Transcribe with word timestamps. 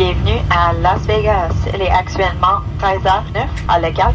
Bienvenue 0.00 0.40
à 0.48 0.72
Las 0.72 1.02
Vegas. 1.06 1.52
Il 1.74 1.82
est 1.82 1.90
actuellement 1.90 2.62
13h09 2.80 3.46
à 3.68 3.78
Legal. 3.80 4.14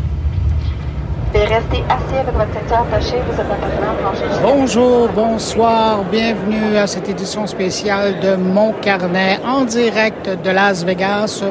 Bonjour, 4.41 5.09
bonsoir, 5.13 6.03
bienvenue 6.11 6.77
à 6.77 6.87
cette 6.87 7.09
édition 7.09 7.45
spéciale 7.47 8.19
de 8.19 8.35
Mon 8.35 8.73
Carnet 8.73 9.39
en 9.45 9.65
direct 9.65 10.29
de 10.43 10.49
Las 10.49 10.83
Vegas 10.83 11.43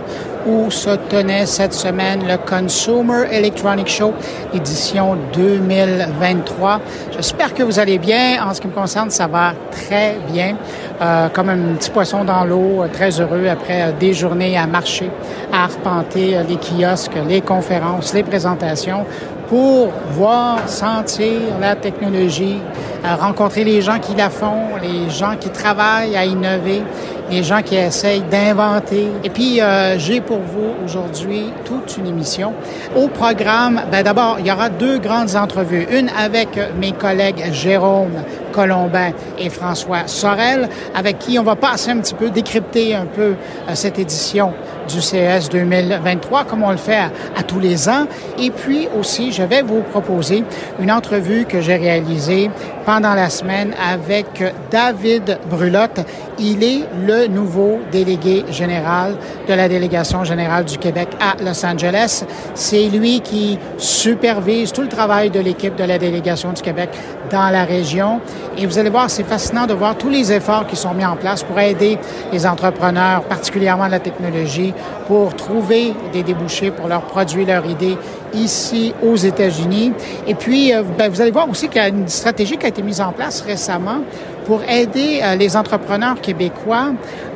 où 0.46 0.70
se 0.70 0.90
tenait 1.08 1.46
cette 1.46 1.72
semaine 1.72 2.26
le 2.26 2.36
Consumer 2.36 3.24
Electronic 3.30 3.88
Show 3.88 4.12
édition 4.52 5.16
2023. 5.32 6.80
J'espère 7.12 7.54
que 7.54 7.62
vous 7.62 7.78
allez 7.78 7.98
bien. 7.98 8.44
En 8.46 8.52
ce 8.52 8.60
qui 8.60 8.66
me 8.66 8.72
concerne, 8.72 9.10
ça 9.10 9.26
va 9.26 9.52
très 9.70 10.16
bien. 10.30 10.56
Euh, 11.00 11.28
comme 11.28 11.48
un 11.48 11.74
petit 11.76 11.90
poisson 11.90 12.24
dans 12.24 12.44
l'eau, 12.44 12.84
très 12.92 13.20
heureux 13.20 13.48
après 13.48 13.82
euh, 13.82 13.92
des 13.98 14.12
journées 14.12 14.56
à 14.56 14.66
marcher, 14.66 15.10
à 15.52 15.64
arpenter 15.64 16.36
euh, 16.36 16.42
les 16.44 16.56
kiosques, 16.56 17.18
les 17.26 17.40
conférences, 17.40 18.14
les 18.14 18.22
présentations 18.22 19.04
pour 19.48 19.88
voir, 20.12 20.68
sentir 20.68 21.40
la 21.60 21.76
technologie, 21.76 22.58
rencontrer 23.04 23.64
les 23.64 23.82
gens 23.82 23.98
qui 23.98 24.14
la 24.14 24.30
font, 24.30 24.76
les 24.82 25.10
gens 25.10 25.36
qui 25.38 25.50
travaillent 25.50 26.16
à 26.16 26.24
innover, 26.24 26.82
les 27.30 27.42
gens 27.42 27.62
qui 27.62 27.76
essayent 27.76 28.22
d'inventer. 28.22 29.08
Et 29.22 29.30
puis, 29.30 29.60
euh, 29.60 29.98
j'ai 29.98 30.20
pour 30.20 30.38
vous 30.38 30.84
aujourd'hui 30.84 31.46
toute 31.64 31.96
une 31.96 32.06
émission. 32.06 32.52
Au 32.96 33.08
programme, 33.08 33.82
ben 33.90 34.02
d'abord, 34.02 34.36
il 34.40 34.46
y 34.46 34.52
aura 34.52 34.68
deux 34.68 34.98
grandes 34.98 35.34
entrevues. 35.36 35.86
Une 35.90 36.10
avec 36.10 36.48
mes 36.78 36.92
collègues 36.92 37.52
Jérôme 37.52 38.22
Colombin 38.52 39.10
et 39.38 39.50
François 39.50 40.06
Sorel, 40.06 40.68
avec 40.94 41.18
qui 41.18 41.38
on 41.38 41.42
va 41.42 41.56
passer 41.56 41.90
un 41.90 41.98
petit 41.98 42.14
peu, 42.14 42.30
décrypter 42.30 42.94
un 42.94 43.06
peu 43.06 43.34
euh, 43.68 43.74
cette 43.74 43.98
édition 43.98 44.52
du 44.88 44.98
CS 44.98 45.48
2023, 45.50 46.44
comme 46.44 46.62
on 46.62 46.70
le 46.70 46.76
fait 46.76 46.98
à, 47.36 47.42
tous 47.42 47.60
les 47.60 47.88
ans. 47.88 48.06
Et 48.38 48.50
puis 48.50 48.88
aussi, 48.98 49.32
je 49.32 49.42
vais 49.42 49.62
vous 49.62 49.82
proposer 49.82 50.44
une 50.80 50.90
entrevue 50.90 51.44
que 51.44 51.60
j'ai 51.60 51.76
réalisée 51.76 52.50
pendant 52.84 53.14
la 53.14 53.30
semaine 53.30 53.74
avec 53.80 54.26
David 54.70 55.38
Brulotte. 55.48 56.00
Il 56.38 56.62
est 56.62 56.84
le 57.06 57.26
nouveau 57.26 57.80
délégué 57.90 58.44
général 58.50 59.16
de 59.48 59.54
la 59.54 59.68
délégation 59.68 60.24
générale 60.24 60.64
du 60.64 60.78
Québec 60.78 61.08
à 61.20 61.42
Los 61.42 61.64
Angeles. 61.64 62.24
C'est 62.54 62.88
lui 62.88 63.20
qui 63.20 63.58
supervise 63.78 64.72
tout 64.72 64.82
le 64.82 64.88
travail 64.88 65.30
de 65.30 65.40
l'équipe 65.40 65.76
de 65.76 65.84
la 65.84 65.98
délégation 65.98 66.52
du 66.52 66.62
Québec 66.62 66.90
dans 67.30 67.50
la 67.50 67.64
région. 67.64 68.20
Et 68.58 68.66
vous 68.66 68.78
allez 68.78 68.90
voir, 68.90 69.10
c'est 69.10 69.24
fascinant 69.24 69.66
de 69.66 69.74
voir 69.74 69.96
tous 69.96 70.08
les 70.08 70.32
efforts 70.32 70.66
qui 70.66 70.76
sont 70.76 70.94
mis 70.94 71.04
en 71.04 71.16
place 71.16 71.42
pour 71.42 71.58
aider 71.58 71.98
les 72.32 72.46
entrepreneurs, 72.46 73.22
particulièrement 73.22 73.88
la 73.88 74.00
technologie, 74.00 74.74
pour 75.06 75.34
trouver 75.34 75.94
des 76.12 76.22
débouchés 76.22 76.70
pour 76.70 76.88
leurs 76.88 77.02
produits, 77.02 77.44
leurs 77.44 77.66
idées 77.66 77.96
ici 78.34 78.92
aux 79.02 79.16
États-Unis. 79.16 79.92
Et 80.26 80.34
puis, 80.34 80.72
euh, 80.72 80.82
ben, 80.96 81.10
vous 81.10 81.20
allez 81.20 81.30
voir 81.30 81.48
aussi 81.48 81.68
qu'il 81.68 81.80
y 81.80 81.84
a 81.84 81.88
une 81.88 82.08
stratégie 82.08 82.56
qui 82.56 82.66
a 82.66 82.68
été 82.68 82.82
mise 82.82 83.00
en 83.00 83.12
place 83.12 83.40
récemment 83.42 83.98
pour 84.44 84.62
aider 84.68 85.20
euh, 85.22 85.36
les 85.36 85.56
entrepreneurs 85.56 86.20
québécois 86.20 86.92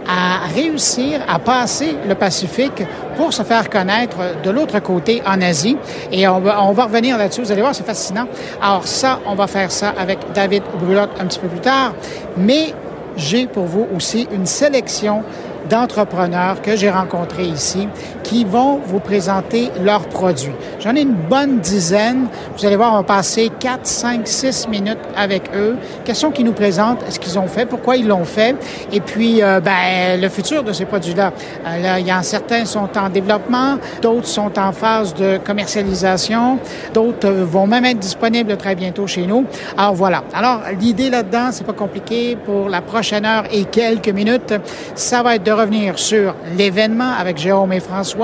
à 0.07 0.47
réussir 0.55 1.21
à 1.29 1.39
passer 1.39 1.95
le 2.09 2.15
Pacifique 2.15 2.83
pour 3.17 3.33
se 3.33 3.43
faire 3.43 3.69
connaître 3.69 4.17
de 4.43 4.51
l'autre 4.51 4.79
côté 4.81 5.23
en 5.27 5.41
Asie. 5.43 5.77
Et 6.11 6.27
on 6.27 6.41
va, 6.41 6.63
on 6.63 6.73
va 6.73 6.85
revenir 6.85 7.19
là-dessus. 7.19 7.43
Vous 7.43 7.53
allez 7.53 7.61
voir, 7.61 7.75
c'est 7.75 7.87
fascinant. 7.87 8.27
Alors 8.63 8.87
ça, 8.87 9.21
on 9.27 9.35
va 9.35 9.47
faire 9.47 9.71
ça 9.71 9.93
avec 9.99 10.19
David 10.35 10.63
Brulotte 10.81 11.11
un 11.21 11.27
petit 11.27 11.39
peu 11.39 11.49
plus 11.49 11.61
tard. 11.61 11.93
Mais 12.39 12.73
j'ai 13.17 13.47
pour 13.47 13.65
vous 13.65 13.87
aussi 13.95 14.27
une 14.33 14.47
sélection 14.47 15.23
d'entrepreneurs 15.69 16.63
que 16.63 16.77
j'ai 16.77 16.91
rencontrés 16.91 17.45
ici 17.45 17.89
qui 18.29 18.45
vont 18.45 18.79
vous 18.85 19.01
présenter 19.01 19.71
leurs 19.83 20.07
produits. 20.07 20.53
J'en 20.81 20.95
ai 20.95 21.01
une 21.01 21.15
bonne 21.15 21.61
dizaine. 21.61 22.27
Vous 22.57 22.67
allez 22.67 22.77
voir, 22.77 22.93
on 22.93 22.99
va 22.99 23.03
passer 23.03 23.51
4, 23.59 23.87
5, 23.87 24.29
6 24.29 24.69
minutes 24.69 24.99
avec 25.17 25.45
eux. 25.57 25.77
Question 26.05 26.31
qu'ils 26.31 26.45
nous 26.45 26.53
présentent 26.53 27.03
ce 27.09 27.19
qu'ils 27.19 27.39
ont 27.39 27.47
fait, 27.47 27.65
pourquoi 27.65 27.97
ils 27.97 28.07
l'ont 28.07 28.27
fait, 28.27 28.55
et 28.93 29.01
puis 29.01 29.43
euh, 29.43 29.61
ben, 29.61 30.21
le 30.21 30.29
futur 30.29 30.63
de 30.63 30.75
ces 30.75 30.85
produits-là. 30.85 31.33
Euh, 31.67 31.83
là, 31.83 31.99
il 32.01 32.07
y 32.07 32.13
en 32.13 32.23
certains 32.23 32.67
sont 32.67 32.91
en 32.99 33.09
développement, 33.09 33.79
d'autres 34.03 34.27
sont 34.27 34.59
en 34.59 34.73
phase 34.73 35.15
de 35.15 35.39
commercialisation, 35.39 36.59
d'autres 36.93 37.31
vont 37.31 37.67
même 37.67 37.87
être 37.87 37.99
disponibles 37.99 38.59
très 38.59 38.75
bientôt 38.75 39.07
chez 39.07 39.27
nous. 39.27 39.47
Alors 39.79 39.95
voilà. 39.95 40.25
Alors 40.35 40.61
l'idée 40.79 41.09
là-dedans, 41.09 41.49
c'est 41.51 41.65
pas 41.65 41.73
compliqué. 41.73 42.37
Pour 42.45 42.69
la 42.69 42.83
prochaine 42.83 43.25
heure 43.25 43.45
et 43.51 43.65
quelques 43.65 44.11
minutes, 44.11 44.53
ça 44.95 45.23
va 45.23 45.37
être 45.37 45.45
de 45.45 45.53
revenir 45.53 45.99
sur 45.99 46.35
l'événement 46.59 47.13
avec 47.19 47.39
Jérôme 47.39 47.73
et 47.73 47.81
François, 47.81 48.18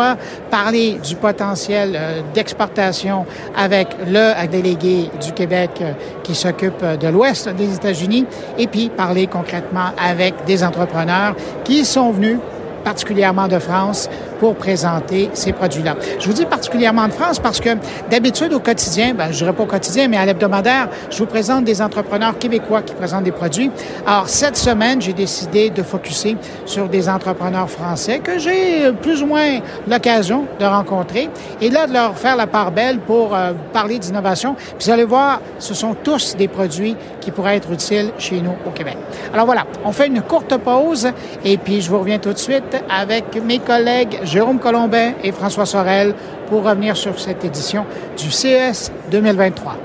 parler 0.50 0.98
du 1.02 1.16
potentiel 1.16 1.94
euh, 1.94 2.20
d'exportation 2.34 3.26
avec 3.56 3.88
le 4.06 4.46
délégué 4.46 5.10
du 5.22 5.32
Québec 5.32 5.70
euh, 5.80 5.92
qui 6.22 6.34
s'occupe 6.34 6.82
euh, 6.82 6.96
de 6.96 7.08
l'ouest 7.08 7.48
des 7.48 7.74
États-Unis, 7.74 8.26
et 8.58 8.66
puis 8.66 8.88
parler 8.88 9.26
concrètement 9.26 9.90
avec 10.02 10.34
des 10.46 10.62
entrepreneurs 10.64 11.34
qui 11.64 11.84
sont 11.84 12.10
venus 12.10 12.38
particulièrement 12.84 13.48
de 13.48 13.58
France, 13.58 14.10
pour 14.38 14.54
présenter 14.54 15.30
ces 15.32 15.52
produits-là. 15.52 15.96
Je 16.18 16.26
vous 16.26 16.32
dis 16.32 16.46
particulièrement 16.46 17.06
de 17.06 17.12
France 17.12 17.38
parce 17.38 17.60
que 17.60 17.70
d'habitude 18.10 18.52
au 18.52 18.60
quotidien, 18.60 19.14
ben, 19.14 19.30
je 19.30 19.38
dirais 19.38 19.52
pas 19.52 19.62
au 19.62 19.66
quotidien, 19.66 20.08
mais 20.08 20.16
à 20.16 20.26
l'hebdomadaire, 20.26 20.88
je 21.10 21.18
vous 21.18 21.26
présente 21.26 21.64
des 21.64 21.80
entrepreneurs 21.82 22.38
québécois 22.38 22.82
qui 22.82 22.94
présentent 22.94 23.24
des 23.24 23.32
produits. 23.32 23.70
Alors 24.06 24.28
cette 24.28 24.56
semaine, 24.56 25.00
j'ai 25.00 25.12
décidé 25.12 25.70
de 25.70 25.82
focuser 25.82 26.36
sur 26.66 26.88
des 26.88 27.08
entrepreneurs 27.08 27.70
français 27.70 28.18
que 28.18 28.38
j'ai 28.38 28.92
plus 29.02 29.22
ou 29.22 29.26
moins 29.26 29.60
l'occasion 29.88 30.44
de 30.58 30.64
rencontrer 30.64 31.28
et 31.60 31.70
là 31.70 31.86
de 31.86 31.92
leur 31.92 32.16
faire 32.16 32.36
la 32.36 32.46
part 32.46 32.72
belle 32.72 32.98
pour 32.98 33.34
euh, 33.34 33.52
parler 33.72 33.98
d'innovation. 33.98 34.54
Puis 34.54 34.86
vous 34.86 34.90
allez 34.90 35.04
voir, 35.04 35.40
ce 35.58 35.74
sont 35.74 35.94
tous 35.94 36.36
des 36.36 36.48
produits 36.48 36.96
qui 37.20 37.30
pourraient 37.30 37.56
être 37.56 37.72
utiles 37.72 38.12
chez 38.18 38.40
nous 38.40 38.54
au 38.66 38.70
Québec. 38.70 38.96
Alors 39.32 39.46
voilà, 39.46 39.64
on 39.84 39.92
fait 39.92 40.06
une 40.06 40.22
courte 40.22 40.56
pause 40.58 41.08
et 41.44 41.56
puis 41.56 41.80
je 41.80 41.90
vous 41.90 41.98
reviens 41.98 42.18
tout 42.18 42.32
de 42.32 42.38
suite 42.38 42.76
avec 42.90 43.42
mes 43.42 43.58
collègues 43.58 44.20
Jérôme 44.24 44.58
Colombin 44.58 45.12
et 45.22 45.32
François 45.32 45.66
Sorel 45.66 46.14
pour 46.48 46.64
revenir 46.64 46.96
sur 46.96 47.18
cette 47.18 47.44
édition 47.44 47.86
du 48.16 48.30
CES 48.30 48.92
2023. 49.10 49.76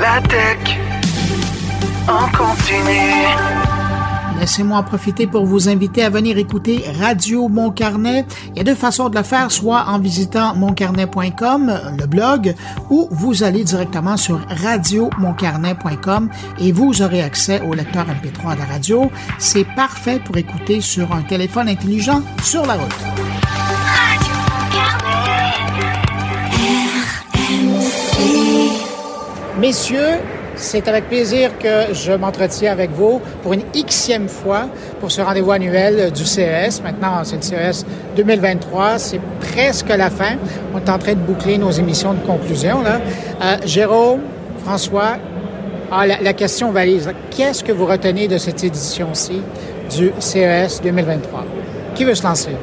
La 0.00 0.20
tech 0.28 0.78
en. 2.08 2.26
Laissez-moi 4.38 4.78
en 4.78 4.82
profiter 4.82 5.26
pour 5.26 5.46
vous 5.46 5.68
inviter 5.68 6.02
à 6.04 6.10
venir 6.10 6.36
écouter 6.36 6.84
Radio 7.00 7.48
Mon 7.48 7.70
Carnet. 7.70 8.26
Il 8.50 8.58
y 8.58 8.60
a 8.60 8.64
deux 8.64 8.74
façons 8.74 9.08
de 9.08 9.16
le 9.16 9.22
faire, 9.22 9.50
soit 9.50 9.86
en 9.88 9.98
visitant 9.98 10.54
moncarnet.com, 10.54 11.80
le 11.98 12.06
blog, 12.06 12.54
ou 12.90 13.08
vous 13.10 13.42
allez 13.42 13.64
directement 13.64 14.16
sur 14.16 14.40
radiomoncarnet.com 14.48 16.28
et 16.58 16.72
vous 16.72 17.02
aurez 17.02 17.22
accès 17.22 17.60
au 17.62 17.74
lecteur 17.74 18.06
MP3 18.06 18.54
de 18.54 18.60
la 18.60 18.66
radio. 18.66 19.10
C'est 19.38 19.66
parfait 19.74 20.20
pour 20.24 20.36
écouter 20.36 20.80
sur 20.80 21.12
un 21.12 21.22
téléphone 21.22 21.68
intelligent 21.68 22.22
sur 22.42 22.66
la 22.66 22.74
route. 22.74 22.94
Messieurs, 29.58 30.18
c'est 30.56 30.88
avec 30.88 31.08
plaisir 31.08 31.58
que 31.58 31.92
je 31.92 32.12
m'entretiens 32.12 32.72
avec 32.72 32.90
vous 32.90 33.20
pour 33.42 33.52
une 33.52 33.62
xème 33.72 34.28
fois 34.28 34.68
pour 35.00 35.10
ce 35.10 35.20
rendez-vous 35.20 35.52
annuel 35.52 36.10
du 36.12 36.24
CES. 36.24 36.82
Maintenant, 36.82 37.22
c'est 37.24 37.36
le 37.36 37.42
CES 37.42 37.86
2023. 38.16 38.98
C'est 38.98 39.20
presque 39.40 39.88
la 39.88 40.10
fin. 40.10 40.36
On 40.74 40.78
est 40.78 40.90
en 40.90 40.98
train 40.98 41.12
de 41.12 41.20
boucler 41.20 41.58
nos 41.58 41.70
émissions 41.70 42.14
de 42.14 42.20
conclusion. 42.20 42.82
Là. 42.82 43.00
Euh, 43.42 43.56
Jérôme, 43.64 44.20
François, 44.64 45.18
ah, 45.92 46.06
la, 46.06 46.20
la, 46.20 46.32
question 46.32 46.72
valise. 46.72 47.10
Qu'est-ce 47.30 47.62
que 47.62 47.72
vous 47.72 47.86
retenez 47.86 48.26
de 48.26 48.38
cette 48.38 48.64
édition-ci 48.64 49.42
du 49.96 50.10
CES 50.18 50.80
2023? 50.82 51.44
Qui 51.94 52.04
veut 52.04 52.14
se 52.14 52.24
lancer? 52.24 52.56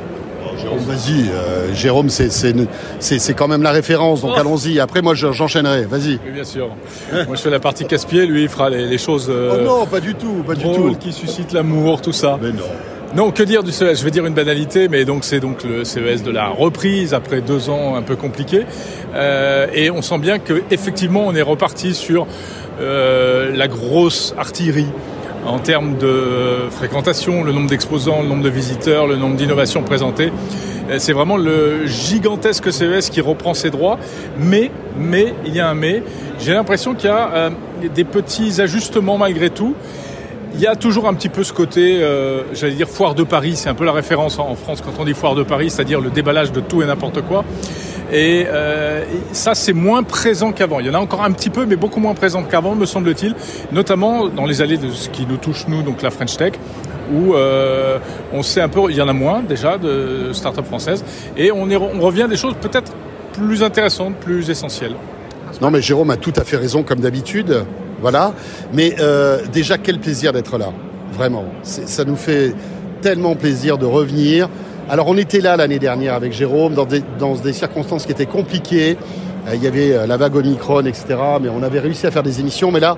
Jérôme, 0.64 0.80
vas-y. 0.80 1.30
Euh, 1.30 1.74
Jérôme, 1.74 2.10
c'est 2.10 3.34
quand 3.34 3.48
même 3.48 3.64
la 3.64 3.72
référence, 3.72 4.22
donc 4.22 4.34
oh. 4.36 4.40
allons-y. 4.40 4.80
Après, 4.80 5.02
moi, 5.02 5.14
j'enchaînerai. 5.14 5.86
Vas-y. 5.86 6.20
Oui, 6.26 6.32
bien 6.34 6.44
sûr. 6.44 6.70
moi, 7.12 7.36
je 7.36 7.42
fais 7.42 7.50
la 7.50 7.60
partie 7.60 7.86
casse-pied. 7.86 8.26
Lui, 8.26 8.44
il 8.44 8.50
fera 8.50 8.70
les, 8.70 8.86
les 8.86 8.98
choses. 8.98 9.28
Euh, 9.30 9.58
oh 9.60 9.64
non, 9.64 9.86
pas 9.86 10.00
du 10.00 10.16
tout, 10.16 10.44
pas 10.46 10.56
du 10.56 10.64
tout. 10.64 10.96
Qui 11.00 11.12
suscitent 11.12 11.54
l'amour, 11.54 12.02
tout 12.02 12.14
ça. 12.14 12.40
Mais 12.42 12.52
non. 12.52 12.64
Non, 13.16 13.30
que 13.30 13.44
dire 13.44 13.62
du 13.62 13.72
CES 13.72 14.00
Je 14.00 14.04
vais 14.04 14.10
dire 14.10 14.26
une 14.26 14.34
banalité, 14.34 14.88
mais 14.88 15.06
donc 15.06 15.24
c'est 15.24 15.40
donc 15.40 15.64
le 15.64 15.84
CES 15.84 16.24
de 16.24 16.32
la 16.32 16.48
reprise 16.48 17.14
après 17.14 17.42
deux 17.42 17.70
ans 17.70 17.96
un 17.96 18.02
peu 18.02 18.16
compliqués, 18.16 18.66
euh, 19.14 19.68
et 19.72 19.92
on 19.92 20.02
sent 20.02 20.18
bien 20.18 20.40
que 20.40 20.64
effectivement 20.72 21.28
on 21.28 21.36
est 21.36 21.44
reparti 21.44 21.94
sur 21.94 22.26
euh, 22.82 23.56
la 23.56 23.68
grosse 23.68 24.34
artillerie 24.36 24.88
en 25.46 25.60
termes 25.60 25.98
de 25.98 26.70
fréquentation, 26.70 27.44
le 27.44 27.52
nombre 27.52 27.70
d'exposants, 27.70 28.22
le 28.22 28.28
nombre 28.28 28.44
de 28.44 28.50
visiteurs, 28.50 29.08
le 29.08 29.16
nombre 29.16 29.36
d'innovations 29.36 29.84
présentées. 29.84 30.32
Euh, 30.90 30.96
c'est 31.00 31.14
vraiment 31.14 31.38
le 31.38 31.86
gigantesque 31.86 32.72
CES 32.72 33.10
qui 33.10 33.22
reprend 33.22 33.54
ses 33.54 33.70
droits. 33.70 33.98
Mais, 34.38 34.72
mais, 34.98 35.34
il 35.46 35.56
y 35.56 35.60
a 35.60 35.70
un 35.70 35.74
mais. 35.74 36.04
J'ai 36.40 36.54
l'impression 36.54 36.94
qu'il 36.94 37.10
y 37.10 37.14
a 37.14 37.30
euh, 37.34 37.50
des 37.94 38.04
petits 38.04 38.62
ajustements 38.62 39.18
malgré 39.18 39.50
tout. 39.50 39.76
il 40.54 40.60
y 40.60 40.68
a 40.68 40.76
toujours 40.76 41.08
un 41.08 41.14
petit 41.14 41.30
peu 41.30 41.44
ce 41.44 41.54
côté, 41.54 42.00
euh, 42.02 42.44
j'allais 42.54 42.76
dire 42.76 42.88
foire 42.88 43.16
de 43.16 43.24
Paris, 43.24 43.56
c'est 43.56 43.70
un 43.70 43.74
peu 43.74 43.86
la 43.86 43.92
référence 43.92 44.38
en 44.38 44.56
France 44.56 44.82
quand 44.82 44.92
on 45.00 45.06
dit 45.06 45.14
foire 45.14 45.36
de 45.36 45.44
Paris, 45.44 45.70
c'est-à-dire 45.70 46.00
le 46.00 46.12
déballage 46.12 46.52
de 46.52 46.60
tout 46.60 46.82
et 46.82 46.86
n'importe 46.86 47.22
quoi. 47.22 47.44
Et 48.14 48.46
euh, 48.48 49.04
ça, 49.32 49.56
c'est 49.56 49.74
moins 49.74 50.04
présent 50.04 50.52
qu'avant. 50.52 50.80
Il 50.80 50.86
y 50.86 50.90
en 50.90 50.94
a 50.94 51.00
encore 51.00 51.24
un 51.24 51.32
petit 51.32 51.50
peu, 51.50 51.66
mais 51.66 51.76
beaucoup 51.76 52.00
moins 52.00 52.14
présent 52.14 52.44
qu'avant, 52.44 52.76
me 52.76 52.86
semble-t-il, 52.86 53.34
notamment 53.72 54.28
dans 54.28 54.46
les 54.46 54.62
allées 54.62 54.78
de 54.78 54.92
ce 54.92 55.10
qui 55.10 55.26
nous 55.26 55.38
touche, 55.38 55.68
nous, 55.68 55.82
donc 55.82 56.04
la 56.04 56.12
French 56.12 56.38
Tech, 56.38 56.54
où 57.12 57.34
euh, 57.34 57.98
on 58.32 58.44
sait 58.44 58.62
un 58.62 58.70
peu, 58.70 58.82
il 58.90 58.96
y 58.96 59.02
en 59.02 59.08
a 59.08 59.14
moins 59.14 59.42
déjà 59.42 59.80
de 59.80 60.30
start-up 60.32 60.66
françaises, 60.66 61.04
et 61.36 61.52
on, 61.52 61.66
revient 62.00 62.24
à 62.24 62.28
des 62.28 62.38
choses 62.38 62.54
peut-être 62.62 62.94
plus 63.34 63.64
intéressantes, 63.64 64.16
plus 64.18 64.48
essentielles. 64.48 64.96
Non, 65.60 65.72
mais 65.72 65.82
Jérôme 65.82 66.12
a 66.12 66.18
tout 66.18 66.34
à 66.36 66.44
fait 66.44 66.58
raison, 66.58 66.84
comme 66.84 67.00
d'habitude. 67.00 67.66
Voilà. 68.00 68.34
Mais 68.74 68.96
euh, 69.00 69.40
déjà, 69.52 69.80
quel 69.80 69.98
plaisir 69.98 70.34
d'être 70.34 70.60
là. 70.60 70.72
Vraiment. 71.14 71.46
Ça 71.64 72.04
nous 72.06 72.16
fait 72.16 72.54
tellement 73.02 73.36
plaisir 73.36 73.78
de 73.78 73.86
revenir. 73.86 74.50
Alors, 74.90 75.08
on 75.08 75.18
était 75.18 75.40
là 75.40 75.56
l'année 75.56 75.80
dernière 75.80 76.14
avec 76.14 76.34
Jérôme, 76.34 76.74
dans 76.74 76.86
des, 76.86 77.02
dans 77.18 77.36
des 77.36 77.54
circonstances 77.54 78.06
qui 78.06 78.12
étaient 78.12 78.26
compliquées. 78.26 78.98
Euh, 79.48 79.56
Il 79.56 79.64
y 79.64 79.68
avait 79.68 79.94
euh, 79.94 80.06
la 80.06 80.18
vague 80.18 80.36
Omicron, 80.36 80.82
etc. 80.86 81.16
Mais 81.42 81.50
on 81.50 81.64
avait 81.64 81.80
réussi 81.80 82.06
à 82.06 82.12
faire 82.12 82.24
des 82.24 82.40
émissions. 82.42 82.72
Mais 82.72 82.82
là, 82.82 82.98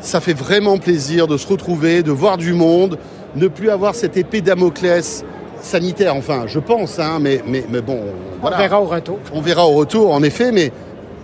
ça 0.00 0.20
fait 0.20 0.32
vraiment 0.32 0.78
plaisir 0.78 1.26
de 1.26 1.36
se 1.36 1.46
retrouver, 1.46 2.02
de 2.02 2.12
voir 2.12 2.38
du 2.38 2.54
monde, 2.54 2.98
ne 3.36 3.48
plus 3.48 3.68
avoir 3.68 3.94
cette 3.94 4.16
épée 4.16 4.40
Damoclès 4.40 5.24
sanitaire, 5.60 6.14
enfin, 6.14 6.44
je 6.46 6.60
pense, 6.60 6.98
hein, 6.98 7.18
mais, 7.20 7.42
mais, 7.46 7.64
mais 7.68 7.80
bon, 7.80 7.98
voilà. 8.40 8.56
On 8.56 8.60
verra 8.60 8.80
au 8.80 8.84
retour. 8.84 9.18
On 9.32 9.40
verra 9.40 9.66
au 9.66 9.72
retour, 9.72 10.12
en 10.12 10.22
effet, 10.22 10.52
mais 10.52 10.70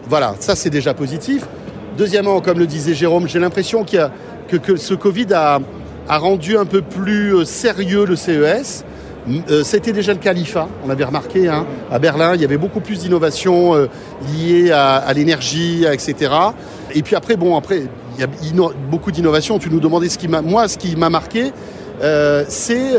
voilà, 0.09 0.35
ça 0.41 0.57
c'est 0.57 0.71
déjà 0.71 0.93
positif. 0.93 1.47
Deuxièmement, 1.97 2.41
comme 2.41 2.59
le 2.59 2.67
disait 2.67 2.95
Jérôme, 2.95 3.29
j'ai 3.29 3.39
l'impression 3.39 3.85
que, 3.85 4.57
que 4.57 4.75
ce 4.77 4.95
Covid 4.95 5.33
a, 5.33 5.61
a 6.09 6.19
rendu 6.19 6.59
un 6.59 6.65
peu 6.65 6.83
plus 6.83 7.37
euh, 7.37 7.45
sérieux 7.45 8.05
le 8.05 8.17
CES. 8.17 8.85
M- 9.29 9.43
euh, 9.51 9.63
C'était 9.65 9.93
déjà 9.93 10.13
le 10.13 10.33
l'IFA, 10.33 10.69
on 10.87 10.91
avait 10.91 11.05
remarqué, 11.05 11.49
hein, 11.49 11.67
à 11.91 11.99
Berlin, 11.99 12.35
il 12.35 12.41
y 12.41 12.45
avait 12.45 12.59
beaucoup 12.59 12.81
plus 12.81 13.01
d'innovations 13.01 13.75
euh, 13.75 13.89
liées 14.33 14.71
à, 14.71 15.13
l'énergie, 15.15 15.85
etc. 15.91 16.33
Et 16.95 17.03
puis 17.03 17.17
après, 17.17 17.37
bon, 17.37 17.57
après, 17.57 17.85
il 18.17 18.21
y 18.21 18.25
a 18.25 18.71
beaucoup 18.91 19.11
d'innovations. 19.11 19.59
Tu 19.59 19.71
nous 19.71 19.81
demandais 19.81 20.09
ce 20.09 20.19
qui 20.19 20.29
m'a, 20.29 20.43
moi, 20.43 20.69
ce 20.69 20.79
qui 20.79 20.97
m'a 20.97 21.11
marqué, 21.11 21.53
euh, 22.03 22.45
c'est 22.49 22.95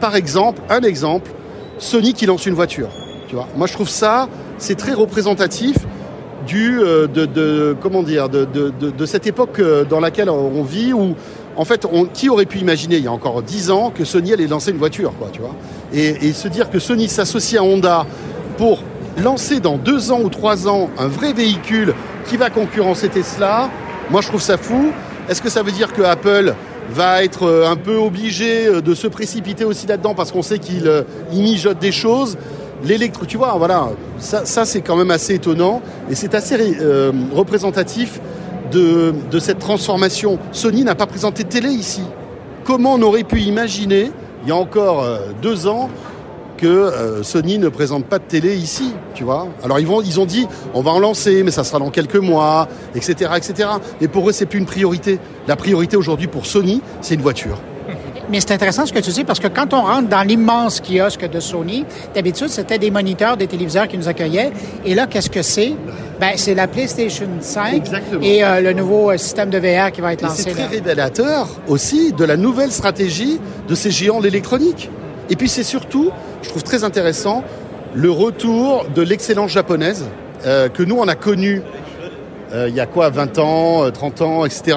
par 0.00 0.16
exemple, 0.16 0.60
un 0.68 0.80
exemple, 0.80 1.30
Sony 1.78 2.12
qui 2.12 2.26
lance 2.26 2.46
une 2.46 2.54
voiture. 2.54 2.88
Tu 3.28 3.34
vois, 3.34 3.48
moi 3.56 3.66
je 3.66 3.72
trouve 3.72 3.88
ça, 3.88 4.28
c'est 4.58 4.74
très 4.74 4.92
représentatif 4.92 5.76
du 6.46 6.80
de, 6.80 7.76
comment 7.80 8.02
dire 8.02 8.28
de, 8.28 9.06
cette 9.06 9.26
époque 9.26 9.60
dans 9.88 10.00
laquelle 10.00 10.28
on 10.28 10.62
vit 10.62 10.92
où 10.92 11.14
en 11.56 11.64
fait 11.64 11.86
qui 12.14 12.28
aurait 12.28 12.46
pu 12.46 12.58
imaginer 12.58 12.96
il 12.96 13.04
y 13.04 13.08
a 13.08 13.12
encore 13.12 13.42
dix 13.42 13.70
ans 13.70 13.90
que 13.94 14.04
Sony 14.04 14.32
allait 14.32 14.46
lancer 14.46 14.70
une 14.70 14.78
voiture 14.78 15.12
et, 15.92 16.32
se 16.32 16.48
dire 16.48 16.70
que 16.70 16.78
Sony 16.78 17.08
s'associe 17.08 17.60
à 17.60 17.64
Honda 17.64 18.06
pour 18.56 18.82
lancer 19.22 19.60
dans 19.60 19.76
deux 19.76 20.10
ans 20.10 20.20
ou 20.22 20.28
trois 20.28 20.68
ans 20.68 20.88
un 20.98 21.08
vrai 21.08 21.32
véhicule 21.32 21.94
qui 22.26 22.36
va 22.36 22.50
concurrencer 22.50 23.08
Tesla 23.08 23.70
moi 24.10 24.20
je 24.20 24.28
trouve 24.28 24.42
ça 24.42 24.58
fou. 24.58 24.92
Est-ce 25.28 25.40
que 25.40 25.48
ça 25.48 25.62
veut 25.62 25.72
dire 25.72 25.92
que 25.92 26.02
Apple 26.02 26.54
va 26.90 27.24
être 27.24 27.44
euh, 27.44 27.70
un 27.70 27.76
peu 27.76 27.96
obligé 27.96 28.66
euh, 28.66 28.80
de 28.82 28.94
se 28.94 29.06
précipiter 29.06 29.64
aussi 29.64 29.86
là-dedans 29.86 30.14
parce 30.14 30.32
qu'on 30.32 30.42
sait 30.42 30.58
qu'il 30.58 30.86
euh, 30.86 31.02
mijote 31.32 31.78
des 31.78 31.92
choses? 31.92 32.36
L'électro, 32.84 33.24
tu 33.24 33.36
vois, 33.36 33.54
voilà, 33.56 33.90
ça, 34.18 34.64
c'est 34.64 34.80
quand 34.80 34.96
même 34.96 35.12
assez 35.12 35.34
étonnant 35.34 35.80
et 36.10 36.16
c'est 36.16 36.34
assez 36.34 36.56
représentatif 37.32 38.20
de, 38.72 39.38
cette 39.38 39.58
transformation. 39.58 40.38
Sony 40.52 40.84
n'a 40.84 40.94
pas 40.94 41.06
présenté 41.06 41.44
de 41.44 41.48
télé 41.48 41.68
ici. 41.68 42.02
Comment 42.64 42.94
on 42.94 43.02
aurait 43.02 43.24
pu 43.24 43.40
imaginer, 43.40 44.10
il 44.42 44.48
y 44.48 44.52
a 44.52 44.56
encore 44.56 45.02
euh, 45.02 45.18
deux 45.40 45.66
ans, 45.66 45.90
que 46.56 46.66
euh, 46.66 47.22
Sony 47.24 47.58
ne 47.58 47.68
présente 47.68 48.04
pas 48.06 48.20
de 48.20 48.24
télé 48.24 48.54
ici, 48.54 48.94
tu 49.14 49.24
vois? 49.24 49.48
Alors 49.64 49.80
ils, 49.80 50.20
ont 50.20 50.26
dit, 50.26 50.46
on 50.74 50.80
va 50.80 50.92
en 50.92 51.00
lancer, 51.00 51.42
mais 51.42 51.50
ça 51.50 51.64
sera 51.64 51.80
dans 51.80 51.90
quelques 51.90 52.16
mois, 52.16 52.68
etc., 52.94 53.32
etc. 53.36 53.68
Et 54.00 54.06
pour 54.06 54.28
eux, 54.28 54.32
c'est 54.32 54.46
plus 54.46 54.60
une 54.60 54.66
priorité. 54.66 55.18
La 55.48 55.56
priorité 55.56 55.96
aujourd'hui 55.96 56.28
pour 56.28 56.46
Sony, 56.46 56.80
c'est 57.00 57.14
une 57.14 57.22
voiture. 57.22 57.58
Mais 58.32 58.40
c'est 58.40 58.52
intéressant 58.52 58.86
ce 58.86 58.94
que 58.94 58.98
tu 58.98 59.10
dis 59.10 59.24
parce 59.24 59.40
que 59.40 59.46
quand 59.46 59.74
on 59.74 59.82
rentre 59.82 60.08
dans 60.08 60.22
l'immense 60.22 60.80
kiosque 60.80 61.28
de 61.28 61.38
Sony, 61.38 61.84
d'habitude, 62.14 62.48
c'était 62.48 62.78
des 62.78 62.90
moniteurs, 62.90 63.36
des 63.36 63.46
téléviseurs 63.46 63.86
qui 63.86 63.98
nous 63.98 64.08
accueillaient. 64.08 64.52
Et 64.86 64.94
là, 64.94 65.06
qu'est-ce 65.06 65.28
que 65.28 65.42
c'est? 65.42 65.74
Ben, 66.18 66.30
c'est 66.36 66.54
la 66.54 66.66
PlayStation 66.66 67.28
5 67.40 67.74
Exactement. 67.74 68.22
et 68.22 68.42
euh, 68.42 68.60
le 68.62 68.72
nouveau 68.72 69.10
euh, 69.10 69.18
système 69.18 69.50
de 69.50 69.58
VR 69.58 69.92
qui 69.92 70.00
va 70.00 70.14
être 70.14 70.24
Et 70.24 70.28
c'est 70.30 70.48
lancé. 70.48 70.50
très 70.52 70.62
là. 70.62 70.68
révélateur 70.70 71.46
aussi 71.68 72.14
de 72.14 72.24
la 72.24 72.38
nouvelle 72.38 72.72
stratégie 72.72 73.38
de 73.68 73.74
ces 73.74 73.90
géants 73.90 74.20
de 74.20 74.24
l'électronique. 74.24 74.88
Et 75.28 75.36
puis 75.36 75.50
c'est 75.50 75.62
surtout, 75.62 76.10
je 76.40 76.48
trouve 76.48 76.62
très 76.62 76.84
intéressant, 76.84 77.44
le 77.92 78.10
retour 78.10 78.86
de 78.94 79.02
l'excellence 79.02 79.50
japonaise 79.50 80.06
euh, 80.46 80.70
que 80.70 80.82
nous 80.82 80.96
on 80.96 81.06
a 81.06 81.16
connue 81.16 81.60
il 82.68 82.74
y 82.74 82.80
a 82.80 82.86
quoi, 82.86 83.08
20 83.08 83.38
ans, 83.38 83.84
euh, 83.84 83.90
30 83.90 84.20
ans, 84.22 84.44
etc. 84.44 84.76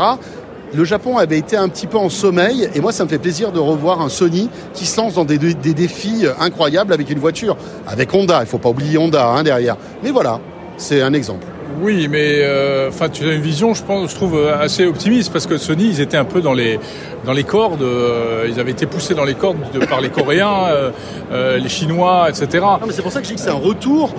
Le 0.75 0.83
Japon 0.83 1.17
avait 1.17 1.37
été 1.37 1.55
un 1.55 1.69
petit 1.69 1.87
peu 1.87 1.97
en 1.97 2.09
sommeil 2.09 2.69
et 2.75 2.81
moi 2.81 2.91
ça 2.91 3.05
me 3.05 3.09
fait 3.09 3.17
plaisir 3.17 3.53
de 3.53 3.59
revoir 3.59 4.01
un 4.01 4.09
Sony 4.09 4.49
qui 4.73 4.85
se 4.85 4.97
lance 4.99 5.13
dans 5.13 5.23
des, 5.23 5.37
des 5.37 5.73
défis 5.73 6.25
euh, 6.25 6.33
incroyables 6.37 6.91
avec 6.91 7.09
une 7.09 7.19
voiture, 7.19 7.55
avec 7.87 8.13
Honda, 8.13 8.39
il 8.41 8.45
faut 8.47 8.57
pas 8.57 8.69
oublier 8.69 8.97
Honda 8.97 9.25
hein, 9.29 9.43
derrière. 9.43 9.77
Mais 10.03 10.11
voilà, 10.11 10.41
c'est 10.75 11.01
un 11.01 11.13
exemple. 11.13 11.45
Oui, 11.81 12.07
mais 12.09 12.39
euh, 12.41 12.89
enfin, 12.89 13.07
tu 13.07 13.27
as 13.29 13.33
une 13.33 13.41
vision, 13.41 13.73
je 13.73 13.83
pense, 13.83 14.11
je 14.11 14.15
trouve 14.15 14.35
euh, 14.37 14.59
assez 14.59 14.85
optimiste 14.85 15.31
parce 15.31 15.45
que 15.47 15.57
Sony, 15.57 15.87
ils 15.87 16.01
étaient 16.01 16.17
un 16.17 16.25
peu 16.25 16.41
dans 16.41 16.53
les 16.53 16.77
dans 17.25 17.33
les 17.33 17.43
cordes. 17.45 17.81
euh, 17.81 18.45
ils 18.49 18.59
avaient 18.59 18.71
été 18.71 18.85
poussés 18.85 19.13
dans 19.13 19.23
les 19.25 19.33
cordes 19.33 19.57
de, 19.73 19.85
par 19.85 20.01
les 20.01 20.09
Coréens, 20.09 20.65
euh, 20.67 20.91
euh, 21.31 21.57
les 21.57 21.69
Chinois, 21.69 22.27
etc. 22.29 22.47
Non, 22.61 22.79
mais 22.85 22.93
c'est 22.93 23.01
pour 23.01 23.11
ça 23.11 23.19
que 23.19 23.25
je 23.25 23.31
dis 23.31 23.35
que 23.35 23.41
c'est 23.41 23.49
un 23.49 23.53
retour 23.53 24.13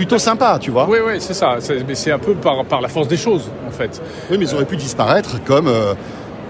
plutôt 0.00 0.18
sympa, 0.18 0.58
tu 0.58 0.70
vois. 0.70 0.86
Oui, 0.88 0.96
oui, 1.06 1.14
c'est 1.18 1.34
ça. 1.34 1.56
C'est- 1.60 1.84
Mais 1.86 1.94
c'est 1.94 2.10
un 2.10 2.18
peu 2.18 2.32
par 2.32 2.64
par 2.64 2.80
la 2.80 2.88
force 2.88 3.06
des 3.06 3.18
choses, 3.18 3.50
en 3.68 3.70
fait. 3.70 4.00
Oui, 4.30 4.38
mais 4.38 4.46
ils 4.46 4.54
auraient 4.54 4.64
pu 4.64 4.78
disparaître 4.78 5.32
comme 5.44 5.68
euh, 5.68 5.92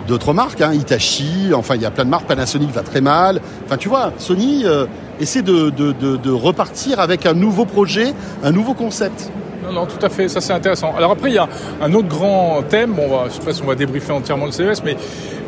d'autres 0.07 0.33
marques, 0.33 0.61
hein, 0.61 0.73
Hitachi, 0.73 1.51
enfin 1.53 1.75
il 1.75 1.83
y 1.83 1.85
a 1.85 1.91
plein 1.91 2.05
de 2.05 2.11
marques, 2.11 2.27
Panasonic 2.29 2.71
va 2.71 2.83
très 2.83 3.01
mal. 3.01 3.41
Enfin 3.67 3.77
tu 3.77 3.89
vois, 3.89 4.13
Sony 4.19 4.63
euh, 4.65 4.87
essaie 5.21 5.43
de, 5.43 5.71
de, 5.71 5.91
de, 5.91 6.17
de 6.17 6.31
repartir 6.31 7.01
avec 7.01 7.27
un 7.27 7.35
nouveau 7.35 7.65
projet, 7.65 8.15
un 8.45 8.53
nouveau 8.53 8.75
concept. 8.75 9.31
Non, 9.67 9.73
non, 9.73 9.87
tout 9.87 10.05
à 10.05 10.09
fait, 10.09 10.29
ça 10.29 10.41
c'est 10.41 10.53
intéressant. 10.53 10.95
Alors 10.97 11.11
après, 11.11 11.31
il 11.31 11.35
y 11.35 11.39
a 11.39 11.49
un 11.83 11.93
autre 11.93 12.07
grand 12.09 12.63
thème, 12.69 12.93
bon, 12.93 13.07
on 13.11 13.17
va, 13.17 13.25
je 13.29 13.35
sais 13.35 13.41
pas 13.45 13.53
si 13.53 13.63
on 13.65 13.67
va 13.67 13.75
débriefer 13.75 14.13
entièrement 14.13 14.47
le 14.47 14.53
CES, 14.53 14.83
mais 14.85 14.97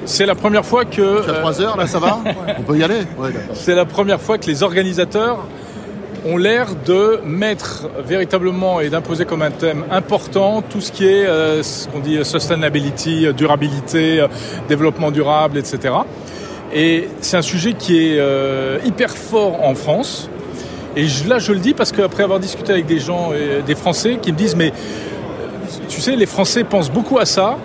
c'est 0.07 0.27
la 0.27 0.35
première 0.35 0.65
fois 0.67 0.85
que... 0.85 1.23
Tu 1.23 1.31
as 1.31 1.35
euh, 1.35 1.39
trois 1.41 1.61
heures 1.61 1.77
là, 1.77 1.87
ça 1.87 2.01
va? 2.01 2.19
On 2.59 2.63
peut 2.63 2.77
y 2.77 2.83
aller? 2.83 3.03
Ouais, 3.17 3.31
c'est 3.55 3.77
la 3.77 3.85
première 3.85 4.21
fois 4.21 4.39
que 4.39 4.47
les 4.47 4.65
organisateurs 4.65 5.39
ont 6.25 6.37
l'air 6.37 6.69
de 6.87 7.21
mettre 7.25 7.89
véritablement 8.05 8.81
et 8.81 8.91
d'imposer 8.91 9.25
comme 9.25 9.43
un 9.43 9.51
thème 9.51 9.85
important 9.91 10.63
tout 10.63 10.81
ce 10.81 10.93
qui 10.93 11.07
est 11.07 11.27
euh, 11.27 11.63
ce 11.63 11.89
qu'on 11.89 11.99
dit 11.99 12.25
sustainability, 12.25 13.27
euh, 13.27 13.33
durabilité, 13.33 14.21
euh, 14.21 14.29
développement 14.69 15.11
durable, 15.11 15.59
etc. 15.59 15.95
Et 16.73 17.09
c'est 17.21 17.37
un 17.37 17.43
sujet 17.43 17.75
qui 17.75 17.99
est 17.99 18.19
euh, 18.19 18.79
hyper 18.85 19.11
fort 19.11 19.65
en 19.65 19.75
France. 19.75 20.29
Et 20.97 21.07
là, 21.27 21.39
je 21.39 21.53
le 21.53 21.59
dis 21.59 21.75
parce 21.75 21.93
qu'après 21.93 22.23
avoir 22.23 22.41
discuté 22.41 22.73
avec 22.73 22.87
des 22.87 22.99
gens, 22.99 23.31
euh, 23.33 23.63
des 23.63 23.75
Français, 23.75 24.19
qui 24.21 24.33
me 24.33 24.37
disent, 24.37 24.57
mais 24.57 24.69
euh, 24.69 25.69
tu 25.89 26.01
sais, 26.01 26.17
les 26.17 26.27
Français 26.27 26.65
pensent 26.65 26.91
beaucoup 26.91 27.19
à 27.19 27.25
ça, 27.25 27.57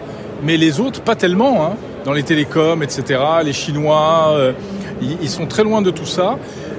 mais 0.44 0.58
les 0.58 0.80
autres, 0.80 1.02
pas 1.02 1.16
tellement. 1.16 1.66
Hein, 1.66 1.76
dans 2.08 2.14
les 2.14 2.24
télécoms, 2.24 2.82
etc. 2.84 3.20
Les 3.44 3.52
Chinois, 3.52 4.30
euh, 4.30 4.54
ils, 5.02 5.30
sont 5.30 5.46
très 5.46 5.66
loin 5.66 5.82
de 5.82 5.92
tout 5.92 6.06
ça. 6.06 6.38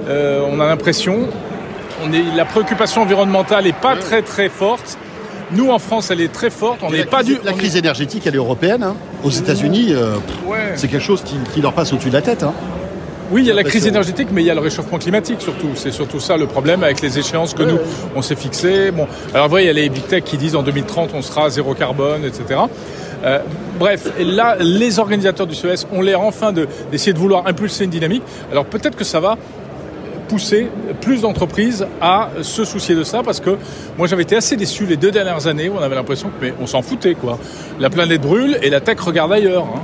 Euh, 0.09 0.43
on 0.51 0.59
a 0.59 0.65
l'impression, 0.65 1.19
on 2.03 2.11
est, 2.13 2.23
la 2.35 2.45
préoccupation 2.45 3.01
environnementale 3.01 3.67
est 3.67 3.73
pas 3.79 3.95
très 3.95 4.21
très 4.21 4.49
forte. 4.49 4.97
Nous, 5.51 5.69
en 5.71 5.79
France, 5.79 6.11
elle 6.11 6.21
est 6.21 6.31
très 6.31 6.49
forte. 6.51 6.79
On 6.83 6.91
La 6.91 6.99
n'est 6.99 7.05
pas 7.05 7.23
crise- 7.23 7.39
du. 7.39 7.45
La 7.45 7.51
est- 7.51 7.55
crise 7.57 7.75
énergétique, 7.75 8.23
elle 8.27 8.35
est 8.35 8.37
européenne. 8.37 8.83
hein. 8.83 8.95
Aux 9.23 9.31
États-Unis, 9.31 9.87
euh, 9.93 10.15
Ouais. 10.47 10.73
c'est 10.75 10.87
quelque 10.87 11.03
chose 11.03 11.23
qui, 11.23 11.35
qui 11.53 11.61
leur 11.61 11.73
passe 11.73 11.91
au-dessus 11.91 12.09
de 12.09 12.13
la 12.13 12.21
tête. 12.21 12.43
hein. 12.43 12.53
Oui, 13.31 13.41
il 13.43 13.47
y 13.47 13.51
a 13.51 13.53
la 13.53 13.63
crise 13.63 13.83
que- 13.83 13.89
énergétique, 13.89 14.29
mais 14.31 14.41
il 14.41 14.45
y 14.45 14.49
a 14.49 14.55
le 14.55 14.59
réchauffement 14.59 14.97
climatique 14.97 15.39
surtout. 15.41 15.69
C'est 15.75 15.91
surtout 15.91 16.19
ça 16.19 16.35
le 16.37 16.47
problème 16.47 16.83
avec 16.83 16.99
les 17.01 17.19
échéances 17.19 17.53
que 17.53 17.61
Ouais, 17.63 17.69
nous, 17.71 17.77
ouais. 17.77 17.83
on 18.15 18.21
s'est 18.23 18.35
fixées. 18.35 18.89
Bon, 18.91 19.07
alors 19.35 19.49
vrai, 19.49 19.63
il 19.63 19.67
y 19.67 19.69
a 19.69 19.73
les 19.73 19.87
big 19.89 20.05
tech 20.07 20.23
qui 20.23 20.37
disent 20.37 20.55
en 20.55 20.63
2030 20.63 21.11
on 21.13 21.21
sera 21.21 21.47
zéro 21.51 21.75
carbone, 21.75 22.23
etc. 22.25 22.61
Euh, 23.25 23.39
bref, 23.77 24.11
là, 24.19 24.55
les 24.59 24.97
organisateurs 24.97 25.45
du 25.45 25.53
CES 25.53 25.85
ont 25.93 26.01
l'air 26.01 26.21
enfin 26.21 26.51
de- 26.53 26.67
d'essayer 26.91 27.13
de, 27.13 27.19
vouloir 27.19 27.45
impulser 27.45 27.83
une 27.83 27.89
dynamique. 27.91 28.23
Alors 28.51 28.65
peut-être 28.65 28.95
que 28.95 29.03
ça 29.03 29.19
va 29.19 29.37
pousser 30.29 30.69
plus 31.01 31.21
d'entreprises 31.21 31.85
à 31.99 32.29
se 32.41 32.63
soucier 32.63 32.95
de 32.95 33.03
ça 33.03 33.23
parce 33.23 33.39
que 33.39 33.57
moi 33.97 34.07
j'avais 34.07 34.23
été 34.23 34.35
assez 34.35 34.55
déçu 34.55 34.85
les 34.85 34.95
deux 34.95 35.11
dernières 35.11 35.47
années 35.47 35.67
où 35.69 35.73
on 35.77 35.81
avait 35.81 35.95
l'impression 35.95 36.29
que 36.29 36.45
mais 36.45 36.53
on 36.61 36.67
s'en 36.67 36.81
foutait 36.81 37.15
quoi. 37.15 37.37
La 37.79 37.89
planète 37.89 38.21
brûle 38.21 38.57
et 38.61 38.69
la 38.69 38.79
tech 38.79 38.99
regarde 38.99 39.33
ailleurs. 39.33 39.65
hein. 39.75 39.81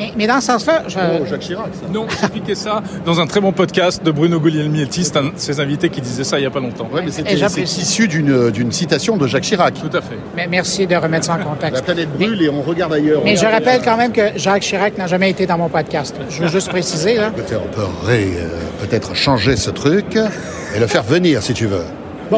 Mais, 0.00 0.12
mais 0.16 0.26
dans 0.26 0.40
ce 0.40 0.46
sens-là, 0.46 0.84
je... 0.88 0.96
Oh, 0.98 1.26
Jacques 1.28 1.40
Chirac, 1.40 1.68
ça. 1.74 1.86
Non, 1.92 2.06
j'ai 2.08 2.28
piqué 2.28 2.54
ça 2.54 2.82
dans 3.04 3.20
un 3.20 3.26
très 3.26 3.40
bon 3.40 3.52
podcast 3.52 4.02
de 4.02 4.10
Bruno 4.10 4.40
Guglielminetti, 4.40 5.04
c'est 5.04 5.16
un 5.18 5.24
de 5.24 5.32
ses 5.36 5.60
invités 5.60 5.90
qui 5.90 6.00
disait 6.00 6.24
ça 6.24 6.38
il 6.38 6.42
y 6.42 6.46
a 6.46 6.50
pas 6.50 6.60
longtemps. 6.60 6.88
Ouais, 6.92 7.02
mais 7.04 7.10
c'est 7.10 7.60
issu 7.62 8.08
d'une 8.08 8.50
d'une 8.50 8.72
citation 8.72 9.18
de 9.18 9.26
Jacques 9.26 9.42
Chirac. 9.44 9.74
Tout 9.74 9.94
à 9.96 10.00
fait. 10.00 10.16
mais 10.34 10.46
merci 10.46 10.86
de 10.86 10.96
remettre 10.96 11.26
ça 11.26 11.34
en 11.34 11.38
La 11.38 11.44
contexte. 11.44 11.84
planète 11.84 12.10
brûle 12.16 12.40
et 12.42 12.48
on 12.48 12.62
regarde 12.62 12.94
ailleurs. 12.94 13.20
Mais 13.24 13.36
je 13.36 13.44
rappelle 13.44 13.80
euh, 13.80 13.84
quand 13.84 13.96
même 13.98 14.12
que 14.12 14.22
Jacques 14.36 14.62
Chirac 14.62 14.96
n'a 14.96 15.06
jamais 15.06 15.30
été 15.30 15.46
dans 15.46 15.58
mon 15.58 15.68
podcast. 15.68 16.16
Je 16.30 16.42
veux 16.42 16.48
juste 16.48 16.70
préciser, 16.70 17.16
là. 17.16 17.30
Écoutez, 17.36 17.56
on 17.56 17.68
peut 17.74 17.82
euh, 18.08 18.48
peut-être 18.80 19.14
changer 19.14 19.56
ce 19.56 19.70
truc 19.70 20.16
et 20.16 20.78
le 20.78 20.86
faire 20.86 21.02
venir 21.02 21.42
si 21.42 21.52
tu 21.52 21.66
veux. 21.66 21.84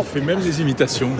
Il 0.00 0.20
fait 0.20 0.20
même 0.25 0.40
des 0.40 0.61
imitations. 0.61 1.11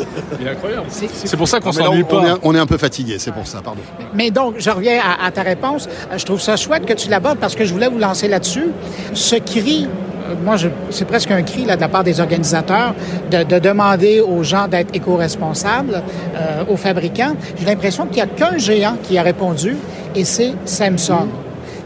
Il 0.41 0.47
est 0.47 0.51
incroyable. 0.51 0.87
C'est- 0.89 1.37
pour 1.37 1.49
ça 1.49 1.61
qu'on 1.61 1.73
s'ennuie 1.73 2.05
on, 2.11 2.25
est, 2.27 2.39
on 2.43 2.55
est 2.55 2.59
un 2.59 2.67
peu 2.67 2.79
fatigué, 2.79 3.17
c'est 3.19 3.33
pour 3.33 3.47
ça, 3.47 3.61
pardon. 3.63 3.81
Mais 4.15 4.31
donc, 4.31 4.55
je 4.59 4.71
reviens 4.71 5.01
à, 5.01 5.27
à 5.27 5.31
ta 5.31 5.43
réponse. 5.43 5.89
Euh, 6.11 6.19
Je 6.19 6.25
trouve 6.25 6.41
ça 6.41 6.57
chouette 6.57 6.87
que 6.87 6.93
tu 6.95 7.09
l'abordes 7.09 7.39
parce 7.39 7.55
que 7.55 7.65
je 7.65 7.73
voulais 7.73 7.89
vous 7.89 7.99
lancer 7.99 8.29
là-dessus. 8.29 8.67
Ce 9.15 9.37
cri, 9.37 9.87
euh, 10.29 10.35
moi, 10.45 10.57
je- 10.57 10.69
c'est 10.91 11.05
presque 11.05 11.31
un 11.31 11.43
cri 11.43 11.65
là, 11.65 11.77
de 11.77 11.81
la 11.81 11.89
part 11.89 12.05
des 12.05 12.21
organisateurs 12.21 12.95
de, 13.31 13.43
de 13.43 13.59
demander 13.59 14.21
aux 14.21 14.43
gens 14.43 14.69
d'être 14.69 14.95
éco-responsables, 14.95 16.03
euh, 16.37 16.65
aux 16.69 16.77
fabricants. 16.77 17.35
J'ai 17.59 17.67
l'impression 17.67 18.07
qu'il 18.07 18.17
n'y 18.17 18.23
a 18.23 18.27
qu'un 18.27 18.57
géant 18.59 18.97
qui 19.03 19.19
a 19.19 19.23
répondu 19.23 19.77
et 20.15 20.25
c'est 20.25 20.53
Samsung. 20.65 21.29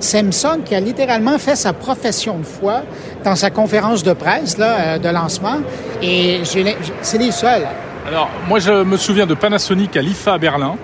Samsung 0.01 0.63
qui 0.65 0.75
a 0.75 0.81
littéralement 0.81 1.39
fait 1.39 1.57
sa 1.57 1.73
profession 1.73 2.39
de 2.39 2.45
foi 2.45 2.83
dans 3.25 3.37
sa 3.37 3.51
conférence 3.51 4.03
de 4.03 4.13
presse 4.13 4.59
là, 4.59 4.77
euh, 4.79 4.99
de 4.99 5.09
lancement 5.09 5.59
et 6.03 6.41
c'est 6.45 7.19
les 7.19 7.33
seuls. 7.33 7.67
Alors, 8.07 8.31
moi, 8.49 8.61
je 8.61 8.85
me 8.85 8.97
souviens 8.97 9.27
de 9.27 9.35
Panasonic 9.35 9.97
à 9.97 10.03
l'IFA 10.03 10.35
à 10.35 10.39
Berlin 10.39 10.77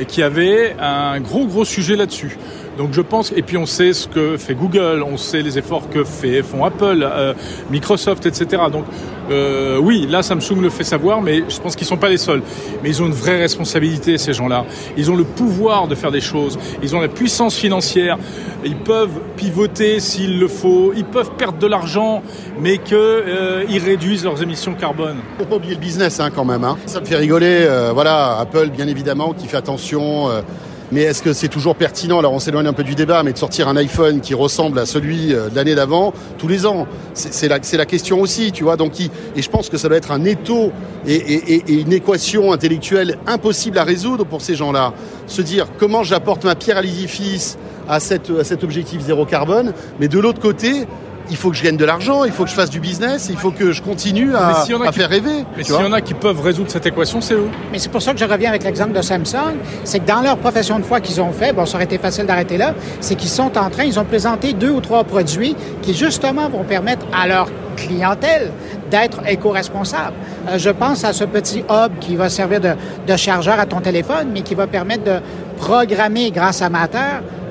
et 0.00 0.04
qui 0.06 0.22
avait 0.22 0.74
un 0.80 1.20
gros, 1.20 1.46
gros 1.46 1.64
sujet 1.64 1.94
là-dessus. 1.94 2.36
Donc, 2.78 2.92
je 2.92 3.00
pense, 3.00 3.32
et 3.34 3.42
puis 3.42 3.56
on 3.56 3.66
sait 3.66 3.92
ce 3.92 4.06
que 4.06 4.36
fait 4.36 4.54
Google, 4.54 5.02
on 5.04 5.16
sait 5.16 5.42
les 5.42 5.58
efforts 5.58 5.90
que 5.90 6.04
font 6.04 6.64
Apple, 6.64 7.02
euh, 7.02 7.34
Microsoft, 7.72 8.24
etc. 8.24 8.62
Donc, 8.70 8.84
euh, 9.32 9.78
oui, 9.78 10.06
là, 10.08 10.22
Samsung 10.22 10.60
le 10.62 10.70
fait 10.70 10.84
savoir, 10.84 11.20
mais 11.20 11.42
je 11.48 11.58
pense 11.60 11.74
qu'ils 11.74 11.88
sont 11.88 11.96
pas 11.96 12.08
les 12.08 12.18
seuls. 12.18 12.40
Mais 12.82 12.90
ils 12.90 13.02
ont 13.02 13.06
une 13.06 13.12
vraie 13.12 13.36
responsabilité, 13.36 14.16
ces 14.16 14.32
gens-là. 14.32 14.64
Ils 14.96 15.10
ont 15.10 15.16
le 15.16 15.24
pouvoir 15.24 15.88
de 15.88 15.96
faire 15.96 16.12
des 16.12 16.20
choses. 16.20 16.56
Ils 16.80 16.94
ont 16.94 17.00
la 17.00 17.08
puissance 17.08 17.56
financière. 17.56 18.16
Ils 18.64 18.76
peuvent 18.76 19.18
pivoter 19.36 19.98
s'il 19.98 20.38
le 20.38 20.46
faut. 20.46 20.92
Ils 20.96 21.04
peuvent 21.04 21.32
perdre 21.36 21.58
de 21.58 21.66
l'argent, 21.66 22.22
mais 22.60 22.78
qu'ils 22.78 22.96
euh, 22.96 23.64
réduisent 23.84 24.22
leurs 24.22 24.40
émissions 24.40 24.74
carbone. 24.74 25.16
Faut 25.36 25.46
pas 25.46 25.56
oublier 25.56 25.74
le 25.74 25.80
business 25.80 26.20
hein, 26.20 26.30
quand 26.32 26.44
même. 26.44 26.62
hein. 26.62 26.78
Ça 26.86 27.00
me 27.00 27.06
fait 27.06 27.16
rigoler. 27.16 27.66
voilà, 27.92 28.38
Apple, 28.38 28.68
bien 28.70 28.86
évidemment, 28.86 29.32
qui 29.32 29.48
fait 29.48 29.56
attention. 29.56 30.28
Mais 30.92 31.02
est-ce 31.02 31.22
que 31.22 31.32
c'est 31.32 31.48
toujours 31.48 31.76
pertinent 31.76 32.18
Alors 32.18 32.32
on 32.32 32.38
s'éloigne 32.38 32.66
un 32.66 32.72
peu 32.72 32.84
du 32.84 32.94
débat, 32.94 33.22
mais 33.22 33.32
de 33.32 33.38
sortir 33.38 33.68
un 33.68 33.76
iPhone 33.76 34.20
qui 34.20 34.34
ressemble 34.34 34.78
à 34.78 34.86
celui 34.86 35.34
euh, 35.34 35.48
de 35.48 35.56
l'année 35.56 35.74
d'avant 35.74 36.12
tous 36.38 36.48
les 36.48 36.66
ans, 36.66 36.86
c'est 37.14 37.48
la, 37.48 37.58
question 37.86 38.20
aussi, 38.20 38.52
tu 38.52 38.64
vois. 38.64 38.76
Donc, 38.76 39.00
et 39.00 39.42
je 39.42 39.50
pense 39.50 39.68
que 39.68 39.76
ça 39.76 39.88
doit 39.88 39.96
être 39.96 40.12
un 40.12 40.24
étau 40.24 40.70
et, 41.06 41.62
une 41.80 41.92
équation 41.92 42.52
intellectuelle 42.52 43.18
impossible 43.26 43.78
à 43.78 43.84
résoudre 43.84 44.24
pour 44.24 44.40
ces 44.40 44.54
gens-là. 44.54 44.92
Se 45.26 45.42
dire 45.42 45.66
comment 45.78 46.04
j'apporte 46.04 46.44
ma 46.44 46.54
pierre 46.54 46.78
à 46.78 46.82
l'édifice 46.82 47.58
à 47.88 48.00
cet 48.00 48.30
objectif 48.62 49.00
zéro 49.00 49.24
carbone, 49.24 49.72
mais 49.98 50.08
de 50.08 50.18
l'autre 50.18 50.40
côté. 50.40 50.86
Il 51.30 51.36
faut 51.36 51.50
que 51.50 51.56
je 51.56 51.62
gagne 51.62 51.76
de 51.76 51.84
l'argent, 51.84 52.24
il 52.24 52.32
faut 52.32 52.44
que 52.44 52.50
je 52.50 52.54
fasse 52.54 52.70
du 52.70 52.80
business, 52.80 53.28
il 53.30 53.36
faut 53.36 53.50
que 53.50 53.72
je 53.72 53.82
continue 53.82 54.34
à, 54.34 54.62
qui- 54.64 54.72
faire 54.92 55.08
rêver. 55.10 55.44
Mais 55.56 55.62
s'il 55.62 55.74
y 55.74 55.78
en 55.78 55.92
a 55.92 56.00
qui 56.00 56.14
peuvent 56.14 56.40
résoudre 56.40 56.70
cette 56.70 56.86
équation, 56.86 57.20
c'est 57.20 57.34
eux. 57.34 57.48
Mais 57.70 57.78
c'est 57.78 57.90
pour 57.90 58.00
ça 58.00 58.12
que 58.14 58.18
je 58.18 58.24
reviens 58.24 58.48
avec 58.48 58.64
l'exemple 58.64 58.92
de 58.92 59.02
Samsung. 59.02 59.56
C'est 59.84 59.98
que 60.00 60.06
dans 60.06 60.22
leur 60.22 60.38
profession 60.38 60.78
de 60.78 60.84
foi 60.84 61.00
qu'ils 61.00 61.20
ont 61.20 61.32
fait, 61.32 61.52
bon, 61.52 61.66
ça 61.66 61.74
aurait 61.76 61.84
été 61.84 61.98
facile 61.98 62.24
d'arrêter 62.26 62.56
là, 62.56 62.74
c'est 63.00 63.14
qu'ils 63.14 63.28
sont 63.28 63.56
en 63.58 63.68
train, 63.68 63.84
ils 63.84 63.98
ont 64.00 64.04
présenté 64.04 64.52
deux 64.54 64.70
ou 64.70 64.80
trois 64.80 65.04
produits 65.04 65.54
qui, 65.82 65.92
justement, 65.94 66.48
vont 66.48 66.64
permettre 66.64 67.04
à 67.12 67.26
leur 67.28 67.48
clientèle 67.76 68.50
d'être 68.90 69.20
éco-responsable. 69.28 70.14
Euh, 70.48 70.58
je 70.58 70.70
pense 70.70 71.04
à 71.04 71.12
ce 71.12 71.24
petit 71.24 71.58
hub 71.70 71.92
qui 72.00 72.16
va 72.16 72.28
servir 72.28 72.60
de, 72.60 72.70
de 73.06 73.16
chargeur 73.16 73.60
à 73.60 73.66
ton 73.66 73.80
téléphone, 73.80 74.28
mais 74.32 74.40
qui 74.40 74.54
va 74.54 74.66
permettre 74.66 75.04
de 75.04 75.20
programmer, 75.58 76.30
grâce 76.30 76.62
à 76.62 76.70
Matter, 76.70 76.98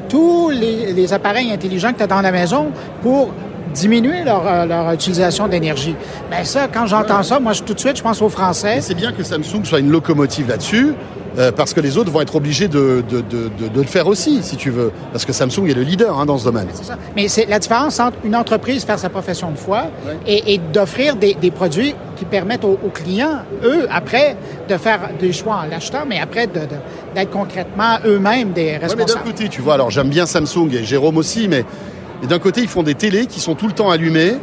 tous 0.09 0.49
les, 0.49 0.93
les 0.93 1.13
appareils 1.13 1.51
intelligents 1.51 1.91
que 1.91 1.97
tu 1.97 2.03
as 2.03 2.07
dans 2.07 2.21
la 2.21 2.31
maison 2.31 2.67
pour 3.01 3.29
diminuer 3.77 4.23
leur, 4.23 4.43
euh, 4.47 4.65
leur 4.65 4.91
utilisation 4.91 5.47
d'énergie. 5.47 5.95
Ben 6.31 6.43
ça, 6.43 6.67
quand 6.73 6.85
j'entends 6.87 7.23
ça, 7.23 7.39
moi, 7.39 7.53
je- 7.53 7.63
tout 7.63 7.73
de 7.73 7.79
suite, 7.79 7.97
je 7.97 8.03
pense 8.03 8.21
aux 8.21 8.29
Français. 8.29 8.79
C'est 8.81 8.95
bien 8.95 9.11
que 9.11 9.23
Samsung 9.23 9.63
soit 9.63 9.79
une 9.79 9.91
locomotive 9.91 10.49
là-dessus, 10.49 10.93
euh, 11.37 11.51
parce 11.51 11.73
que 11.73 11.79
les 11.81 11.97
autres 11.97 12.11
vont 12.11 12.21
être 12.21 12.35
obligés 12.35 12.67
de, 12.67 13.03
de, 13.07 13.21
de, 13.21 13.49
de- 13.69 13.77
le 13.81 13.83
faire 13.83 14.07
aussi, 14.07 14.41
si 14.41 14.55
tu 14.57 14.71
veux. 14.71 14.91
Parce 15.11 15.23
que 15.25 15.33
Samsung 15.33 15.67
est 15.69 15.73
le 15.75 15.83
leader 15.83 16.17
hein, 16.19 16.25
dans 16.25 16.37
ce 16.37 16.45
domaine. 16.45 16.67
C'est 16.73 16.85
ça. 16.85 16.97
Mais 17.15 17.27
c'est 17.27 17.45
la 17.45 17.59
différence 17.59 17.99
entre 17.99 18.17
une 18.23 18.35
entreprise 18.35 18.83
faire 18.83 18.97
sa 18.99 19.09
profession 19.09 19.51
de 19.51 19.57
foi 19.57 19.83
et, 20.25 20.53
et 20.55 20.57
d'offrir 20.57 21.15
des, 21.15 21.35
des 21.35 21.51
produits 21.51 21.93
qui 22.15 22.25
permettent 22.25 22.65
aux, 22.65 22.79
aux 22.83 22.89
clients, 22.91 23.39
eux, 23.63 23.87
après, 23.91 24.35
de 24.67 24.75
faire 24.77 25.01
des 25.19 25.31
choix 25.31 25.61
en 25.63 25.69
l'achetant, 25.69 26.05
mais 26.09 26.19
après, 26.19 26.47
d'être 26.47 27.29
concrètement 27.31 27.97
eux-mêmes 28.05 28.51
des 28.53 28.63
Ouais, 28.63 28.71
mais 28.73 28.79
d'un 28.79 28.87
responsables. 28.95 29.23
côté, 29.25 29.47
tu 29.49 29.61
vois, 29.61 29.75
alors 29.75 29.91
j'aime 29.91 30.09
bien 30.09 30.25
Samsung 30.25 30.69
et 30.73 30.83
Jérôme 30.83 31.17
aussi, 31.17 31.47
mais 31.47 31.63
et 32.23 32.27
d'un 32.27 32.39
côté, 32.39 32.61
ils 32.61 32.67
font 32.67 32.83
des 32.83 32.95
télés 32.95 33.27
qui 33.27 33.39
sont 33.39 33.55
tout 33.55 33.67
le 33.67 33.73
temps 33.73 33.89
allumées 33.89 34.33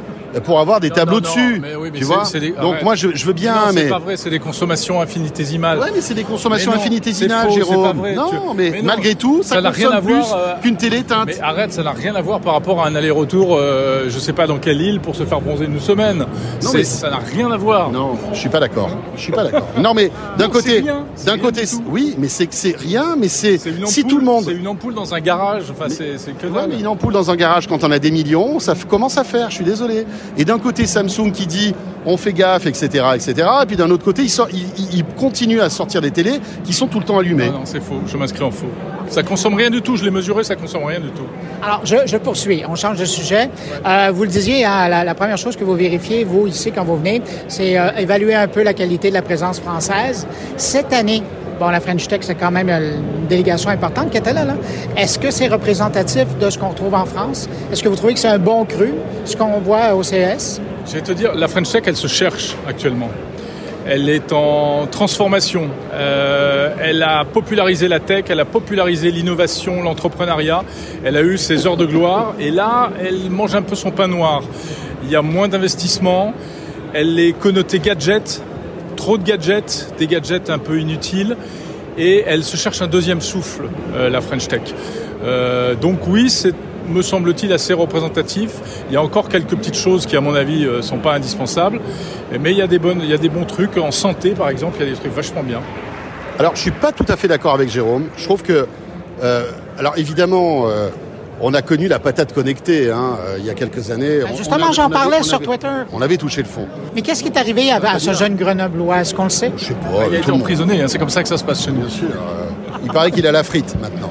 pour 0.42 0.58
avoir 0.60 0.80
des 0.80 0.88
Non, 0.88 0.94
tableaux 0.94 1.14
non, 1.20 1.20
dessus. 1.20 1.58
mais 1.60 1.74
oui, 1.76 1.90
mais 1.92 1.98
tu 1.98 2.04
c'est- 2.04 2.12
vois 2.14 2.24
des- 2.40 2.50
Donc 2.52 2.82
moi, 2.82 2.94
je, 2.94 3.08
je 3.14 3.24
veux 3.26 3.32
bien, 3.32 3.54
non, 3.54 3.60
mais. 3.74 3.82
c'est 3.82 3.88
pas 3.88 3.98
vrai, 3.98 4.16
c'est 4.16 4.30
des 4.30 4.38
consommations 4.38 5.00
infinitésimales. 5.00 5.78
Ouais, 5.78 5.90
mais 5.94 6.00
c'est 6.00 6.14
des 6.14 6.24
consommations 6.24 6.72
infinitésimales, 6.72 7.48
faux, 7.48 7.54
Jérôme. 7.54 7.82
pas 7.84 7.92
vrai, 7.92 8.14
non, 8.14 8.30
tu- 8.30 8.36
mais, 8.56 8.82
malgré 8.82 9.14
tout, 9.14 9.42
ça, 9.42 9.60
n'a 9.60 9.70
rien 9.70 9.90
à 9.90 10.00
plus 10.00 10.14
voir, 10.14 10.34
euh, 10.36 10.54
qu'une 10.62 10.76
télé 10.76 11.02
teinte. 11.02 11.26
Mais 11.28 11.40
arrête, 11.40 11.72
ça 11.72 11.82
n'a 11.82 11.92
rien 11.92 12.14
à 12.14 12.22
voir 12.22 12.40
par 12.40 12.54
rapport 12.54 12.82
à 12.82 12.88
un 12.88 12.94
aller-retour, 12.94 13.56
euh, 13.58 14.04
je 14.08 14.18
sais 14.18 14.32
pas 14.32 14.46
dans 14.46 14.58
quelle 14.58 14.80
île, 14.80 15.00
pour 15.00 15.14
se 15.16 15.24
faire 15.24 15.40
bronzer 15.40 15.64
une 15.66 15.80
semaine. 15.80 16.26
Mais- 16.72 16.84
ça 16.84 17.10
n'a 17.10 17.18
rien 17.18 17.50
à 17.50 17.56
voir. 17.56 17.90
Non, 17.90 18.16
je 18.32 18.38
suis 18.38 18.48
pas 18.48 18.60
d'accord. 18.60 18.90
Je 19.16 19.20
suis 19.22 19.32
pas 19.32 19.44
d'accord. 19.44 19.68
Non, 19.78 19.94
mais 19.94 20.10
d'un 20.38 20.48
côté, 20.48 20.84
d'un 21.26 21.38
côté, 21.38 21.62
oui, 21.88 22.14
mais 22.18 22.28
c'est 22.28 22.46
que 22.46 22.54
c'est 22.54 22.76
rien, 22.76 23.16
mais 23.18 23.28
c'est 23.28 23.58
si 23.86 24.04
tout 24.04 24.18
le 24.18 24.24
monde. 24.24 24.44
C'est 24.46 24.52
une 24.54 24.68
ampoule 24.68 24.94
dans 24.94 25.14
un 25.14 25.20
garage, 25.20 25.64
enfin, 25.70 25.86
c'est 25.88 26.16
que 26.38 26.46
Ouais, 26.46 26.66
mais 26.68 26.78
une 26.78 26.86
ampoule 26.86 27.12
dans 27.12 27.30
un 27.30 27.36
garage 27.36 27.66
quand 27.66 27.82
on 27.84 27.90
a 27.90 27.98
des 27.98 28.10
millions, 28.10 28.58
ça 28.60 28.74
commence 28.88 29.16
à 29.18 29.24
faire? 29.24 29.50
Je 29.50 29.56
suis 29.56 29.64
désolé. 29.64 30.06
Et 30.38 30.44
d'un 30.44 30.58
côté, 30.58 30.86
Samsung 30.86 31.30
qui 31.32 31.46
dit 31.46 31.74
on 32.06 32.16
fait 32.18 32.32
gaffe, 32.34 32.66
etc., 32.66 32.86
etc. 33.14 33.48
Et 33.62 33.66
puis 33.66 33.76
d'un 33.76 33.90
autre 33.90 34.04
côté, 34.04 34.22
il, 34.22 34.28
sort, 34.28 34.48
il, 34.52 34.58
il- 34.78 34.94
il 34.98 35.04
continue 35.04 35.60
à 35.60 35.70
sortir 35.70 36.00
des 36.02 36.10
télés 36.10 36.38
qui 36.64 36.72
sont 36.74 36.86
tout 36.86 36.98
le 36.98 37.04
temps 37.04 37.18
allumées. 37.18 37.46
Non, 37.46 37.60
non, 37.60 37.64
c'est 37.64 37.80
faux, 37.82 38.00
je 38.06 38.16
m'inscris 38.18 38.42
en 38.44 38.50
faux. 38.50 38.66
Ça 39.14 39.22
consomme 39.22 39.54
rien 39.54 39.70
du 39.70 39.80
tout, 39.80 39.96
je 39.96 40.04
l'ai 40.04 40.10
mesuré, 40.10 40.42
ça 40.42 40.56
consomme 40.56 40.82
rien 40.84 40.98
du 40.98 41.10
tout. 41.10 41.22
Alors, 41.62 41.82
je, 41.84 41.94
je 42.04 42.16
poursuis. 42.16 42.64
On 42.68 42.74
change 42.74 42.98
de 42.98 43.04
sujet. 43.04 43.48
Euh, 43.86 44.10
vous 44.12 44.24
le 44.24 44.28
disiez, 44.28 44.64
hein, 44.64 44.88
la, 44.88 45.04
la 45.04 45.14
première 45.14 45.38
chose 45.38 45.54
que 45.56 45.62
vous 45.62 45.74
vérifiez, 45.74 46.24
vous, 46.24 46.48
ici, 46.48 46.72
quand 46.72 46.82
vous 46.82 46.96
venez, 46.96 47.22
c'est 47.46 47.78
euh, 47.78 47.90
évaluer 47.96 48.34
un 48.34 48.48
peu 48.48 48.64
la 48.64 48.74
qualité 48.74 49.10
de 49.10 49.14
la 49.14 49.22
présence 49.22 49.60
française. 49.60 50.26
Cette 50.56 50.92
année, 50.92 51.22
bon, 51.60 51.68
la 51.68 51.78
French 51.78 52.08
Tech, 52.08 52.22
c'est 52.22 52.34
quand 52.34 52.50
même 52.50 52.68
une 52.68 53.28
délégation 53.28 53.70
importante 53.70 54.10
qui 54.10 54.18
était 54.18 54.32
là. 54.32 54.44
là. 54.44 54.56
Est-ce 54.96 55.20
que 55.20 55.30
c'est 55.30 55.46
représentatif 55.46 56.26
de 56.40 56.50
ce 56.50 56.58
qu'on 56.58 56.70
retrouve 56.70 56.94
en 56.94 57.04
France? 57.06 57.48
Est-ce 57.72 57.84
que 57.84 57.88
vous 57.88 57.96
trouvez 57.96 58.14
que 58.14 58.20
c'est 58.20 58.26
un 58.28 58.40
bon 58.40 58.64
cru, 58.64 58.94
ce 59.24 59.36
qu'on 59.36 59.60
voit 59.60 59.94
au 59.94 60.02
CES? 60.02 60.60
Je 60.88 60.94
vais 60.94 61.02
te 61.02 61.12
dire, 61.12 61.34
la 61.36 61.46
French 61.46 61.70
Tech, 61.70 61.84
elle 61.86 61.96
se 61.96 62.08
cherche 62.08 62.56
actuellement. 62.68 63.10
Elle 63.86 64.08
est 64.08 64.32
en 64.32 64.86
transformation. 64.86 65.68
Euh, 65.92 66.74
elle 66.80 67.02
a 67.02 67.24
popularisé 67.24 67.86
la 67.86 68.00
tech, 68.00 68.24
elle 68.28 68.40
a 68.40 68.46
popularisé 68.46 69.10
l'innovation, 69.10 69.82
l'entrepreneuriat. 69.82 70.64
Elle 71.04 71.16
a 71.18 71.22
eu 71.22 71.36
ses 71.36 71.66
heures 71.66 71.76
de 71.76 71.84
gloire. 71.84 72.34
Et 72.38 72.50
là, 72.50 72.90
elle 72.98 73.30
mange 73.30 73.54
un 73.54 73.62
peu 73.62 73.74
son 73.74 73.90
pain 73.90 74.08
noir. 74.08 74.42
Il 75.04 75.10
y 75.10 75.16
a 75.16 75.22
moins 75.22 75.48
d'investissement. 75.48 76.32
Elle 76.94 77.18
est 77.18 77.32
connotée 77.38 77.78
gadget, 77.78 78.42
trop 78.96 79.18
de 79.18 79.22
gadgets, 79.22 79.92
des 79.98 80.06
gadgets 80.06 80.48
un 80.48 80.58
peu 80.58 80.80
inutiles. 80.80 81.36
Et 81.98 82.24
elle 82.26 82.42
se 82.42 82.56
cherche 82.56 82.80
un 82.80 82.86
deuxième 82.86 83.20
souffle, 83.20 83.64
euh, 83.94 84.08
la 84.08 84.22
French 84.22 84.48
Tech. 84.48 84.62
Euh, 85.22 85.74
donc 85.74 86.06
oui, 86.08 86.30
c'est 86.30 86.54
me 86.88 87.02
semble-t-il 87.02 87.52
assez 87.52 87.72
représentatif. 87.72 88.50
Il 88.88 88.94
y 88.94 88.96
a 88.96 89.02
encore 89.02 89.28
quelques 89.28 89.54
petites 89.56 89.76
choses 89.76 90.06
qui, 90.06 90.16
à 90.16 90.20
mon 90.20 90.34
avis, 90.34 90.64
euh, 90.64 90.82
sont 90.82 90.98
pas 90.98 91.14
indispensables, 91.14 91.80
mais 92.40 92.52
il 92.52 92.58
y 92.58 92.62
a 92.62 92.66
des 92.66 92.78
bonnes, 92.78 93.00
il 93.02 93.08
y 93.10 93.14
a 93.14 93.18
des 93.18 93.28
bons 93.28 93.44
trucs 93.44 93.76
en 93.78 93.90
santé, 93.90 94.30
par 94.30 94.48
exemple. 94.48 94.76
Il 94.80 94.86
y 94.86 94.88
a 94.88 94.92
des 94.92 94.98
trucs 94.98 95.14
vachement 95.14 95.42
bien. 95.42 95.60
Alors, 96.38 96.56
je 96.56 96.60
suis 96.60 96.70
pas 96.72 96.92
tout 96.92 97.06
à 97.08 97.16
fait 97.16 97.28
d'accord 97.28 97.54
avec 97.54 97.70
Jérôme. 97.70 98.06
Je 98.16 98.24
trouve 98.24 98.42
que, 98.42 98.66
euh, 99.22 99.44
alors 99.78 99.94
évidemment, 99.96 100.64
euh, 100.68 100.88
on 101.40 101.52
a 101.54 101.62
connu 101.62 101.88
la 101.88 101.98
patate 101.98 102.32
connectée 102.32 102.90
hein, 102.90 103.16
euh, 103.26 103.36
il 103.38 103.44
y 103.44 103.50
a 103.50 103.54
quelques 103.54 103.90
années. 103.90 104.20
Ben, 104.22 104.36
justement, 104.36 104.72
j'en 104.72 104.84
avait- 104.86 104.94
parlais 104.94 105.16
on 105.20 105.22
sur 105.24 105.36
avait- 105.36 105.44
Twitter. 105.46 105.68
On 105.92 106.00
avait 106.02 106.16
touché 106.16 106.42
le 106.42 106.48
fond. 106.48 106.66
Mais 106.94 107.02
qu'est-ce 107.02 107.22
qui 107.22 107.28
est 107.28 107.38
arrivé 107.38 107.70
à, 107.70 107.76
à 107.76 107.98
ce 107.98 108.12
jeune 108.12 108.34
Grenoblois? 108.36 109.00
Est-ce 109.00 109.14
qu'on 109.14 109.24
le 109.24 109.30
sait? 109.30 109.52
Je 109.56 109.64
sais 109.66 109.74
pas. 109.74 109.88
il 110.10 110.16
a 110.16 110.18
tout 110.18 110.22
été 110.24 110.32
emprisonné, 110.32 110.80
hein, 110.82 110.86
c'est 110.88 110.98
comme 110.98 111.08
ça 111.10 111.22
que 111.22 111.28
ça 111.28 111.36
se 111.38 111.44
passe 111.44 111.64
chez 111.64 111.70
nous. 111.72 111.80
Bien 111.80 111.88
sûr. 111.88 112.08
Il 112.84 112.92
paraît 112.92 113.10
qu'il 113.10 113.26
a 113.26 113.32
la 113.32 113.42
frite 113.42 113.74
maintenant. 113.80 114.10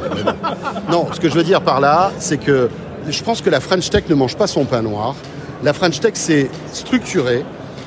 Non, 0.89 1.07
ce 1.13 1.19
que 1.19 1.29
je 1.29 1.35
veux 1.35 1.43
dire 1.43 1.61
par 1.61 1.79
là, 1.79 2.11
c'est 2.19 2.37
que 2.37 2.69
je 3.07 3.23
pense 3.23 3.41
que 3.41 3.49
la 3.49 3.59
French 3.59 3.89
Tech 3.89 4.03
ne 4.09 4.15
mange 4.15 4.35
pas 4.35 4.47
son 4.47 4.65
pain 4.65 4.81
noir. 4.81 5.15
La 5.63 5.73
French 5.73 5.99
Tech, 5.99 6.13
c'est 6.15 6.49
structuré. 6.71 7.43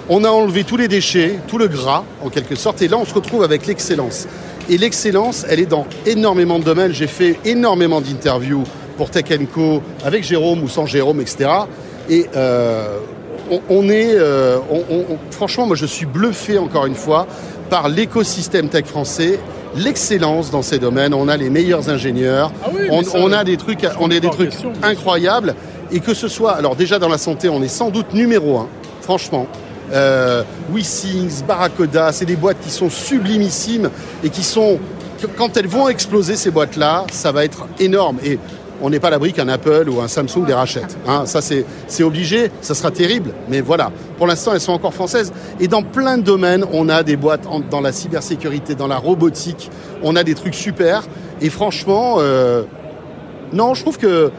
On 0.09 0.25
a 0.25 0.29
enlevé 0.29 0.65
tous 0.65 0.77
les 0.77 0.89
déchets, 0.89 1.41
tout 1.49 1.59
le 1.59 1.69
gras, 1.69 2.05
en 2.23 2.29
quelque 2.29 2.55
sorte, 2.55 2.81
et 2.83 2.89
là, 2.89 2.97
on 2.97 3.05
se 3.05 3.15
retrouve 3.15 3.43
avec 3.43 3.67
l'excellence. 3.67 4.29
Et 4.69 4.79
l'excellence, 4.79 5.45
elle 5.49 5.61
est 5.61 5.67
dans 5.67 5.87
énormément 6.07 6.59
de 6.59 6.65
domaines. 6.65 6.93
J'ai 6.93 7.07
fait 7.07 7.39
énormément 7.45 8.01
d'interviews 8.01 8.65
pour 8.97 9.11
Tech 9.11 9.25
Co, 9.53 9.83
avec 10.05 10.25
Jérôme 10.25 10.63
ou 10.63 10.69
sans 10.69 10.87
Jérôme, 10.87 11.21
etc. 11.21 11.51
Et 12.09 12.27
euh, 12.37 12.99
on, 13.69 13.89
est, 13.89 14.15
euh, 14.15 14.59
franchement, 15.31 15.67
moi 15.67 15.77
je 15.77 15.87
suis 15.87 16.07
bluffé 16.07 16.59
encore 16.59 16.87
une 16.87 16.95
fois 16.95 17.27
par 17.69 17.89
l'écosystème 17.89 18.69
tech 18.69 18.85
français, 18.85 19.39
l'excellence 19.75 20.51
dans 20.51 20.63
ces 20.63 20.79
domaines. 20.79 21.15
On 21.15 21.29
a 21.29 21.37
les 21.37 21.51
meilleurs 21.51 21.89
ingénieurs, 21.89 22.53
Ah 22.65 22.69
oui, 22.73 22.89
on, 22.91 23.03
ça, 23.03 23.11
on 23.15 23.33
a 23.33 23.45
des 23.45 23.57
trucs, 23.57 23.87
on 24.01 24.11
a 24.11 24.21
des 24.21 24.29
question, 24.31 24.73
incroyables. 24.83 25.55
Et 25.93 26.01
que 26.01 26.15
ce 26.15 26.29
soit, 26.29 26.53
alors 26.53 26.77
déjà 26.77 26.99
dans 26.99 27.09
la 27.09 27.19
santé, 27.19 27.49
on 27.49 27.63
est 27.63 27.69
sans 27.69 27.91
doute 27.91 28.13
numéro 28.13 28.59
un, 28.59 28.69
franchement. 29.03 29.47
Euh, 29.93 30.43
WeSings, 30.73 31.45
Barracoda, 31.47 32.11
c'est 32.11 32.25
des 32.25 32.35
boîtes 32.35 32.61
qui 32.61 32.71
sont 32.71 32.91
sublimissimes 32.91 33.91
et 34.25 34.31
qui 34.31 34.43
sont, 34.43 34.81
quand 35.37 35.57
elles 35.57 35.69
vont 35.69 35.89
exploser 35.89 36.35
ces 36.35 36.51
boîtes-là, 36.51 37.07
ça 37.13 37.31
va 37.31 37.45
être 37.45 37.69
énorme. 37.79 38.19
Et 38.25 38.39
on 38.83 38.91
n'est 38.91 39.01
pas 39.01 39.09
à 39.09 39.11
l'abri 39.11 39.33
qu'un 39.33 39.49
Apple 39.49 39.89
ou 39.89 40.01
un 40.01 40.09
Samsung 40.09 40.45
les 40.47 40.55
rachète. 40.55 40.97
Hein, 41.07 41.27
ça, 41.27 41.41
c'est 41.41 42.03
obligé, 42.03 42.51
ça 42.61 42.75
sera 42.75 42.91
terrible. 42.91 43.33
Mais 43.49 43.61
voilà, 43.61 43.91
pour 44.19 44.27
l'instant, 44.27 44.53
elles 44.53 44.61
sont 44.61 44.73
encore 44.73 44.95
françaises. 44.95 45.33
Et 45.61 45.69
dans 45.69 45.83
plein 45.83 46.19
de 46.19 46.23
domaines, 46.23 46.65
on 46.73 46.89
a 46.89 47.03
des 47.03 47.17
boîtes 47.17 47.47
dans 47.71 47.81
la 47.81 47.93
cybersécurité, 47.93 48.75
dans 48.75 48.89
la 48.89 48.99
robotique. 48.99 49.71
On 50.03 50.17
a 50.17 50.25
des 50.25 50.35
trucs 50.35 50.55
super. 50.55 51.05
Et 51.41 51.51
franchement, 51.51 52.17
euh, 52.19 52.65
non, 53.53 53.75
je 53.75 53.83
trouve 53.83 53.99
que 53.99 54.31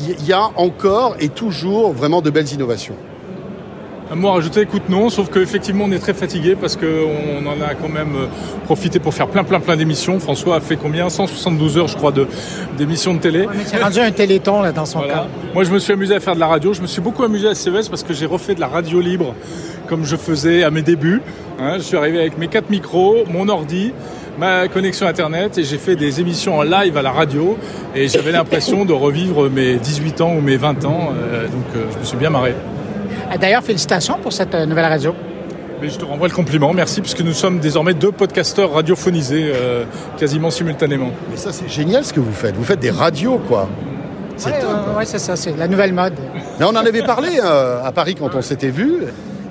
il 0.00 0.24
y 0.24 0.32
a 0.32 0.50
encore 0.56 1.16
et 1.18 1.28
toujours 1.28 1.92
vraiment 1.92 2.22
de 2.22 2.30
belles 2.30 2.52
innovations. 2.52 2.94
Un 4.12 4.16
mot 4.16 4.28
à 4.28 4.32
rajouter, 4.32 4.62
écoute 4.62 4.88
non, 4.88 5.08
sauf 5.08 5.30
qu'effectivement 5.30 5.84
on 5.84 5.92
est 5.92 6.00
très 6.00 6.14
fatigué 6.14 6.56
parce 6.60 6.74
qu'on 6.76 7.46
en 7.46 7.62
a 7.64 7.74
quand 7.80 7.88
même 7.88 8.16
euh, 8.16 8.26
profité 8.64 8.98
pour 8.98 9.14
faire 9.14 9.28
plein 9.28 9.44
plein 9.44 9.60
plein 9.60 9.76
d'émissions. 9.76 10.18
François 10.18 10.56
a 10.56 10.60
fait 10.60 10.74
combien? 10.76 11.08
172 11.08 11.78
heures 11.78 11.86
je 11.86 11.96
crois 11.96 12.10
de 12.10 12.26
d'émissions 12.76 13.14
de 13.14 13.20
télé. 13.20 13.42
Ouais, 13.42 13.54
mais 13.56 13.62
c'est 13.64 13.80
rendu 13.80 14.00
un 14.00 14.10
téléthon 14.10 14.62
là, 14.62 14.72
dans 14.72 14.84
son 14.84 14.98
Voilà. 14.98 15.14
cas. 15.14 15.26
Moi, 15.54 15.62
je 15.62 15.70
me 15.70 15.78
suis 15.78 15.92
amusé 15.92 16.14
à 16.16 16.18
faire 16.20 16.34
de 16.34 16.40
la 16.40 16.48
radio. 16.48 16.72
Je 16.72 16.80
me 16.82 16.88
suis 16.88 17.00
beaucoup 17.00 17.22
amusé 17.22 17.46
à 17.48 17.54
CES 17.54 17.88
parce 17.88 18.02
que 18.02 18.12
j'ai 18.12 18.26
refait 18.26 18.56
de 18.56 18.60
la 18.60 18.66
radio 18.66 19.00
libre 19.00 19.34
comme 19.86 20.04
je 20.04 20.16
faisais 20.16 20.64
à 20.64 20.70
mes 20.72 20.82
débuts. 20.82 21.22
Hein, 21.60 21.74
je 21.76 21.82
suis 21.82 21.96
arrivé 21.96 22.18
avec 22.18 22.36
mes 22.36 22.48
quatre 22.48 22.68
micros, 22.70 23.18
mon 23.30 23.48
ordi, 23.48 23.92
ma 24.38 24.66
connexion 24.66 25.06
Internet 25.06 25.56
et 25.58 25.62
j'ai 25.62 25.78
fait 25.78 25.94
des 25.94 26.20
émissions 26.20 26.58
en 26.58 26.62
live 26.64 26.96
à 26.96 27.02
la 27.02 27.12
radio. 27.12 27.56
Et 27.94 28.08
j'avais 28.08 28.32
l'impression 28.32 28.84
de 28.84 28.92
revivre 28.92 29.48
mes 29.48 29.74
18 29.76 30.20
ans 30.20 30.34
ou 30.36 30.40
mes 30.40 30.56
20 30.56 30.84
ans. 30.84 31.10
Euh, 31.16 31.44
donc, 31.46 31.64
euh, 31.76 31.84
je 31.94 31.98
me 32.00 32.04
suis 32.04 32.16
bien 32.16 32.30
marré. 32.30 32.54
D'ailleurs, 33.38 33.62
félicitations 33.62 34.18
pour 34.22 34.32
cette 34.32 34.54
euh, 34.54 34.66
nouvelle 34.66 34.86
radio. 34.86 35.14
Mais 35.80 35.88
je 35.88 35.98
te 35.98 36.04
renvoie 36.04 36.28
le 36.28 36.34
compliment. 36.34 36.72
Merci 36.74 37.00
puisque 37.00 37.20
nous 37.22 37.32
sommes 37.32 37.58
désormais 37.58 37.94
deux 37.94 38.12
podcasteurs 38.12 38.72
radiophonisés 38.72 39.52
euh, 39.54 39.84
quasiment 40.18 40.50
simultanément. 40.50 41.10
Mais 41.30 41.36
ça, 41.36 41.52
c'est 41.52 41.68
génial 41.68 42.04
ce 42.04 42.12
que 42.12 42.20
vous 42.20 42.32
faites. 42.32 42.54
Vous 42.54 42.64
faites 42.64 42.80
des 42.80 42.90
radios, 42.90 43.38
quoi. 43.38 43.68
C'est 44.36 44.50
Oui, 44.50 44.60
top. 44.60 45.04
c'est 45.04 45.18
ça, 45.18 45.36
c'est 45.36 45.56
la 45.56 45.68
nouvelle 45.68 45.92
mode. 45.92 46.14
Mais 46.58 46.64
on 46.64 46.70
en 46.70 46.76
avait 46.76 47.02
parlé 47.02 47.28
euh, 47.42 47.82
à 47.84 47.92
Paris 47.92 48.14
quand 48.14 48.34
on 48.34 48.42
s'était 48.42 48.70
vu. 48.70 49.04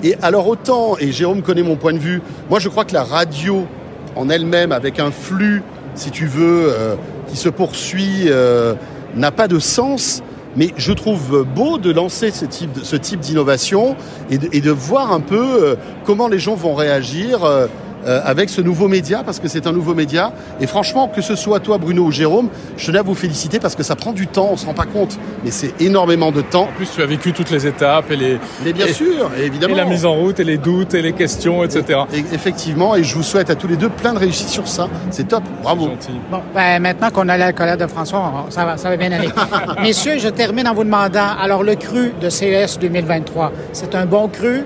Et 0.04 0.16
alors 0.22 0.48
autant, 0.48 0.98
et 1.00 1.12
Jérôme 1.12 1.42
connaît 1.42 1.62
mon 1.62 1.76
point 1.76 1.94
de 1.94 2.00
vue, 2.00 2.22
moi 2.50 2.60
je 2.60 2.70
crois 2.70 2.86
que 2.86 2.94
la 2.94 3.04
radio 3.04 3.68
en 4.16 4.30
elle-même, 4.30 4.72
avec 4.72 5.00
un 5.00 5.12
flux, 5.12 5.62
si 5.94 6.10
tu 6.10 6.26
veux, 6.26 6.68
euh, 6.70 6.96
qui 7.28 7.38
se 7.38 7.50
poursuit, 7.50 8.26
euh, 8.28 8.74
n'a 9.16 9.32
pas 9.32 9.48
de 9.48 9.60
sens. 9.60 10.24
Mais 10.56 10.70
je 10.78 10.92
trouve 10.94 11.46
beau 11.56 11.78
de 11.78 11.92
lancer 11.92 12.32
ce 12.32 12.46
type, 12.46 13.20
d'innovation 13.20 13.96
et, 14.32 14.38
de- 14.38 14.72
voir 14.72 15.12
un 15.14 15.20
peu 15.20 15.64
euh, 15.64 15.76
comment 16.06 16.28
les 16.28 16.40
gens 16.40 16.56
vont 16.56 16.74
réagir 16.74 17.44
euh, 18.08 18.22
avec 18.24 18.50
ce 18.50 18.62
nouveau 18.62 18.88
média, 18.88 19.22
parce 19.26 19.40
que 19.40 19.48
c'est 19.48 19.68
un 19.68 19.72
nouveau 19.72 19.94
média. 19.96 20.32
Et 20.62 20.68
franchement, 20.68 21.08
que 21.08 21.22
ce 21.22 21.36
soit 21.36 21.60
toi, 21.60 21.78
Bruno 21.78 22.04
ou 22.04 22.12
Jérôme, 22.12 22.50
je 22.78 22.86
tenais 22.86 23.00
à 23.00 23.04
vous 23.04 23.16
féliciter 23.16 23.60
parce 23.60 23.76
que 23.76 23.84
ça 23.84 23.96
prend 23.96 24.12
du 24.14 24.28
temps, 24.28 24.50
on 24.52 24.58
se 24.58 24.66
rend 24.66 24.74
pas 24.74 24.86
compte, 24.86 25.18
mais 25.44 25.52
c'est 25.52 25.74
énormément 25.82 26.32
de 26.32 26.42
temps. 26.42 26.64
En 26.64 26.76
plus, 26.78 26.90
tu 26.94 27.02
as 27.02 27.06
vécu 27.06 27.34
toutes 27.34 27.52
les 27.52 27.68
étapes 27.68 28.10
et 28.12 28.16
les 28.16 28.40
Mais 28.64 28.74
bien 28.74 28.86
et- 28.88 28.94
sûr, 28.94 29.30
et 29.40 29.46
évidemment. 29.46 29.74
et 29.76 29.78
la 29.78 29.86
mise 29.86 30.06
en 30.06 30.14
route 30.16 30.40
et 30.40 30.44
les 30.44 30.58
doutes 30.58 30.94
et 30.94 31.02
les 31.02 31.14
questions, 31.14 31.64
etc. 31.64 32.00
Et- 32.14 32.20
effectivement, 32.34 32.96
et 32.96 33.04
je 33.04 33.16
vous 33.16 33.24
souhaite 33.24 33.50
à 33.50 33.56
tous 33.56 33.68
les 33.68 33.76
deux 33.76 33.90
plein 33.90 34.14
de 34.14 34.20
réussite 34.20 34.50
sur 34.50 34.68
ça. 34.68 34.88
C'est 35.12 35.28
top, 35.28 35.44
bravo. 35.64 35.86
Gentil. 35.88 36.12
Bon, 36.32 36.40
ben, 36.54 36.82
maintenant 36.82 37.10
qu'on 37.10 37.28
a 37.30 37.38
l'alcoolade 37.38 37.80
de 37.80 37.88
François, 37.88 38.32
on- 38.48 38.52
ça 38.52 38.66
va, 38.66 38.78
ça 38.78 38.90
va 38.90 38.98
bien 38.98 39.12
aller. 39.12 39.30
Messieurs, 39.82 40.18
je 40.20 40.30
termine 40.30 40.68
en 40.68 40.74
vous 40.74 40.84
demandant, 40.84 41.28
alors 41.42 41.64
le 41.64 41.76
cru 41.76 42.14
de 42.22 42.30
CES 42.30 42.80
2023, 42.80 43.52
c'est 43.74 43.96
un 43.96 44.06
bon 44.06 44.28
cru 44.28 44.64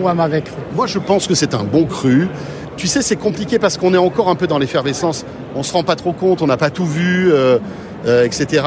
ou 0.00 0.08
un 0.08 0.14
mauvais 0.14 0.42
cru? 0.42 0.54
Moi, 0.74 0.86
je 0.86 0.98
pense 0.98 1.26
que 1.26 1.34
c'est 1.34 1.54
un 1.54 1.64
bon 1.64 1.84
cru. 1.86 2.28
Tu 2.76 2.88
sais, 2.88 3.00
c'est 3.00 3.16
compliqué 3.16 3.58
parce 3.58 3.78
qu'on 3.78 3.94
est 3.94 3.98
encore 3.98 4.28
un 4.28 4.34
peu 4.34 4.46
dans 4.46 4.58
l'effervescence. 4.58 5.24
On 5.54 5.62
se 5.62 5.72
rend 5.72 5.82
pas 5.82 5.96
trop 5.96 6.12
compte, 6.12 6.42
on 6.42 6.46
n'a 6.46 6.58
pas 6.58 6.68
tout 6.68 6.84
vu, 6.84 7.32
euh, 7.32 7.58
euh, 8.06 8.24
etc. 8.24 8.62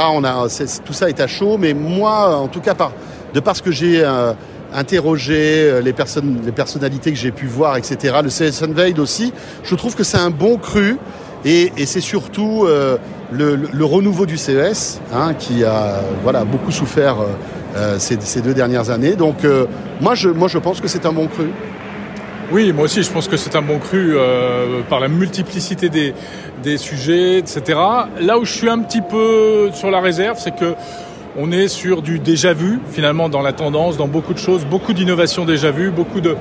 Tout 0.84 0.94
ça 0.94 1.10
est 1.10 1.20
à 1.20 1.28
chaud. 1.28 1.58
Mais 1.60 1.76
moi, 1.76 2.36
en 2.36 2.48
tout 2.48 2.60
cas, 2.60 2.74
par, 2.74 2.92
de 3.36 3.40
par 3.40 3.56
ce 3.56 3.62
que 3.62 3.72
j'ai 3.72 4.04
euh, 4.04 4.34
interrogé, 4.74 5.80
les, 5.84 5.94
personnes, 5.94 6.40
les 6.44 6.52
personnalités 6.52 7.12
que 7.12 7.18
j'ai 7.18 7.32
pu 7.32 7.46
voir, 7.46 7.78
etc., 7.78 8.16
le 8.24 8.30
CS 8.30 8.64
Unveiled 8.64 8.98
aussi, 8.98 9.32
je 9.64 9.76
trouve 9.76 9.96
que 9.96 10.04
c'est 10.04 10.18
un 10.18 10.32
bon 10.32 10.58
cru. 10.58 10.98
Et, 11.46 11.72
c'est 11.86 12.02
surtout 12.02 12.68
le, 13.32 13.86
renouveau 13.86 14.26
du 14.26 14.38
CES 14.38 15.00
hein, 15.14 15.34
qui 15.36 15.64
a 15.64 16.02
voilà, 16.24 16.44
beaucoup 16.44 16.72
souffert 16.72 17.16
ces, 17.98 18.42
deux 18.42 18.54
dernières 18.54 18.90
années. 18.90 19.16
Donc, 19.16 19.46
moi, 20.02 20.16
je 20.16 20.58
pense 20.58 20.82
que 20.82 20.88
c'est 20.88 21.06
un 21.06 21.14
bon 21.14 21.28
cru. 21.28 21.52
Oui, 22.52 22.74
moi 22.74 22.86
aussi, 22.86 23.04
je 23.04 23.12
pense 23.12 23.28
que 23.28 23.38
c'est 23.38 23.56
un 23.56 23.62
bon 23.62 23.78
cru 23.78 24.14
euh, 24.16 24.82
par 24.90 25.00
la 25.00 25.08
multiplicité 25.08 25.90
des, 25.90 26.16
des 26.64 26.78
sujets, 26.78 27.38
etc. 27.38 27.80
Là 28.20 28.40
où 28.40 28.46
je 28.46 28.52
suis 28.52 28.70
un 28.70 28.80
petit 28.80 29.02
peu 29.02 29.70
sur 29.72 29.92
la 29.92 30.00
réserve, 30.00 30.40
c'est 30.40 30.56
que 30.56 30.74
on 31.38 31.52
est 31.52 31.68
sur 31.68 32.02
du 32.02 32.18
déjà 32.18 32.54
vu, 32.54 32.80
finalement, 32.90 33.30
dans 33.30 33.44
la 33.44 33.54
tendance, 33.54 33.98
dans 33.98 34.08
beaucoup 34.08 34.34
de 34.34 34.40
choses, 34.40 34.66
beaucoup 34.66 34.94
d'innovations 34.94 35.46
déjà 35.46 35.70
vues, 35.70 35.92
beaucoup 35.92 36.22
de 36.22 36.36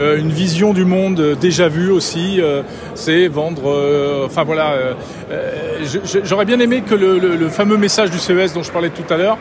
euh, 0.00 0.18
une 0.18 0.30
vision 0.30 0.72
du 0.72 0.86
monde 0.86 1.36
déjà 1.38 1.68
vue 1.68 1.90
aussi. 1.90 2.40
euh, 2.40 2.62
c'est 2.94 3.28
vendre, 3.28 4.24
enfin 4.24 4.44
voilà. 4.44 4.76
J'aurais 6.24 6.46
bien 6.46 6.58
aimé 6.58 6.82
que 6.88 6.94
le 6.94 7.48
fameux 7.50 7.76
message 7.76 8.10
du 8.10 8.18
CES 8.18 8.54
dont 8.54 8.62
je 8.62 8.72
parlais 8.72 8.88
tout 8.90 9.12
à 9.12 9.18
l'heure 9.18 9.36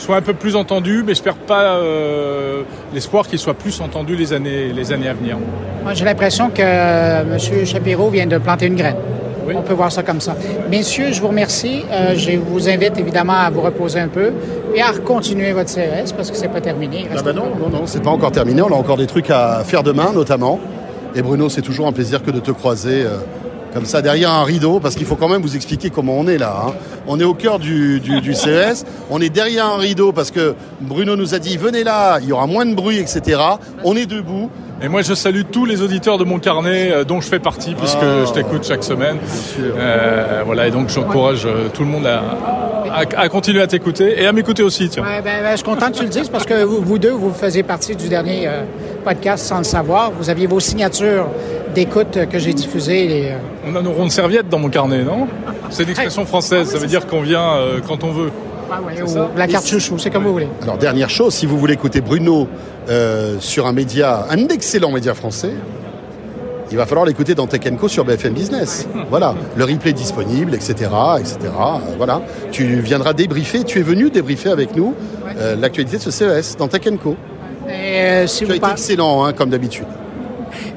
soit 0.00 0.16
un 0.16 0.22
peu 0.22 0.34
plus 0.34 0.56
entendu, 0.56 1.04
mais 1.06 1.14
je 1.14 1.22
perds 1.22 1.34
pas 1.34 1.76
euh, 1.76 2.62
l'espoir 2.94 3.28
qu'il 3.28 3.38
soit 3.38 3.54
plus 3.54 3.80
entendu 3.80 4.16
les 4.16 4.32
années, 4.32 4.72
les 4.72 4.92
années 4.92 5.08
à 5.08 5.14
venir. 5.14 5.36
Moi, 5.82 5.94
j'ai 5.94 6.04
l'impression 6.04 6.48
que 6.50 6.62
euh, 6.62 7.22
M. 7.34 7.66
Shapiro 7.66 8.08
vient 8.08 8.26
de 8.26 8.38
planter 8.38 8.66
une 8.66 8.76
graine. 8.76 8.96
Oui. 9.46 9.54
On 9.56 9.62
peut 9.62 9.74
voir 9.74 9.90
ça 9.92 10.02
comme 10.02 10.20
ça. 10.20 10.36
Messieurs, 10.70 11.12
je 11.12 11.20
vous 11.20 11.28
remercie. 11.28 11.82
Euh, 11.90 12.14
je 12.14 12.32
vous 12.36 12.68
invite 12.68 12.98
évidemment 12.98 13.34
à 13.34 13.50
vous 13.50 13.60
reposer 13.60 14.00
un 14.00 14.08
peu 14.08 14.32
et 14.74 14.82
à 14.82 14.92
continuer 14.92 15.52
votre 15.52 15.70
CES 15.70 16.12
parce 16.16 16.30
que 16.30 16.36
c'est 16.36 16.48
pas 16.48 16.60
terminé. 16.60 17.06
Ah 17.14 17.22
bah 17.22 17.32
non, 17.32 17.46
non, 17.58 17.68
non, 17.68 17.82
c'est 17.86 18.02
pas 18.02 18.10
encore 18.10 18.32
terminé. 18.32 18.62
On 18.62 18.68
a 18.68 18.76
encore 18.76 18.96
des 18.96 19.06
trucs 19.06 19.30
à 19.30 19.62
faire 19.64 19.82
demain, 19.82 20.12
notamment. 20.12 20.60
Et 21.14 21.22
Bruno, 21.22 21.48
c'est 21.48 21.62
toujours 21.62 21.86
un 21.86 21.92
plaisir 21.92 22.22
que 22.22 22.30
de 22.30 22.38
te 22.38 22.50
croiser 22.50 23.02
euh, 23.02 23.16
comme 23.72 23.84
ça 23.86 24.02
derrière 24.02 24.30
un 24.32 24.44
rideau, 24.44 24.80
parce 24.80 24.94
qu'il 24.96 25.06
faut 25.06 25.16
quand 25.16 25.28
même 25.28 25.42
vous 25.42 25.54
expliquer 25.56 25.90
comment 25.90 26.14
on 26.18 26.26
est 26.26 26.38
là. 26.38 26.64
hein. 26.68 26.72
On 27.06 27.18
est 27.20 27.24
au 27.24 27.34
cœur 27.34 27.58
du, 27.58 28.00
du, 28.00 28.20
du 28.20 28.34
CES. 28.34 28.84
On 29.10 29.20
est 29.20 29.28
derrière 29.30 29.66
un 29.66 29.76
rideau 29.78 30.12
parce 30.12 30.30
que 30.30 30.54
Bruno 30.80 31.16
nous 31.16 31.34
a 31.34 31.38
dit 31.38 31.56
venez 31.56 31.84
là, 31.84 32.18
il 32.20 32.28
y 32.28 32.32
aura 32.32 32.46
moins 32.46 32.66
de 32.66 32.74
bruit, 32.74 32.98
etc. 32.98 33.40
On 33.84 33.96
est 33.96 34.06
debout. 34.06 34.50
Et 34.82 34.88
moi, 34.88 35.02
je 35.02 35.12
salue 35.12 35.42
tous 35.52 35.66
les 35.66 35.82
auditeurs 35.82 36.16
de 36.16 36.24
mon 36.24 36.38
carnet, 36.38 36.90
euh, 36.90 37.04
dont 37.04 37.20
je 37.20 37.28
fais 37.28 37.38
partie, 37.38 37.74
puisque 37.74 37.98
Ah. 38.00 38.24
je 38.26 38.32
t'écoute 38.32 38.64
chaque 38.66 38.82
semaine. 38.82 39.18
Euh, 39.60 40.42
voilà, 40.46 40.68
et 40.68 40.70
donc 40.70 40.88
j'encourage 40.88 41.44
euh, 41.44 41.68
tout 41.72 41.82
le 41.82 41.88
monde 41.88 42.06
à, 42.06 42.22
à- 42.90 43.20
à 43.20 43.28
continuer 43.28 43.60
à 43.60 43.66
t'écouter 43.66 44.22
et 44.22 44.26
à 44.26 44.32
m'écouter 44.32 44.62
aussi. 44.62 44.88
Tiens. 44.88 45.02
Ouais, 45.02 45.20
ben, 45.22 45.42
ben, 45.42 45.50
je 45.52 45.56
suis 45.56 45.64
content 45.64 45.90
que 45.90 45.96
tu 45.98 46.02
le 46.04 46.08
dises 46.08 46.28
parce 46.30 46.44
que 46.46 46.64
vous, 46.64 46.80
vous 46.80 46.98
deux, 46.98 47.10
vous 47.10 47.30
faisiez 47.32 47.62
partie 47.62 47.94
du 47.94 48.08
dernier 48.08 48.48
euh, 48.48 48.62
podcast 49.04 49.44
sans 49.44 49.58
le 49.58 49.64
savoir. 49.64 50.12
Vous 50.18 50.30
aviez 50.30 50.46
vos 50.46 50.60
signatures 50.60 51.26
d'écoute 51.74 52.18
que 52.30 52.38
j'ai 52.38 52.54
diffusées. 52.54 53.04
et, 53.04 53.32
euh, 53.32 53.36
On 53.66 53.74
a 53.76 53.82
nos 53.82 53.92
rondes 53.92 54.10
serviettes 54.12 54.48
dans 54.48 54.58
mon 54.58 54.68
carnet, 54.68 55.02
non? 55.02 55.26
C'est 55.70 55.84
une 55.84 55.90
expression 55.90 56.24
française, 56.24 56.68
ça 56.68 56.78
veut 56.78 56.86
dire 56.86 57.06
qu'on 57.06 57.22
vient 57.22 57.54
euh, 57.54 57.80
quand 57.86 58.04
on 58.04 58.10
veut. 58.10 58.30
ah 58.70 58.80
ouais, 58.82 59.02
ou 59.02 59.36
la 59.36 59.46
carte 59.46 59.66
chouchou, 59.66 59.98
c'est 59.98 60.10
comme 60.10 60.24
vous 60.24 60.32
voulez. 60.32 60.48
Alors, 60.62 60.78
dernière 60.78 61.10
chose, 61.10 61.34
si 61.34 61.46
vous 61.46 61.58
voulez 61.58 61.74
écouter 61.74 62.00
Bruno 62.00 62.48
euh, 62.88 63.36
sur 63.40 63.66
un 63.66 63.72
média, 63.72 64.26
un 64.30 64.48
excellent 64.48 64.90
média 64.90 65.14
français, 65.14 65.52
il 66.70 66.76
va 66.76 66.86
falloir 66.86 67.04
l'écouter 67.04 67.34
dans 67.34 67.48
Tech 67.48 67.62
Co 67.80 67.88
sur 67.88 68.04
BFM 68.04 68.32
Business. 68.32 68.88
Voilà, 69.08 69.34
le 69.56 69.64
replay 69.64 69.90
est 69.90 69.94
disponible, 69.94 70.54
etc., 70.54 70.88
etc. 71.18 71.36
Euh, 71.44 71.78
Voilà, 71.96 72.22
tu 72.52 72.64
viendras 72.80 73.12
débriefer. 73.12 73.64
Tu 73.64 73.80
es 73.80 73.82
venu 73.82 74.08
débriefer 74.10 74.50
avec 74.50 74.76
nous 74.76 74.94
euh, 75.36 75.56
l'actualité 75.56 75.96
de 75.96 76.02
ce 76.02 76.10
CES 76.12 76.56
dans 76.56 76.68
Tech 76.68 76.82
Co. 77.02 77.16
Et, 77.68 77.72
euh, 77.72 78.26
si 78.28 78.44
Tu 78.44 78.52
as 78.52 78.56
été 78.56 78.70
excellent, 78.70 79.24
hein, 79.24 79.32
comme 79.32 79.50
d'habitude. 79.50 79.86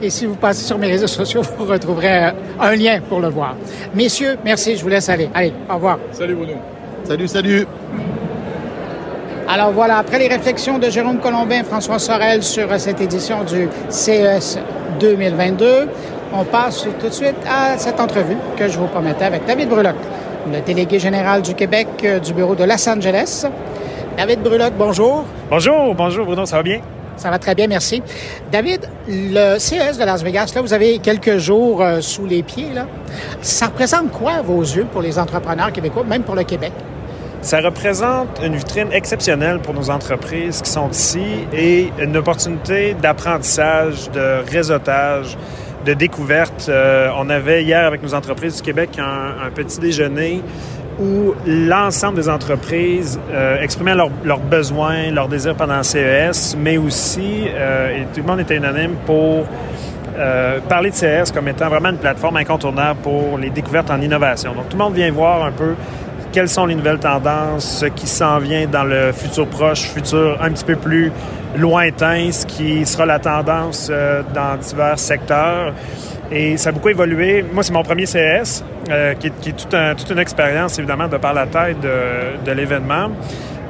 Et 0.01 0.09
si 0.09 0.25
vous 0.25 0.35
passez 0.35 0.63
sur 0.63 0.77
mes 0.77 0.87
réseaux 0.87 1.07
sociaux, 1.07 1.41
vous 1.57 1.65
retrouverez 1.65 2.25
euh, 2.25 2.31
un 2.59 2.75
lien 2.75 2.99
pour 3.07 3.19
le 3.19 3.29
voir. 3.29 3.55
Messieurs, 3.95 4.37
merci, 4.43 4.75
je 4.75 4.83
vous 4.83 4.89
laisse 4.89 5.09
aller. 5.09 5.29
Allez, 5.33 5.53
au 5.69 5.75
revoir. 5.75 5.99
Salut 6.11 6.35
Bruno. 6.35 6.53
Salut, 7.03 7.27
salut. 7.27 7.67
Alors 9.47 9.71
voilà, 9.71 9.97
après 9.97 10.19
les 10.19 10.27
réflexions 10.27 10.79
de 10.79 10.89
Jérôme 10.89 11.19
Colombin 11.19 11.59
et 11.59 11.63
François 11.63 11.99
Sorel 11.99 12.43
sur 12.43 12.71
euh, 12.71 12.77
cette 12.77 13.01
édition 13.01 13.43
du 13.43 13.67
CES 13.89 14.57
2022, 14.99 15.89
on 16.33 16.45
passe 16.45 16.87
tout 16.99 17.07
de 17.07 17.13
suite 17.13 17.35
à 17.49 17.77
cette 17.77 17.99
entrevue 17.99 18.37
que 18.57 18.67
je 18.67 18.79
vous 18.79 18.87
promettais 18.87 19.25
avec 19.25 19.45
David 19.45 19.69
Bruloc. 19.69 19.95
le 20.51 20.61
délégué 20.61 20.97
général 20.97 21.41
du 21.41 21.53
Québec 21.55 21.87
euh, 22.03 22.19
du 22.19 22.33
bureau 22.33 22.55
de 22.55 22.63
Los 22.63 22.89
Angeles. 22.89 23.45
David 24.17 24.41
Brulotte, 24.41 24.73
bonjour. 24.77 25.25
Bonjour, 25.49 25.93
bonjour 25.93 26.25
Bruno, 26.25 26.45
ça 26.45 26.57
va 26.57 26.63
bien? 26.63 26.79
Ça 27.17 27.29
va 27.29 27.39
très 27.39 27.55
bien, 27.55 27.67
merci. 27.67 28.01
David, 28.51 28.89
le 29.07 29.57
CES 29.59 29.97
de 29.97 30.03
Las 30.03 30.23
Vegas, 30.23 30.51
là, 30.55 30.61
vous 30.61 30.73
avez 30.73 30.99
quelques 30.99 31.37
jours 31.37 31.81
euh, 31.81 32.01
sous 32.01 32.25
les 32.25 32.43
pieds. 32.43 32.73
Là. 32.73 32.87
Ça 33.41 33.67
représente 33.67 34.11
quoi 34.11 34.33
à 34.33 34.41
vos 34.41 34.61
yeux 34.61 34.87
pour 34.91 35.01
les 35.01 35.19
entrepreneurs 35.19 35.71
québécois, 35.71 36.03
même 36.03 36.23
pour 36.23 36.35
le 36.35 36.43
Québec? 36.43 36.71
Ça 37.41 37.59
représente 37.59 38.39
une 38.43 38.55
vitrine 38.55 38.91
exceptionnelle 38.91 39.59
pour 39.59 39.73
nos 39.73 39.89
entreprises 39.89 40.61
qui 40.61 40.71
sont 40.71 40.89
ici 40.89 41.25
et 41.53 41.91
une 41.99 42.15
opportunité 42.15 42.93
d'apprentissage, 42.93 44.09
de 44.11 44.49
réseautage, 44.49 45.37
de 45.85 45.93
découverte. 45.93 46.67
Euh, 46.69 47.09
on 47.17 47.29
avait 47.29 47.63
hier 47.63 47.85
avec 47.85 48.01
nos 48.01 48.13
entreprises 48.13 48.55
du 48.55 48.61
Québec 48.61 48.91
un, 48.97 49.45
un 49.45 49.51
petit 49.51 49.79
déjeuner 49.79 50.41
où 50.99 51.33
l'ensemble 51.45 52.15
des 52.15 52.29
entreprises 52.29 53.19
euh, 53.31 53.61
exprimaient 53.61 53.95
leurs 53.95 54.39
besoins, 54.39 55.11
leurs 55.11 55.27
désirs 55.27 55.55
pendant 55.55 55.81
CES, 55.83 56.55
mais 56.57 56.77
aussi, 56.77 57.45
euh, 57.47 57.97
et 57.97 58.05
tout 58.13 58.21
le 58.21 58.23
monde 58.23 58.39
était 58.39 58.55
unanime 58.55 58.95
pour 59.05 59.45
euh, 60.17 60.59
parler 60.69 60.91
de 60.91 60.95
CES 60.95 61.31
comme 61.31 61.47
étant 61.47 61.69
vraiment 61.69 61.89
une 61.89 61.97
plateforme 61.97 62.37
incontournable 62.37 62.99
pour 63.01 63.37
les 63.37 63.49
découvertes 63.49 63.89
en 63.89 64.01
innovation. 64.01 64.53
Donc 64.53 64.69
tout 64.69 64.77
le 64.77 64.83
monde 64.83 64.93
vient 64.93 65.11
voir 65.11 65.43
un 65.43 65.51
peu 65.51 65.75
quelles 66.31 66.49
sont 66.49 66.65
les 66.65 66.75
nouvelles 66.75 66.99
tendances, 66.99 67.79
ce 67.79 67.85
qui 67.87 68.07
s'en 68.07 68.39
vient 68.39 68.67
dans 68.67 68.83
le 68.83 69.11
futur 69.11 69.47
proche, 69.47 69.81
futur 69.81 70.37
un 70.41 70.51
petit 70.51 70.65
peu 70.65 70.75
plus 70.75 71.11
lointain, 71.55 72.31
ce 72.31 72.45
qui 72.47 72.85
sera 72.85 73.05
la 73.05 73.19
tendance 73.19 73.91
dans 74.33 74.57
divers 74.57 74.97
secteurs. 74.97 75.73
Et 76.31 76.57
ça 76.57 76.69
a 76.69 76.71
beaucoup 76.71 76.89
évolué. 76.89 77.43
Moi, 77.53 77.63
c'est 77.63 77.73
mon 77.73 77.83
premier 77.83 78.05
CS, 78.05 78.63
euh, 78.89 79.13
qui, 79.15 79.27
est, 79.27 79.95
toute 79.97 80.11
une 80.11 80.19
expérience, 80.19 80.77
évidemment, 80.79 81.07
de 81.07 81.17
par 81.17 81.33
la 81.33 81.45
taille 81.45 81.75
de, 81.75 82.51
l'événement. 82.51 83.09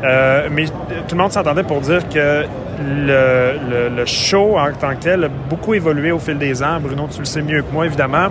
Euh, 0.03 0.49
mais 0.51 0.65
tout 0.65 1.15
le 1.15 1.21
monde 1.21 1.31
s'entendait 1.31 1.63
pour 1.63 1.79
dire 1.81 2.07
que 2.09 2.43
le, 2.79 4.05
show 4.05 4.57
en 4.57 4.71
tant 4.73 4.95
que 4.95 5.03
tel 5.03 5.23
a 5.23 5.27
beaucoup 5.27 5.73
évolué 5.73 6.11
au 6.11 6.19
fil 6.19 6.37
des 6.37 6.61
ans. 6.61 6.79
Bruno, 6.81 7.07
tu 7.11 7.19
le 7.19 7.25
sais 7.25 7.41
mieux 7.41 7.61
que 7.61 7.71
moi, 7.71 7.85
évidemment, 7.85 8.27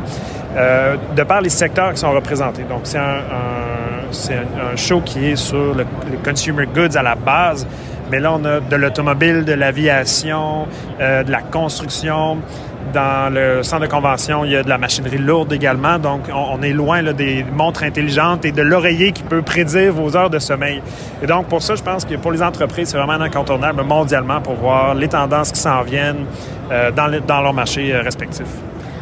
euh, 0.57 0.97
de 1.17 1.23
par 1.23 1.41
les 1.41 1.49
secteurs 1.49 1.93
qui 1.93 1.99
sont 1.99 2.13
représentés. 2.13 2.65
Donc, 2.65 2.81
c'est 2.85 2.99
un, 2.99 4.77
show 4.77 5.01
qui 5.01 5.31
est 5.31 5.37
sur 5.37 5.75
le, 5.75 5.85
consumer 6.25 6.67
goods 6.67 6.97
à 6.97 7.03
la 7.03 7.15
base. 7.15 7.67
Mais 8.11 8.21
là, 8.21 8.35
on 8.35 8.45
a 8.45 8.61
de 8.61 8.77
l'automobile, 8.77 9.45
de 9.45 9.55
l'aviation, 9.55 10.67
de 10.99 11.31
la 11.31 11.41
construction, 11.41 12.39
dans 12.93 13.33
le 13.33 13.63
centre 13.63 13.83
de 13.83 13.91
convention, 13.91 14.45
il 14.45 14.53
y 14.53 14.57
a 14.57 14.63
de 14.63 14.69
la 14.69 14.79
machinerie 14.79 15.19
lourde 15.19 15.53
également. 15.53 15.99
Donc, 15.99 16.23
on, 16.35 16.61
est 16.63 16.73
loin 16.73 17.03
des 17.13 17.45
montres 17.45 17.83
intelligentes 17.83 18.45
et 18.45 18.53
de 18.53 18.63
l'oreiller 18.63 19.13
qui 19.13 19.23
peut 19.23 19.43
prédire 19.43 19.93
vos 19.93 20.17
heures 20.17 20.31
de 20.31 20.39
sommeil. 20.39 20.83
Et 21.23 21.27
donc, 21.27 21.47
pour 21.47 21.63
ça, 21.63 21.75
je 21.75 21.83
pense 21.83 22.05
que 22.05 22.15
pour 22.17 22.33
les 22.33 22.43
entreprises, 22.43 22.89
c'est 22.89 22.99
vraiment 22.99 23.23
incontournable 23.25 23.83
mondialement 23.83 24.41
pour 24.41 24.55
voir 24.55 24.95
les 24.95 25.09
tendances 25.09 25.53
qui 25.53 25.61
s'en 25.61 25.83
viennent 25.83 26.27
euh, 26.71 26.91
dans, 26.91 27.07
le, 27.07 27.21
dans 27.21 27.41
leurs 27.41 27.55
marchés 27.55 27.95
euh, 27.95 28.03
respectifs. 28.03 28.47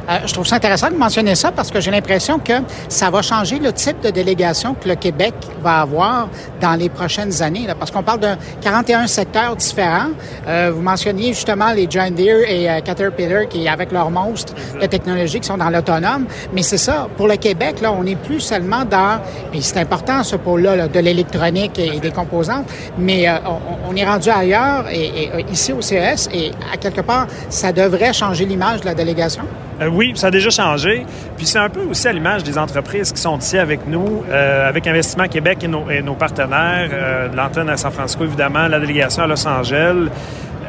Euh, 0.08 0.18
je 0.26 0.32
trouve 0.32 0.46
ça 0.46 0.56
intéressant 0.56 0.90
de 0.90 0.96
mentionner 0.96 1.34
ça 1.34 1.52
parce 1.52 1.70
que 1.70 1.80
j'ai 1.80 1.90
l'impression 1.90 2.38
que 2.38 2.54
ça 2.88 3.10
va 3.10 3.22
changer 3.22 3.58
le 3.58 3.72
type 3.72 4.00
de 4.02 4.10
délégation 4.10 4.74
que 4.74 4.88
le 4.88 4.94
Québec 4.94 5.34
va 5.62 5.80
avoir 5.80 6.28
dans 6.60 6.74
les 6.74 6.88
prochaines 6.88 7.42
années. 7.42 7.66
Là, 7.66 7.74
parce 7.74 7.90
qu'on 7.90 8.02
parle 8.02 8.20
de 8.20 8.34
41 8.62 9.06
secteurs 9.06 9.56
différents. 9.56 10.10
Euh, 10.46 10.70
vous 10.74 10.82
mentionniez 10.82 11.32
justement 11.32 11.72
les 11.72 11.86
John 11.88 12.14
Deere 12.14 12.48
et 12.48 12.70
euh, 12.70 12.80
Caterpillar 12.80 13.48
qui, 13.48 13.68
avec 13.68 13.92
leurs 13.92 14.10
monstres 14.10 14.54
de 14.80 14.86
technologie, 14.86 15.40
qui 15.40 15.46
sont 15.46 15.58
dans 15.58 15.70
l'autonome. 15.70 16.26
Mais 16.52 16.62
c'est 16.62 16.78
ça, 16.78 17.08
pour 17.16 17.28
le 17.28 17.36
Québec, 17.36 17.80
là, 17.80 17.92
on 17.92 18.04
n'est 18.04 18.16
plus 18.16 18.40
seulement 18.40 18.84
dans, 18.84 19.20
puis 19.50 19.62
c'est 19.62 19.78
important 19.78 20.22
ce 20.22 20.36
pôle-là 20.36 20.76
là, 20.76 20.88
de 20.88 20.98
l'électronique 21.00 21.78
et, 21.78 21.96
et, 21.96 22.00
des 22.00 22.10
composantes, 22.10 22.66
mais 22.98 23.28
euh, 23.28 23.32
on, 23.46 23.90
on, 23.90 23.96
est 23.96 24.04
rendu 24.04 24.30
ailleurs 24.30 24.86
et, 24.90 25.24
et, 25.24 25.46
ici 25.50 25.72
au 25.72 25.80
CES 25.80 26.28
et 26.32 26.52
à 26.72 26.76
quelque 26.76 27.00
part, 27.00 27.26
ça 27.48 27.72
devrait 27.72 28.12
changer 28.12 28.44
l'image 28.44 28.80
de 28.80 28.86
la 28.86 28.94
délégation. 28.94 29.44
Euh, 29.80 29.88
oui, 29.88 30.12
ça 30.14 30.28
a 30.28 30.30
déjà 30.30 30.50
changé. 30.50 31.06
Puis 31.36 31.46
c'est 31.46 31.58
un 31.58 31.68
peu 31.68 31.80
aussi 31.82 32.06
à 32.06 32.12
l'image 32.12 32.44
des 32.44 32.58
entreprises 32.58 33.12
qui 33.12 33.20
sont 33.20 33.38
ici 33.38 33.58
avec 33.58 33.86
nous, 33.86 34.24
euh, 34.28 34.68
avec 34.68 34.86
Investissement 34.86 35.28
Québec 35.28 35.64
et 35.64 35.68
nos, 36.02 36.14
partenaires, 36.14 36.90
euh, 36.92 37.28
l'antenne 37.34 37.68
à 37.70 37.76
San 37.76 37.90
Francisco 37.90 38.24
évidemment, 38.24 38.68
la 38.68 38.78
délégation 38.78 39.22
à 39.22 39.26
Los 39.26 39.46
Angeles. 39.46 40.08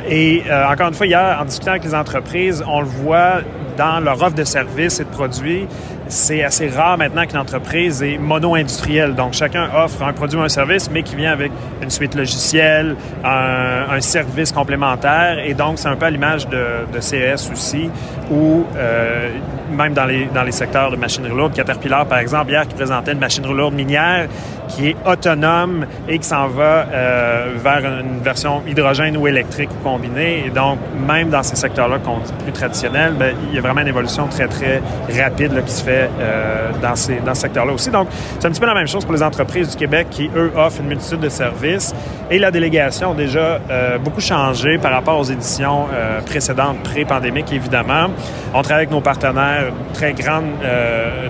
Et 0.09 0.43
euh, 0.49 0.65
encore 0.67 0.87
une 0.87 0.93
fois, 0.93 1.05
hier, 1.05 1.37
en 1.39 1.45
discutant 1.45 1.71
avec 1.71 1.83
les 1.83 1.93
entreprises, 1.93 2.63
on 2.67 2.81
le 2.81 2.87
voit 2.87 3.41
dans 3.77 3.99
leur 3.99 4.21
offre 4.21 4.35
de 4.35 4.43
services 4.43 4.99
et 4.99 5.03
de 5.03 5.09
produits, 5.09 5.67
c'est 6.11 6.43
assez 6.43 6.67
rare 6.67 6.97
maintenant 6.97 7.25
qu'une 7.25 7.37
entreprise 7.37 8.03
est 8.03 8.17
mono-industrielle. 8.17 9.15
Donc, 9.15 9.33
chacun 9.33 9.69
offre 9.73 10.03
un 10.03 10.13
produit 10.13 10.37
ou 10.37 10.41
un 10.41 10.49
service, 10.49 10.89
mais 10.91 11.03
qui 11.03 11.15
vient 11.15 11.31
avec 11.31 11.51
une 11.81 11.89
suite 11.89 12.15
logicielle, 12.15 12.95
un, 13.23 13.99
service 14.01 14.51
complémentaire. 14.51 15.39
Et 15.45 15.53
donc, 15.53 15.79
c'est 15.79 15.87
un 15.87 15.95
peu 15.95 16.05
à 16.05 16.09
l'image 16.09 16.47
de, 16.47 16.85
de, 16.91 16.99
CES 16.99 17.51
aussi, 17.51 17.89
où 18.31 18.65
euh, 18.75 19.29
même 19.71 19.93
dans 19.93 20.05
les, 20.05 20.51
secteurs 20.51 20.91
de 20.91 20.97
machinerie 20.97 21.35
lourde, 21.35 21.53
Caterpillar, 21.53 22.05
par 22.05 22.17
exemple, 22.17 22.51
hier, 22.51 22.67
qui 22.67 22.75
présentait 22.75 23.13
une 23.13 23.19
machinerie 23.19 23.53
lourde 23.53 23.73
minière 23.73 24.27
qui 24.75 24.89
est 24.89 24.95
autonome 25.05 25.85
et 26.07 26.17
qui 26.17 26.27
s'en 26.27 26.47
va 26.47 26.85
euh, 26.93 27.53
vers 27.57 27.83
une 27.85 28.19
version 28.19 28.61
hydrogène 28.67 29.17
ou 29.17 29.27
électrique 29.27 29.69
ou 29.69 29.83
combinée. 29.83 30.45
Et 30.45 30.49
donc, 30.49 30.79
même 31.07 31.29
dans 31.29 31.43
ces 31.43 31.55
secteurs-là 31.55 31.99
qu'on 31.99 32.19
dit 32.19 32.33
plus 32.43 32.51
traditionnels, 32.51 33.13
bien, 33.13 33.33
il 33.49 33.55
y 33.55 33.57
a 33.57 33.61
vraiment 33.61 33.81
une 33.81 33.87
évolution 33.87 34.27
très, 34.27 34.47
très 34.47 34.81
rapide 35.21 35.61
qui 35.65 35.71
se 35.71 35.83
fait 35.83 36.00
euh, 36.19 36.69
dans, 36.81 36.95
ces, 36.95 37.19
dans 37.19 37.33
ce 37.33 37.41
secteur-là 37.41 37.73
aussi. 37.73 37.89
Donc, 37.89 38.07
c'est 38.39 38.47
un 38.47 38.51
petit 38.51 38.59
peu 38.59 38.67
la 38.67 38.73
même 38.73 38.87
chose 38.87 39.05
pour 39.05 39.13
les 39.13 39.23
entreprises 39.23 39.69
du 39.69 39.75
Québec 39.75 40.07
qui, 40.09 40.29
eux, 40.35 40.51
offrent 40.55 40.81
une 40.81 40.87
multitude 40.87 41.19
de 41.19 41.29
services. 41.29 41.93
Et 42.29 42.39
la 42.39 42.51
délégation 42.51 43.11
a 43.11 43.15
déjà 43.15 43.59
euh, 43.69 43.97
beaucoup 43.97 44.21
changé 44.21 44.77
par 44.77 44.91
rapport 44.91 45.19
aux 45.19 45.23
éditions 45.23 45.87
euh, 45.93 46.21
précédentes, 46.21 46.81
pré-pandémiques, 46.83 47.51
évidemment. 47.51 48.07
On 48.53 48.61
travaille 48.61 48.83
avec 48.83 48.91
nos 48.91 49.01
partenaires, 49.01 49.71
très 49.93 50.13
grande, 50.13 50.45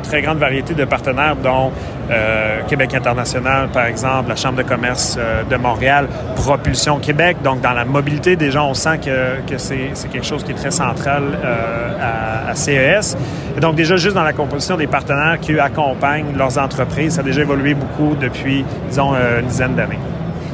très 0.03 0.21
grande 0.21 0.37
variété 0.37 0.73
de 0.73 0.85
partenaires, 0.85 1.35
dont 1.35 1.71
euh, 2.11 2.61
Québec 2.67 2.93
international, 2.93 3.69
par 3.69 3.85
exemple, 3.85 4.29
la 4.29 4.35
Chambre 4.35 4.57
de 4.57 4.63
commerce 4.63 5.15
euh, 5.17 5.43
de 5.43 5.55
Montréal, 5.55 6.07
Propulsion 6.35 6.99
Québec. 6.99 7.37
Donc, 7.43 7.61
dans 7.61 7.71
la 7.71 7.85
mobilité, 7.85 8.35
déjà, 8.35 8.63
on 8.63 8.73
sent 8.73 8.99
que, 8.99 9.49
que 9.49 9.57
c'est 9.57 9.93
quelque 10.11 10.25
chose 10.25 10.43
qui 10.43 10.51
est 10.51 10.55
très 10.55 10.71
central 10.71 11.23
euh, 11.43 12.49
à, 12.49 12.53
CES. 12.55 13.15
Et 13.55 13.61
donc, 13.61 13.75
déjà, 13.75 13.95
juste 13.95 14.15
dans 14.15 14.23
la 14.23 14.33
composition 14.33 14.75
des 14.75 14.87
partenaires 14.87 15.39
qui 15.39 15.57
accompagnent 15.57 16.35
leurs 16.37 16.57
entreprises, 16.57 17.13
ça 17.15 17.21
a 17.21 17.23
déjà 17.23 17.41
évolué 17.41 17.73
beaucoup 17.73 18.15
depuis, 18.19 18.65
disons, 18.89 19.13
une 19.13 19.47
dizaine 19.47 19.75
d'années. 19.75 19.99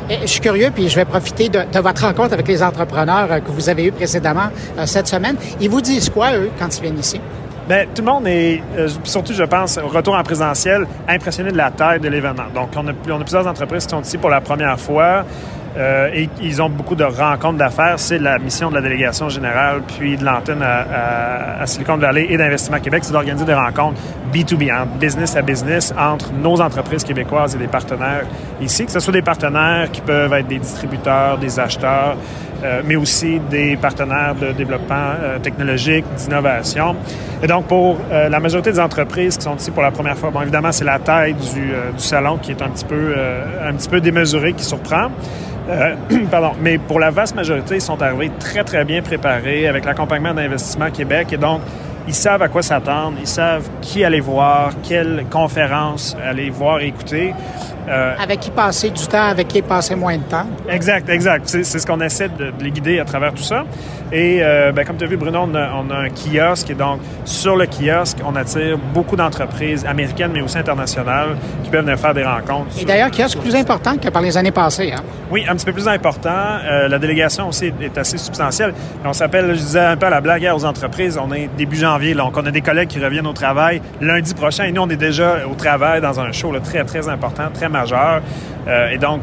Je 0.09 0.27
suis 0.27 0.39
curieux, 0.39 0.69
puis 0.73 0.89
je 0.89 0.95
vais 0.95 1.05
profiter 1.05 1.49
de, 1.49 1.79
votre 1.79 2.05
rencontre 2.05 2.33
avec 2.33 2.47
les 2.47 2.61
entrepreneurs 2.61 3.43
que 3.43 3.51
vous 3.51 3.67
avez 3.67 3.85
eu 3.85 3.91
précédemment 3.91 4.49
cette 4.85 5.07
semaine. 5.07 5.35
Ils 5.59 5.69
vous 5.69 5.81
disent 5.81 6.09
quoi, 6.09 6.33
eux, 6.33 6.51
quand 6.59 6.77
ils 6.77 6.81
viennent 6.81 6.99
ici? 6.99 7.19
Bien, 7.67 7.83
tout 7.93 8.01
le 8.01 8.05
monde 8.09 8.27
est, 8.27 8.61
euh, 8.77 8.87
surtout, 9.03 9.33
je 9.33 9.43
pense, 9.43 9.77
au 9.77 9.89
retour 9.89 10.15
en 10.15 10.23
présentiel, 10.23 10.87
impressionné 11.05 11.51
de 11.51 11.57
la 11.57 11.69
taille 11.69 11.99
de 11.99 12.07
l'événement. 12.07 12.45
Donc, 12.55 12.69
on 12.77 12.87
a, 12.87 12.93
plusieurs 12.93 13.45
entreprises 13.45 13.85
qui 13.85 13.89
sont 13.89 14.01
ici 14.01 14.17
pour 14.17 14.29
la 14.29 14.39
première 14.39 14.79
fois. 14.79 15.25
Euh, 15.75 16.09
et 16.13 16.29
ils 16.41 16.61
ont 16.61 16.69
beaucoup 16.69 16.95
de 16.95 17.03
rencontres 17.03 17.57
d'affaires. 17.57 17.99
C'est 17.99 18.19
la 18.19 18.39
mission 18.39 18.69
de 18.69 18.75
la 18.75 18.81
délégation 18.81 19.27
générale, 19.27 19.81
puis 19.85 20.15
de 20.15 20.23
l'antenne 20.23 20.63
à, 20.63 21.65
Silicon 21.65 21.97
Valley 21.97 22.27
et 22.29 22.37
d'Investissement 22.37 22.79
Québec, 22.79 23.03
c'est 23.03 23.11
d'organiser 23.11 23.45
des 23.45 23.53
rencontres 23.53 23.99
B2B, 24.33 24.73
entre 24.73 24.93
business 24.93 25.35
à 25.35 25.41
business, 25.41 25.93
entre 25.99 26.31
nos 26.31 26.61
entreprises 26.61 27.03
québécoises 27.03 27.53
et 27.55 27.57
des 27.57 27.67
partenaires 27.67 28.25
ici, 28.61 28.85
que 28.85 28.91
ce 28.91 29.01
soit 29.01 29.13
des 29.13 29.21
partenaires 29.21 29.91
qui 29.91 29.99
peuvent 29.99 30.31
être 30.33 30.47
des 30.47 30.59
distributeurs, 30.59 31.37
des 31.37 31.59
acheteurs, 31.59 32.15
euh, 32.63 32.81
mais 32.85 32.95
aussi 32.95 33.39
des 33.51 33.77
partenaires 33.77 34.33
de 34.33 34.51
développement 34.51 35.13
euh, 35.21 35.39
technologique, 35.39 36.05
d'innovation. 36.17 36.95
Et 37.43 37.47
donc, 37.47 37.67
pour 37.67 37.97
euh, 38.11 38.29
la 38.29 38.39
majorité 38.39 38.71
des 38.71 38.79
entreprises 38.79 39.37
qui 39.37 39.43
sont 39.43 39.55
ici 39.55 39.69
pour 39.69 39.83
la 39.83 39.91
première 39.91 40.17
fois, 40.17 40.31
bon, 40.31 40.41
évidemment, 40.41 40.71
c'est 40.71 40.85
la 40.85 40.97
taille 40.97 41.35
du, 41.35 41.71
salon 41.97 42.37
qui 42.37 42.51
est 42.51 42.61
un 42.61 42.69
petit 42.69 42.85
peu, 42.85 43.15
un 43.63 43.73
petit 43.73 43.89
peu 43.89 44.01
démesurée, 44.01 44.53
qui 44.53 44.63
surprend. 44.63 45.09
Pardon, 46.31 46.53
mais 46.61 46.77
pour 46.77 46.99
la 46.99 47.09
vaste 47.11 47.35
majorité, 47.35 47.75
ils 47.75 47.81
sont 47.81 48.01
arrivés 48.01 48.31
très, 48.39 48.63
très 48.63 48.85
bien 48.85 49.01
préparés 49.01 49.67
avec 49.67 49.85
l'accompagnement 49.85 50.33
d'Investissement 50.33 50.89
Québec 50.89 51.27
et 51.33 51.37
donc 51.37 51.61
ils 52.07 52.15
savent 52.15 52.41
à 52.41 52.47
quoi 52.47 52.61
s'attendre, 52.61 53.17
ils 53.19 53.27
savent 53.27 53.67
qui 53.81 54.05
aller 54.05 54.21
voir, 54.21 54.71
quelle 54.81 55.25
conférence 55.29 56.15
aller 56.23 56.49
voir 56.49 56.79
et 56.79 56.87
écouter. 56.87 57.33
Euh, 57.87 58.15
avec 58.21 58.41
qui 58.41 58.51
passer 58.51 58.89
du 58.89 59.07
temps, 59.07 59.27
avec 59.29 59.47
qui 59.47 59.61
passer 59.61 59.95
moins 59.95 60.17
de 60.17 60.23
temps. 60.23 60.45
Exact, 60.69 61.09
exact. 61.09 61.47
C'est 61.47 61.63
ce 61.63 61.85
qu'on 61.85 62.01
essaie 62.01 62.29
de, 62.29 62.51
de, 62.51 62.63
les 62.63 62.71
guider 62.71 62.99
à 62.99 63.05
travers 63.05 63.33
tout 63.33 63.43
ça. 63.43 63.63
Et 64.11 64.39
euh, 64.41 64.71
ben, 64.71 64.85
comme 64.85 64.97
tu 64.97 65.03
as 65.03 65.07
vu, 65.07 65.17
Bruno, 65.17 65.39
on 65.43 65.55
a, 65.55 65.71
on 65.73 65.89
a, 65.89 65.95
un 65.95 66.09
kiosque. 66.09 66.69
Et 66.69 66.73
donc, 66.73 66.99
sur 67.25 67.55
le 67.55 67.65
kiosque, 67.65 68.17
on 68.25 68.35
attire 68.35 68.77
beaucoup 68.93 69.15
d'entreprises 69.15 69.85
américaines, 69.85 70.31
mais 70.33 70.41
aussi 70.41 70.57
internationales, 70.57 71.37
qui 71.63 71.69
peuvent 71.69 71.83
venir 71.83 71.99
faire 71.99 72.13
des 72.13 72.23
rencontres. 72.23 72.71
Et 72.79 72.85
d'ailleurs, 72.85 73.11
kiosque 73.11 73.39
plus 73.39 73.55
important 73.55 73.97
que 73.97 74.09
par 74.09 74.21
les 74.21 74.37
années 74.37 74.51
passées. 74.51 74.93
Hein? 74.95 75.01
Oui, 75.29 75.45
un 75.47 75.55
petit 75.55 75.65
peu 75.65 75.73
plus 75.73 75.87
important. 75.87 76.29
Euh, 76.29 76.87
la 76.87 76.99
délégation 76.99 77.49
aussi 77.49 77.73
est 77.81 77.97
assez 77.97 78.17
substantielle. 78.17 78.73
On 79.03 79.13
s'appelle, 79.13 79.47
je 79.49 79.59
disais 79.59 79.79
un 79.79 79.97
peu 79.97 80.05
à 80.05 80.09
la 80.09 80.21
blague 80.21 80.47
aux 80.53 80.65
entreprises, 80.65 81.17
on 81.17 81.33
est 81.33 81.49
début 81.57 81.75
janvier. 81.75 82.13
Donc, 82.13 82.37
on 82.37 82.45
a 82.45 82.51
des 82.51 82.61
collègues 82.61 82.87
qui 82.87 83.03
reviennent 83.03 83.27
au 83.27 83.33
travail 83.33 83.81
lundi 83.99 84.33
prochain. 84.33 84.65
Et 84.65 84.71
nous, 84.71 84.81
on 84.81 84.89
est 84.89 84.95
déjà 84.97 85.47
au 85.49 85.55
travail 85.55 85.99
dans 85.99 86.19
un 86.19 86.31
show 86.31 86.51
là, 86.51 86.59
très, 86.59 86.83
très 86.85 87.09
important, 87.09 87.49
très 87.53 87.67
Euh, 88.67 88.89
et 88.89 88.97
donc, 88.97 89.21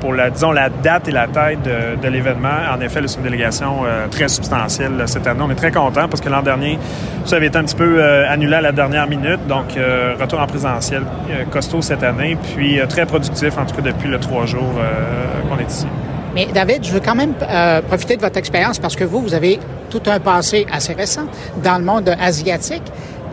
pour, 0.00 0.12
la, 0.12 0.30
disons, 0.30 0.52
la 0.52 0.68
date 0.68 1.08
et 1.08 1.12
la 1.12 1.26
taille 1.26 1.58
de, 2.02 2.08
l'événement, 2.08 2.48
en 2.72 2.80
effet, 2.80 3.00
c'est 3.06 3.16
une 3.16 3.24
délégation 3.24 3.80
euh, 3.84 4.06
très 4.08 4.28
substantielle 4.28 5.02
cette 5.06 5.26
année. 5.26 5.40
On 5.42 5.50
est 5.50 5.56
très 5.56 5.72
content 5.72 6.08
parce 6.08 6.20
que 6.20 6.28
l'an 6.28 6.42
dernier, 6.42 6.78
ça 7.24 7.36
avait 7.36 7.46
été 7.46 7.58
un 7.58 7.64
petit 7.64 7.74
peu 7.74 7.98
euh, 7.98 8.30
annulé 8.30 8.54
à 8.54 8.60
la 8.60 8.72
dernière 8.72 9.08
minute. 9.08 9.46
Donc, 9.48 9.76
euh, 9.76 10.14
retour 10.20 10.40
en 10.40 10.46
présentiel 10.46 11.02
costaud 11.50 11.82
cette 11.82 12.02
année, 12.02 12.36
puis 12.54 12.80
très 12.88 13.06
productif, 13.06 13.58
en 13.58 13.64
tout 13.64 13.74
cas 13.74 13.82
depuis 13.82 14.08
le 14.08 14.18
trois 14.18 14.46
jours 14.46 14.74
qu'on 15.48 15.58
est 15.58 15.68
ici. 15.68 15.86
Mais 16.34 16.46
David, 16.52 16.84
je 16.84 16.92
veux 16.92 17.00
quand 17.00 17.14
même 17.14 17.34
profiter 17.88 18.16
de 18.16 18.20
votre 18.20 18.38
expérience 18.38 18.78
parce 18.78 18.96
que 18.96 19.04
vous, 19.04 19.20
vous 19.20 19.34
avez 19.34 19.58
tout 19.90 20.02
un 20.06 20.20
passé 20.20 20.66
assez 20.72 20.94
récent 20.94 21.26
dans 21.62 21.78
le 21.78 21.84
monde 21.84 22.14
asiatique. 22.20 22.82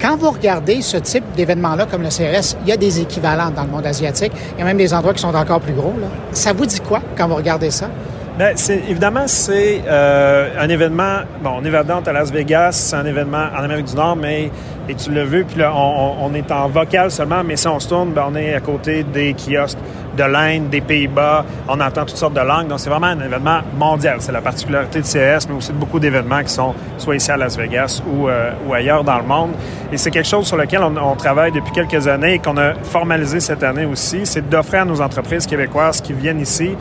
Quand 0.01 0.15
vous 0.15 0.31
regardez 0.31 0.81
ce 0.81 0.95
type 0.95 1.25
d'événement-là 1.35 1.85
comme 1.85 2.03
le 2.03 2.09
CRS, 2.09 2.55
il 2.63 2.69
y 2.69 2.71
a 2.71 2.77
des 2.77 3.01
équivalents 3.01 3.51
dans 3.51 3.63
le 3.63 3.69
monde 3.69 3.85
asiatique. 3.85 4.31
Il 4.55 4.59
y 4.59 4.61
a 4.61 4.65
même 4.65 4.77
des 4.77 4.93
endroits 4.93 5.13
qui 5.13 5.21
sont 5.21 5.35
encore 5.35 5.59
plus 5.59 5.73
gros. 5.73 5.93
Ça 6.31 6.53
vous 6.53 6.65
dit 6.65 6.79
quoi 6.79 7.01
quand 7.17 7.27
vous 7.27 7.35
regardez 7.35 7.69
ça? 7.69 7.89
Bien, 8.37 8.53
évidemment, 8.87 9.27
c'est 9.27 9.81
euh, 9.85 10.51
un 10.57 10.69
événement, 10.69 11.17
bon, 11.43 11.55
on 11.57 11.65
est 11.65 11.75
à 11.75 12.13
Las 12.13 12.31
Vegas, 12.31 12.71
c'est 12.71 12.95
un 12.95 13.05
événement 13.05 13.47
en 13.53 13.63
Amérique 13.63 13.87
du 13.87 13.95
Nord, 13.95 14.15
mais, 14.15 14.49
et 14.89 14.95
tu 14.95 15.11
l'as 15.11 15.23
vu, 15.23 15.45
puis 15.45 15.59
là, 15.59 15.71
on, 15.75 16.33
est 16.33 16.51
en 16.51 16.67
vocal 16.67 17.11
seulement, 17.11 17.43
mais 17.45 17.55
si 17.55 17.67
on 17.67 17.79
se 17.79 17.87
tourne, 17.87 18.11
bien, 18.11 18.25
on 18.27 18.35
est 18.35 18.55
à 18.55 18.59
côté 18.59 19.03
des 19.03 19.35
kiosques 19.35 19.77
de 20.17 20.23
l'Inde, 20.23 20.69
des 20.69 20.81
Pays-Bas. 20.81 21.45
On 21.67 21.79
entend 21.79 22.01
toutes 22.05 22.17
sortes 22.17 22.33
de 22.33 22.41
langues. 22.41 22.67
Donc, 22.67 22.79
c'est 22.79 22.89
vraiment 22.89 23.07
un 23.07 23.19
événement 23.21 23.59
mondial. 23.77 24.17
C'est 24.19 24.31
la 24.31 24.41
particularité 24.41 24.99
de 24.99 25.05
CS, 25.05 25.47
mais 25.47 25.55
aussi 25.55 25.71
de 25.71 25.77
beaucoup 25.77 25.99
d'événements 25.99 26.41
qui 26.43 26.51
sont 26.51 26.73
soit 26.97 27.15
ici 27.15 27.31
à 27.31 27.37
Las 27.37 27.57
Vegas 27.57 28.01
ou, 28.05 28.27
euh, 28.27 28.51
ailleurs 28.73 29.03
dans 29.03 29.17
le 29.17 29.23
monde. 29.23 29.51
Et 29.91 29.97
c'est 29.97 30.11
quelque 30.11 30.27
chose 30.27 30.45
sur 30.45 30.57
lequel 30.57 30.81
on, 30.81 30.95
on 30.97 31.15
travaille 31.15 31.51
depuis 31.51 31.71
quelques 31.71 32.07
années 32.07 32.35
et 32.35 32.39
qu'on 32.39 32.57
a 32.57 32.73
formalisé 32.83 33.39
cette 33.39 33.63
année 33.63 33.85
aussi. 33.85 34.25
C'est 34.25 34.49
d'offrir 34.49 34.81
à 34.81 34.85
nos 34.85 34.99
entreprises 35.01 35.45
québécoises 35.45 36.01
qui 36.01 36.13
viennent 36.13 36.41
ici 36.41 36.71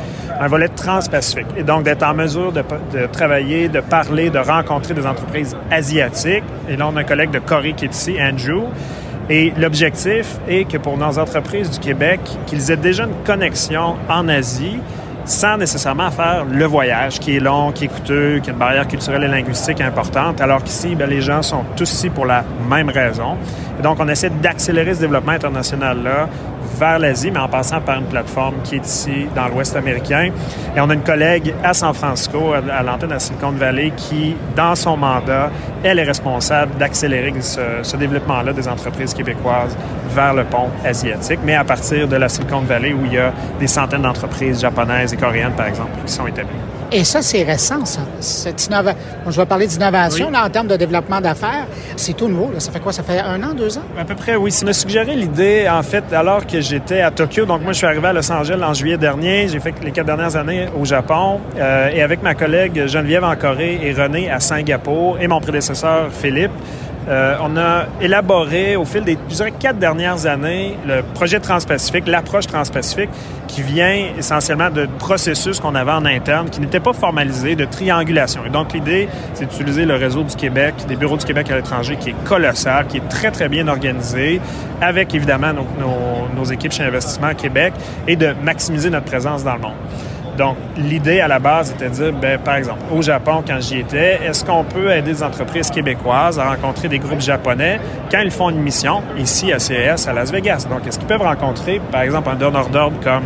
un 0.40 0.48
volet 0.48 0.68
transpacifique. 0.68 1.46
Et 1.56 1.62
donc, 1.62 1.84
d'être 1.84 2.02
en 2.02 2.14
mesure 2.14 2.52
de, 2.52 2.62
de 2.92 3.06
travailler, 3.06 3.68
de 3.68 3.80
parler, 3.80 4.30
de 4.30 4.38
rencontrer 4.38 4.94
des 4.94 5.06
entreprises 5.06 5.56
asiatiques. 5.70 6.44
Et 6.68 6.76
là, 6.76 6.88
on 6.88 6.96
a 6.96 7.00
un 7.00 7.04
collègue 7.04 7.30
de 7.30 7.38
Corée 7.38 7.72
qui 7.72 7.86
est 7.86 7.88
ici, 7.98 8.16
Andrew. 8.20 8.64
Et 9.30 9.52
l'objectif 9.58 10.38
est 10.48 10.64
que 10.64 10.78
pour 10.78 10.96
nos 10.96 11.18
entreprises 11.18 11.70
du 11.70 11.78
Québec, 11.80 12.20
qu'ils 12.46 12.70
aient 12.70 12.76
déjà 12.76 13.04
une 13.04 13.24
connexion 13.26 13.96
en 14.08 14.28
Asie 14.28 14.78
sans 15.26 15.58
nécessairement 15.58 16.10
faire 16.10 16.46
le 16.50 16.64
voyage 16.64 17.20
qui 17.20 17.36
est 17.36 17.40
long, 17.40 17.70
qui 17.70 17.84
est 17.84 17.88
coûteux, 17.88 18.40
qui 18.42 18.48
a 18.48 18.52
une 18.54 18.58
barrière 18.58 18.88
culturelle 18.88 19.24
et 19.24 19.28
linguistique 19.28 19.82
importante, 19.82 20.40
alors 20.40 20.64
qu'ici, 20.64 20.94
bien, 20.94 21.06
les 21.06 21.20
gens 21.20 21.42
sont 21.42 21.64
tous 21.76 21.92
ici 21.92 22.08
pour 22.08 22.24
la 22.24 22.44
même 22.70 22.88
raison. 22.88 23.36
Et 23.78 23.82
donc, 23.82 23.98
on 24.00 24.08
essaie 24.08 24.30
d'accélérer 24.30 24.94
ce 24.94 25.00
développement 25.00 25.32
international-là 25.32 26.28
vers 26.76 26.98
l'Asie, 26.98 27.30
mais 27.30 27.40
en 27.40 27.48
passant 27.48 27.80
par 27.80 27.98
une 27.98 28.06
plateforme 28.06 28.56
qui 28.64 28.76
est 28.76 28.86
ici 28.86 29.26
dans 29.34 29.48
l'Ouest 29.48 29.76
américain. 29.76 30.30
Et 30.76 30.80
on 30.80 30.90
a 30.90 30.94
une 30.94 31.02
collègue 31.02 31.54
à 31.62 31.74
San 31.74 31.94
Francisco, 31.94 32.52
à 32.52 32.82
l'antenne 32.82 33.10
de 33.10 33.18
Silicon 33.18 33.52
Valley, 33.52 33.92
qui, 33.96 34.36
dans 34.54 34.74
son 34.74 34.96
mandat, 34.96 35.50
elle 35.82 35.98
est 35.98 36.04
responsable 36.04 36.76
d'accélérer 36.78 37.32
ce, 37.40 37.60
ce 37.82 37.96
développement-là 37.96 38.52
des 38.52 38.68
entreprises 38.68 39.14
québécoises 39.14 39.76
vers 40.14 40.34
le 40.34 40.44
pont 40.44 40.70
asiatique, 40.84 41.40
mais 41.44 41.54
à 41.54 41.64
partir 41.64 42.08
de 42.08 42.16
la 42.16 42.28
Silicon 42.28 42.60
Valley 42.60 42.92
où 42.92 43.04
il 43.06 43.14
y 43.14 43.18
a 43.18 43.32
des 43.58 43.66
centaines 43.66 44.02
d'entreprises 44.02 44.60
japonaises 44.60 45.12
et 45.12 45.16
coréennes, 45.16 45.52
par 45.56 45.66
exemple, 45.66 45.92
qui 46.04 46.12
sont 46.12 46.26
établies. 46.26 46.77
Et 46.90 47.04
ça, 47.04 47.20
c'est 47.20 47.42
récent, 47.42 47.84
ça. 47.84 48.00
Cette 48.20 48.66
innova... 48.66 48.94
bon, 49.24 49.30
je 49.30 49.38
vais 49.38 49.46
parler 49.46 49.66
d'innovation 49.66 50.28
oui. 50.32 50.38
en 50.38 50.48
termes 50.48 50.68
de 50.68 50.76
développement 50.76 51.20
d'affaires. 51.20 51.66
C'est 51.96 52.14
tout 52.14 52.28
nouveau. 52.28 52.50
Là. 52.52 52.60
Ça 52.60 52.72
fait 52.72 52.80
quoi? 52.80 52.92
Ça 52.92 53.02
fait 53.02 53.20
un 53.20 53.42
an, 53.42 53.52
deux 53.54 53.76
ans? 53.76 53.82
À 54.00 54.04
peu 54.04 54.14
près, 54.14 54.36
oui. 54.36 54.50
Ça 54.50 54.64
m'a 54.64 54.72
suggéré 54.72 55.14
l'idée, 55.14 55.66
en 55.70 55.82
fait, 55.82 56.04
alors 56.14 56.46
que 56.46 56.62
j'étais 56.62 57.02
à 57.02 57.10
Tokyo. 57.10 57.44
Donc, 57.44 57.62
moi, 57.62 57.72
je 57.72 57.78
suis 57.78 57.86
arrivé 57.86 58.06
à 58.06 58.14
Los 58.14 58.32
Angeles 58.32 58.62
en 58.62 58.72
juillet 58.72 58.96
dernier. 58.96 59.48
J'ai 59.48 59.60
fait 59.60 59.74
les 59.82 59.90
quatre 59.90 60.06
dernières 60.06 60.36
années 60.36 60.66
au 60.80 60.86
Japon. 60.86 61.40
Euh, 61.58 61.90
et 61.90 62.02
avec 62.02 62.22
ma 62.22 62.34
collègue 62.34 62.86
Geneviève 62.86 63.24
en 63.24 63.36
Corée 63.36 63.78
et 63.82 63.92
René 63.92 64.30
à 64.30 64.40
Singapour 64.40 65.18
et 65.20 65.28
mon 65.28 65.40
prédécesseur 65.40 66.08
Philippe, 66.10 66.52
euh, 67.08 67.36
on 67.42 67.56
a 67.56 67.86
élaboré 68.00 68.76
au 68.76 68.84
fil 68.84 69.02
des 69.02 69.16
je 69.30 69.34
dirais, 69.34 69.52
quatre 69.58 69.78
dernières 69.78 70.26
années 70.26 70.76
le 70.86 71.02
projet 71.14 71.40
transpacifique, 71.40 72.06
l'approche 72.06 72.46
transpacifique, 72.46 73.08
qui 73.46 73.62
vient 73.62 74.10
essentiellement 74.18 74.68
de 74.68 74.86
processus 74.98 75.58
qu'on 75.58 75.74
avait 75.74 75.92
en 75.92 76.04
interne, 76.04 76.50
qui 76.50 76.60
n'était 76.60 76.80
pas 76.80 76.92
formalisé, 76.92 77.56
de 77.56 77.64
triangulation. 77.64 78.42
Et 78.46 78.50
donc 78.50 78.74
l'idée, 78.74 79.08
c'est 79.32 79.46
d'utiliser 79.46 79.86
le 79.86 79.94
réseau 79.94 80.22
du 80.22 80.36
Québec, 80.36 80.74
des 80.86 80.96
bureaux 80.96 81.16
du 81.16 81.24
Québec 81.24 81.50
à 81.50 81.56
l'étranger, 81.56 81.96
qui 81.96 82.10
est 82.10 82.24
colossal, 82.24 82.86
qui 82.86 82.98
est 82.98 83.08
très 83.08 83.30
très 83.30 83.48
bien 83.48 83.68
organisé, 83.68 84.40
avec 84.80 85.14
évidemment 85.14 85.52
nos, 85.54 85.66
nos, 85.80 86.28
nos 86.36 86.44
équipes 86.44 86.72
chez 86.72 86.84
Investissement 86.84 87.34
Québec, 87.34 87.72
et 88.06 88.16
de 88.16 88.34
maximiser 88.42 88.90
notre 88.90 89.06
présence 89.06 89.44
dans 89.44 89.54
le 89.54 89.60
monde. 89.60 89.76
Donc, 90.38 90.56
l'idée 90.76 91.20
à 91.20 91.26
la 91.26 91.40
base 91.40 91.72
était 91.72 91.88
de 91.88 91.94
dire, 91.94 92.12
ben, 92.12 92.38
par 92.38 92.54
exemple, 92.54 92.80
au 92.92 93.02
Japon, 93.02 93.42
quand 93.44 93.60
j'y 93.60 93.80
étais, 93.80 94.20
est-ce 94.24 94.44
qu'on 94.44 94.62
peut 94.62 94.92
aider 94.92 95.12
des 95.12 95.22
entreprises 95.24 95.68
québécoises 95.68 96.38
à 96.38 96.48
rencontrer 96.48 96.86
des 96.86 97.00
groupes 97.00 97.20
japonais 97.20 97.80
quand 98.08 98.20
ils 98.20 98.30
font 98.30 98.48
une 98.48 98.60
mission 98.60 99.02
ici 99.18 99.52
à 99.52 99.58
CES 99.58 100.06
à 100.06 100.12
Las 100.12 100.30
Vegas? 100.30 100.66
Donc, 100.70 100.86
est-ce 100.86 100.96
qu'ils 100.96 101.08
peuvent 101.08 101.22
rencontrer, 101.22 101.80
par 101.90 102.02
exemple, 102.02 102.30
un 102.30 102.36
donneur 102.36 102.68
d'ordre 102.68 103.00
comme 103.02 103.24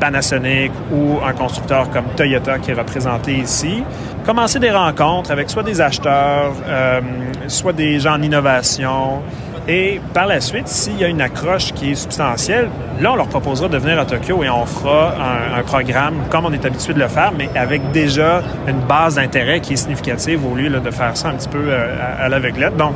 Panasonic 0.00 0.72
ou 0.92 1.18
un 1.24 1.32
constructeur 1.32 1.90
comme 1.90 2.06
Toyota 2.16 2.58
qui 2.58 2.72
est 2.72 2.74
représenté 2.74 3.34
ici, 3.34 3.84
commencer 4.24 4.58
des 4.58 4.70
rencontres 4.70 5.30
avec 5.30 5.50
soit 5.50 5.62
des 5.62 5.80
acheteurs, 5.80 6.52
euh, 6.66 7.00
soit 7.46 7.72
des 7.72 8.00
gens 8.00 8.14
en 8.14 8.22
innovation, 8.22 9.22
et 9.68 10.00
par 10.14 10.26
la 10.26 10.40
suite, 10.40 10.66
s'il 10.66 10.98
y 10.98 11.04
a 11.04 11.08
une 11.08 11.20
accroche 11.20 11.74
qui 11.74 11.90
est 11.90 11.94
substantielle, 11.94 12.70
là, 13.02 13.12
on 13.12 13.16
leur 13.16 13.28
proposera 13.28 13.68
de 13.68 13.76
venir 13.76 14.00
à 14.00 14.06
Tokyo 14.06 14.42
et 14.42 14.48
on 14.48 14.64
fera 14.64 15.14
un, 15.56 15.62
programme 15.62 16.14
comme 16.30 16.46
on 16.46 16.52
est 16.52 16.64
habitué 16.64 16.94
de 16.94 16.98
le 16.98 17.08
faire, 17.08 17.32
mais 17.36 17.50
avec 17.54 17.92
déjà 17.92 18.42
une 18.66 18.80
base 18.80 19.16
d'intérêt 19.16 19.60
qui 19.60 19.74
est 19.74 19.76
significative 19.76 20.40
au 20.46 20.54
lieu 20.54 20.70
de 20.70 20.90
faire 20.90 21.14
ça 21.16 21.28
un 21.28 21.34
petit 21.34 21.48
peu 21.48 21.58
euh, 21.58 21.96
à, 22.00 22.24
à 22.24 22.28
l'aveuglette. 22.30 22.78
Donc, 22.78 22.94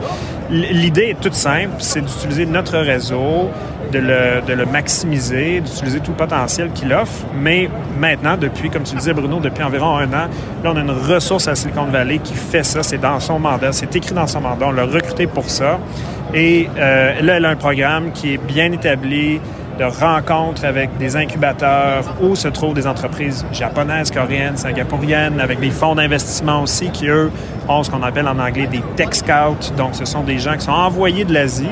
l'idée 0.50 1.10
est 1.10 1.20
toute 1.20 1.34
simple, 1.34 1.74
c'est 1.78 2.00
d'utiliser 2.00 2.46
notre 2.46 2.78
réseau, 2.78 3.50
de 3.92 3.98
le, 3.98 4.46
de 4.46 4.54
le 4.54 4.64
maximiser, 4.64 5.60
d'utiliser 5.60 6.00
tout 6.00 6.12
le 6.12 6.16
potentiel 6.16 6.70
qu'il 6.72 6.92
offre. 6.92 7.26
Mais 7.38 7.68
maintenant, 7.98 8.36
depuis, 8.36 8.70
comme 8.70 8.82
tu 8.82 8.94
le 8.94 9.00
disais, 9.00 9.12
Bruno, 9.12 9.38
depuis 9.38 9.62
environ 9.62 9.96
un 9.96 10.08
an, 10.08 10.28
là, 10.64 10.72
on 10.72 10.76
a 10.76 10.80
une 10.80 10.90
ressource 10.90 11.46
à 11.48 11.54
Silicon 11.54 11.84
Valley 11.84 12.18
qui 12.18 12.34
fait 12.34 12.64
ça. 12.64 12.82
C'est 12.82 12.98
dans 12.98 13.20
son 13.20 13.38
mandat, 13.38 13.72
c'est 13.72 13.94
écrit 13.94 14.14
dans 14.14 14.26
son 14.26 14.40
mandat. 14.40 14.66
On 14.66 14.72
l'a 14.72 14.84
recruté 14.84 15.26
pour 15.26 15.48
ça. 15.48 15.78
Et 16.34 16.68
euh, 16.78 17.20
là, 17.20 17.36
elle 17.36 17.44
a 17.44 17.50
un 17.50 17.56
programme 17.56 18.12
qui 18.12 18.34
est 18.34 18.38
bien 18.38 18.72
établi 18.72 19.40
de 19.78 19.84
rencontres 19.84 20.64
avec 20.64 20.96
des 20.98 21.16
incubateurs 21.16 22.04
où 22.22 22.34
se 22.34 22.48
trouvent 22.48 22.74
des 22.74 22.86
entreprises 22.86 23.44
japonaises, 23.52 24.10
coréennes, 24.10 24.56
singapouriennes, 24.56 25.40
avec 25.40 25.60
des 25.60 25.70
fonds 25.70 25.94
d'investissement 25.94 26.62
aussi 26.62 26.90
qui, 26.90 27.06
eux, 27.08 27.30
ont 27.68 27.82
ce 27.82 27.90
qu'on 27.90 28.02
appelle 28.02 28.28
en 28.28 28.38
anglais 28.38 28.66
des 28.66 28.82
tech 28.96 29.12
scouts. 29.12 29.74
Donc, 29.76 29.94
ce 29.94 30.04
sont 30.04 30.22
des 30.22 30.38
gens 30.38 30.54
qui 30.54 30.64
sont 30.64 30.72
envoyés 30.72 31.24
de 31.24 31.32
l'Asie 31.32 31.66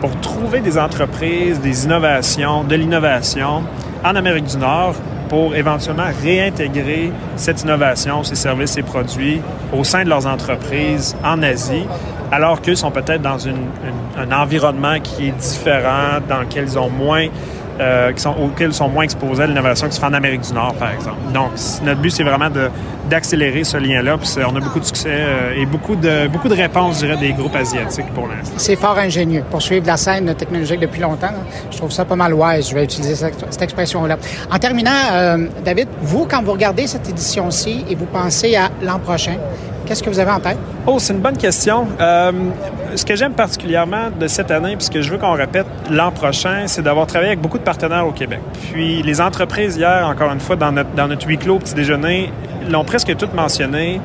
pour 0.00 0.18
trouver 0.20 0.60
des 0.60 0.78
entreprises, 0.78 1.60
des 1.60 1.84
innovations, 1.84 2.64
de 2.64 2.76
l'innovation 2.76 3.62
en 4.04 4.16
Amérique 4.16 4.46
du 4.46 4.58
Nord 4.58 4.94
pour 5.28 5.54
éventuellement 5.54 6.10
réintégrer 6.22 7.10
cette 7.36 7.62
innovation, 7.62 8.22
ces 8.22 8.34
services, 8.34 8.72
ces 8.72 8.82
produits 8.82 9.40
au 9.72 9.82
sein 9.82 10.04
de 10.04 10.08
leurs 10.08 10.26
entreprises 10.26 11.16
en 11.24 11.42
Asie, 11.42 11.86
alors 12.32 12.60
qu'eux 12.60 12.74
sont 12.74 12.90
peut-être 12.90 13.22
dans 13.22 13.46
un 13.48 14.32
environnement 14.32 14.98
qui 15.00 15.28
est 15.28 15.32
différent, 15.32 16.20
dans 16.28 16.40
lequel 16.40 16.64
ils 16.64 16.78
ont 16.78 16.90
moins 16.90 17.28
euh, 17.80 18.12
sont, 18.16 18.34
auxquels 18.40 18.72
sont 18.72 18.88
moins 18.88 19.02
exposés 19.02 19.42
à 19.42 19.46
l'innovation 19.46 19.88
qui 19.88 19.94
se 19.94 20.00
fait 20.00 20.06
en 20.06 20.12
Amérique 20.12 20.42
du 20.42 20.52
Nord, 20.52 20.74
par 20.74 20.92
exemple. 20.92 21.16
Donc, 21.32 21.50
notre 21.82 22.00
but, 22.00 22.10
c'est 22.10 22.22
vraiment 22.22 22.48
d'accélérer 23.10 23.64
ce 23.64 23.76
lien-là. 23.76 24.16
Puis 24.16 24.30
on 24.46 24.54
a 24.54 24.60
beaucoup 24.60 24.78
de 24.78 24.84
succès 24.84 25.10
euh, 25.10 25.60
et 25.60 25.66
beaucoup 25.66 25.96
de, 25.96 26.28
beaucoup 26.28 26.48
de 26.48 26.54
réponses, 26.54 27.00
je 27.00 27.06
dirais, 27.06 27.18
des 27.18 27.32
groupes 27.32 27.56
asiatiques 27.56 28.06
pour 28.14 28.28
l'instant. 28.28 28.54
C'est 28.58 28.76
fort 28.76 28.98
ingénieux. 28.98 29.42
Pour 29.50 29.60
suivre 29.60 29.86
la 29.86 29.96
scène 29.96 30.32
technologique 30.36 30.80
depuis 30.80 31.00
longtemps, 31.00 31.34
je 31.70 31.76
trouve 31.76 31.90
ça 31.90 32.04
pas 32.04 32.16
mal 32.16 32.32
wise. 32.32 32.68
Je 32.70 32.74
vais 32.74 32.84
utiliser 32.84 33.16
cette, 33.16 33.44
cette 33.50 33.62
expression-là. 33.62 34.18
En 34.50 34.58
terminant, 34.58 34.90
euh, 35.12 35.46
David, 35.64 35.88
vous, 36.00 36.26
quand 36.30 36.42
vous 36.42 36.52
regardez 36.52 36.86
cette 36.86 37.08
édition-ci 37.08 37.84
et 37.88 37.96
vous 37.96 38.06
pensez 38.06 38.54
à 38.54 38.70
l'an 38.82 39.00
prochain, 39.00 39.36
Qu'est-ce 39.86 40.02
que 40.02 40.08
vous 40.08 40.18
avez 40.18 40.30
en 40.30 40.40
tête? 40.40 40.56
Oh, 40.86 40.98
c'est 40.98 41.12
une 41.12 41.20
bonne 41.20 41.36
question. 41.36 41.86
Euh, 42.00 42.32
ce 42.94 43.04
que 43.04 43.16
j'aime 43.16 43.32
particulièrement 43.32 44.10
de 44.18 44.26
cette 44.28 44.50
année, 44.50 44.76
puis 44.76 44.86
ce 44.86 44.90
que 44.90 45.02
je 45.02 45.10
veux 45.10 45.18
qu'on 45.18 45.32
répète 45.32 45.66
l'an 45.90 46.10
prochain, 46.10 46.64
c'est 46.66 46.82
d'avoir 46.82 47.06
travaillé 47.06 47.32
avec 47.32 47.40
beaucoup 47.40 47.58
de 47.58 47.64
partenaires 47.64 48.06
au 48.06 48.12
Québec. 48.12 48.40
Puis 48.72 49.02
les 49.02 49.20
entreprises, 49.20 49.76
hier, 49.76 50.06
encore 50.08 50.32
une 50.32 50.40
fois, 50.40 50.56
dans 50.56 50.72
notre, 50.72 50.90
dans 50.90 51.06
notre 51.06 51.26
huis 51.26 51.38
clos 51.38 51.58
petit 51.58 51.74
déjeuner, 51.74 52.32
l'ont 52.70 52.84
presque 52.84 53.14
toutes 53.16 53.34
mentionné. 53.34 54.00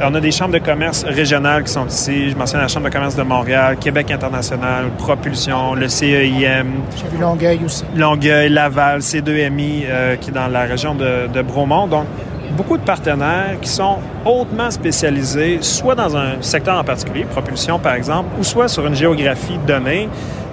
On 0.00 0.14
a 0.14 0.20
des 0.20 0.32
chambres 0.32 0.52
de 0.52 0.58
commerce 0.58 1.04
régionales 1.04 1.64
qui 1.64 1.72
sont 1.72 1.86
ici. 1.86 2.30
Je 2.30 2.36
mentionne 2.36 2.60
la 2.60 2.68
Chambre 2.68 2.88
de 2.88 2.92
commerce 2.92 3.14
de 3.14 3.22
Montréal, 3.22 3.76
Québec 3.78 4.10
International, 4.10 4.86
Propulsion, 4.98 5.74
le 5.74 5.88
CEIM. 5.88 6.66
J'ai 6.96 7.08
vu 7.08 7.20
Longueuil 7.20 7.60
aussi. 7.64 7.84
Longueuil, 7.94 8.48
Laval, 8.48 9.00
C2MI, 9.00 9.84
euh, 9.86 10.16
qui 10.16 10.30
est 10.30 10.32
dans 10.32 10.48
la 10.48 10.62
région 10.62 10.94
de, 10.94 11.28
de 11.32 11.42
Bromont. 11.42 11.86
Donc, 11.86 12.06
beaucoup 12.52 12.76
de 12.76 12.82
partenaires 12.82 13.58
qui 13.60 13.68
sont 13.68 13.98
hautement 14.24 14.70
spécialisés, 14.70 15.58
soit 15.60 15.94
dans 15.94 16.16
un 16.16 16.40
secteur 16.40 16.78
en 16.78 16.84
particulier, 16.84 17.24
propulsion 17.24 17.78
par 17.78 17.94
exemple, 17.94 18.28
ou 18.38 18.44
soit 18.44 18.68
sur 18.68 18.86
une 18.86 18.94
géographie 18.94 19.58
donnée. 19.66 20.08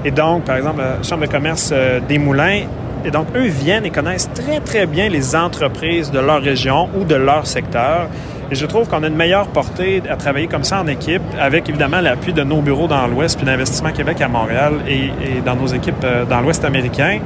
Et 0.05 0.11
donc, 0.11 0.45
par 0.45 0.55
exemple, 0.55 0.79
la 0.79 1.03
Chambre 1.03 1.25
de 1.25 1.31
commerce 1.31 1.71
euh, 1.73 1.99
des 2.07 2.17
Moulins. 2.17 2.61
Et 3.05 3.11
donc, 3.11 3.27
eux 3.35 3.47
viennent 3.47 3.85
et 3.85 3.89
connaissent 3.89 4.29
très, 4.33 4.59
très 4.59 4.85
bien 4.85 5.09
les 5.09 5.35
entreprises 5.35 6.11
de 6.11 6.19
leur 6.19 6.41
région 6.41 6.89
ou 6.99 7.03
de 7.03 7.15
leur 7.15 7.47
secteur. 7.47 8.07
Et 8.51 8.55
je 8.55 8.65
trouve 8.65 8.87
qu'on 8.87 9.03
a 9.03 9.07
une 9.07 9.15
meilleure 9.15 9.47
portée 9.47 10.01
à 10.09 10.15
travailler 10.15 10.47
comme 10.47 10.63
ça 10.63 10.81
en 10.81 10.87
équipe, 10.87 11.21
avec 11.39 11.69
évidemment 11.69 12.01
l'appui 12.01 12.33
de 12.33 12.43
nos 12.43 12.61
bureaux 12.61 12.87
dans 12.87 13.05
l'Ouest, 13.07 13.37
puis 13.37 13.45
d'Investissement 13.45 13.91
Québec 13.91 14.21
à 14.21 14.27
Montréal 14.27 14.73
et, 14.87 15.11
dans 15.45 15.55
nos 15.55 15.67
équipes 15.67 16.03
euh, 16.03 16.25
dans 16.25 16.41
l'Ouest 16.41 16.65
américain. 16.65 17.19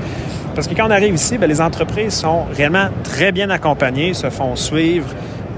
Parce 0.55 0.67
que 0.67 0.75
quand 0.75 0.87
on 0.87 0.91
arrive 0.91 1.15
ici, 1.15 1.37
bien, 1.37 1.47
les 1.47 1.61
entreprises 1.61 2.13
sont 2.13 2.43
réellement 2.55 2.87
très 3.03 3.31
bien 3.31 3.49
accompagnées, 3.49 4.13
se 4.13 4.29
font 4.29 4.55
suivre 4.55 5.07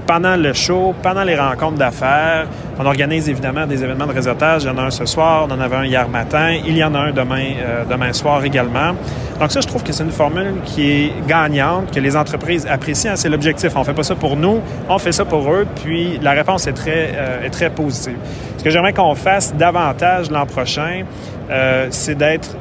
pendant 0.06 0.36
le 0.36 0.52
show, 0.52 0.94
pendant 1.02 1.24
les 1.24 1.36
rencontres 1.36 1.76
d'affaires. 1.76 2.46
On 2.78 2.86
organise 2.86 3.28
évidemment 3.28 3.66
des 3.66 3.82
événements 3.82 4.06
de 4.06 4.12
réseautage. 4.12 4.62
Il 4.62 4.66
y 4.68 4.70
en 4.70 4.78
a 4.78 4.82
un 4.82 4.90
ce 4.90 5.04
soir, 5.04 5.46
on 5.48 5.52
en 5.52 5.60
avait 5.60 5.76
un 5.76 5.84
hier 5.84 6.08
matin. 6.08 6.56
Il 6.64 6.76
y 6.76 6.84
en 6.84 6.94
a 6.94 6.98
un 6.98 7.12
demain, 7.12 7.44
euh, 7.60 7.84
demain 7.84 8.12
soir 8.12 8.44
également. 8.44 8.92
Donc 9.40 9.50
ça, 9.50 9.60
je 9.60 9.66
trouve 9.66 9.82
que 9.82 9.92
c'est 9.92 10.04
une 10.04 10.10
formule 10.10 10.54
qui 10.64 10.90
est 10.90 11.12
gagnante, 11.26 11.90
que 11.92 12.00
les 12.00 12.16
entreprises 12.16 12.66
apprécient. 12.66 13.16
C'est 13.16 13.28
l'objectif. 13.28 13.72
On 13.76 13.84
fait 13.84 13.94
pas 13.94 14.02
ça 14.02 14.14
pour 14.14 14.36
nous, 14.36 14.60
on 14.88 14.98
fait 14.98 15.12
ça 15.12 15.24
pour 15.24 15.50
eux. 15.52 15.66
Puis 15.82 16.18
la 16.22 16.32
réponse 16.32 16.66
est 16.66 16.72
très, 16.72 17.12
euh, 17.14 17.44
est 17.44 17.50
très 17.50 17.70
positive. 17.70 18.16
Ce 18.58 18.64
que 18.64 18.70
j'aimerais 18.70 18.92
qu'on 18.92 19.14
fasse 19.14 19.54
davantage 19.54 20.30
l'an 20.30 20.46
prochain, 20.46 21.02
euh, 21.50 21.88
c'est 21.90 22.16
d'être 22.16 22.56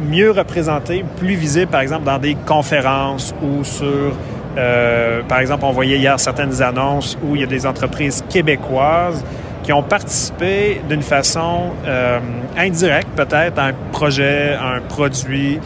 mieux 0.00 0.30
représenté, 0.30 1.04
plus 1.16 1.34
visible, 1.34 1.70
par 1.70 1.80
exemple, 1.80 2.04
dans 2.04 2.18
des 2.18 2.34
conférences 2.34 3.34
ou 3.42 3.64
sur 3.64 4.12
euh, 4.56 5.22
par 5.28 5.40
exemple, 5.40 5.64
on 5.64 5.72
voyait 5.72 5.98
hier 5.98 6.18
certaines 6.18 6.62
annonces 6.62 7.18
où 7.22 7.34
il 7.34 7.42
y 7.42 7.44
a 7.44 7.46
des 7.46 7.66
entreprises 7.66 8.24
québécoises 8.28 9.22
qui 9.62 9.72
ont 9.72 9.82
participé 9.82 10.80
d'une 10.88 11.02
façon 11.02 11.72
euh, 11.86 12.20
indirecte 12.56 13.08
peut-être 13.16 13.58
à 13.58 13.66
un 13.66 13.72
projet, 13.92 14.54
à 14.54 14.76
un 14.76 14.80
produit, 14.80 15.58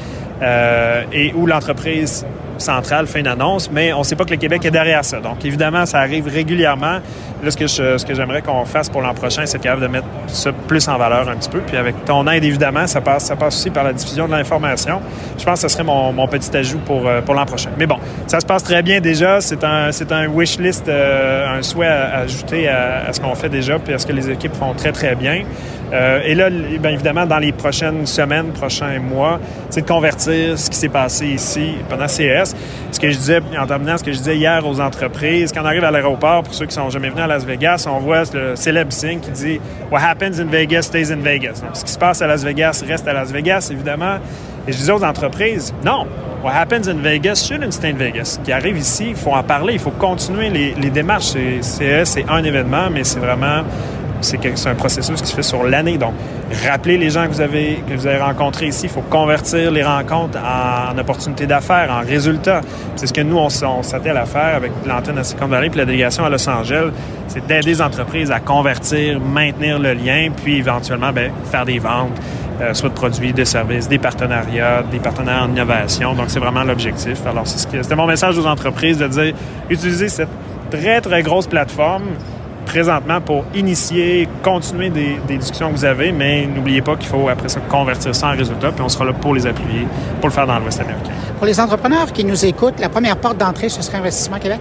euh, 0.43 1.03
et 1.13 1.33
où 1.35 1.47
l'entreprise 1.47 2.25
centrale 2.61 3.07
fait 3.07 3.21
une 3.21 3.35
mais 3.73 3.93
on 3.93 4.01
ne 4.01 4.05
sait 4.05 4.17
pas 4.17 4.25
que 4.25 4.31
le 4.31 4.37
Québec 4.37 4.65
est 4.65 4.71
derrière 4.71 5.05
ça. 5.05 5.21
Donc, 5.21 5.45
évidemment, 5.45 5.87
ça 5.87 6.01
arrive 6.01 6.29
régulièrement. 6.29 7.01
Là, 7.43 7.51
ce 7.51 7.57
que, 8.05 8.15
j'aimerais 8.15 8.43
qu'on 8.43 8.65
fasse 8.65 8.89
pour 8.89 9.01
l'an 9.01 9.15
prochain, 9.15 9.47
c'est 9.47 9.59
capable 9.59 9.83
de 9.83 9.87
mettre 9.89 10.07
ça 10.27 10.51
plus 10.53 10.87
en 10.89 10.99
valeur 10.99 11.29
un 11.29 11.37
petit 11.37 11.49
peu. 11.49 11.61
Puis 11.61 11.77
avec 11.77 12.05
ton 12.05 12.27
aide, 12.29 12.45
évidemment, 12.45 12.87
ça 12.87 13.01
passe, 13.01 13.33
aussi 13.47 13.71
par 13.71 13.85
la 13.85 13.93
diffusion 13.93 14.27
de 14.27 14.33
l'information. 14.33 15.01
Je 15.39 15.45
pense 15.45 15.63
que 15.63 15.69
ce 15.69 15.75
serait 15.75 15.85
mon, 15.85 16.29
petit 16.29 16.55
ajout 16.57 16.79
pour, 16.79 17.07
euh, 17.07 17.21
pour 17.23 17.35
l'an 17.35 17.47
prochain. 17.47 17.71
Mais 17.79 17.87
bon, 17.87 17.97
ça 18.27 18.41
se 18.41 18.47
passe 18.47 18.63
très 18.63 18.83
bien 18.83 19.01
déjà. 19.01 19.41
C'est 19.41 19.65
un, 19.65 19.91
c'est 19.91 20.13
un 20.13 20.27
wish 20.29 20.59
list, 20.59 20.89
euh, 20.89 21.59
un 21.59 21.63
souhait 21.63 21.87
à, 21.87 22.19
ajouter 22.19 22.69
à, 22.69 23.13
ce 23.13 23.21
qu'on 23.21 23.35
fait 23.35 23.49
déjà, 23.49 23.79
puis 23.79 23.95
à 23.95 23.99
ce 23.99 24.07
que 24.07 24.13
les 24.13 24.31
équipes 24.31 24.55
font 24.55 24.75
très, 24.75 24.93
très 24.93 25.15
bien. 25.15 25.43
Euh, 25.93 26.21
et 26.25 26.35
là, 26.35 26.51
bien 26.51 26.91
évidemment, 26.91 27.27
dans 27.27 27.39
les 27.39 27.53
prochaines 27.53 28.07
semaines, 28.07 28.53
prochains 28.53 28.99
mois, 29.01 29.41
c'est 29.71 29.83
de 29.83 29.89
convertir 29.89 30.59
ce 30.59 30.71
qui 30.71 30.77
s'est 30.77 30.89
passé 30.89 31.27
ici 31.27 31.75
pendant 31.89 32.07
CS. 32.07 32.55
Ce 32.93 33.01
que 33.01 33.11
je 33.11 33.17
disais, 33.17 33.41
en 33.59 33.67
terminant, 33.67 33.99
ce 33.99 34.05
que 34.05 34.13
je 34.13 34.19
disais 34.19 34.37
hier 34.37 34.67
aux 34.67 34.81
entreprises, 34.81 35.53
quand 35.53 35.63
on 35.63 35.67
arrive 35.67 35.85
à 35.85 35.91
l'aéroport, 35.91 36.43
pour 36.43 36.55
ceux 36.55 36.67
qui 36.67 36.75
sont 36.75 36.91
jamais 36.91 37.11
venus 37.11 37.25
à 37.25 37.27
Las 37.27 37.45
Vegas, 37.45 37.87
on 37.89 37.99
voit 37.99 38.23
le 38.33 38.57
célèbre 38.57 38.93
signe 38.93 39.21
qui 39.21 39.31
dit 39.31 39.61
What 39.91 40.01
happens 40.01 40.39
in 40.39 40.47
Vegas 40.47 40.83
stays 40.83 41.13
in 41.13 41.21
Vegas. 41.21 41.63
Ce 41.73 41.85
qui 41.85 41.93
se 41.93 41.99
passe 41.99 42.23
à 42.23 42.27
Las 42.27 42.45
Vegas 42.45 42.85
reste 42.87 43.07
à 43.09 43.13
Las 43.13 43.33
Vegas, 43.33 43.69
évidemment. 43.73 44.19
Et 44.69 44.73
je 44.73 44.77
disais 44.77 44.93
aux 44.93 45.03
entreprises, 45.03 45.75
non, 45.85 46.07
what 46.45 46.53
happens 46.53 46.87
in 46.87 46.99
Vegas 47.03 47.47
shouldn't 47.49 47.73
stay 47.73 47.91
in 47.91 47.97
Vegas. 47.97 48.37
Ce 48.37 48.39
qui 48.39 48.53
arrive 48.53 48.79
ici, 48.79 49.09
il 49.11 49.17
faut 49.17 49.33
en 49.33 49.43
parler, 49.43 49.75
il 49.75 49.79
faut 49.79 49.91
continuer 49.91 50.51
les 50.51 50.91
démarches. 50.91 51.33
CES, 51.63 52.05
c'est 52.05 52.27
un 52.29 52.45
événement, 52.45 52.91
mais 52.93 53.05
c'est 53.05 53.21
vraiment 53.21 53.63
c'est 54.21 54.69
un 54.69 54.75
processus 54.75 55.21
qui 55.21 55.29
se 55.29 55.35
fait 55.35 55.43
sur 55.43 55.65
l'année. 55.65 55.99
Donc, 55.99 56.15
rappelez 56.67 56.99
les 56.99 57.11
gens 57.11 57.27
que 57.27 57.33
vous 57.33 57.41
avez, 57.41 57.83
que 57.89 57.95
vous 57.95 58.07
avez 58.07 58.21
rencontrés 58.21 58.67
ici. 58.67 58.83
Il 58.85 58.91
faut 58.91 59.03
convertir 59.03 59.71
les 59.71 59.83
rencontres 59.83 60.39
en, 60.39 60.97
opportunités 60.99 61.47
d'affaires, 61.47 61.91
en 61.91 62.07
résultats. 62.07 62.61
C'est 62.97 63.07
ce 63.07 63.13
que 63.13 63.21
nous, 63.21 63.37
on, 63.37 63.49
s'attelle 63.49 64.17
à 64.17 64.27
faire 64.27 64.57
avec 64.57 64.73
l'antenne 64.87 65.19
à 65.19 65.25
Silicon 65.25 65.47
Valley 65.47 65.71
puis 65.71 65.79
la 65.79 65.87
délégation 65.87 66.25
à 66.25 66.31
Los 66.31 66.49
Angeles. 66.49 66.91
C'est 67.29 67.47
d'aider 67.47 67.71
les 67.71 67.83
entreprises 67.83 68.31
à 68.31 68.41
convertir, 68.41 69.21
maintenir 69.21 69.79
le 69.79 69.93
lien, 69.95 70.29
puis 70.43 70.59
éventuellement, 70.59 71.13
bien, 71.13 71.31
faire 71.51 71.65
des 71.65 71.79
ventes. 71.79 72.19
Euh, 72.61 72.75
soit 72.75 72.91
de 72.91 72.95
produits, 72.95 73.33
de 73.33 73.45
services, 73.45 73.89
des 73.89 73.99
partenariats, 73.99 74.83
des 74.83 74.99
partenaires 74.99 75.45
en 75.45 75.49
innovation. 75.49 76.13
Donc, 76.13 76.27
c'est 76.29 76.41
vraiment 76.41 76.63
l'objectif. 76.63 77.27
Alors, 77.27 77.47
c'était 77.47 77.97
mon 77.97 78.07
message 78.07 78.37
aux 78.37 78.45
entreprises 78.45 78.99
de 78.99 79.07
dire, 79.07 79.33
utilisez 79.71 80.11
cette 80.11 80.29
très, 80.71 81.01
très 81.01 81.23
grosse 81.23 81.47
plateforme 81.47 82.03
présentement 82.67 83.21
pour 83.21 83.45
initier, 83.55 84.29
continuer 84.43 84.91
des, 84.91 85.19
discussions 85.37 85.71
que 85.71 85.77
vous 85.77 85.85
avez, 85.85 86.13
mais 86.13 86.47
n'oubliez 86.47 86.83
pas 86.83 86.97
qu'il 86.97 87.09
faut 87.09 87.29
après 87.29 87.49
ça 87.49 87.61
convertir 87.61 88.15
ça 88.15 88.29
en 88.29 88.37
résultat, 88.37 88.73
puis 88.73 88.83
on 88.83 88.89
sera 88.89 89.05
là 89.05 89.13
pour 89.13 89.35
les 89.35 89.47
appuyer, 89.47 89.87
pour 90.21 90.29
le 90.29 90.35
faire 90.35 90.47
dans 90.47 90.59
l'Ouest 90.59 90.81
américain. 90.81 91.13
Pour 91.37 91.47
les 91.47 91.59
entrepreneurs 91.61 92.13
qui 92.13 92.25
nous 92.25 92.45
écoutent, 92.45 92.81
la 92.81 92.89
première 92.89 93.17
porte 93.17 93.39
d'entrée, 93.39 93.69
ce 93.69 93.83
serait 93.83 93.99
Investissement 93.99 94.39
Québec? 94.39 94.61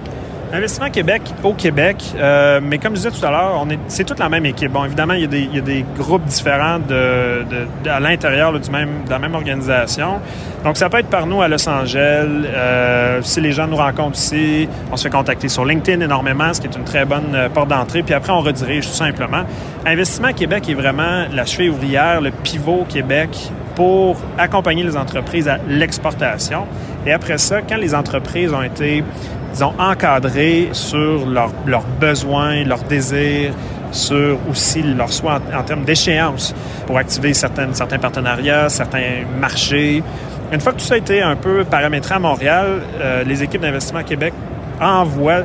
Investissement 0.52 0.90
Québec 0.90 1.22
au 1.44 1.54
Québec, 1.54 2.04
euh, 2.16 2.60
mais 2.64 2.80
comme 2.80 2.96
je 2.96 3.02
disais 3.02 3.12
tout 3.12 3.24
à 3.24 3.30
l'heure, 3.30 3.62
on 3.64 3.70
est, 3.70 3.78
c'est 3.88 4.04
toute 4.04 4.18
la 4.18 4.30
même 4.30 4.48
équipe. 4.48 4.72
Bon, 4.72 4.84
évidemment, 4.84 5.14
il 5.14 5.22
y 5.22 5.26
a 5.26 5.28
des, 5.28 5.42
il 5.42 5.56
y 5.56 5.60
a 5.60 5.62
des 5.62 5.86
groupes 5.96 6.26
différents 6.26 6.80
de, 6.80 7.44
de, 7.84 7.90
à 7.90 8.00
l'intérieur 8.00 8.60
du 8.60 8.70
même, 8.72 9.04
de 9.06 9.12
la 9.12 9.20
même 9.20 9.36
organisation. 9.36 10.20
Donc, 10.64 10.78
ça 10.78 10.90
peut 10.90 10.98
être 10.98 11.10
par 11.10 11.28
nous 11.28 11.44
à 11.44 11.48
Los 11.48 11.70
Angeles. 11.70 12.28
Euh, 12.46 13.22
si 13.22 13.42
les 13.42 13.52
gens 13.52 13.68
nous 13.68 13.76
rencontrent 13.78 14.18
ici, 14.18 14.68
on 14.92 14.98
se 14.98 15.04
fait 15.04 15.12
contacter 15.12 15.50
sur 15.50 15.66
LinkedIn 15.66 16.02
énormément, 16.02 16.52
ce 16.52 16.62
qui 16.62 16.68
est 16.68 16.76
une 16.76 16.84
très 16.84 17.06
bonne 17.06 17.36
euh, 17.36 17.50
porte 17.50 17.70
d'entrée. 17.70 18.02
Puis 18.02 18.16
après, 18.16 18.32
on 18.32 18.42
redirige 18.42 18.88
tout 18.88 18.96
simplement. 18.96 19.44
Investissement 19.86 20.34
Québec 20.34 20.68
est 20.68 20.74
vraiment 20.74 21.26
la 21.32 21.46
cheville 21.46 21.70
ouvrière, 21.70 22.22
le 22.22 22.32
pivot 22.32 22.86
Québec 22.90 23.30
pour 23.76 24.18
accompagner 24.38 24.84
les 24.84 24.98
entreprises 24.98 25.48
à 25.48 25.58
l'exportation. 25.70 26.66
Et 27.06 27.14
après 27.14 27.38
ça, 27.38 27.62
quand 27.62 27.78
les 27.78 27.96
entreprises 27.96 28.52
ont 28.52 28.64
été 28.64 29.04
disons, 29.52 29.74
encadrés 29.80 30.70
sur 30.72 31.26
leurs 31.26 31.52
leur 31.66 31.84
besoins, 32.00 32.64
leurs 32.64 32.84
désirs, 32.84 33.54
sur 33.92 34.38
aussi 34.50 34.82
leurs 34.82 35.12
souhaits 35.12 35.42
en, 35.56 35.64
termes 35.64 35.84
d'échéance 35.84 36.54
pour 36.86 36.98
activer 36.98 37.34
certains 37.34 38.00
partenariats, 38.00 38.70
certains 38.70 39.24
marchés. 39.40 40.04
Une 40.52 40.60
fois 40.60 40.74
que 40.74 40.80
tout 40.80 40.86
ça 40.86 40.96
a 40.96 40.98
été 40.98 41.22
un 41.22 41.36
peu 41.36 41.64
paramétré 41.64 42.16
à 42.16 42.20
Montréal, 42.20 42.82
euh, 43.00 43.24
les 43.24 43.44
équipes 43.44 43.62
d'investissement 43.62 44.04
Québec 44.04 44.34
envoient 44.82 45.44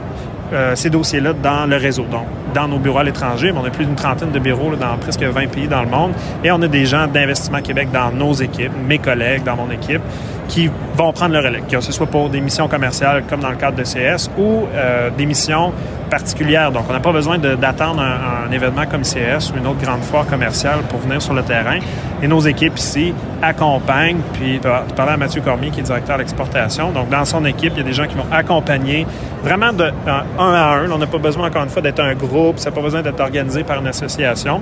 euh, 0.52 0.76
ces 0.76 0.90
dossiers-là 0.90 1.32
dans 1.32 1.66
le 1.66 1.76
réseau, 1.76 2.04
donc 2.04 2.26
dans 2.54 2.68
nos 2.68 2.78
bureaux 2.78 2.98
à 2.98 3.04
l'étranger. 3.04 3.52
On 3.54 3.64
a 3.64 3.70
plus 3.70 3.84
d'une 3.84 3.96
trentaine 3.96 4.30
de 4.30 4.38
bureaux 4.38 4.76
dans 4.76 4.96
presque 4.98 5.22
20 5.22 5.48
pays 5.48 5.68
dans 5.68 5.82
le 5.82 5.88
monde. 5.88 6.12
Et 6.44 6.52
on 6.52 6.62
a 6.62 6.68
des 6.68 6.86
gens 6.86 7.06
d'investissement 7.06 7.60
Québec 7.60 7.88
dans 7.92 8.10
nos 8.12 8.32
équipes, 8.34 8.72
mes 8.86 8.98
collègues 8.98 9.42
dans 9.42 9.56
mon 9.56 9.70
équipe, 9.70 10.02
qui 10.48 10.70
vont 10.96 11.12
prendre 11.12 11.32
le 11.32 11.40
relais, 11.40 11.62
que 11.68 11.80
ce 11.80 11.92
soit 11.92 12.06
pour 12.06 12.28
des 12.28 12.40
missions 12.40 12.68
commerciales 12.68 13.24
comme 13.28 13.40
dans 13.40 13.50
le 13.50 13.56
cadre 13.56 13.76
de 13.76 13.82
CS 13.82 14.30
ou 14.38 14.66
euh, 14.74 15.10
des 15.10 15.26
missions 15.26 15.72
particulières. 16.10 16.70
Donc, 16.70 16.84
on 16.88 16.92
n'a 16.92 17.00
pas 17.00 17.12
besoin 17.12 17.38
d'attendre 17.38 18.00
un, 18.00 18.50
événement 18.52 18.84
comme 18.88 19.02
CS 19.02 19.50
ou 19.50 19.58
une 19.58 19.66
autre 19.66 19.80
grande 19.82 20.02
foire 20.02 20.26
commerciale 20.26 20.80
pour 20.88 21.00
venir 21.00 21.20
sur 21.20 21.34
le 21.34 21.42
terrain. 21.42 21.78
Et 22.22 22.28
nos 22.28 22.40
équipes 22.40 22.78
ici 22.78 23.12
accompagnent, 23.42 24.20
puis 24.34 24.60
tu 24.60 24.94
parlais 24.94 25.12
à 25.12 25.16
Mathieu 25.16 25.40
Cormier 25.40 25.70
qui 25.70 25.80
est 25.80 25.82
directeur 25.82 26.18
d'exportation. 26.18 26.92
Donc, 26.92 27.08
dans 27.08 27.24
son 27.24 27.44
équipe, 27.44 27.72
il 27.74 27.78
y 27.78 27.80
a 27.80 27.84
des 27.84 27.92
gens 27.92 28.06
qui 28.06 28.14
vont 28.14 28.26
accompagner 28.30 29.06
vraiment 29.42 29.72
de 29.72 29.90
un, 30.06 30.24
à 30.38 30.76
un. 30.76 30.90
On 30.90 30.98
n'a 30.98 31.06
pas 31.06 31.18
besoin, 31.18 31.48
encore 31.48 31.64
une 31.64 31.68
fois, 31.68 31.82
d'être 31.82 32.00
un 32.00 32.14
groupe, 32.14 32.58
ça 32.58 32.70
n'a 32.70 32.76
pas 32.76 32.82
besoin 32.82 33.02
d'être 33.02 33.20
organisé 33.20 33.64
par 33.64 33.80
une 33.80 33.88
association. 33.88 34.60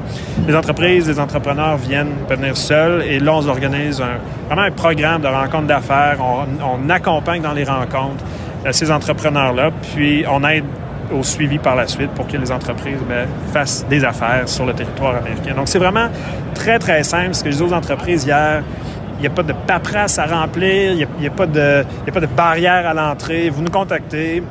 Les 0.49 0.57
entreprises, 0.57 1.07
les 1.07 1.21
entrepreneurs 1.21 1.77
viennent 1.77 2.15
venir 2.29 2.57
seuls 2.57 3.03
et 3.03 3.21
là, 3.21 3.35
on 3.35 3.47
organise 3.47 4.01
un, 4.01 4.19
vraiment 4.53 4.69
un 4.69 4.71
programme 4.71 5.23
de 5.23 5.29
rencontre 5.29 5.67
d'affaires. 5.67 6.19
On, 6.21 6.91
accompagne 6.91 7.41
dans 7.41 7.55
les 7.55 7.65
rencontres 7.65 8.23
euh, 8.67 8.73
ces 8.73 8.91
entrepreneurs-là, 8.91 9.71
puis 9.95 10.25
on 10.31 10.45
aide 10.45 10.65
au 11.11 11.23
suivi 11.23 11.59
par 11.59 11.75
la 11.75 11.87
suite 11.87 12.11
pour 12.11 12.27
que 12.27 12.37
les 12.37 12.53
entreprises 12.53 12.99
ben, 13.09 13.27
fassent 13.53 13.87
des 13.89 14.05
affaires 14.05 14.47
sur 14.47 14.67
le 14.67 14.75
territoire 14.75 15.17
américain. 15.17 15.55
Donc, 15.55 15.69
c'est 15.69 15.79
vraiment 15.79 16.09
très, 16.55 16.79
très 16.79 17.03
simple. 17.03 17.35
Ce 17.35 17.43
que 17.43 17.51
je 17.51 17.57
dis 17.57 17.63
aux 17.63 17.73
entreprises 17.73 18.25
hier, 18.25 18.63
il 19.19 19.21
n'y 19.21 19.27
a 19.27 19.31
pas 19.31 19.43
de 19.43 19.55
paperasse 19.67 20.19
à 20.19 20.27
remplir, 20.27 20.93
il 20.93 20.97
n'y 20.97 21.27
a, 21.27 21.31
a, 21.31 21.35
pas 21.35 21.47
de, 21.47 21.85
a 22.07 22.13
pas 22.13 22.21
de 22.21 22.27
barrière 22.27 22.87
à 22.87 22.93
l'entrée. 22.93 23.49
Vous 23.49 23.63
nous 23.63 23.71
contactez, 23.71 24.43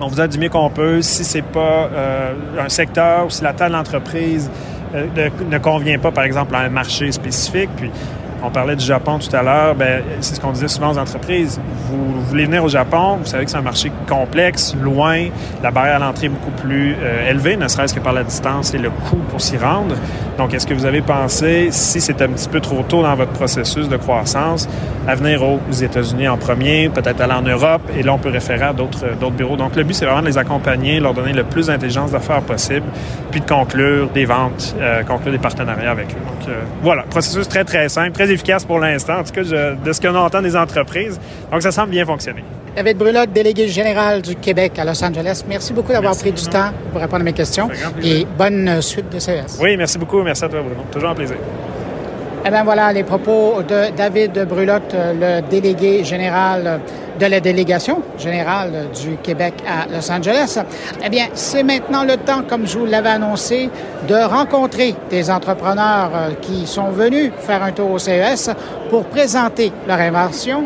On 0.00 0.08
vous 0.08 0.20
aide 0.20 0.30
du 0.30 0.38
mieux 0.38 0.50
qu'on 0.50 0.68
peut. 0.68 1.00
Si 1.00 1.24
c'est 1.24 1.42
pas 1.42 1.88
euh, 1.94 2.32
un 2.58 2.68
secteur 2.68 3.26
ou 3.26 3.30
si 3.30 3.42
la 3.42 3.54
taille 3.54 3.70
de 3.70 3.76
l'entreprise 3.76 4.50
euh, 4.94 5.06
ne, 5.16 5.50
ne 5.50 5.58
convient 5.58 5.98
pas, 5.98 6.10
par 6.10 6.24
exemple, 6.24 6.54
à 6.54 6.60
un 6.60 6.68
marché 6.68 7.10
spécifique, 7.12 7.70
puis 7.76 7.90
on 8.42 8.50
parlait 8.50 8.76
du 8.76 8.84
Japon 8.84 9.18
tout 9.18 9.34
à 9.34 9.42
l'heure. 9.42 9.74
Ben, 9.74 10.02
c'est 10.20 10.36
ce 10.36 10.40
qu'on 10.40 10.52
disait 10.52 10.68
souvent 10.68 10.92
aux 10.92 10.98
entreprises. 10.98 11.60
Vous, 11.88 12.20
voulez 12.30 12.44
venir 12.44 12.62
au 12.62 12.68
Japon, 12.68 13.18
vous 13.20 13.26
savez 13.26 13.44
que 13.44 13.50
c'est 13.50 13.56
un 13.56 13.62
marché 13.62 13.90
complexe, 14.08 14.76
loin, 14.80 15.26
la 15.64 15.72
barrière 15.72 15.96
à 15.96 15.98
l'entrée 15.98 16.26
est 16.26 16.28
beaucoup 16.28 16.52
plus 16.52 16.94
euh, 17.02 17.28
élevée, 17.28 17.56
ne 17.56 17.66
serait-ce 17.66 17.92
que 17.92 17.98
par 17.98 18.12
la 18.12 18.22
distance 18.22 18.72
et 18.72 18.78
le 18.78 18.90
coût 18.90 19.18
pour 19.30 19.40
s'y 19.40 19.56
rendre. 19.56 19.96
Donc, 20.38 20.54
est-ce 20.54 20.66
que 20.66 20.74
vous 20.74 20.86
avez 20.86 21.02
pensé, 21.02 21.68
si 21.70 22.00
c'est 22.00 22.22
un 22.22 22.28
petit 22.28 22.48
peu 22.48 22.60
trop 22.60 22.82
tôt 22.82 23.02
dans 23.02 23.14
votre 23.16 23.32
processus 23.32 23.88
de 23.88 23.96
croissance, 23.96 24.68
à 25.08 25.14
venir 25.14 25.42
aux 25.42 25.58
États-Unis 25.72 26.28
en 26.28 26.38
premier, 26.38 26.88
peut-être 26.88 27.20
aller 27.20 27.34
en 27.34 27.42
Europe, 27.42 27.82
et 27.98 28.02
là, 28.02 28.14
on 28.14 28.18
peut 28.18 28.30
référer 28.30 28.66
à 28.66 28.72
d'autres, 28.72 29.06
d'autres 29.20 29.34
bureaux. 29.34 29.56
Donc, 29.56 29.74
le 29.74 29.82
but, 29.82 29.94
c'est 29.94 30.04
vraiment 30.04 30.22
de 30.22 30.28
les 30.28 30.38
accompagner, 30.38 31.00
leur 31.00 31.14
donner 31.14 31.32
le 31.32 31.42
plus 31.42 31.66
d'intelligence 31.66 32.12
d'affaires 32.12 32.42
possible, 32.42 32.86
puis 33.30 33.40
de 33.40 33.46
conclure 33.46 34.08
des 34.10 34.24
ventes, 34.24 34.76
euh, 34.80 35.02
conclure 35.02 35.32
des 35.32 35.38
partenariats 35.38 35.90
avec 35.90 36.10
eux. 36.10 36.20
Donc, 36.26 36.48
euh, 36.48 36.62
voilà, 36.82 37.02
processus 37.02 37.48
très, 37.48 37.64
très 37.64 37.88
simple, 37.88 38.12
efficace 38.30 38.64
pour 38.64 38.78
l'instant, 38.78 39.18
en 39.18 39.24
tout 39.24 39.32
cas, 39.32 39.42
de 39.42 39.92
ce 39.92 40.00
qu'on 40.00 40.14
entend 40.14 40.42
des 40.42 40.56
entreprises. 40.56 41.20
Donc, 41.50 41.62
ça 41.62 41.72
semble 41.72 41.90
bien 41.90 42.04
fonctionner. 42.04 42.44
David 42.76 42.98
Brulotte, 42.98 43.32
délégué 43.32 43.68
général 43.68 44.22
du 44.22 44.36
Québec 44.36 44.78
à 44.78 44.84
Los 44.84 45.02
Angeles. 45.04 45.42
Merci 45.48 45.72
beaucoup 45.72 45.92
d'avoir 45.92 46.16
pris 46.16 46.32
du 46.32 46.46
temps 46.46 46.70
pour 46.92 47.00
répondre 47.00 47.22
à 47.22 47.24
mes 47.24 47.32
questions. 47.32 47.68
Et 48.02 48.26
bonne 48.38 48.80
suite 48.80 49.10
de 49.12 49.18
CES. 49.18 49.58
Oui, 49.60 49.76
merci 49.76 49.98
beaucoup. 49.98 50.22
Merci 50.22 50.44
à 50.44 50.48
toi, 50.48 50.60
Bruno. 50.60 50.82
Toujours 50.92 51.10
un 51.10 51.14
plaisir. 51.14 51.36
Eh 52.42 52.48
bien 52.48 52.64
voilà 52.64 52.90
les 52.90 53.04
propos 53.04 53.62
de 53.68 53.94
David 53.94 54.46
Brulotte, 54.48 54.94
le 54.94 55.42
délégué 55.42 56.04
général 56.04 56.80
de 57.18 57.26
la 57.26 57.38
délégation 57.38 58.00
générale 58.16 58.88
du 58.98 59.16
Québec 59.16 59.54
à 59.68 59.86
Los 59.92 60.10
Angeles. 60.10 60.58
Eh 61.04 61.10
bien, 61.10 61.26
c'est 61.34 61.62
maintenant 61.62 62.02
le 62.02 62.16
temps, 62.16 62.42
comme 62.48 62.66
je 62.66 62.78
vous 62.78 62.86
l'avais 62.86 63.10
annoncé, 63.10 63.68
de 64.08 64.14
rencontrer 64.14 64.94
des 65.10 65.30
entrepreneurs 65.30 66.10
euh, 66.14 66.30
qui 66.40 66.66
sont 66.66 66.88
venus 66.88 67.30
faire 67.40 67.62
un 67.62 67.72
tour 67.72 67.90
au 67.90 67.98
CES 67.98 68.50
pour 68.88 69.04
présenter 69.04 69.70
leur 69.86 69.98
invention, 69.98 70.64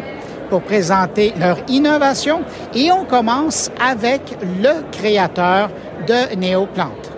pour 0.51 0.63
présenter 0.63 1.35
leur 1.41 1.57
innovation. 1.67 2.43
Et 2.73 2.93
on 2.93 3.05
commence 3.05 3.73
avec 3.85 4.21
le 4.63 4.85
créateur 4.93 5.71
de 6.07 6.37
Néoplante. 6.37 7.11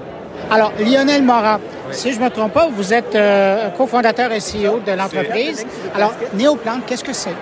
Alors, 0.50 0.72
Lionel 0.78 1.22
Morat, 1.22 1.60
si 1.92 2.12
je 2.12 2.18
ne 2.18 2.24
me 2.24 2.30
trompe 2.30 2.52
pas, 2.52 2.68
vous 2.68 2.92
êtes 2.92 3.14
euh, 3.14 3.68
cofondateur 3.70 4.30
et 4.32 4.38
CEO 4.38 4.80
de 4.86 4.92
l'entreprise. 4.92 5.66
Alors, 5.94 6.12
Néoplante, 6.34 6.82
qu'est-ce 6.86 7.04
que 7.04 7.12
c'est? 7.12 7.34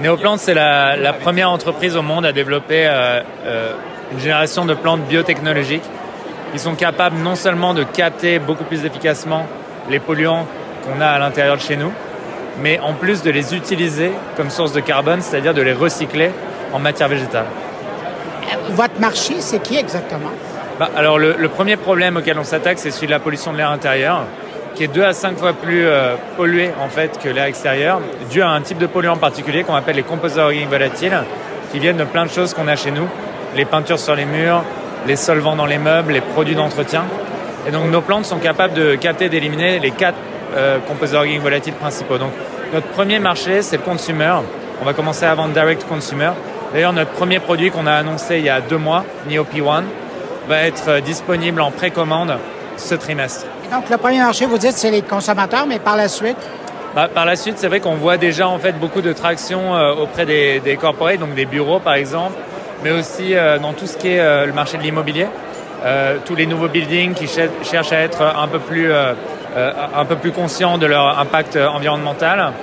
Néoplante, 0.00 0.40
c'est 0.40 0.54
la, 0.54 0.96
la, 0.96 1.12
première 1.12 1.50
entreprise 1.50 1.96
au 1.96 2.02
monde 2.02 2.26
à 2.26 2.32
développer 2.32 2.86
euh, 2.86 3.20
euh, 3.44 3.72
une 4.12 4.20
génération 4.20 4.64
de 4.64 4.74
plantes 4.74 5.02
biotechnologiques 5.02 5.84
qui 6.52 6.58
sont 6.58 6.74
capables 6.74 7.16
non 7.18 7.34
seulement 7.36 7.74
de 7.74 7.82
capter 7.82 8.38
beaucoup 8.38 8.64
plus 8.64 8.84
efficacement 8.84 9.46
les 9.90 9.98
polluants 9.98 10.46
qu'on 10.84 11.00
a 11.00 11.06
à 11.06 11.18
l'intérieur 11.18 11.56
de 11.56 11.62
chez 11.62 11.76
nous, 11.76 11.92
mais 12.60 12.78
en 12.80 12.94
plus 12.94 13.22
de 13.22 13.30
les 13.30 13.54
utiliser 13.54 14.12
comme 14.36 14.50
source 14.50 14.72
de 14.72 14.80
carbone, 14.80 15.20
c'est-à-dire 15.20 15.54
de 15.54 15.62
les 15.62 15.72
recycler 15.72 16.30
en 16.72 16.78
matière 16.78 17.08
végétale. 17.08 17.46
Votre 18.70 19.00
marché, 19.00 19.34
c'est 19.40 19.62
qui 19.62 19.76
exactement? 19.76 20.30
Bah, 20.78 20.90
Alors 20.96 21.18
le, 21.18 21.34
le, 21.38 21.48
premier 21.48 21.76
problème 21.76 22.16
auquel 22.16 22.38
on 22.38 22.44
s'attaque, 22.44 22.78
c'est 22.78 22.90
celui 22.90 23.06
de 23.06 23.12
la 23.12 23.20
pollution 23.20 23.52
de 23.52 23.58
l'air 23.58 23.70
intérieur, 23.70 24.24
qui 24.74 24.84
est 24.84 24.88
deux 24.88 25.04
à 25.04 25.12
cinq 25.12 25.38
fois 25.38 25.52
plus 25.52 25.86
euh, 25.86 26.16
pollué 26.36 26.70
en 26.82 26.88
fait 26.88 27.18
que 27.22 27.28
l'air 27.28 27.44
extérieur, 27.44 28.00
dû 28.30 28.42
à 28.42 28.50
un 28.50 28.60
type 28.60 28.78
de 28.78 28.86
polluant 28.86 29.16
particulier 29.16 29.62
qu'on 29.62 29.74
appelle 29.74 29.96
les 29.96 30.02
composés 30.02 30.40
organiques 30.40 30.68
volatiles, 30.68 31.16
qui 31.72 31.78
viennent 31.78 31.96
de 31.96 32.04
plein 32.04 32.24
de 32.24 32.30
choses 32.30 32.54
qu'on 32.54 32.68
a 32.68 32.76
chez 32.76 32.90
nous, 32.90 33.08
les 33.56 33.64
peintures 33.64 33.98
sur 33.98 34.14
les 34.14 34.24
murs, 34.24 34.62
les 35.06 35.16
solvants 35.16 35.56
dans 35.56 35.66
les 35.66 35.78
meubles, 35.78 36.12
les 36.12 36.20
produits 36.20 36.54
d'entretien. 36.54 37.04
Et 37.66 37.70
donc 37.70 37.90
nos 37.90 38.00
plantes 38.00 38.24
sont 38.24 38.38
capables 38.38 38.74
de 38.74 38.94
capter, 38.96 39.28
d'éliminer 39.28 39.78
les 39.78 39.90
quatre 39.90 40.18
euh, 40.56 40.78
composés 40.86 41.16
organiques 41.16 41.42
volatiles 41.42 41.74
principaux. 41.74 42.18
Donc 42.18 42.32
notre 42.72 42.86
premier 42.88 43.18
marché, 43.18 43.62
c'est 43.62 43.76
le 43.76 43.82
consumer. 43.82 44.34
On 44.82 44.84
va 44.84 44.92
commencer 44.92 45.24
à 45.24 45.34
vendre 45.34 45.52
direct 45.52 45.86
consumer. 45.88 46.30
D'ailleurs, 46.72 46.92
notre 46.92 47.12
premier 47.12 47.38
produit 47.38 47.70
qu'on 47.70 47.86
a 47.86 47.92
annoncé 47.92 48.38
il 48.38 48.44
y 48.44 48.48
a 48.48 48.60
deux 48.60 48.76
mois, 48.76 49.04
NeoP1, 49.30 49.84
va 50.48 50.62
être 50.62 50.88
euh, 50.88 51.00
disponible 51.00 51.60
en 51.60 51.70
précommande 51.70 52.36
ce 52.76 52.94
trimestre. 52.94 53.46
Et 53.66 53.72
donc 53.72 53.88
le 53.90 53.96
premier 53.96 54.18
marché, 54.18 54.46
vous 54.46 54.58
dites, 54.58 54.76
c'est 54.76 54.90
les 54.90 55.02
consommateurs, 55.02 55.66
mais 55.66 55.78
par 55.78 55.96
la 55.96 56.08
suite? 56.08 56.36
Bah, 56.94 57.08
Par 57.12 57.24
la 57.24 57.34
suite, 57.34 57.58
c'est 57.58 57.66
vrai 57.66 57.80
qu'on 57.80 57.96
voit 57.96 58.18
déjà 58.18 58.46
en 58.48 58.58
fait 58.58 58.78
beaucoup 58.78 59.00
de 59.00 59.12
traction 59.12 59.74
euh, 59.74 59.94
auprès 59.94 60.26
des, 60.26 60.60
des 60.60 60.76
corporates, 60.76 61.18
donc 61.18 61.34
des 61.34 61.44
bureaux 61.44 61.80
par 61.80 61.94
exemple, 61.94 62.34
mais 62.84 62.92
aussi 62.92 63.34
euh, 63.34 63.58
dans 63.58 63.72
tout 63.72 63.86
ce 63.86 63.96
qui 63.96 64.10
est 64.10 64.20
euh, 64.20 64.46
le 64.46 64.52
marché 64.52 64.78
de 64.78 64.82
l'immobilier. 64.82 65.26
Tous 66.24 66.34
les 66.34 66.46
nouveaux 66.46 66.68
buildings 66.68 67.12
qui 67.12 67.28
ch 67.28 67.50
cherchent 67.62 67.92
à 67.92 67.98
être 67.98 68.22
un 68.22 68.48
peu 68.48 68.58
plus, 68.58 68.90
un 68.90 70.04
peu 70.06 70.16
plus 70.16 70.32
conscients 70.32 70.78
de 70.78 70.86
leur 70.86 71.18
impact 71.18 71.58
environnemental. 71.58 72.54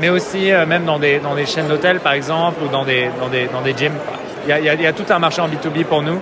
Mais 0.00 0.08
aussi 0.08 0.50
même 0.66 0.84
dans 0.84 0.98
des, 0.98 1.20
dans 1.20 1.36
des 1.36 1.46
chaînes 1.46 1.68
d'hôtels 1.68 2.00
par 2.00 2.14
exemple 2.14 2.64
ou 2.64 2.66
dans 2.68 2.84
des, 2.84 3.10
dans 3.20 3.28
des, 3.28 3.46
dans 3.46 3.60
des 3.60 3.76
gyms. 3.76 3.94
Il 4.44 4.50
y, 4.50 4.52
a, 4.52 4.74
il 4.74 4.82
y, 4.82 4.86
a, 4.88 4.92
tout 4.92 5.04
un 5.08 5.20
marché 5.20 5.40
en 5.40 5.46
B2B 5.46 5.84
pour 5.84 6.02
nous 6.02 6.18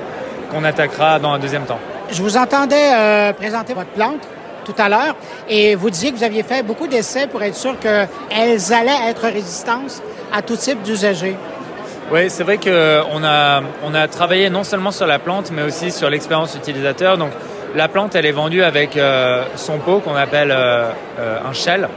qu'on 0.54 0.64
attaquera 0.64 1.18
dans 1.18 1.32
un 1.32 1.38
deuxième 1.38 1.64
temps. 1.64 1.78
Je 2.10 2.22
vous 2.22 2.36
entendais 2.36 2.92
euh, 2.94 3.32
présenter 3.32 3.74
votre 3.74 3.90
plante 3.90 4.20
tout 4.64 4.74
à 4.78 4.88
l'heure 4.88 5.16
et 5.48 5.74
vous 5.74 5.90
disiez 5.90 6.12
que 6.12 6.16
vous 6.16 6.24
aviez 6.24 6.42
fait 6.42 6.62
beaucoup 6.62 6.86
d'essais 6.86 7.26
pour 7.26 7.42
être 7.42 7.56
sûr 7.56 7.76
qu'elles 7.78 8.72
allaient 8.72 9.10
être 9.10 9.22
résistantes 9.24 10.02
à 10.32 10.42
tout 10.42 10.56
type 10.56 10.82
d'usagers. 10.82 11.36
Oui, 12.12 12.28
c'est 12.28 12.44
vrai 12.44 12.58
qu'on 12.58 13.24
a, 13.24 13.62
on 13.82 13.94
a 13.94 14.08
travaillé 14.08 14.50
non 14.50 14.62
seulement 14.62 14.90
sur 14.90 15.06
la 15.06 15.18
plante, 15.18 15.50
mais 15.50 15.62
aussi 15.62 15.90
sur 15.90 16.10
l'expérience 16.10 16.54
utilisateur. 16.54 17.16
Donc, 17.16 17.30
la 17.74 17.88
plante, 17.88 18.14
elle 18.14 18.26
est 18.26 18.32
vendue 18.32 18.62
avec 18.62 18.96
euh, 18.96 19.44
son 19.56 19.78
pot 19.78 19.98
qu'on 19.98 20.14
appelle 20.14 20.52
euh, 20.52 20.90
euh, 21.18 21.38
un 21.44 21.52
shell, 21.52 21.88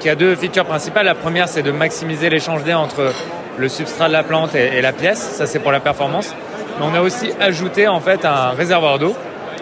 qui 0.00 0.08
a 0.08 0.14
deux 0.14 0.34
features 0.36 0.64
principales. 0.64 1.04
La 1.04 1.14
première, 1.14 1.48
c'est 1.48 1.62
de 1.62 1.70
maximiser 1.70 2.30
l'échange 2.30 2.64
d'air 2.64 2.80
entre 2.80 3.12
le 3.58 3.68
substrat 3.68 4.08
de 4.08 4.14
la 4.14 4.22
plante 4.22 4.54
et, 4.54 4.78
et 4.78 4.80
la 4.80 4.92
pièce. 4.92 5.18
Ça, 5.18 5.46
c'est 5.46 5.58
pour 5.58 5.70
la 5.70 5.80
performance. 5.80 6.34
Mais 6.78 6.86
on 6.90 6.94
a 6.94 7.00
aussi 7.00 7.30
ajouté 7.40 7.88
en 7.88 8.00
fait 8.00 8.24
un 8.24 8.50
réservoir 8.50 8.98
d'eau. 8.98 9.14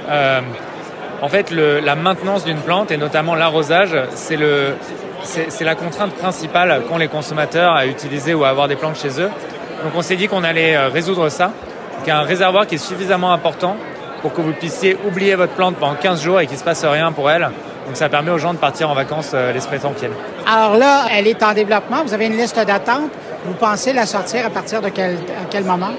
en 0.08 1.28
fait, 1.28 1.50
le, 1.50 1.80
la 1.80 1.94
maintenance 1.94 2.44
d'une 2.44 2.58
plante 2.58 2.90
et 2.90 2.96
notamment 2.96 3.34
l'arrosage, 3.34 3.96
c'est 4.14 4.36
le, 4.36 4.74
c'est 5.22 5.64
la 5.64 5.74
contrainte 5.74 6.14
principale 6.14 6.82
qu'ont 6.88 6.98
les 6.98 7.08
consommateurs 7.08 7.74
à 7.74 7.86
utiliser 7.86 8.34
ou 8.34 8.44
à 8.44 8.48
avoir 8.48 8.68
des 8.68 8.76
plantes 8.76 8.96
chez 8.96 9.20
eux. 9.20 9.30
Donc 9.84 9.92
on 9.94 10.02
s'est 10.02 10.16
dit 10.16 10.28
qu'on 10.28 10.44
allait 10.44 10.76
résoudre 10.86 11.28
ça, 11.28 11.52
qu'il 12.04 12.12
un 12.12 12.22
réservoir 12.22 12.66
qui 12.66 12.76
est 12.76 12.78
suffisamment 12.78 13.32
important 13.32 13.76
pour 14.22 14.32
que 14.32 14.40
vous 14.40 14.52
puissiez 14.52 14.96
oublier 15.06 15.34
votre 15.34 15.52
plante 15.52 15.76
pendant 15.76 15.94
15 15.94 16.22
jours 16.22 16.40
et 16.40 16.46
qu'il 16.46 16.54
ne 16.54 16.60
se 16.60 16.64
passe 16.64 16.84
rien 16.84 17.12
pour 17.12 17.30
elle. 17.30 17.48
Donc 17.86 17.96
ça 17.96 18.08
permet 18.08 18.30
aux 18.30 18.38
gens 18.38 18.54
de 18.54 18.58
partir 18.58 18.88
en 18.88 18.94
vacances 18.94 19.32
euh, 19.34 19.52
l'esprit 19.52 19.80
tranquille. 19.80 20.12
Alors 20.46 20.76
là, 20.76 21.06
elle 21.12 21.26
est 21.26 21.42
en 21.42 21.52
développement. 21.52 22.04
Vous 22.04 22.14
avez 22.14 22.26
une 22.26 22.36
liste 22.36 22.58
d'attente. 22.64 23.10
Vous 23.44 23.54
pensez 23.54 23.92
la 23.92 24.06
sortir 24.06 24.46
à 24.46 24.50
partir 24.50 24.80
de 24.80 24.88
quel, 24.88 25.14
à 25.14 25.46
quel 25.50 25.64
moment? 25.64 25.90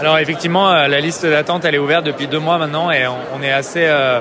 Alors 0.00 0.16
effectivement, 0.16 0.70
euh, 0.70 0.88
la 0.88 0.98
liste 0.98 1.26
d'attente, 1.26 1.66
elle 1.66 1.74
est 1.74 1.78
ouverte 1.78 2.06
depuis 2.06 2.26
deux 2.26 2.38
mois 2.38 2.56
maintenant 2.56 2.90
et 2.90 3.02
on, 3.06 3.42
est 3.42 3.52
assez 3.52 3.84
euh, 3.84 4.20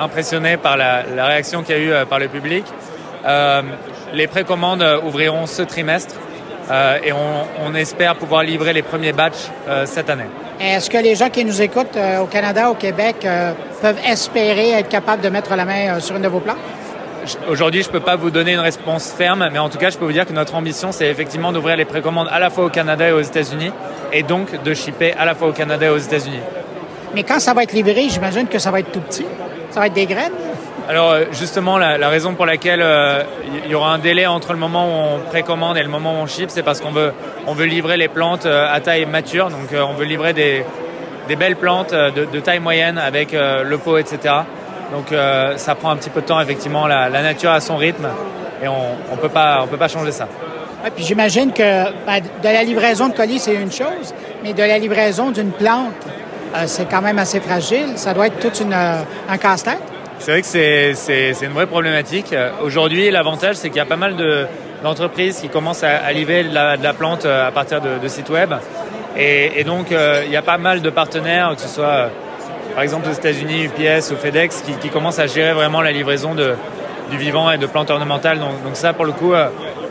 impressionné 0.00 0.56
par 0.56 0.76
la, 0.76 1.04
réaction 1.14 1.62
qu'il 1.62 1.76
y 1.76 1.78
a 1.78 1.80
eu 1.80 1.92
euh, 1.92 2.04
par 2.04 2.18
le 2.18 2.26
public. 2.26 2.64
Les 4.12 4.26
précommandes 4.26 4.84
ouvriront 5.06 5.46
ce 5.46 5.62
trimestre 5.62 6.16
et 7.04 7.12
on, 7.12 7.74
espère 7.74 8.16
pouvoir 8.16 8.42
livrer 8.42 8.72
les 8.72 8.82
premiers 8.82 9.12
batchs 9.12 9.48
cette 9.86 10.10
année. 10.10 10.26
Est-ce 10.60 10.90
que 10.90 10.98
les 10.98 11.14
gens 11.14 11.30
qui 11.30 11.44
nous 11.44 11.62
écoutent 11.62 11.96
au 12.20 12.26
Canada, 12.26 12.68
au 12.68 12.74
Québec, 12.74 13.26
peuvent 13.80 13.98
espérer 14.04 14.72
être 14.72 14.88
capables 14.90 15.22
de 15.22 15.30
mettre 15.30 15.54
la 15.54 15.64
main 15.64 16.00
sur 16.00 16.16
une 16.16 16.22
de 16.22 16.28
vos 16.28 16.40
plans? 16.40 16.56
Aujourd'hui, 17.48 17.82
je 17.82 17.88
ne 17.88 17.92
peux 17.92 18.00
pas 18.00 18.16
vous 18.16 18.30
donner 18.30 18.52
une 18.54 18.60
réponse 18.60 19.12
ferme, 19.12 19.48
mais 19.52 19.58
en 19.58 19.68
tout 19.68 19.78
cas, 19.78 19.90
je 19.90 19.98
peux 19.98 20.04
vous 20.04 20.12
dire 20.12 20.26
que 20.26 20.32
notre 20.32 20.54
ambition, 20.54 20.92
c'est 20.92 21.06
effectivement 21.06 21.52
d'ouvrir 21.52 21.76
les 21.76 21.84
précommandes 21.84 22.28
à 22.30 22.38
la 22.38 22.50
fois 22.50 22.64
au 22.64 22.68
Canada 22.68 23.08
et 23.08 23.12
aux 23.12 23.20
États-Unis, 23.20 23.70
et 24.12 24.22
donc 24.22 24.62
de 24.62 24.74
shipper 24.74 25.12
à 25.12 25.24
la 25.24 25.34
fois 25.34 25.48
au 25.48 25.52
Canada 25.52 25.86
et 25.86 25.90
aux 25.90 25.98
États-Unis. 25.98 26.40
Mais 27.14 27.22
quand 27.22 27.38
ça 27.38 27.54
va 27.54 27.62
être 27.62 27.72
livré, 27.72 28.08
j'imagine 28.08 28.46
que 28.46 28.58
ça 28.58 28.70
va 28.70 28.80
être 28.80 28.90
tout 28.90 29.00
petit. 29.00 29.26
Ça 29.70 29.80
va 29.80 29.86
être 29.86 29.92
des 29.92 30.06
graines. 30.06 30.32
Alors 30.88 31.14
justement, 31.30 31.78
la, 31.78 31.96
la 31.96 32.08
raison 32.08 32.34
pour 32.34 32.44
laquelle 32.44 32.80
il 32.80 32.82
euh, 32.82 33.70
y 33.70 33.74
aura 33.74 33.94
un 33.94 33.98
délai 33.98 34.26
entre 34.26 34.52
le 34.52 34.58
moment 34.58 34.86
où 34.86 35.16
on 35.16 35.18
précommande 35.20 35.76
et 35.76 35.82
le 35.82 35.88
moment 35.88 36.14
où 36.14 36.22
on 36.22 36.26
ship, 36.26 36.50
c'est 36.50 36.64
parce 36.64 36.80
qu'on 36.80 36.90
veut, 36.90 37.12
on 37.46 37.54
veut 37.54 37.66
livrer 37.66 37.96
les 37.96 38.08
plantes 38.08 38.46
euh, 38.46 38.66
à 38.68 38.80
taille 38.80 39.06
mature. 39.06 39.48
Donc 39.48 39.72
euh, 39.72 39.82
on 39.82 39.92
veut 39.92 40.04
livrer 40.04 40.32
des, 40.32 40.64
des 41.28 41.36
belles 41.36 41.56
plantes 41.56 41.92
de, 41.92 42.24
de, 42.24 42.40
taille 42.40 42.58
moyenne 42.58 42.98
avec 42.98 43.32
euh, 43.32 43.62
le 43.62 43.78
pot, 43.78 43.98
etc. 43.98 44.34
Donc 44.92 45.10
euh, 45.10 45.56
ça 45.56 45.74
prend 45.74 45.90
un 45.90 45.96
petit 45.96 46.10
peu 46.10 46.20
de 46.20 46.26
temps, 46.26 46.40
effectivement. 46.40 46.86
La, 46.86 47.08
la 47.08 47.22
nature 47.22 47.50
a 47.50 47.60
son 47.60 47.76
rythme 47.76 48.06
et 48.62 48.68
on 48.68 48.96
ne 49.10 49.16
peut, 49.16 49.30
pas, 49.30 49.60
on 49.64 49.66
peut 49.66 49.78
pas 49.78 49.88
changer 49.88 50.12
ça. 50.12 50.28
Ouais, 50.84 50.90
puis 50.94 51.04
j'imagine 51.04 51.52
que 51.52 51.84
ben, 52.06 52.20
de 52.20 52.44
la 52.44 52.62
livraison 52.62 53.08
de 53.08 53.14
colis, 53.14 53.38
c'est 53.38 53.54
une 53.54 53.72
chose, 53.72 54.14
mais 54.42 54.52
de 54.52 54.62
la 54.62 54.78
livraison 54.78 55.30
d'une 55.30 55.50
plante, 55.50 55.94
euh, 56.54 56.64
c'est 56.66 56.88
quand 56.88 57.00
même 57.00 57.18
assez 57.18 57.40
fragile. 57.40 57.96
Ça 57.96 58.12
doit 58.12 58.26
être 58.26 58.38
tout 58.38 58.62
une, 58.62 58.74
un 58.74 59.38
casse-tête. 59.38 59.80
C'est 60.18 60.30
vrai 60.30 60.42
que 60.42 60.94
c'est 60.94 61.46
une 61.46 61.52
vraie 61.52 61.66
problématique. 61.66 62.32
Aujourd'hui, 62.62 63.10
l'avantage, 63.10 63.56
c'est 63.56 63.70
qu'il 63.70 63.78
y 63.78 63.80
a 63.80 63.86
pas 63.86 63.96
mal 63.96 64.14
d'entreprises 64.84 65.36
de, 65.36 65.40
qui 65.40 65.48
commencent 65.48 65.82
à, 65.82 65.96
à 65.96 66.12
livrer 66.12 66.44
de 66.44 66.54
la, 66.54 66.76
de 66.76 66.82
la, 66.84 66.92
plante 66.92 67.24
à 67.26 67.50
partir 67.50 67.80
de, 67.80 67.98
de 68.00 68.08
sites 68.08 68.30
web. 68.30 68.52
Et, 69.16 69.64
donc, 69.64 69.86
il 69.90 70.30
y 70.30 70.36
a 70.36 70.42
pas 70.42 70.58
mal 70.58 70.80
de 70.80 70.90
partenaires, 70.90 71.54
que 71.56 71.62
ce 71.62 71.68
soit 71.68 72.10
par 72.74 72.82
exemple 72.82 73.08
aux 73.08 73.12
États-Unis, 73.12 73.64
UPS 73.64 74.12
ou 74.12 74.16
FedEx, 74.16 74.62
qui, 74.80 74.88
commencent 74.88 75.18
à 75.18 75.26
gérer 75.26 75.52
vraiment 75.52 75.80
la 75.80 75.92
livraison 75.92 76.34
de, 76.34 76.54
du 77.10 77.16
vivant 77.16 77.50
et 77.50 77.58
de 77.58 77.66
plantes 77.66 77.90
ornementales. 77.90 78.38
Donc, 78.38 78.62
donc 78.64 78.76
ça, 78.76 78.92
pour 78.92 79.04
le 79.04 79.12
coup, 79.12 79.32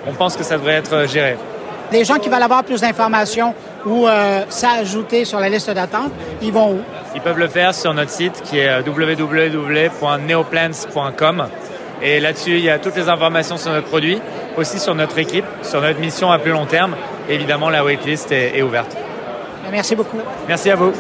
on 0.08 0.14
pense 0.14 0.36
que 0.36 0.44
ça 0.44 0.58
devrait 0.58 0.74
être 0.74 1.08
géré. 1.08 1.38
Les 1.92 2.04
gens 2.06 2.16
qui 2.16 2.30
veulent 2.30 2.42
avoir 2.42 2.64
plus 2.64 2.82
d'informations 2.82 3.54
ou 3.86 4.08
euh, 4.08 4.44
s'ajouter 4.50 5.26
sur 5.26 5.42
la 5.42 5.50
liste 5.50 5.70
d'attente, 5.70 6.12
ils 6.42 6.54
vont 6.54 6.72
où? 6.72 6.80
Ils 7.16 7.22
peuvent 7.22 7.38
le 7.38 7.50
faire 7.50 7.76
sur 7.76 7.94
notre 7.94 8.12
site 8.12 8.42
qui 8.44 8.60
est 8.60 8.70
euh, 8.70 8.82
www.neoplants.com. 8.82 11.48
Et 12.02 12.22
là-dessus, 12.22 12.52
il 12.52 12.64
y 12.64 12.70
a 12.70 12.80
toutes 12.80 12.96
les 12.96 13.10
informations 13.10 13.58
sur 13.58 13.72
notre 13.72 13.88
produit, 13.88 14.22
aussi 14.58 14.80
sur 14.80 14.96
notre 14.96 15.20
équipe, 15.20 15.44
sur 15.64 15.82
notre 15.82 16.00
mission 16.00 16.32
à 16.32 16.40
plus 16.40 16.52
long 16.52 16.66
terme. 16.66 16.96
évidemment, 17.30 17.70
la 17.70 17.84
waitlist 17.84 18.32
est, 18.32 18.58
est 18.58 18.62
ouverte. 18.62 18.96
Merci 19.70 19.96
beaucoup. 19.96 20.22
Merci 20.48 20.72
à 20.72 20.76
vous. 20.76 20.94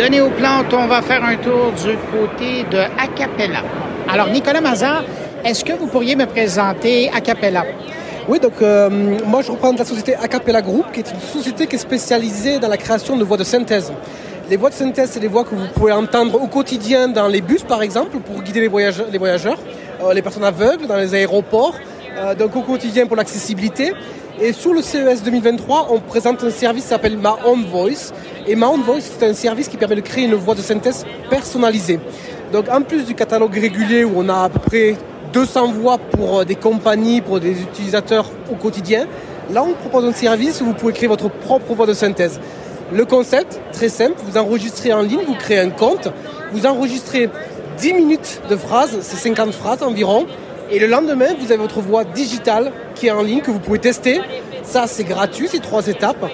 De 0.00 0.06
Néoplantes, 0.06 0.72
on 0.72 0.86
va 0.86 1.02
faire 1.02 1.22
un 1.22 1.36
tour 1.36 1.72
du 1.72 1.94
côté 2.10 2.64
de 2.70 2.78
Acapella. 2.98 3.62
Alors, 4.08 4.28
Nicolas 4.28 4.62
Mazar, 4.62 5.04
est-ce 5.44 5.62
que 5.62 5.74
vous 5.74 5.88
pourriez 5.88 6.16
me 6.16 6.24
présenter 6.24 7.10
Acapella? 7.10 7.66
Oui, 8.26 8.40
donc 8.40 8.54
euh, 8.62 8.88
moi 9.26 9.42
je 9.42 9.50
représente 9.50 9.78
la 9.78 9.84
société 9.84 10.14
Acapella 10.14 10.62
Group, 10.62 10.86
qui 10.94 11.00
est 11.00 11.10
une 11.12 11.20
société 11.20 11.66
qui 11.66 11.76
est 11.76 11.78
spécialisée 11.78 12.58
dans 12.58 12.68
la 12.68 12.78
création 12.78 13.14
de 13.18 13.24
voix 13.24 13.36
de 13.36 13.44
synthèse. 13.44 13.92
Les 14.48 14.56
voix 14.56 14.70
de 14.70 14.74
synthèse, 14.74 15.10
c'est 15.12 15.20
des 15.20 15.28
voix 15.28 15.44
que 15.44 15.54
vous 15.54 15.68
pouvez 15.74 15.92
entendre 15.92 16.42
au 16.42 16.46
quotidien 16.46 17.08
dans 17.08 17.28
les 17.28 17.42
bus, 17.42 17.62
par 17.62 17.82
exemple, 17.82 18.16
pour 18.20 18.42
guider 18.42 18.62
les 18.62 18.68
voyageurs, 18.68 19.08
les, 19.12 19.18
voyageurs, 19.18 19.58
euh, 20.02 20.14
les 20.14 20.22
personnes 20.22 20.44
aveugles, 20.44 20.86
dans 20.86 20.96
les 20.96 21.14
aéroports, 21.14 21.74
euh, 22.16 22.34
donc 22.34 22.56
au 22.56 22.62
quotidien 22.62 23.04
pour 23.04 23.16
l'accessibilité. 23.16 23.92
Et 24.42 24.54
sous 24.54 24.72
le 24.72 24.80
CES 24.80 25.22
2023, 25.22 25.88
on 25.90 26.00
présente 26.00 26.42
un 26.42 26.48
service 26.48 26.84
qui 26.84 26.88
s'appelle 26.88 27.18
Ma 27.18 27.36
Own 27.44 27.62
Voice. 27.66 28.10
Et 28.46 28.56
Ma 28.56 28.68
Own 28.68 28.80
Voice, 28.80 29.02
c'est 29.02 29.26
un 29.26 29.34
service 29.34 29.68
qui 29.68 29.76
permet 29.76 29.96
de 29.96 30.00
créer 30.00 30.24
une 30.24 30.34
voix 30.34 30.54
de 30.54 30.62
synthèse 30.62 31.04
personnalisée. 31.28 32.00
Donc 32.50 32.64
en 32.70 32.80
plus 32.80 33.04
du 33.04 33.14
catalogue 33.14 33.52
régulier 33.52 34.02
où 34.02 34.12
on 34.16 34.30
a 34.30 34.44
à 34.44 34.48
peu 34.48 34.58
près 34.60 34.96
200 35.34 35.72
voix 35.72 35.98
pour 35.98 36.38
euh, 36.38 36.44
des 36.46 36.54
compagnies, 36.54 37.20
pour 37.20 37.38
des 37.38 37.60
utilisateurs 37.60 38.30
au 38.50 38.54
quotidien. 38.54 39.06
Là, 39.52 39.62
on 39.62 39.74
propose 39.74 40.06
un 40.06 40.12
service 40.12 40.62
où 40.62 40.64
vous 40.64 40.72
pouvez 40.74 40.94
créer 40.94 41.08
votre 41.08 41.28
propre 41.28 41.74
voix 41.74 41.86
de 41.86 41.92
synthèse. 41.92 42.40
Le 42.90 43.04
concept, 43.04 43.60
très 43.74 43.90
simple, 43.90 44.14
vous 44.24 44.38
enregistrez 44.38 44.94
en 44.94 45.02
ligne, 45.02 45.20
vous 45.26 45.34
créez 45.34 45.58
un 45.58 45.70
compte, 45.70 46.08
vous 46.52 46.64
enregistrez 46.64 47.28
10 47.76 47.92
minutes 47.92 48.40
de 48.48 48.56
phrases, 48.56 48.96
c'est 49.02 49.16
50 49.16 49.52
phrases 49.52 49.82
environ, 49.82 50.26
et 50.70 50.78
le 50.78 50.86
lendemain, 50.86 51.34
vous 51.38 51.46
avez 51.46 51.60
votre 51.60 51.80
voix 51.80 52.04
digitale 52.04 52.72
qui 52.94 53.08
est 53.08 53.10
en 53.10 53.22
ligne, 53.22 53.40
que 53.40 53.50
vous 53.50 53.58
pouvez 53.58 53.78
tester. 53.78 54.20
Ça, 54.62 54.86
c'est 54.86 55.04
gratuit, 55.04 55.48
c'est 55.50 55.60
trois 55.60 55.86
étapes. 55.88 56.24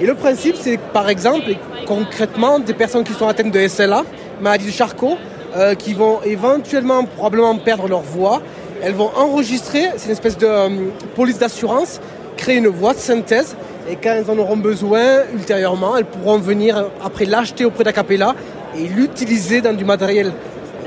Et 0.00 0.06
le 0.06 0.14
principe, 0.14 0.56
c'est 0.60 0.78
par 0.78 1.08
exemple, 1.08 1.54
concrètement, 1.86 2.58
des 2.58 2.74
personnes 2.74 3.04
qui 3.04 3.14
sont 3.14 3.26
atteintes 3.26 3.52
de 3.52 3.68
SLA, 3.68 4.04
maladie 4.40 4.66
de 4.66 4.72
Charcot, 4.72 5.16
euh, 5.56 5.74
qui 5.74 5.94
vont 5.94 6.20
éventuellement 6.24 7.04
probablement 7.04 7.56
perdre 7.56 7.88
leur 7.88 8.02
voix. 8.02 8.42
Elles 8.82 8.94
vont 8.94 9.10
enregistrer, 9.16 9.84
c'est 9.96 10.06
une 10.06 10.12
espèce 10.12 10.36
de 10.36 10.46
euh, 10.46 10.68
police 11.14 11.38
d'assurance, 11.38 12.00
créer 12.36 12.56
une 12.56 12.68
voix 12.68 12.92
de 12.92 12.98
synthèse 12.98 13.56
et 13.88 13.96
quand 13.96 14.10
elles 14.10 14.30
en 14.30 14.36
auront 14.38 14.56
besoin 14.56 15.22
ultérieurement, 15.32 15.96
elles 15.96 16.04
pourront 16.04 16.38
venir 16.38 16.90
après 17.04 17.24
l'acheter 17.24 17.64
auprès 17.64 17.84
d'Acapella 17.84 18.34
et 18.76 18.88
l'utiliser 18.88 19.60
dans 19.60 19.72
du 19.72 19.84
matériel 19.84 20.32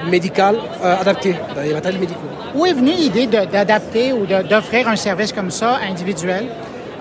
médical 0.07 0.57
euh, 0.83 1.01
adapté, 1.01 1.35
dans 1.55 1.61
les 1.61 1.73
matériels 1.73 1.99
médicaux. 1.99 2.19
Où 2.55 2.65
est 2.65 2.73
venue 2.73 2.91
l'idée 2.91 3.27
d'adapter 3.27 4.13
ou 4.13 4.25
d'offrir 4.25 4.87
un 4.87 4.95
service 4.95 5.31
comme 5.31 5.51
ça 5.51 5.79
individuel? 5.89 6.47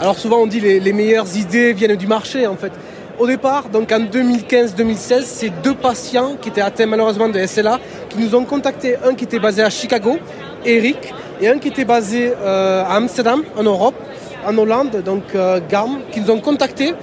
Alors 0.01 0.19
souvent 0.19 0.39
on 0.39 0.47
dit 0.47 0.61
les, 0.61 0.79
les 0.81 0.93
meilleures 0.93 1.37
idées 1.37 1.73
viennent 1.73 1.97
du 1.97 2.07
marché 2.07 2.47
en 2.47 2.57
fait. 2.57 2.73
Au 3.19 3.27
départ, 3.27 3.69
donc 3.69 3.91
en 3.91 3.99
2015-2016, 3.99 5.23
c'est 5.25 5.51
deux 5.61 5.75
patients 5.75 6.37
qui 6.41 6.51
étaient 6.51 6.61
atteints 6.61 6.87
malheureusement 6.87 7.29
de 7.29 7.45
SLA 7.45 7.81
qui 8.09 8.19
nous 8.19 8.33
ont 8.37 8.45
contacté. 8.45 8.95
Un 9.05 9.15
qui 9.15 9.25
était 9.25 9.41
basé 9.41 9.61
à 9.61 9.71
Chicago, 9.71 10.19
Eric, 10.65 11.13
et 11.41 11.49
un 11.49 11.59
qui 11.59 11.67
était 11.67 11.85
basé 11.85 12.33
euh, 12.41 12.85
à 12.85 12.95
Amsterdam, 12.95 13.43
en 13.57 13.65
Europe, 13.65 13.97
en 14.47 14.57
Hollande, 14.57 15.03
donc 15.05 15.25
euh, 15.35 15.59
Garm, 15.69 15.99
qui 16.13 16.21
nous 16.21 16.31
ont 16.31 16.39
contactés 16.39 16.95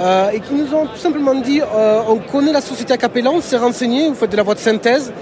euh, 0.00 0.30
et 0.30 0.40
qui 0.40 0.54
nous 0.54 0.74
ont 0.74 0.86
tout 0.86 0.96
simplement 0.96 1.34
dit 1.34 1.60
on 2.08 2.16
connaît 2.16 2.52
la 2.52 2.60
société 2.60 2.92
Acapella, 2.94 3.30
on 3.30 3.40
s'est 3.40 3.58
renseigné, 3.58 4.08
vous 4.08 4.14
faites 4.14 4.30
de 4.30 4.36
la 4.36 4.42
voix 4.42 4.54
de 4.54 4.60
synthèse, 4.60 5.12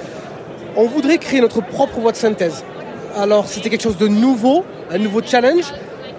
on 0.77 0.87
voudrait 0.87 1.19
créer 1.19 1.41
notre 1.41 1.61
propre 1.61 1.99
voix 1.99 2.13
de 2.13 2.17
synthèse. 2.17 2.65
Alors 3.17 3.49
c'était 3.49 3.71
quelque 3.71 3.83
chose 3.83 3.99
de 3.99 4.09
nouveau, 4.09 4.65
un 4.91 4.99
nouveau 4.99 5.21
challenge. 5.23 5.73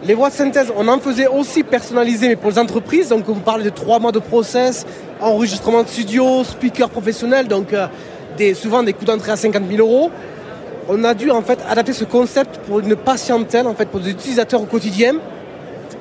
Les 0.03 0.13
voix 0.13 0.29
de 0.29 0.33
synthèse, 0.33 0.71
on 0.77 0.87
en 0.87 0.99
faisait 0.99 1.27
aussi 1.27 1.63
personnalisées, 1.63 2.29
mais 2.29 2.37
pour 2.37 2.51
les 2.51 2.59
entreprises. 2.59 3.09
Donc, 3.09 3.27
on 3.27 3.35
parle 3.35 3.63
de 3.63 3.69
trois 3.69 3.99
mois 3.99 4.13
de 4.13 4.19
process, 4.19 4.85
enregistrement 5.19 5.83
de 5.83 5.89
studio, 5.89 6.43
speaker 6.45 6.89
professionnel, 6.89 7.49
donc 7.49 7.73
euh, 7.73 7.87
souvent 8.53 8.81
des 8.81 8.93
coûts 8.93 9.03
d'entrée 9.03 9.33
à 9.33 9.35
50 9.35 9.63
000 9.69 9.85
euros. 9.85 10.09
On 10.87 11.03
a 11.03 11.13
dû 11.13 11.29
en 11.31 11.41
fait 11.41 11.59
adapter 11.69 11.91
ce 11.91 12.05
concept 12.05 12.59
pour 12.65 12.79
une 12.79 12.95
patientèle, 12.95 13.67
en 13.67 13.75
fait, 13.75 13.89
pour 13.89 13.99
des 13.99 14.11
utilisateurs 14.11 14.61
au 14.61 14.65
quotidien, 14.65 15.15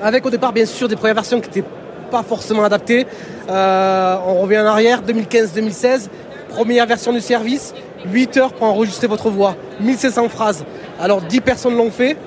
avec 0.01 0.25
au 0.25 0.29
départ 0.29 0.53
bien 0.53 0.65
sûr 0.65 0.87
des 0.87 0.95
premières 0.95 1.15
versions 1.15 1.41
qui 1.41 1.49
n'étaient 1.49 1.67
pas 2.09 2.23
forcément 2.23 2.63
adaptées. 2.63 3.05
Euh, 3.49 4.17
on 4.27 4.41
revient 4.41 4.59
en 4.59 4.65
arrière, 4.65 5.01
2015-2016, 5.01 6.07
première 6.49 6.85
version 6.85 7.13
du 7.13 7.21
service, 7.21 7.73
8 8.05 8.37
heures 8.37 8.53
pour 8.53 8.67
enregistrer 8.67 9.07
votre 9.07 9.29
voix, 9.29 9.55
1500 9.79 10.29
phrases. 10.29 10.65
Alors 10.99 11.21
10 11.21 11.41
personnes 11.41 11.77
l'ont 11.77 11.91
fait, 11.91 12.17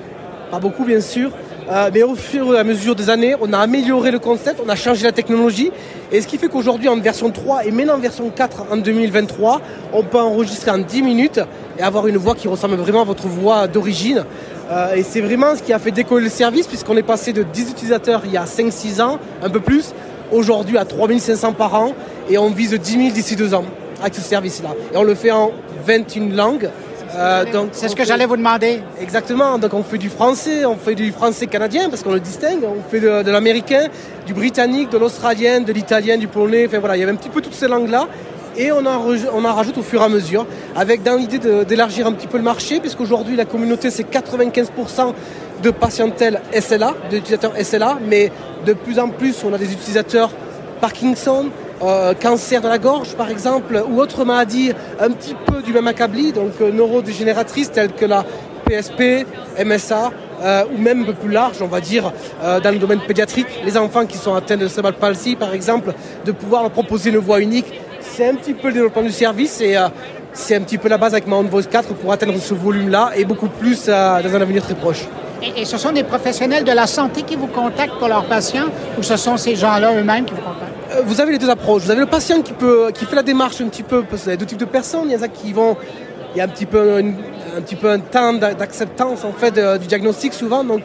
pas 0.51 0.59
beaucoup 0.59 0.85
bien 0.85 1.01
sûr, 1.01 1.31
euh, 1.71 1.89
mais 1.93 2.03
au 2.03 2.15
fur 2.15 2.53
et 2.55 2.59
à 2.59 2.63
mesure 2.63 2.95
des 2.95 3.09
années, 3.09 3.35
on 3.39 3.53
a 3.53 3.59
amélioré 3.59 4.11
le 4.11 4.19
concept, 4.19 4.61
on 4.65 4.69
a 4.69 4.75
changé 4.75 5.03
la 5.03 5.11
technologie. 5.11 5.71
Et 6.11 6.21
ce 6.21 6.27
qui 6.27 6.37
fait 6.37 6.47
qu'aujourd'hui, 6.47 6.89
en 6.89 6.97
version 6.97 7.29
3 7.29 7.65
et 7.65 7.71
maintenant 7.71 7.95
en 7.95 7.99
version 7.99 8.29
4 8.29 8.65
en 8.71 8.77
2023, 8.77 9.61
on 9.93 10.03
peut 10.03 10.19
enregistrer 10.19 10.71
en 10.71 10.79
10 10.79 11.01
minutes 11.01 11.39
et 11.77 11.81
avoir 11.81 12.07
une 12.07 12.17
voix 12.17 12.35
qui 12.35 12.47
ressemble 12.47 12.75
vraiment 12.75 13.01
à 13.01 13.05
votre 13.05 13.27
voix 13.27 13.67
d'origine. 13.67 14.25
Euh, 14.73 14.95
et 14.95 15.03
c'est 15.03 15.21
vraiment 15.21 15.55
ce 15.55 15.61
qui 15.61 15.71
a 15.71 15.79
fait 15.79 15.91
décoller 15.91 16.25
le 16.25 16.29
service, 16.29 16.67
puisqu'on 16.67 16.97
est 16.97 17.03
passé 17.03 17.31
de 17.31 17.43
10 17.43 17.71
utilisateurs 17.71 18.21
il 18.25 18.31
y 18.31 18.37
a 18.37 18.45
5-6 18.45 19.01
ans, 19.01 19.19
un 19.43 19.49
peu 19.49 19.59
plus, 19.59 19.93
aujourd'hui 20.31 20.77
à 20.77 20.85
3500 20.85 21.53
par 21.53 21.75
an, 21.75 21.93
et 22.29 22.37
on 22.37 22.49
vise 22.49 22.73
10 22.73 22.91
000 22.91 23.09
d'ici 23.11 23.35
2 23.35 23.53
ans 23.53 23.65
avec 24.01 24.15
ce 24.15 24.21
service-là. 24.21 24.69
Et 24.93 24.97
on 24.97 25.03
le 25.03 25.15
fait 25.15 25.31
en 25.31 25.51
21 25.85 26.35
langues. 26.35 26.69
Euh, 27.15 27.45
donc 27.51 27.69
c'est 27.73 27.89
ce 27.89 27.95
que 27.95 28.03
j'allais 28.03 28.25
vous 28.25 28.37
demander. 28.37 28.81
Exactement. 28.99 29.59
Donc 29.59 29.73
on 29.75 29.83
fait 29.83 29.99
du 29.99 30.09
français, 30.09 30.65
on 30.65 30.75
fait 30.75 30.95
du 30.95 31.11
français 31.11 31.45
canadien 31.45 31.89
parce 31.89 32.01
qu'on 32.01 32.13
le 32.13 32.19
distingue. 32.19 32.63
On 32.63 32.81
fait 32.89 32.99
de, 32.99 33.29
l'américain, 33.29 33.87
du 34.25 34.33
britannique, 34.33 34.89
de 34.89 34.97
l'australien, 34.97 35.61
de 35.61 35.71
l'italien, 35.71 36.17
du 36.17 36.27
polonais. 36.27 36.65
Enfin 36.65 36.79
voilà, 36.79 36.97
il 36.97 37.01
y 37.01 37.03
avait 37.03 37.11
un 37.11 37.15
petit 37.15 37.29
peu 37.29 37.41
toutes 37.41 37.53
ces 37.53 37.67
langues-là. 37.67 38.07
Et 38.55 38.71
on 38.71 38.85
en, 38.85 39.53
rajoute 39.53 39.77
au 39.79 39.81
fur 39.81 40.01
et 40.01 40.05
à 40.05 40.09
mesure, 40.09 40.45
avec 40.75 41.01
dans 41.01 41.15
l'idée 41.15 41.39
d'élargir 41.65 42.05
un 42.05 42.11
petit 42.11 42.27
peu 42.27 42.37
le 42.37 42.43
marché, 42.43 42.79
puisqu'aujourd'hui 42.79 43.35
la 43.35 43.45
communauté 43.45 43.89
c'est 43.89 44.03
95% 44.03 45.13
de 45.63 45.71
patientèle 45.71 46.41
SLA, 46.59 46.93
d'utilisateurs 47.09 47.53
SLA, 47.59 47.97
mais 48.07 48.31
de 48.65 48.73
plus 48.73 48.99
en 48.99 49.09
plus 49.09 49.43
on 49.43 49.53
a 49.53 49.57
des 49.57 49.71
utilisateurs 49.71 50.29
Parkinson, 50.81 51.45
euh, 51.81 52.13
cancer 52.13 52.61
de 52.61 52.67
la 52.67 52.77
gorge 52.77 53.15
par 53.15 53.29
exemple, 53.29 53.83
ou 53.89 53.99
autres 53.99 54.23
maladies 54.23 54.71
un 54.99 55.09
petit 55.09 55.35
peu 55.45 55.61
du 55.61 55.73
même 55.73 55.87
acabli, 55.87 56.31
donc 56.31 56.51
euh, 56.61 56.71
neurodégénératrices 56.71 57.71
telles 57.71 57.93
que 57.93 58.05
la 58.05 58.23
PSP, 58.65 59.25
MSA, 59.65 60.11
euh, 60.43 60.63
ou 60.73 60.79
même 60.79 61.01
un 61.01 61.05
peu 61.05 61.13
plus 61.13 61.31
large, 61.31 61.61
on 61.61 61.67
va 61.67 61.81
dire, 61.81 62.11
dans 62.41 62.71
le 62.71 62.77
domaine 62.77 62.99
pédiatrique, 62.99 63.47
les 63.65 63.77
enfants 63.77 64.05
qui 64.05 64.17
sont 64.17 64.33
atteints 64.35 64.57
de 64.57 64.67
cerebral 64.67 64.93
palsy 64.93 65.35
par 65.35 65.53
exemple, 65.53 65.93
de 66.25 66.31
pouvoir 66.31 66.61
leur 66.61 66.71
proposer 66.71 67.09
une 67.09 67.17
voix 67.17 67.39
unique. 67.39 67.65
C'est 68.15 68.27
un 68.27 68.35
petit 68.35 68.53
peu 68.53 68.67
le 68.67 68.75
développement 68.75 69.01
du 69.01 69.11
service 69.11 69.59
et 69.59 69.75
c'est 70.33 70.55
un 70.55 70.61
petit 70.61 70.77
peu 70.77 70.87
la 70.87 70.99
base 70.99 71.13
avec 71.13 71.25
Mount 71.25 71.49
Voice 71.49 71.63
4 71.63 71.95
pour 71.95 72.11
atteindre 72.11 72.37
ce 72.37 72.53
volume-là 72.53 73.13
et 73.15 73.25
beaucoup 73.25 73.47
plus 73.47 73.87
dans 73.87 74.35
un 74.35 74.41
avenir 74.41 74.61
très 74.61 74.75
proche. 74.75 75.07
Et, 75.41 75.65
ce 75.65 75.77
sont 75.77 75.91
des 75.91 76.03
professionnels 76.03 76.63
de 76.63 76.71
la 76.71 76.85
santé 76.85 77.23
qui 77.23 77.35
vous 77.35 77.47
contactent 77.47 77.97
pour 77.97 78.07
leurs 78.07 78.25
patients 78.25 78.67
ou 78.99 79.03
ce 79.03 79.17
sont 79.17 79.35
ces 79.35 79.55
gens-là 79.55 79.93
eux-mêmes 79.95 80.25
qui 80.25 80.35
vous 80.35 80.41
contactent? 80.41 80.95
Euh, 80.95 81.01
vous 81.03 81.19
avez 81.19 81.31
les 81.31 81.37
deux 81.39 81.49
approches. 81.49 81.81
Vous 81.81 81.91
avez 81.91 82.01
le 82.01 82.05
patient 82.05 82.41
qui, 82.43 82.53
peut, 82.53 82.91
qui 82.93 83.05
fait 83.05 83.15
la 83.15 83.23
démarche 83.23 83.59
un 83.61 83.67
petit 83.67 83.83
peu, 83.83 84.03
parce 84.03 84.21
qu'il 84.21 84.31
y 84.31 84.35
a 84.35 84.37
deux 84.37 84.45
types 84.45 84.59
de 84.59 84.65
personnes. 84.65 85.05
Il 85.05 85.11
y 85.11 85.15
a 85.15 85.27
qui 85.27 85.51
vont, 85.51 85.75
il 86.35 86.37
y 86.37 86.41
a 86.41 86.43
un 86.43 86.47
petit 86.47 86.67
peu, 86.67 86.97
un 86.97 87.61
petit 87.61 87.75
peu 87.75 87.89
un 87.89 87.99
temps 87.99 88.33
d'acceptance 88.33 89.25
en 89.25 89.33
fait 89.33 89.59
du 89.79 89.87
diagnostic 89.87 90.33
souvent. 90.33 90.63
Donc 90.63 90.83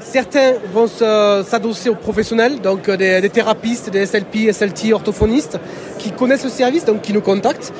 certains 0.00 0.54
vont 0.72 0.86
s'adosser 0.86 1.88
aux 1.88 1.94
professionnels, 1.94 2.60
donc 2.60 2.88
euh, 2.88 2.96
des, 2.96 3.28
thérapistes, 3.30 3.90
des 3.90 4.06
SLP, 4.06 4.52
SLT, 4.52 4.92
orthophonistes, 4.92 5.58
qui 5.98 6.12
connaissent 6.12 6.44
le 6.44 6.50
service, 6.50 6.84
donc 6.84 7.02
qui 7.02 7.12
nous 7.12 7.20
contactent. 7.20 7.72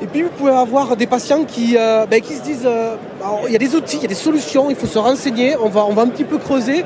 Et 0.00 0.06
puis 0.06 0.22
vous 0.22 0.30
pouvez 0.30 0.52
avoir 0.52 0.96
des 0.96 1.06
patients 1.06 1.44
qui, 1.44 1.76
euh, 1.76 2.06
ben, 2.06 2.22
se 2.22 2.42
disent, 2.42 2.68
il 3.46 3.52
y 3.52 3.56
a 3.56 3.58
des 3.58 3.74
outils, 3.74 3.96
il 3.96 4.02
y 4.02 4.06
a 4.06 4.08
des 4.08 4.14
solutions, 4.14 4.70
il 4.70 4.76
faut 4.76 4.86
se 4.86 4.98
renseigner, 4.98 5.56
on 5.60 5.68
va, 5.68 5.84
on 5.84 5.92
va 5.92 6.02
un 6.02 6.08
petit 6.08 6.24
peu 6.24 6.38
creuser 6.38 6.84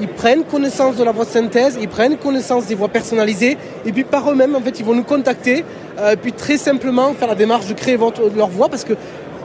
ils 0.00 0.08
prennent 0.08 0.44
connaissance 0.44 0.96
de 0.96 1.04
la 1.04 1.12
voix 1.12 1.24
de 1.24 1.30
synthèse, 1.30 1.78
ils 1.80 1.88
prennent 1.88 2.16
connaissance 2.16 2.66
des 2.66 2.74
voix 2.74 2.88
personnalisées, 2.88 3.56
et 3.84 3.92
puis 3.92 4.04
par 4.04 4.30
eux-mêmes, 4.30 4.56
en 4.56 4.60
fait, 4.60 4.78
ils 4.80 4.84
vont 4.84 4.94
nous 4.94 5.04
contacter, 5.04 5.64
euh, 5.98 6.12
et 6.12 6.16
puis 6.16 6.32
très 6.32 6.56
simplement 6.56 7.12
faire 7.14 7.28
la 7.28 7.34
démarche 7.34 7.66
de 7.66 7.74
créer 7.74 7.96
leur 8.36 8.48
voix, 8.48 8.68
parce 8.68 8.84
que, 8.84 8.94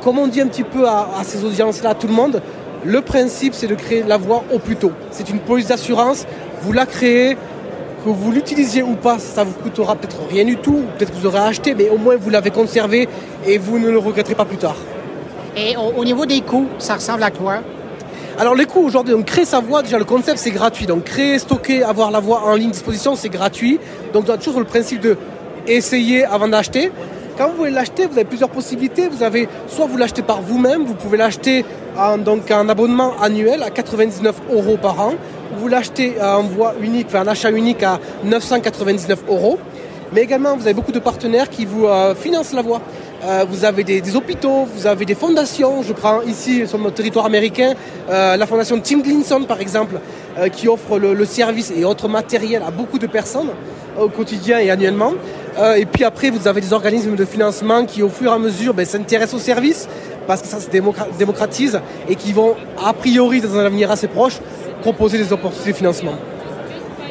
comme 0.04 0.18
on 0.18 0.28
dit 0.28 0.42
un 0.42 0.48
petit 0.48 0.64
peu 0.64 0.88
à, 0.88 1.08
ces 1.24 1.44
audiences-là, 1.44 1.92
à 1.92 1.96
tout 1.96 2.08
le 2.08 2.14
monde, 2.14 2.42
le 2.86 3.02
principe, 3.02 3.54
c'est 3.54 3.68
de 3.68 3.76
créer 3.76 4.04
la 4.04 4.18
voix 4.18 4.44
au 4.54 4.60
plus 4.60 4.76
tôt. 4.76 4.92
C'est 5.12 5.30
une 5.30 5.40
police 5.40 5.68
d'assurance, 5.68 6.26
vous 6.62 6.72
la 6.72 6.86
créez, 6.86 7.36
que 8.06 8.10
vous 8.10 8.32
l'utilisiez 8.32 8.82
ou 8.82 8.96
pas, 8.96 9.20
ça 9.20 9.44
vous 9.44 9.54
coûtera 9.54 9.96
peut-être 9.96 10.20
rien 10.30 10.46
du 10.46 10.58
tout, 10.58 10.84
peut-être 10.98 11.12
que 11.12 11.18
vous 11.18 11.26
aurez 11.26 11.40
acheté, 11.40 11.76
mais 11.76 11.90
au 11.90 11.98
moins 11.98 12.16
vous 12.16 12.30
l'avez 12.30 12.50
conservé 12.50 13.10
et 13.46 13.58
vous 13.58 13.78
ne 13.80 13.90
le 13.90 13.98
regretterez 13.98 14.36
pas 14.36 14.46
plus 14.46 14.58
tard. 14.58 14.78
Et 15.58 15.76
au, 15.76 16.00
au 16.00 16.06
niveau 16.06 16.26
des 16.26 16.42
coûts, 16.42 16.68
ça 16.78 16.96
ressemble 16.96 17.24
à 17.24 17.32
quoi? 17.32 17.56
Alors 18.38 18.56
les 18.56 18.66
coûts 18.66 18.86
aujourd'hui, 18.86 19.14
donc 19.14 19.26
créer 19.26 19.44
sa 19.44 19.60
voix, 19.60 19.82
déjà 19.82 19.98
le 19.98 20.06
concept 20.06 20.38
c'est 20.38 20.52
gratuit. 20.52 20.86
Donc 20.86 21.04
créer, 21.04 21.40
stocker, 21.40 21.84
avoir 21.84 22.10
la 22.10 22.22
voix 22.22 22.44
en 22.46 22.56
ligne 22.56 22.72
disposition, 22.72 23.18
c'est 23.18 23.28
gratuit. 23.28 23.80
Donc 24.14 24.26
on 24.30 24.32
a 24.32 24.38
toujours 24.38 24.62
le 24.62 24.66
principe 24.66 25.02
de 25.02 25.18
essayer 25.68 26.24
avant 26.24 26.48
d'acheter. 26.48 26.92
Quand 27.40 27.52
vous 27.52 27.56
voulez 27.56 27.72
l'acheter, 27.72 28.06
vous 28.06 28.18
avez 28.18 28.26
plusieurs 28.26 28.50
possibilités. 28.50 29.08
Vous 29.08 29.24
avez 29.24 29.48
soit 29.70 29.86
vous 29.86 29.96
l'achetez 29.96 30.22
par 30.22 30.42
vous-même, 30.42 30.84
vous 30.84 30.94
pouvez 30.94 31.18
l'acheter 31.18 31.64
en 31.98 32.18
donc 32.18 32.52
un 32.52 32.68
abonnement 32.68 33.14
annuel 33.22 33.64
à 33.64 33.70
99 33.70 34.36
euros 34.52 34.76
par 34.76 35.00
an. 35.00 35.14
Vous 35.58 35.70
l'achetez 35.70 36.22
en 36.22 36.44
voix 36.44 36.74
unique, 36.82 37.08
enfin 37.08 37.22
un 37.22 37.28
achat 37.28 37.50
unique 37.50 37.82
à 37.82 38.02
999 38.26 39.24
euros. 39.30 39.58
Mais 40.12 40.24
également, 40.24 40.58
vous 40.58 40.64
avez 40.64 40.74
beaucoup 40.74 40.92
de 40.92 41.00
partenaires 41.00 41.50
qui 41.50 41.64
vous 41.64 41.86
euh, 41.86 42.14
financent 42.14 42.52
la 42.52 42.62
voix. 42.62 42.82
Euh, 43.24 43.46
vous 43.50 43.66
avez 43.66 43.84
des, 43.84 44.16
hôpitaux, 44.16 44.66
vous 44.74 44.88
avez 44.88 45.06
des 45.06 45.16
fondations. 45.16 45.84
Je 45.84 45.92
prends 45.92 46.22
ici 46.22 46.66
sur 46.66 46.78
notre 46.78 46.96
territoire 46.96 47.26
américain 47.26 47.74
euh, 48.10 48.38
la 48.38 48.46
fondation 48.46 48.80
Tim 48.80 49.00
Glinson 49.00 49.44
par 49.44 49.60
exemple, 49.60 50.00
euh, 50.38 50.48
qui 50.48 50.68
offre 50.70 50.98
le, 50.98 51.26
service 51.26 51.72
et 51.76 51.84
autres 51.84 52.08
matériels 52.08 52.64
à 52.66 52.72
beaucoup 52.72 52.98
de 52.98 53.08
personnes 53.08 53.50
au 54.00 54.08
quotidien 54.08 54.60
et 54.60 54.70
annuellement. 54.70 55.14
Et 55.76 55.86
puis 55.86 56.06
après, 56.06 56.30
vous 56.30 56.48
avez 56.48 56.62
des 56.62 56.72
organismes 56.72 57.18
de 57.18 57.26
financement 57.26 57.84
qui 57.84 58.02
au 58.02 58.08
fur 58.08 58.32
et 58.32 58.34
à 58.34 58.38
mesure 58.38 58.74
ben, 58.74 58.86
s'intéressent 58.86 59.42
au 59.42 59.44
service 59.44 59.90
parce 60.26 60.42
que 60.42 60.48
ça 60.48 60.62
se 60.62 60.70
démocratise 61.18 61.82
et 62.08 62.16
qui 62.16 62.32
vont 62.32 62.56
a 62.82 62.94
priori 62.94 63.42
dans 63.42 63.58
un 63.58 63.66
avenir 63.66 63.92
assez 63.92 64.08
proche 64.08 64.40
proposer 64.82 65.18
des 65.18 65.34
opportunités 65.34 65.72
de 65.72 65.76
financement. 65.76 66.14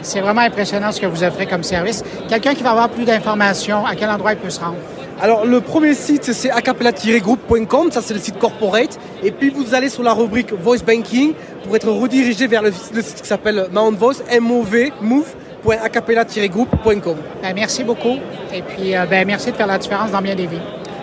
C'est 0.01 0.21
vraiment 0.21 0.41
impressionnant 0.41 0.93
ce 0.93 1.01
que 1.01 1.07
vous 1.07 1.23
offrez 1.25 1.47
comme 1.47 1.63
service. 1.63 2.03
Quelqu'un 2.31 2.55
qui 2.55 2.63
va 2.63 2.71
avoir 2.71 2.89
plus 2.89 3.05
d'informations, 3.05 3.85
à 3.85 3.95
quel 3.95 4.09
endroit 4.09 4.33
il 4.33 4.39
peut 4.39 4.49
se 4.49 4.61
rendre? 4.61 4.77
Alors 5.21 5.45
le 5.45 5.61
premier 5.61 5.95
site 5.95 6.33
c'est 6.33 6.49
acapella-group.com, 6.51 7.91
ça 7.91 8.01
c'est 8.01 8.15
le 8.15 8.21
site 8.21 8.39
corporate. 8.39 8.97
Et 9.25 9.33
puis 9.33 9.51
vous 9.51 9.75
allez 9.75 9.89
sur 9.89 10.05
la 10.05 10.13
rubrique 10.13 10.53
Voice 10.53 10.85
Banking 10.87 11.33
pour 11.65 11.75
être 11.75 11.89
redirigé 11.89 12.47
vers 12.47 12.63
le, 12.63 12.71
le 12.95 13.03
site 13.03 13.23
qui 13.23 13.27
s'appelle 13.27 13.67
Mount 13.73 13.97
Voice, 13.97 14.23
M-O-V, 14.31 14.93
move.acapella-group.com. 15.01 17.17
Ben, 17.43 17.53
merci 17.53 17.83
beaucoup. 17.83 18.15
Et 18.55 18.63
puis 18.63 18.95
euh, 18.97 19.07
ben, 19.07 19.27
merci 19.27 19.51
de 19.51 19.57
faire 19.57 19.67
la 19.67 19.79
différence 19.79 20.13
dans 20.13 20.23
bien 20.23 20.37
des 20.37 20.47
vies. 20.47 20.61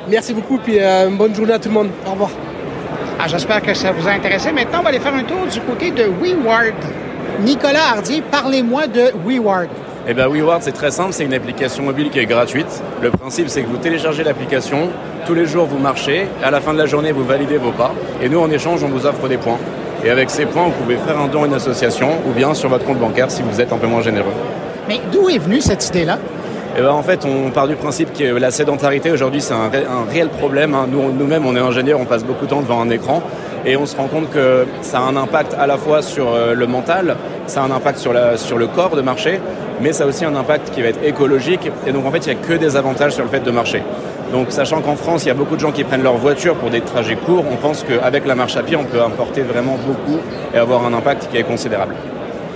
Merci 0.08 0.34
beaucoup, 0.34 0.60
puis 0.60 0.78
euh, 0.80 1.10
bonne 1.10 1.36
journée 1.36 1.54
à 1.54 1.60
tout 1.60 1.68
le 1.70 1.76
monde. 1.76 1.90
Au 2.08 2.12
revoir. 2.12 2.30
Ah, 3.20 3.28
J'espère 3.28 3.62
que 3.62 3.74
ça 3.74 3.92
vous 3.92 4.08
a 4.08 4.12
intéressé. 4.12 4.52
Maintenant, 4.54 4.80
on 4.80 4.84
va 4.84 4.90
aller 4.90 5.00
faire 5.00 5.16
un 5.16 5.24
tour 5.24 5.46
du 5.52 5.60
côté 5.62 5.90
de 5.92 6.04
WeWard. 6.04 6.74
Nicolas 7.42 7.90
Hardier, 7.96 8.22
parlez-moi 8.32 8.88
de 8.88 9.12
WeWard. 9.26 9.68
Eh 10.08 10.14
bien, 10.14 10.28
WeWard, 10.28 10.62
c'est 10.62 10.72
très 10.72 10.92
simple, 10.92 11.14
c'est 11.14 11.24
une 11.24 11.34
application 11.34 11.82
mobile 11.82 12.12
qui 12.12 12.20
est 12.20 12.28
gratuite. 12.28 12.68
Le 13.02 13.10
principe, 13.10 13.50
c'est 13.50 13.64
que 13.64 13.68
vous 13.68 13.78
téléchargez 13.78 14.24
l'application, 14.24 14.90
tous 15.26 15.34
les 15.34 15.48
jours 15.48 15.66
vous 15.66 15.80
marchez, 15.80 16.28
à 16.44 16.52
la 16.52 16.62
fin 16.62 16.74
de 16.74 16.78
la 16.78 16.86
journée, 16.86 17.12
vous 17.12 17.26
validez 17.26 17.58
vos 17.58 17.72
pas, 17.72 17.92
et 18.22 18.30
nous, 18.30 18.40
en 18.40 18.52
échange, 18.52 18.84
on 18.84 18.90
vous 18.90 19.08
offre 19.08 19.28
des 19.28 19.38
points. 19.38 19.58
Et 20.06 20.12
avec 20.12 20.30
ces 20.30 20.46
points, 20.46 20.66
vous 20.66 20.84
pouvez 20.84 20.98
faire 20.98 21.20
un 21.20 21.28
don 21.28 21.42
à 21.42 21.48
une 21.48 21.56
association 21.56 22.10
ou 22.28 22.34
bien 22.34 22.54
sur 22.54 22.70
votre 22.70 22.86
compte 22.86 23.00
bancaire 23.00 23.32
si 23.32 23.42
vous 23.42 23.60
êtes 23.60 23.74
un 23.74 23.78
peu 23.78 23.88
moins 23.88 24.02
généreux. 24.02 24.34
Mais 24.88 25.00
d'où 25.12 25.28
est 25.28 25.40
venue 25.40 25.60
cette 25.60 25.88
idée-là? 25.88 26.20
Eh 26.78 26.82
ben, 26.82 26.92
en 26.92 27.02
fait, 27.02 27.26
on 27.26 27.50
part 27.50 27.68
du 27.68 27.76
principe 27.76 28.14
que 28.14 28.26
la 28.26 28.52
sédentarité 28.52 29.10
aujourd'hui, 29.10 29.42
c'est 29.42 29.54
un, 29.54 29.70
ré 29.70 29.86
un, 29.90 30.12
réel 30.12 30.30
problème. 30.30 30.76
Hein. 30.76 30.88
Nous, 30.92 31.12
nous-mêmes, 31.14 31.48
on 31.48 31.56
est 31.56 31.60
ingénieurs, 31.60 32.00
on 32.00 32.06
passe 32.06 32.24
beaucoup 32.24 32.46
de 32.46 32.52
temps 32.52 32.62
devant 32.62 32.80
un 32.82 32.90
écran 32.92 33.24
et 33.66 33.78
on 33.78 33.86
se 33.86 33.96
rend 33.96 34.08
compte 34.08 34.30
que 34.30 34.66
ça 34.82 35.00
a 35.00 35.02
un 35.02 35.16
impact 35.16 35.56
à 35.58 35.68
la 35.68 35.78
fois 35.78 36.02
sur 36.02 36.34
euh, 36.34 36.54
le 36.54 36.68
mental, 36.68 37.18
ça 37.48 37.62
a 37.62 37.66
un 37.66 37.72
impact 37.72 37.98
sur, 37.98 38.14
le 38.14 38.68
corps 38.68 38.96
de 38.96 39.02
marcher, 39.02 39.40
mais 39.82 39.92
ça 39.92 40.04
a 40.04 40.08
aussi 40.08 40.24
un 40.24 40.36
impact 40.36 40.72
qui 40.72 40.82
va 40.82 40.90
être 40.90 41.04
écologique. 41.04 41.72
Et 41.88 41.92
donc, 41.92 42.06
en 42.06 42.12
fait, 42.12 42.26
il 42.28 42.34
n'y 42.36 42.42
a 42.42 42.44
que 42.44 42.54
des 42.54 42.76
avantages 42.76 43.14
sur 43.14 43.24
le 43.24 43.30
fait 43.30 43.40
de 43.40 43.52
marcher. 43.52 43.82
Donc, 44.32 44.52
sachant 44.52 44.82
qu'en 44.82 44.96
France, 44.96 45.26
il 45.26 45.28
y 45.30 45.32
a 45.32 45.36
beaucoup 45.36 45.56
de 45.56 45.62
gens 45.62 45.72
qui 45.72 45.84
prennent 45.84 46.04
leur 46.04 46.18
voiture 46.18 46.56
pour 46.56 46.70
des 46.70 46.82
trajets 46.82 47.16
courts, 47.16 47.46
on 47.52 47.56
pense 47.56 47.84
qu'avec 47.84 48.26
la 48.26 48.36
marche 48.36 48.58
à 48.58 48.64
pied, 48.64 48.76
on 48.76 48.86
peut 48.86 49.02
importer 49.02 49.42
vraiment 49.42 49.78
beaucoup 49.86 50.20
et 50.54 50.58
avoir 50.58 50.86
un 50.86 50.94
impact 50.94 51.30
qui 51.32 51.38
est 51.38 51.44
considérable. 51.44 51.96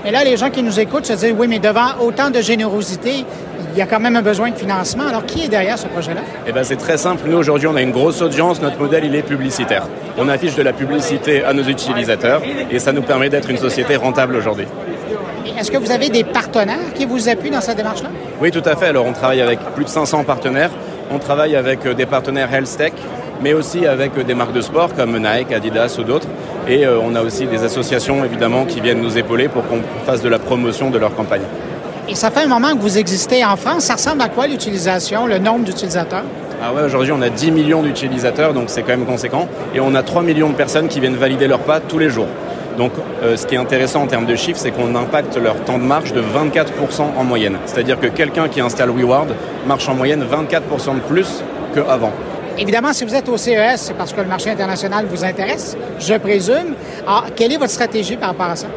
Et 0.06 0.12
là, 0.12 0.24
les 0.24 0.38
gens 0.38 0.50
qui 0.50 0.64
nous 0.64 0.80
écoutent 0.80 1.06
se 1.06 1.14
disent, 1.14 1.36
oui, 1.38 1.48
mais 1.48 1.60
devant 1.60 1.98
autant 2.02 2.30
de 2.30 2.42
générosité, 2.42 3.26
il 3.74 3.78
y 3.78 3.82
a 3.82 3.86
quand 3.86 4.00
même 4.00 4.16
un 4.16 4.22
besoin 4.22 4.50
de 4.50 4.56
financement. 4.56 5.08
Alors, 5.08 5.26
qui 5.26 5.44
est 5.44 5.48
derrière 5.48 5.78
ce 5.78 5.88
projet-là? 5.88 6.22
Eh 6.48 6.52
bien, 6.52 6.64
c'est 6.64 6.78
très 6.78 6.98
simple. 6.98 7.24
Nous, 7.28 7.38
aujourd'hui, 7.38 7.68
on 7.68 7.76
a 7.76 7.82
une 7.82 7.92
grosse 7.92 8.22
audience. 8.22 8.62
Notre 8.62 8.80
modèle, 8.80 9.06
il 9.06 9.16
est 9.16 9.22
publicitaire. 9.22 9.88
On 10.18 10.28
affiche 10.28 10.56
de 10.56 10.64
la 10.64 10.74
publicité 10.74 11.44
à 11.44 11.54
nos 11.54 11.64
utilisateurs 11.64 12.42
et 12.72 12.80
ça 12.80 12.92
nous 12.92 13.04
permet 13.04 13.30
d'être 13.30 13.50
une 13.50 13.58
société 13.58 13.96
rentable 13.96 14.36
aujourd'hui. 14.36 14.66
Est-ce 15.58 15.72
que 15.72 15.78
vous 15.78 15.92
avez 15.92 16.10
des 16.10 16.24
partenaires 16.24 16.94
qui 16.96 17.06
vous 17.06 17.28
appuient 17.28 17.52
dans 17.52 17.62
cette 17.62 17.78
démarche-là? 17.78 18.10
Oui, 18.42 18.52
tout 18.52 18.64
à 18.66 18.76
fait. 18.76 18.88
Alors, 18.88 19.06
on 19.06 19.14
travaille 19.14 19.42
avec 19.42 19.60
plus 19.76 19.84
de 19.84 19.90
500 19.90 20.24
partenaires. 20.24 20.72
On 21.12 21.20
travaille 21.20 21.56
avec 21.56 21.86
des 21.88 22.06
partenaires 22.06 22.54
Health 22.54 22.78
Tech, 22.78 22.94
mais 23.42 23.54
aussi 23.54 23.86
avec 23.86 24.18
des 24.18 24.34
marques 24.34 24.54
de 24.54 24.62
sport 24.62 24.94
comme 24.94 25.18
Nike, 25.18 25.52
Adidas 25.52 25.98
ou 26.00 26.04
d'autres. 26.04 26.28
Et 26.68 26.86
euh, 26.86 27.00
on 27.02 27.16
a 27.16 27.22
aussi 27.22 27.48
des 27.48 27.64
associations, 27.64 28.24
évidemment, 28.24 28.66
qui 28.66 28.82
viennent 28.82 29.02
nous 29.02 29.18
épauler 29.18 29.48
pour 29.48 29.66
qu'on 29.68 29.82
fasse 30.06 30.22
de 30.22 30.30
la 30.30 30.40
promotion 30.40 30.90
de 30.90 30.98
leur 30.98 31.16
campagne. 31.16 31.44
Et 32.08 32.16
ça 32.16 32.32
fait 32.32 32.42
un 32.42 32.48
moment 32.48 32.76
que 32.76 32.82
vous 32.82 32.98
existez 32.98 33.46
en 33.46 33.56
France. 33.56 33.86
Ça 33.86 33.94
ressemble 33.94 34.22
à 34.22 34.30
quoi 34.30 34.48
l'utilisation, 34.48 35.28
le 35.28 35.38
nombre 35.38 35.64
d'utilisateurs? 35.64 36.24
Ah 36.62 36.74
ouais, 36.74 36.82
aujourd'hui 36.82 37.14
on 37.14 37.22
a 37.22 37.30
10 37.30 37.52
millions 37.52 37.82
d'utilisateurs, 37.84 38.54
donc 38.54 38.66
c'est 38.68 38.82
quand 38.82 38.98
même 38.98 39.06
conséquent. 39.06 39.48
Et 39.74 39.80
on 39.80 39.96
a 39.96 40.04
3 40.04 40.24
millions 40.24 40.50
de 40.50 40.56
personnes 40.56 40.88
qui 40.88 41.00
viennent 41.00 41.16
valider 41.16 41.48
leur 41.48 41.60
pas 41.60 41.80
tous 41.80 42.00
les 42.00 42.10
jours. 42.10 42.28
Donc 42.78 42.92
euh, 43.24 43.38
ce 43.38 43.46
qui 43.46 43.56
est 43.56 43.58
intéressant 43.58 44.04
en 44.04 44.08
termes 44.08 44.26
de 44.26 44.36
chiffres, 44.36 44.60
c'est 44.60 44.72
qu'on 44.72 44.96
impacte 44.96 45.38
leur 45.38 45.56
temps 45.64 45.78
de 45.78 45.84
marche 45.84 46.12
de 46.12 46.22
24% 46.22 47.02
en 47.18 47.24
moyenne. 47.24 47.58
C'est-à-dire 47.66 48.00
que 48.00 48.08
quelqu'un 48.08 48.50
qui 48.50 48.60
installe 48.60 48.90
WeWard 48.90 49.30
marche 49.68 49.88
en 49.88 49.96
moyenne 49.96 50.24
24% 50.24 50.96
de 50.96 51.00
plus 51.02 51.44
qu'avant. 51.74 52.12
Évidemment, 52.60 52.92
si 52.92 53.06
vous 53.06 53.16
êtes 53.16 53.30
au 53.30 53.38
CES, 53.38 53.78
c'est 53.78 53.94
parce 53.94 54.12
que 54.12 54.20
le 54.20 54.28
marché 54.28 54.50
international 54.50 55.06
vous 55.10 55.24
intéresse, 55.24 55.78
je 55.98 56.16
présume. 56.16 56.76
Alors, 57.08 57.28
quelle 57.34 57.54
est 57.54 57.58
votre 57.58 57.72
stratégie 57.72 58.18
par 58.18 58.30
rapport 58.30 58.48
à 58.48 58.58
ça? 58.58 58.68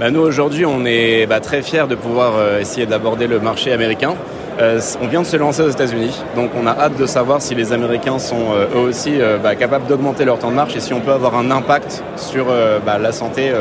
Ben 0.00 0.10
nous, 0.10 0.20
aujourd'hui, 0.20 0.64
on 0.64 0.86
est 0.86 1.26
bah, 1.26 1.40
très 1.40 1.60
fiers 1.60 1.86
de 1.86 1.96
pouvoir 1.96 2.32
euh, 2.36 2.60
essayer 2.60 2.86
d'aborder 2.86 3.26
le 3.26 3.38
marché 3.38 3.72
américain. 3.72 4.14
Euh, 4.58 4.80
on 5.02 5.06
vient 5.06 5.20
de 5.20 5.26
se 5.26 5.36
lancer 5.36 5.60
aux 5.60 5.68
États-Unis, 5.68 6.18
donc 6.34 6.50
on 6.58 6.66
a 6.66 6.70
hâte 6.70 6.96
de 6.96 7.04
savoir 7.04 7.42
si 7.42 7.54
les 7.54 7.74
Américains 7.74 8.18
sont 8.18 8.54
euh, 8.54 8.68
eux 8.74 8.88
aussi 8.88 9.18
bah, 9.42 9.54
capables 9.54 9.86
d'augmenter 9.86 10.24
leur 10.24 10.38
temps 10.38 10.50
de 10.50 10.54
marche 10.54 10.74
et 10.74 10.80
si 10.80 10.94
on 10.94 11.00
peut 11.00 11.12
avoir 11.12 11.36
un 11.36 11.50
impact 11.50 12.02
sur 12.16 12.46
bah, 12.86 12.96
la 12.98 13.12
santé 13.12 13.52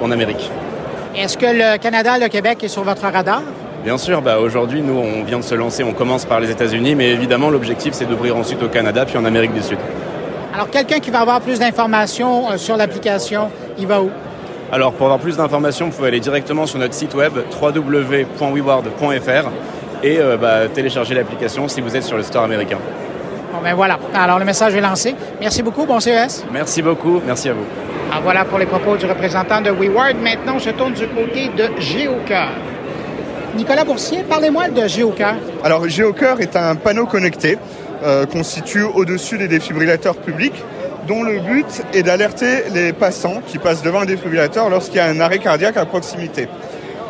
en 0.00 0.12
Amérique. 0.12 0.52
Est-ce 1.16 1.36
que 1.36 1.46
le 1.46 1.78
Canada, 1.78 2.16
le 2.18 2.28
Québec 2.28 2.62
est 2.62 2.68
sur 2.68 2.84
votre 2.84 3.02
radar? 3.02 3.42
Bien 3.86 3.98
sûr, 3.98 4.20
bah 4.20 4.40
aujourd'hui, 4.40 4.82
nous, 4.82 4.98
on 4.98 5.22
vient 5.22 5.38
de 5.38 5.44
se 5.44 5.54
lancer, 5.54 5.84
on 5.84 5.92
commence 5.92 6.24
par 6.24 6.40
les 6.40 6.50
États-Unis, 6.50 6.96
mais 6.96 7.10
évidemment, 7.10 7.50
l'objectif, 7.50 7.94
c'est 7.94 8.04
d'ouvrir 8.04 8.36
ensuite 8.36 8.60
au 8.60 8.66
Canada, 8.66 9.04
puis 9.06 9.16
en 9.16 9.24
Amérique 9.24 9.54
du 9.54 9.62
Sud. 9.62 9.78
Alors, 10.52 10.68
quelqu'un 10.68 10.98
qui 10.98 11.12
va 11.12 11.20
avoir 11.20 11.40
plus 11.40 11.60
d'informations 11.60 12.50
euh, 12.50 12.56
sur 12.56 12.76
l'application, 12.76 13.48
il 13.78 13.86
va 13.86 14.02
où? 14.02 14.10
Alors, 14.72 14.92
pour 14.92 15.06
avoir 15.06 15.20
plus 15.20 15.36
d'informations, 15.36 15.86
vous 15.86 15.92
pouvez 15.92 16.08
aller 16.08 16.18
directement 16.18 16.66
sur 16.66 16.80
notre 16.80 16.94
site 16.94 17.14
web 17.14 17.34
www.weward.fr 17.62 19.50
et 20.02 20.18
euh, 20.18 20.36
bah, 20.36 20.66
télécharger 20.66 21.14
l'application 21.14 21.68
si 21.68 21.80
vous 21.80 21.94
êtes 21.94 22.02
sur 22.02 22.16
le 22.16 22.24
store 22.24 22.42
américain. 22.42 22.78
Bon, 23.52 23.60
ben 23.62 23.76
voilà. 23.76 24.00
Alors, 24.12 24.40
le 24.40 24.44
message 24.44 24.74
est 24.74 24.80
lancé. 24.80 25.14
Merci 25.40 25.62
beaucoup. 25.62 25.86
Bon 25.86 26.00
CES. 26.00 26.44
Merci 26.52 26.82
beaucoup. 26.82 27.22
Merci 27.24 27.50
à 27.50 27.52
vous. 27.52 27.66
Alors, 28.10 28.24
voilà 28.24 28.44
pour 28.44 28.58
les 28.58 28.66
propos 28.66 28.96
du 28.96 29.06
représentant 29.06 29.60
de 29.60 29.70
WeWard. 29.70 30.16
Maintenant, 30.20 30.58
je 30.58 30.70
tourne 30.70 30.94
du 30.94 31.06
côté 31.06 31.50
de 31.56 31.70
GeoCœur. 31.80 32.48
Nicolas 33.56 33.84
Boursier, 33.84 34.22
parlez-moi 34.28 34.68
de 34.68 34.86
GeoCœur. 34.86 35.36
Alors, 35.64 35.88
GeoCœur 35.88 36.40
est 36.42 36.56
un 36.56 36.74
panneau 36.74 37.06
connecté 37.06 37.56
euh, 38.04 38.26
constitué 38.26 38.82
au-dessus 38.82 39.38
des 39.38 39.48
défibrillateurs 39.48 40.16
publics 40.16 40.62
dont 41.08 41.22
le 41.22 41.38
but 41.38 41.66
est 41.94 42.02
d'alerter 42.02 42.64
les 42.74 42.92
passants 42.92 43.40
qui 43.46 43.56
passent 43.58 43.82
devant 43.82 44.00
un 44.00 44.04
défibrillateur 44.04 44.68
lorsqu'il 44.68 44.96
y 44.96 45.00
a 45.00 45.06
un 45.06 45.20
arrêt 45.20 45.38
cardiaque 45.38 45.78
à 45.78 45.86
proximité. 45.86 46.48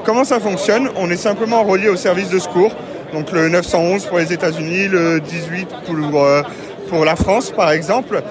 Comment 0.04 0.22
ça 0.22 0.38
fonctionne? 0.38 0.88
On 0.94 1.10
est 1.10 1.16
simplement 1.16 1.64
relié 1.64 1.88
au 1.88 1.96
service 1.96 2.30
de 2.30 2.38
secours, 2.38 2.72
donc 3.12 3.32
le 3.32 3.48
911 3.48 4.06
pour 4.06 4.18
les 4.18 4.32
États-Unis, 4.32 4.86
le 4.86 5.18
18 5.18 5.68
pour, 5.84 6.22
euh, 6.22 6.42
pour 6.88 7.04
la 7.04 7.16
France 7.16 7.50
par 7.50 7.72
exemple. 7.72 8.22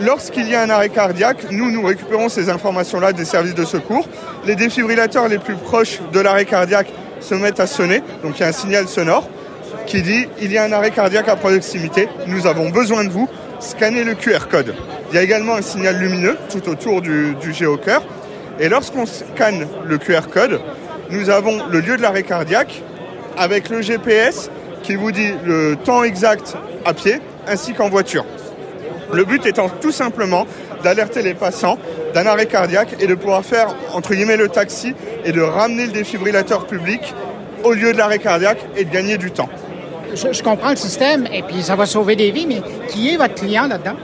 Lorsqu'il 0.00 0.48
y 0.48 0.56
a 0.56 0.62
un 0.62 0.70
arrêt 0.70 0.88
cardiaque, 0.88 1.46
nous, 1.52 1.70
nous 1.70 1.86
récupérons 1.86 2.28
ces 2.28 2.50
informations-là 2.50 3.12
des 3.12 3.24
services 3.24 3.54
de 3.54 3.64
secours. 3.64 4.08
Les 4.46 4.56
défibrillateurs 4.56 5.28
les 5.28 5.38
plus 5.38 5.54
proches 5.54 6.00
de 6.12 6.18
l'arrêt 6.18 6.46
cardiaque 6.46 6.88
se 7.22 7.34
mettent 7.34 7.60
à 7.60 7.66
sonner, 7.66 8.02
donc 8.22 8.38
il 8.38 8.40
y 8.40 8.44
a 8.44 8.48
un 8.48 8.52
signal 8.52 8.88
sonore 8.88 9.28
qui 9.86 10.02
dit 10.02 10.26
il 10.40 10.52
y 10.52 10.58
a 10.58 10.64
un 10.64 10.72
arrêt 10.72 10.90
cardiaque 10.90 11.28
à 11.28 11.36
proximité, 11.36 12.08
nous 12.26 12.46
avons 12.46 12.70
besoin 12.70 13.04
de 13.04 13.10
vous, 13.10 13.28
scannez 13.60 14.04
le 14.04 14.14
QR 14.14 14.48
code. 14.50 14.74
Il 15.10 15.16
y 15.16 15.18
a 15.18 15.22
également 15.22 15.54
un 15.54 15.62
signal 15.62 15.98
lumineux 15.98 16.36
tout 16.50 16.68
autour 16.68 17.02
du, 17.02 17.34
du 17.40 17.52
géocœur. 17.52 18.02
Et 18.60 18.68
lorsqu'on 18.68 19.06
scanne 19.06 19.66
le 19.86 19.98
QR 19.98 20.28
code, 20.32 20.60
nous 21.10 21.30
avons 21.30 21.66
le 21.66 21.80
lieu 21.80 21.96
de 21.96 22.02
l'arrêt 22.02 22.22
cardiaque 22.22 22.82
avec 23.36 23.68
le 23.68 23.82
GPS 23.82 24.50
qui 24.82 24.94
vous 24.94 25.12
dit 25.12 25.32
le 25.44 25.76
temps 25.76 26.02
exact 26.02 26.56
à 26.84 26.94
pied 26.94 27.20
ainsi 27.46 27.72
qu'en 27.72 27.88
voiture. 27.88 28.24
Le 29.12 29.24
but 29.24 29.44
étant 29.46 29.68
tout 29.68 29.92
simplement 29.92 30.46
d'alerter 30.82 31.22
les 31.22 31.34
passants 31.34 31.78
d'un 32.14 32.26
arrêt 32.26 32.46
cardiaque 32.46 32.96
et 33.00 33.06
de 33.06 33.14
pouvoir 33.14 33.44
faire 33.44 33.74
entre 33.92 34.14
guillemets 34.14 34.36
le 34.36 34.48
taxi 34.48 34.94
et 35.24 35.32
de 35.32 35.40
ramener 35.40 35.86
le 35.86 35.92
défibrillateur 35.92 36.66
public 36.66 37.14
au 37.64 37.72
lieu 37.72 37.92
de 37.92 37.98
l'arrêt 37.98 38.18
cardiaque 38.18 38.58
et 38.76 38.84
de 38.84 38.90
gagner 38.90 39.16
du 39.18 39.30
temps. 39.30 39.48
Je, 40.14 40.32
je 40.32 40.42
comprends 40.42 40.70
le 40.70 40.76
système 40.76 41.26
et 41.32 41.42
puis 41.42 41.62
ça 41.62 41.76
va 41.76 41.86
sauver 41.86 42.16
des 42.16 42.30
vies, 42.30 42.46
mais 42.46 42.60
qui 42.88 43.14
est 43.14 43.16
votre 43.16 43.34
client 43.34 43.66
là-dedans? 43.66 43.96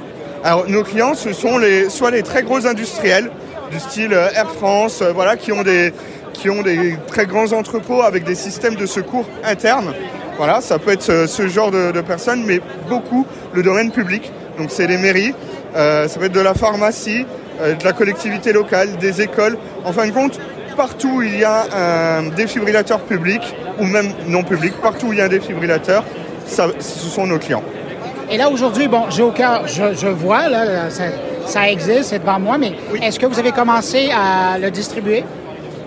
Alors, 0.45 0.69
nos 0.69 0.85
clients, 0.85 1.15
ce 1.15 1.33
sont 1.33 1.59
les, 1.59 1.91
soit 1.91 2.13
les 2.13 2.23
très 2.23 2.43
gros 2.45 2.67
industriels, 2.67 3.31
du 3.73 3.81
style 3.81 4.15
euh, 4.15 4.31
Air 4.35 4.49
France, 4.51 5.03
euh, 5.03 5.13
voilà, 5.13 5.37
qui 5.37 5.51
ont, 5.51 5.63
des, 5.63 5.93
qui 6.33 6.49
ont 6.49 6.63
des 6.63 6.97
très 7.09 7.27
grands 7.27 7.53
entrepôts 7.53 8.03
avec 8.03 8.25
des 8.25 8.37
systèmes 8.37 8.77
de 8.77 8.87
secours 8.87 9.27
internes. 9.45 9.93
Voilà, 10.37 10.61
ça 10.61 10.79
peut 10.79 10.93
être 10.93 11.03
ce, 11.03 11.27
ce 11.27 11.49
genre 11.49 11.73
de, 11.73 11.91
de 11.91 12.01
personnes, 12.01 12.45
mais 12.47 12.61
beaucoup 12.89 13.27
le 13.53 13.63
domaine 13.65 13.91
public. 13.91 14.31
Donc, 14.59 14.71
c'est 14.71 14.87
les 14.87 14.97
mairies, 14.97 15.33
euh, 15.33 15.58
ça 15.75 16.19
peut 16.19 16.27
être 16.27 16.33
de 16.33 16.41
la 16.41 16.55
pharmacie, 16.55 17.25
euh, 17.61 17.75
de 17.75 17.85
la 17.85 17.93
collectivité 17.93 18.53
locale, 18.53 18.97
des 18.99 19.21
écoles. 19.21 19.59
En 19.85 19.93
fin 19.93 20.07
de 20.07 20.13
compte, 20.13 20.39
partout 20.77 21.17
où 21.17 21.23
il 21.23 21.39
y 21.39 21.45
a 21.45 21.67
un 22.19 22.29
défibrillateur 22.31 23.01
public, 23.01 23.41
ou 23.81 23.85
même 23.85 24.13
non 24.27 24.43
public, 24.43 24.75
partout 24.81 25.09
où 25.09 25.13
il 25.13 25.19
y 25.19 25.23
a 25.23 25.25
un 25.25 25.29
défibrillateur, 25.29 26.05
ça, 26.47 26.69
ce 26.79 27.09
sont 27.09 27.27
nos 27.27 27.39
clients. 27.39 27.63
Et 28.31 28.37
là, 28.37 28.51
aujourd'hui, 28.51 28.89
bon, 28.89 29.05
j'ai 29.11 29.23
au 29.23 29.31
cœur, 29.31 29.67
je, 29.67 29.95
je 29.95 30.07
vois, 30.07 30.49
là, 30.49 30.91
ça, 30.91 31.05
ça 31.47 31.69
existe, 31.71 32.05
c'est 32.11 32.19
devant 32.19 32.39
moi, 32.39 32.59
mais 32.59 32.75
est-ce 33.03 33.19
que 33.19 33.27
vous 33.27 33.39
avez 33.39 33.53
commencé 33.53 34.11
à 34.11 34.59
le 34.59 34.71
distribuer? 34.71 35.25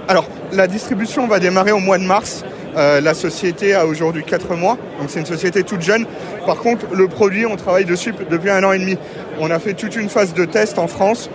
Alors, 0.08 0.26
la 0.52 0.68
distribution 0.68 1.28
va 1.28 1.40
démarrer 1.40 1.72
au 1.72 1.80
mois 1.80 1.98
de 1.98 2.04
mars. 2.04 2.44
Euh, 2.78 3.02
la 3.02 3.14
société 3.14 3.74
a 3.74 3.86
aujourd'hui 3.86 4.24
4 4.24 4.56
mois, 4.56 4.78
donc 5.00 5.10
c'est 5.10 5.20
une 5.20 5.26
société 5.26 5.64
toute 5.64 5.82
jeune. 5.82 6.06
Par 6.46 6.58
contre, 6.58 6.86
le 6.94 7.08
produit, 7.08 7.46
on 7.46 7.58
travaille 7.58 7.86
dessus 7.86 8.14
depuis 8.30 8.50
un 8.50 8.64
an 8.64 8.72
et 8.72 8.80
demi. 8.80 8.98
On 9.40 9.52
a 9.52 9.60
fait 9.60 9.74
toute 9.74 9.96
une 9.96 10.10
phase 10.10 10.34
de 10.34 10.46
test 10.46 10.80
en 10.80 10.88
France. 10.88 11.30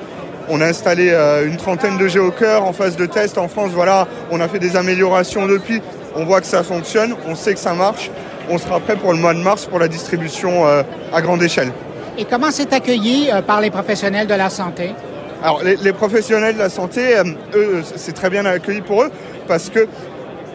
On 0.48 0.60
a 0.60 0.66
installé 0.66 1.10
euh, 1.10 1.46
une 1.46 1.56
trentaine 1.56 1.98
de 1.98 2.08
géocœurs 2.08 2.64
en 2.64 2.72
phase 2.72 2.96
de 2.96 3.04
test 3.06 3.36
en 3.36 3.48
France. 3.48 3.70
Voilà, 3.72 4.06
on 4.30 4.40
a 4.40 4.48
fait 4.48 4.58
des 4.58 4.76
améliorations 4.76 5.46
depuis. 5.46 5.82
On 6.14 6.24
voit 6.24 6.40
que 6.40 6.46
ça 6.46 6.62
fonctionne, 6.62 7.14
on 7.28 7.34
sait 7.34 7.52
que 7.52 7.60
ça 7.60 7.74
marche. 7.74 8.10
On 8.48 8.58
sera 8.58 8.80
prêt 8.80 8.96
pour 8.96 9.12
le 9.12 9.18
mois 9.18 9.34
de 9.34 9.40
mars 9.40 9.66
pour 9.66 9.78
la 9.78 9.88
distribution 9.88 10.66
euh, 10.66 10.82
à 11.12 11.20
grande 11.20 11.42
échelle. 11.42 11.72
Et 12.16 12.24
comment 12.24 12.50
c'est 12.50 12.72
accueilli 12.72 13.28
par 13.46 13.60
les 13.60 13.70
professionnels 13.70 14.26
de 14.26 14.34
la 14.34 14.48
santé? 14.48 14.94
Alors, 15.42 15.62
les, 15.62 15.76
les 15.76 15.92
professionnels 15.92 16.54
de 16.54 16.60
la 16.60 16.70
santé, 16.70 17.16
eux, 17.54 17.82
c'est 17.96 18.14
très 18.14 18.30
bien 18.30 18.46
accueilli 18.46 18.80
pour 18.80 19.02
eux 19.02 19.10
parce 19.46 19.68
que 19.68 19.86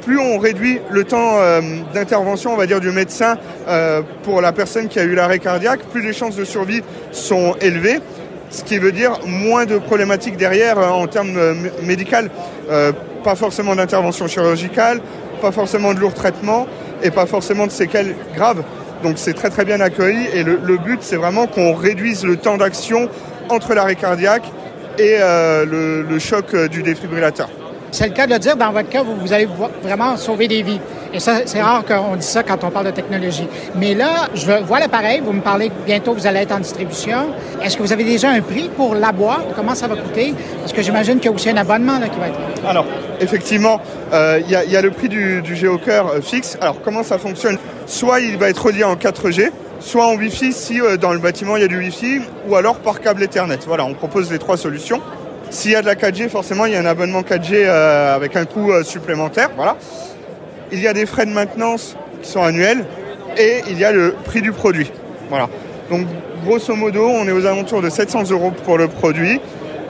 plus 0.01 0.19
on 0.19 0.37
réduit 0.37 0.79
le 0.89 1.03
temps 1.03 1.37
euh, 1.37 1.61
d'intervention, 1.93 2.53
on 2.53 2.57
va 2.57 2.65
dire, 2.65 2.79
du 2.79 2.91
médecin 2.91 3.37
euh, 3.67 4.01
pour 4.23 4.41
la 4.41 4.51
personne 4.51 4.87
qui 4.87 4.99
a 4.99 5.03
eu 5.03 5.15
l'arrêt 5.15 5.39
cardiaque, 5.39 5.81
plus 5.91 6.01
les 6.01 6.13
chances 6.13 6.35
de 6.35 6.43
survie 6.43 6.81
sont 7.11 7.55
élevées. 7.61 7.99
Ce 8.49 8.63
qui 8.63 8.77
veut 8.77 8.91
dire 8.91 9.19
moins 9.25 9.65
de 9.65 9.77
problématiques 9.77 10.35
derrière 10.35 10.77
euh, 10.77 10.89
en 10.89 11.07
termes. 11.07 11.37
Euh, 11.37 12.91
pas 13.23 13.35
forcément 13.35 13.75
d'intervention 13.75 14.27
chirurgicale, 14.27 14.99
pas 15.41 15.51
forcément 15.51 15.93
de 15.93 15.99
lourds 15.99 16.13
traitements 16.13 16.65
et 17.03 17.11
pas 17.11 17.27
forcément 17.27 17.67
de 17.67 17.71
séquelles 17.71 18.15
graves. 18.35 18.63
Donc 19.03 19.13
c'est 19.17 19.33
très 19.33 19.49
très 19.49 19.63
bien 19.63 19.79
accueilli 19.79 20.27
et 20.33 20.43
le, 20.43 20.77
but 20.77 20.99
c'est 21.01 21.17
vraiment 21.17 21.45
qu'on 21.45 21.73
réduise 21.73 22.25
le 22.25 22.37
temps 22.37 22.57
d'action 22.57 23.09
entre 23.49 23.75
l'arrêt 23.75 23.95
cardiaque 23.95 24.51
et 24.97 25.17
le, 25.19 26.17
choc 26.19 26.55
du 26.69 26.81
défibrillateur. 26.81 27.49
C'est 27.91 28.07
le 28.07 28.13
cas 28.13 28.25
de 28.25 28.31
le 28.33 28.39
dire, 28.39 28.55
dans 28.55 28.71
votre 28.71 28.89
cas, 28.89 29.03
vous, 29.03 29.15
vous 29.15 29.27
vo- 29.27 29.69
vraiment 29.83 30.15
sauver 30.17 30.47
des 30.47 30.61
vies. 30.63 30.79
Et 31.13 31.19
ça, 31.19 31.41
c'est 31.45 31.61
rare 31.61 31.83
qu'on 31.85 32.15
dise 32.15 32.29
ça 32.29 32.41
quand 32.41 32.63
on 32.63 32.69
parle 32.69 32.85
de 32.85 32.91
technologie. 32.91 33.45
Mais 33.75 33.93
là, 33.93 34.29
je 34.33 34.49
vois 34.65 34.79
l'appareil, 34.79 35.21
vous 35.23 35.33
me 35.33 35.41
parlez 35.41 35.69
bientôt 35.85 36.13
vous 36.13 36.25
allez 36.25 36.39
être 36.39 36.53
en 36.53 36.59
distribution. 36.59 37.33
Est-ce 37.61 37.75
que 37.75 37.81
vous 37.83 37.91
avez 37.91 38.05
déjà 38.05 38.29
un 38.29 38.39
prix 38.39 38.69
pour 38.77 38.95
la 38.95 39.11
boîte? 39.11 39.47
Comment 39.55 39.75
ça 39.75 39.87
va 39.87 39.97
coûter? 39.97 40.33
Parce 40.61 40.71
que 40.71 40.81
j'imagine 40.81 41.15
qu'il 41.17 41.25
y 41.25 41.27
a 41.27 41.35
aussi 41.35 41.49
un 41.49 41.57
abonnement 41.57 41.99
là, 41.99 42.07
qui 42.07 42.17
va 42.17 42.27
être. 42.29 42.39
Alors, 42.65 42.85
effectivement, 43.19 43.81
euh, 44.13 44.39
il 44.45 44.49
y, 44.49 44.55
a- 44.55 44.63
il 44.63 44.71
y 44.71 44.77
a 44.77 44.81
le 44.81 44.91
prix 44.91 45.09
du, 45.09 45.41
du 45.41 45.55
géocœur 45.57 46.07
euh, 46.07 46.21
fixe. 46.21 46.57
Alors, 46.61 46.77
comment 46.81 47.03
ça 47.03 47.17
fonctionne? 47.17 47.57
Soit 47.87 48.21
il 48.21 48.37
va 48.37 48.49
être 48.49 48.65
relié 48.65 48.85
en 48.85 48.95
4G, 48.95 49.51
soit 49.81 50.05
en 50.07 50.15
Wi-Fi 50.15 50.53
si 50.53 50.79
euh, 50.79 50.95
dans 50.95 51.11
le 51.11 51.19
bâtiment 51.19 51.57
il 51.57 51.61
y 51.63 51.65
a 51.65 51.67
du 51.67 51.77
Wi-Fi, 51.77 52.21
ou 52.47 52.55
alors 52.55 52.75
par 52.75 53.01
câble 53.01 53.21
Ethernet. 53.23 53.59
Voilà, 53.67 53.83
on 53.83 53.93
propose 53.95 54.31
les 54.31 54.39
trois 54.39 54.55
solutions. 54.55 55.01
S'il 55.51 55.71
y 55.71 55.75
a 55.75 55.81
de 55.81 55.85
la 55.85 55.95
4G, 55.95 56.29
forcément, 56.29 56.65
il 56.65 56.71
y 56.71 56.75
a 56.77 56.79
un 56.79 56.85
abonnement 56.85 57.23
4G 57.23 57.55
euh, 57.55 58.15
avec 58.15 58.37
un 58.37 58.45
coût 58.45 58.71
euh, 58.71 58.83
supplémentaire. 58.83 59.49
Voilà. 59.57 59.75
Il 60.71 60.81
y 60.81 60.87
a 60.87 60.93
des 60.93 61.05
frais 61.05 61.25
de 61.25 61.31
maintenance 61.31 61.97
qui 62.23 62.29
sont 62.29 62.41
annuels 62.41 62.85
et 63.37 63.61
il 63.69 63.77
y 63.77 63.83
a 63.83 63.91
le 63.91 64.15
prix 64.23 64.41
du 64.41 64.53
produit. 64.53 64.89
Voilà. 65.29 65.49
Donc, 65.89 66.07
grosso 66.45 66.73
modo, 66.73 67.05
on 67.05 67.27
est 67.27 67.33
aux 67.33 67.45
alentours 67.45 67.81
de 67.81 67.89
700 67.89 68.31
euros 68.31 68.51
pour 68.63 68.77
le 68.77 68.87
produit. 68.87 69.41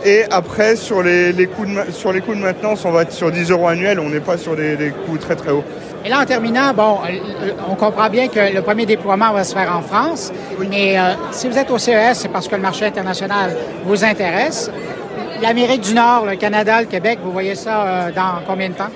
Et 0.03 0.23
après, 0.31 0.75
sur 0.75 1.03
les, 1.03 1.31
les 1.31 1.45
coûts 1.45 1.67
de, 1.67 1.91
sur 1.91 2.11
les 2.11 2.21
coûts 2.21 2.33
de 2.33 2.39
maintenance, 2.39 2.83
on 2.85 2.91
va 2.91 3.03
être 3.03 3.11
sur 3.11 3.31
10 3.31 3.51
euros 3.51 3.67
annuels. 3.67 3.99
On 3.99 4.09
n'est 4.09 4.19
pas 4.19 4.37
sur 4.37 4.55
des, 4.55 4.75
des 4.75 4.89
coûts 4.89 5.19
très 5.19 5.35
très 5.35 5.51
hauts. 5.51 5.63
Et 6.03 6.09
là, 6.09 6.21
en 6.21 6.25
terminant, 6.25 6.73
bon, 6.73 6.97
euh, 7.07 7.51
on 7.69 7.75
comprend 7.75 8.09
bien 8.09 8.27
que 8.27 8.51
le 8.51 8.63
premier 8.63 8.87
déploiement 8.87 9.31
va 9.31 9.43
se 9.43 9.53
faire 9.53 9.71
en 9.75 9.83
France. 9.83 10.33
Mais 10.71 10.97
euh, 10.97 11.13
si 11.29 11.47
vous 11.47 11.57
êtes 11.59 11.69
au 11.69 11.77
CES, 11.77 12.13
c'est 12.13 12.29
parce 12.29 12.47
que 12.47 12.55
le 12.55 12.63
marché 12.63 12.85
international 12.85 13.55
vous 13.85 14.03
intéresse. 14.03 14.71
L'Amérique 15.41 15.81
du 15.81 15.95
Nord, 15.95 16.27
le 16.27 16.35
Canada, 16.35 16.81
le 16.81 16.87
Québec, 16.87 17.17
vous 17.23 17.31
voyez 17.31 17.55
ça 17.55 17.81
euh, 17.81 18.11
dans 18.11 18.43
combien 18.45 18.69
de 18.69 18.75
temps? 18.75 18.91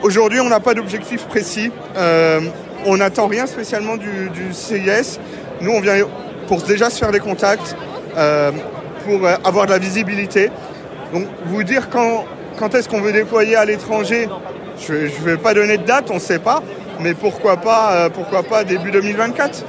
Aujourd'hui, 0.00 0.38
on 0.38 0.48
n'a 0.48 0.60
pas 0.60 0.74
d'objectif 0.74 1.24
précis. 1.24 1.72
Euh, 1.96 2.40
on 2.86 2.98
n'attend 2.98 3.26
rien 3.26 3.46
spécialement 3.46 3.96
du, 3.96 4.30
du 4.30 4.52
CIS. 4.52 5.18
Nous, 5.60 5.72
on 5.72 5.80
vient 5.80 6.06
pour 6.46 6.62
déjà 6.62 6.88
se 6.88 7.00
faire 7.00 7.10
des 7.10 7.18
contacts, 7.18 7.74
euh, 8.16 8.52
pour 9.04 9.26
avoir 9.44 9.66
de 9.66 9.72
la 9.72 9.78
visibilité. 9.78 10.50
Donc, 11.12 11.24
vous 11.46 11.64
dire 11.64 11.90
quand, 11.90 12.26
quand 12.56 12.72
est-ce 12.76 12.88
qu'on 12.88 13.00
veut 13.00 13.12
déployer 13.12 13.56
à 13.56 13.64
l'étranger, 13.64 14.28
je 14.86 14.92
ne 14.92 15.24
vais 15.24 15.36
pas 15.36 15.52
donner 15.52 15.78
de 15.78 15.84
date, 15.84 16.12
on 16.12 16.14
ne 16.14 16.20
sait 16.20 16.38
pas. 16.38 16.62
Mais 17.00 17.14
pourquoi 17.14 17.56
pas, 17.56 18.08
pourquoi 18.10 18.44
pas 18.44 18.62
début 18.62 18.92
2024 18.92 19.64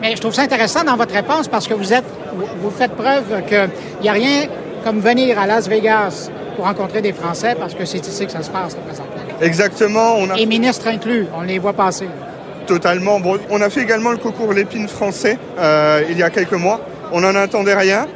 Mais 0.00 0.16
je 0.16 0.20
trouve 0.22 0.32
ça 0.32 0.42
intéressant 0.42 0.84
dans 0.84 0.96
votre 0.96 1.12
réponse 1.12 1.48
parce 1.48 1.68
que 1.68 1.74
vous 1.74 1.92
êtes, 1.92 2.04
vous, 2.34 2.46
vous 2.62 2.70
faites 2.70 2.92
preuve 2.92 3.44
qu'il 3.46 3.68
n'y 4.00 4.08
a 4.08 4.12
rien 4.12 4.48
comme 4.86 5.00
venir 5.00 5.36
à 5.36 5.48
Las 5.48 5.68
Vegas 5.68 6.30
pour 6.54 6.64
rencontrer 6.64 7.02
des 7.02 7.12
Français 7.12 7.56
parce 7.58 7.74
que 7.74 7.84
c'est 7.84 8.06
ici 8.06 8.24
que 8.24 8.30
ça 8.30 8.44
se 8.44 8.50
passe, 8.50 8.76
présentement. 8.76 9.16
Exactement. 9.42 10.14
On 10.16 10.30
a 10.30 10.38
Et 10.38 10.46
ministres 10.46 10.86
inclus, 10.86 11.26
on 11.36 11.42
les 11.42 11.58
voit 11.58 11.72
passer. 11.72 12.06
Totalement. 12.68 13.18
Bon, 13.18 13.36
on 13.50 13.60
a 13.60 13.68
fait 13.68 13.80
également 13.80 14.12
le 14.12 14.18
concours 14.18 14.52
Lépine 14.52 14.86
français 14.86 15.38
euh, 15.58 16.04
il 16.08 16.16
y 16.16 16.22
a 16.22 16.30
quelques 16.30 16.52
mois. 16.52 16.80
On 17.10 17.20
n'en 17.20 17.34
attendait 17.34 17.74
rien. 17.74 18.06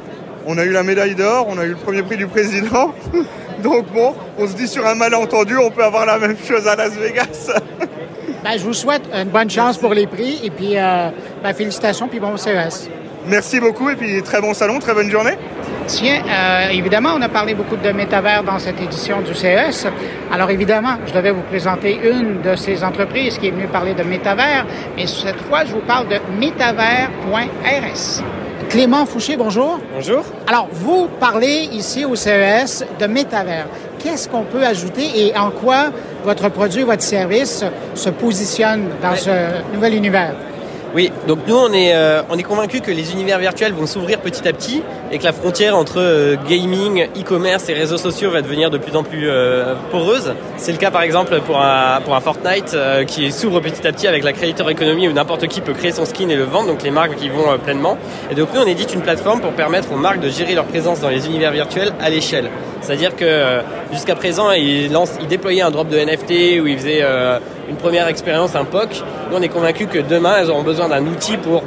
On 0.46 0.58
a 0.58 0.64
eu 0.64 0.70
la 0.70 0.84
médaille 0.84 1.16
d'or, 1.16 1.46
on 1.48 1.58
a 1.58 1.64
eu 1.64 1.70
le 1.70 1.74
premier 1.74 2.04
prix 2.04 2.16
du 2.16 2.28
président. 2.28 2.94
Donc 3.64 3.92
bon, 3.92 4.14
on 4.38 4.46
se 4.46 4.54
dit 4.54 4.68
sur 4.68 4.86
un 4.86 4.94
malentendu, 4.94 5.56
on 5.58 5.72
peut 5.72 5.82
avoir 5.82 6.06
la 6.06 6.20
même 6.20 6.36
chose 6.38 6.68
à 6.68 6.76
Las 6.76 6.92
Vegas. 6.92 7.50
Ben, 8.42 8.52
je 8.56 8.64
vous 8.64 8.72
souhaite 8.72 9.02
une 9.12 9.28
bonne 9.28 9.50
chance 9.50 9.76
pour 9.76 9.92
les 9.92 10.06
prix 10.06 10.40
et 10.42 10.48
puis 10.48 10.78
euh, 10.78 11.10
ben, 11.42 11.52
félicitations 11.52 12.08
puis 12.08 12.20
bon 12.20 12.38
CES. 12.38 12.88
Merci 13.26 13.60
beaucoup 13.60 13.90
et 13.90 13.96
puis 13.96 14.22
très 14.22 14.40
bon 14.40 14.54
salon, 14.54 14.78
très 14.78 14.94
bonne 14.94 15.10
journée. 15.10 15.36
Tiens, 15.86 16.22
euh, 16.28 16.68
évidemment, 16.70 17.10
on 17.16 17.22
a 17.22 17.28
parlé 17.28 17.54
beaucoup 17.54 17.76
de 17.76 17.90
métavers 17.90 18.42
dans 18.44 18.58
cette 18.58 18.80
édition 18.80 19.20
du 19.20 19.34
CES. 19.34 19.86
Alors 20.32 20.50
évidemment, 20.50 20.96
je 21.06 21.12
devais 21.12 21.30
vous 21.30 21.42
présenter 21.42 21.98
une 22.02 22.40
de 22.42 22.54
ces 22.54 22.84
entreprises 22.84 23.38
qui 23.38 23.48
est 23.48 23.50
venue 23.50 23.66
parler 23.66 23.94
de 23.94 24.02
métavers, 24.02 24.64
mais 24.96 25.06
cette 25.06 25.40
fois, 25.42 25.64
je 25.64 25.72
vous 25.72 25.80
parle 25.80 26.08
de 26.08 26.16
métavers.rs. 26.38 28.24
Clément 28.68 29.04
Fouché, 29.04 29.36
bonjour. 29.36 29.80
Bonjour. 29.92 30.22
Alors, 30.46 30.68
vous 30.70 31.08
parlez 31.18 31.68
ici 31.72 32.04
au 32.04 32.14
CES 32.14 32.84
de 33.00 33.06
métavers. 33.06 33.66
Qu'est-ce 33.98 34.28
qu'on 34.28 34.44
peut 34.44 34.64
ajouter 34.64 35.10
et 35.16 35.36
en 35.36 35.50
quoi 35.50 35.90
votre 36.24 36.48
produit, 36.50 36.84
votre 36.84 37.02
service 37.02 37.64
se 37.94 38.10
positionne 38.10 38.90
dans 39.02 39.16
ce 39.16 39.30
nouvel 39.74 39.94
univers? 39.94 40.34
Oui, 40.92 41.12
donc 41.28 41.38
nous 41.46 41.54
on 41.54 41.72
est, 41.72 41.94
euh, 41.94 42.22
on 42.30 42.36
est 42.36 42.42
convaincus 42.42 42.80
que 42.80 42.90
les 42.90 43.12
univers 43.12 43.38
virtuels 43.38 43.72
vont 43.72 43.86
s'ouvrir 43.86 44.18
petit 44.18 44.48
à 44.48 44.52
petit 44.52 44.82
et 45.12 45.18
que 45.18 45.24
la 45.24 45.32
frontière 45.32 45.76
entre 45.76 46.00
euh, 46.00 46.34
gaming, 46.48 47.06
e-commerce 47.16 47.68
et 47.68 47.74
réseaux 47.74 47.96
sociaux 47.96 48.32
va 48.32 48.42
devenir 48.42 48.70
de 48.70 48.78
plus 48.78 48.96
en 48.96 49.04
plus 49.04 49.28
euh, 49.28 49.76
poreuse. 49.92 50.34
C'est 50.56 50.72
le 50.72 50.78
cas 50.78 50.90
par 50.90 51.02
exemple 51.02 51.40
pour 51.46 51.60
un, 51.60 52.00
pour 52.00 52.16
un 52.16 52.20
Fortnite 52.20 52.74
euh, 52.74 53.04
qui 53.04 53.30
s'ouvre 53.30 53.60
petit 53.60 53.86
à 53.86 53.92
petit 53.92 54.08
avec 54.08 54.24
la 54.24 54.32
creator 54.32 54.68
economy 54.68 55.08
où 55.08 55.12
n'importe 55.12 55.46
qui 55.46 55.60
peut 55.60 55.74
créer 55.74 55.92
son 55.92 56.04
skin 56.04 56.28
et 56.28 56.34
le 56.34 56.42
vendre, 56.42 56.66
donc 56.66 56.82
les 56.82 56.90
marques 56.90 57.14
qui 57.14 57.28
vont 57.28 57.52
euh, 57.52 57.56
pleinement. 57.56 57.96
Et 58.32 58.34
donc 58.34 58.48
nous 58.52 58.60
on 58.60 58.66
édite 58.66 58.92
une 58.92 59.02
plateforme 59.02 59.40
pour 59.40 59.52
permettre 59.52 59.92
aux 59.92 59.96
marques 59.96 60.20
de 60.20 60.28
gérer 60.28 60.56
leur 60.56 60.64
présence 60.64 60.98
dans 60.98 61.08
les 61.08 61.26
univers 61.26 61.52
virtuels 61.52 61.92
à 62.00 62.10
l'échelle. 62.10 62.50
C'est-à-dire 62.80 63.16
que 63.16 63.24
euh, 63.24 63.60
jusqu'à 63.92 64.14
présent 64.14 64.50
ils, 64.52 64.90
ils 65.20 65.28
déployaient 65.28 65.62
un 65.62 65.70
drop 65.70 65.88
de 65.88 65.98
NFT 65.98 66.60
où 66.62 66.66
ils 66.66 66.78
faisaient 66.78 67.02
euh, 67.02 67.38
une 67.68 67.76
première 67.76 68.08
expérience, 68.08 68.54
un 68.56 68.64
POC. 68.64 69.02
Nous 69.30 69.36
on 69.36 69.42
est 69.42 69.48
convaincus 69.48 69.88
que 69.92 69.98
demain 69.98 70.36
elles 70.40 70.50
auront 70.50 70.62
besoin 70.62 70.88
d'un 70.88 71.04
outil 71.06 71.36
pour 71.36 71.62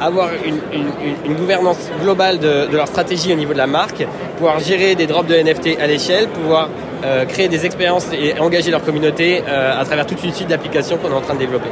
avoir 0.00 0.28
une, 0.44 1.34
gouvernance 1.34 1.90
globale 2.02 2.38
de, 2.38 2.68
leur 2.70 2.86
stratégie 2.86 3.32
au 3.32 3.36
niveau 3.36 3.54
de 3.54 3.58
la 3.58 3.66
marque, 3.66 4.06
pouvoir 4.36 4.60
gérer 4.60 4.94
des 4.94 5.06
drops 5.06 5.28
de 5.28 5.34
NFT 5.34 5.80
à 5.80 5.86
l'échelle, 5.86 6.28
pouvoir 6.28 6.68
euh, 7.04 7.24
créer 7.24 7.48
des 7.48 7.64
expériences 7.64 8.06
et 8.12 8.38
engager 8.38 8.70
leur 8.70 8.84
communauté 8.84 9.42
à 9.46 9.82
travers 9.84 10.04
toute 10.06 10.22
une 10.22 10.34
suite 10.34 10.48
d'applications 10.48 10.98
qu'on 10.98 11.08
est 11.10 11.14
en 11.14 11.22
train 11.22 11.34
de 11.34 11.38
développer. 11.38 11.70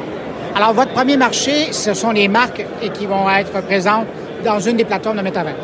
Alors, 0.57 0.73
votre 0.73 0.93
premier 0.93 1.17
marché, 1.17 1.73
ce 1.73 1.95
sont 1.95 2.13
les 2.13 2.29
marques 2.29 2.65
qui 2.95 3.07
vont 3.07 3.29
être 3.29 3.61
présentes 3.63 4.07
dans 4.45 4.61
une 4.61 4.77
des 4.77 4.85
plateformes 4.85 5.17
de 5.17 5.23
métavers. 5.23 5.57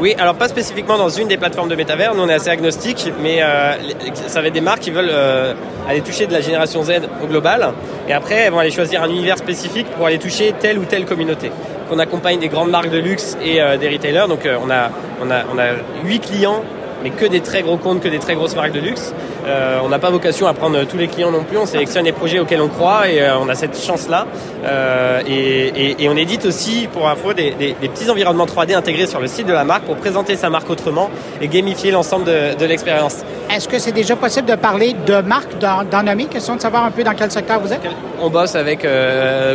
Oui, 0.00 0.14
alors 0.18 0.34
pas 0.34 0.48
spécifiquement 0.48 0.96
dans 0.96 1.10
une 1.10 1.28
des 1.28 1.36
plateformes 1.36 1.68
de 1.68 1.74
métavers, 1.76 2.14
nous 2.14 2.22
on 2.22 2.28
est 2.30 2.34
assez 2.34 2.48
agnostique, 2.48 3.12
mais 3.20 3.42
euh, 3.42 3.74
ça 4.14 4.40
va 4.40 4.46
être 4.46 4.54
des 4.54 4.62
marques 4.62 4.80
qui 4.80 4.90
veulent 4.90 5.10
euh, 5.12 5.52
aller 5.86 6.00
toucher 6.00 6.26
de 6.26 6.32
la 6.32 6.40
génération 6.40 6.82
Z 6.82 7.02
au 7.22 7.26
global, 7.26 7.74
et 8.08 8.14
après 8.14 8.36
elles 8.36 8.52
vont 8.52 8.60
aller 8.60 8.70
choisir 8.70 9.02
un 9.02 9.10
univers 9.10 9.36
spécifique 9.36 9.86
pour 9.90 10.06
aller 10.06 10.18
toucher 10.18 10.54
telle 10.58 10.78
ou 10.78 10.86
telle 10.86 11.04
communauté. 11.04 11.52
On 11.90 11.98
accompagne 11.98 12.38
des 12.38 12.48
grandes 12.48 12.70
marques 12.70 12.88
de 12.88 12.96
luxe 12.96 13.36
et 13.44 13.60
euh, 13.60 13.76
des 13.76 13.90
retailers, 13.90 14.26
donc 14.26 14.48
on, 14.48 14.70
a, 14.70 14.88
on, 15.20 15.26
on 15.28 15.58
a 15.58 15.72
8 16.06 16.20
clients 16.20 16.64
mais 17.02 17.10
que 17.10 17.26
des 17.26 17.40
très 17.40 17.62
gros 17.62 17.76
comptes, 17.76 18.00
que 18.00 18.08
des 18.08 18.18
très 18.18 18.34
grosses 18.34 18.56
marques 18.56 18.72
de 18.72 18.80
luxe. 18.80 19.12
Euh, 19.46 19.78
on 19.82 19.88
n'a 19.88 19.98
pas 19.98 20.10
vocation 20.10 20.46
à 20.46 20.54
prendre 20.54 20.84
tous 20.84 20.98
les 20.98 21.08
clients 21.08 21.30
non 21.30 21.44
plus, 21.44 21.56
on 21.56 21.66
sélectionne 21.66 22.04
les 22.04 22.12
projets 22.12 22.38
auxquels 22.38 22.60
on 22.60 22.68
croit 22.68 23.08
et 23.08 23.22
euh, 23.22 23.38
on 23.38 23.48
a 23.48 23.54
cette 23.54 23.80
chance-là. 23.80 24.26
Euh, 24.64 25.22
et, 25.26 25.68
et, 25.68 26.04
et, 26.04 26.08
on 26.08 26.16
édite 26.16 26.44
aussi, 26.44 26.88
pour 26.92 27.08
info, 27.08 27.32
des, 27.32 27.52
des, 27.52 27.74
des, 27.80 27.88
petits 27.88 28.10
environnements 28.10 28.44
3D 28.44 28.74
intégrés 28.74 29.06
sur 29.06 29.20
le 29.20 29.26
site 29.26 29.46
de 29.46 29.52
la 29.52 29.64
marque 29.64 29.84
pour 29.84 29.96
présenter 29.96 30.36
sa 30.36 30.50
marque 30.50 30.68
autrement 30.68 31.10
et 31.40 31.48
gamifier 31.48 31.90
l'ensemble 31.90 32.26
de, 32.26 32.54
de 32.58 32.64
l'expérience. 32.66 33.18
Est-ce 33.50 33.66
que 33.66 33.78
c'est 33.78 33.92
déjà 33.92 34.14
possible 34.14 34.48
de 34.48 34.54
parler 34.54 34.94
de 35.06 35.20
marques, 35.22 35.58
d'en 35.58 36.02
nommer? 36.02 36.26
Question 36.26 36.56
de 36.56 36.60
savoir 36.60 36.84
un 36.84 36.90
peu 36.90 37.02
dans 37.02 37.14
quel 37.14 37.30
secteur 37.30 37.58
vous 37.60 37.72
êtes. 37.72 37.80
On 38.20 38.30
bosse 38.30 38.54
avec 38.54 38.86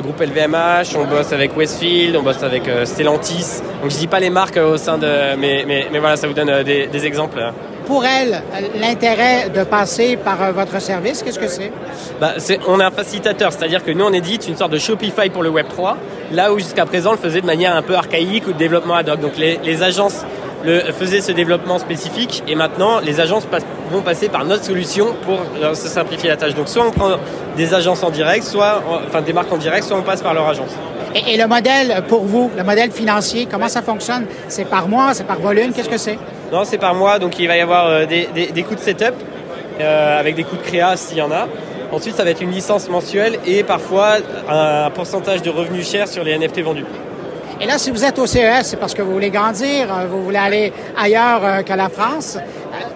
Groupe 0.01 0.19
LVMH, 0.19 0.97
on 0.97 1.05
bosse 1.05 1.31
avec 1.31 1.55
Westfield, 1.55 2.15
on 2.17 2.23
bosse 2.23 2.43
avec 2.43 2.63
Stellantis. 2.83 3.61
Donc 3.81 3.91
je 3.91 3.97
dis 3.97 4.07
pas 4.07 4.19
les 4.19 4.29
marques 4.29 4.57
au 4.57 4.75
sein 4.77 4.97
de... 4.97 5.35
Mais, 5.37 5.63
mais, 5.65 5.87
mais 5.93 5.99
voilà, 5.99 6.17
ça 6.17 6.27
vous 6.27 6.33
donne 6.33 6.63
des, 6.63 6.87
des 6.87 7.05
exemples 7.05 7.34
pour 7.85 8.03
elle, 8.05 8.41
l'intérêt 8.79 9.49
de 9.49 9.63
passer 9.63 10.17
par 10.17 10.51
votre 10.53 10.81
service, 10.81 11.21
qu'est-ce 11.21 11.39
que 11.39 11.47
c'est? 11.47 11.71
Bah, 12.19 12.33
c'est 12.37 12.59
On 12.67 12.79
est 12.79 12.83
un 12.83 12.91
facilitateur, 12.91 13.51
c'est-à-dire 13.51 13.83
que 13.83 13.91
nous, 13.91 14.05
on 14.05 14.13
édite 14.13 14.47
une 14.47 14.55
sorte 14.55 14.71
de 14.71 14.79
Shopify 14.79 15.29
pour 15.29 15.43
le 15.43 15.51
Web3, 15.51 15.95
là 16.31 16.51
où 16.51 16.57
jusqu'à 16.57 16.85
présent, 16.85 17.11
on 17.11 17.13
le 17.13 17.19
faisait 17.19 17.41
de 17.41 17.45
manière 17.45 17.75
un 17.75 17.83
peu 17.83 17.95
archaïque 17.95 18.47
ou 18.47 18.53
de 18.53 18.57
développement 18.57 18.95
ad 18.95 19.09
hoc. 19.09 19.19
Donc 19.19 19.37
les, 19.37 19.59
les 19.63 19.83
agences 19.83 20.25
le, 20.65 20.79
faisaient 20.91 21.21
ce 21.21 21.31
développement 21.31 21.77
spécifique 21.77 22.43
et 22.47 22.55
maintenant, 22.55 22.99
les 22.99 23.19
agences 23.19 23.47
vont 23.91 24.01
passer 24.01 24.29
par 24.29 24.45
notre 24.45 24.63
solution 24.63 25.15
pour 25.23 25.39
se 25.75 25.87
simplifier 25.87 26.29
la 26.29 26.37
tâche. 26.37 26.55
Donc 26.55 26.67
soit 26.67 26.85
on 26.85 26.91
prend 26.91 27.11
des 27.55 27.73
agences 27.73 28.03
en 28.03 28.09
direct, 28.09 28.43
soit 28.43 28.81
enfin 29.07 29.21
des 29.21 29.33
marques 29.33 29.51
en 29.53 29.57
direct, 29.57 29.85
soit 29.85 29.97
on 29.97 30.01
passe 30.01 30.21
par 30.21 30.33
leur 30.33 30.47
agence. 30.47 30.71
Et 31.27 31.37
le 31.37 31.47
modèle 31.47 32.03
pour 32.09 32.25
vous, 32.25 32.51
le 32.57 32.63
modèle 32.63 32.91
financier, 32.91 33.47
comment 33.49 33.69
ça 33.69 33.81
fonctionne? 33.81 34.25
C'est 34.49 34.65
par 34.65 34.89
mois, 34.89 35.13
c'est 35.13 35.23
par 35.23 35.39
volume, 35.39 35.71
qu'est-ce 35.71 35.87
que 35.87 35.97
c'est? 35.97 36.17
Non, 36.51 36.63
c'est 36.63 36.77
par 36.77 36.93
mois, 36.93 37.19
donc 37.19 37.39
il 37.39 37.47
va 37.47 37.57
y 37.57 37.61
avoir 37.61 37.87
euh, 37.87 38.05
des, 38.05 38.27
des, 38.33 38.47
des, 38.47 38.63
coûts 38.63 38.75
de 38.75 38.79
setup 38.79 39.13
euh, 39.79 40.19
avec 40.19 40.35
des 40.35 40.43
coûts 40.43 40.57
de 40.57 40.61
créa 40.61 40.95
s'il 40.95 41.17
y 41.17 41.21
en 41.21 41.31
a. 41.31 41.47
Ensuite, 41.91 42.15
ça 42.15 42.23
va 42.23 42.29
être 42.29 42.41
une 42.41 42.51
licence 42.51 42.89
mensuelle 42.89 43.39
et 43.45 43.63
parfois 43.63 44.17
un 44.49 44.89
pourcentage 44.91 45.41
de 45.41 45.49
revenus 45.49 45.89
chers 45.89 46.07
sur 46.07 46.23
les 46.23 46.37
NFT 46.37 46.61
vendus. 46.61 46.85
Et 47.61 47.65
là, 47.65 47.77
si 47.77 47.89
vous 47.89 48.03
êtes 48.03 48.19
au 48.19 48.25
CES, 48.25 48.63
c'est 48.63 48.77
parce 48.77 48.93
que 48.93 49.01
vous 49.01 49.13
voulez 49.13 49.29
grandir, 49.29 49.87
euh, 49.89 50.05
vous 50.07 50.23
voulez 50.23 50.37
aller 50.37 50.73
ailleurs 50.97 51.63
qu'à 51.63 51.75
la 51.75 51.89
France. 51.89 52.37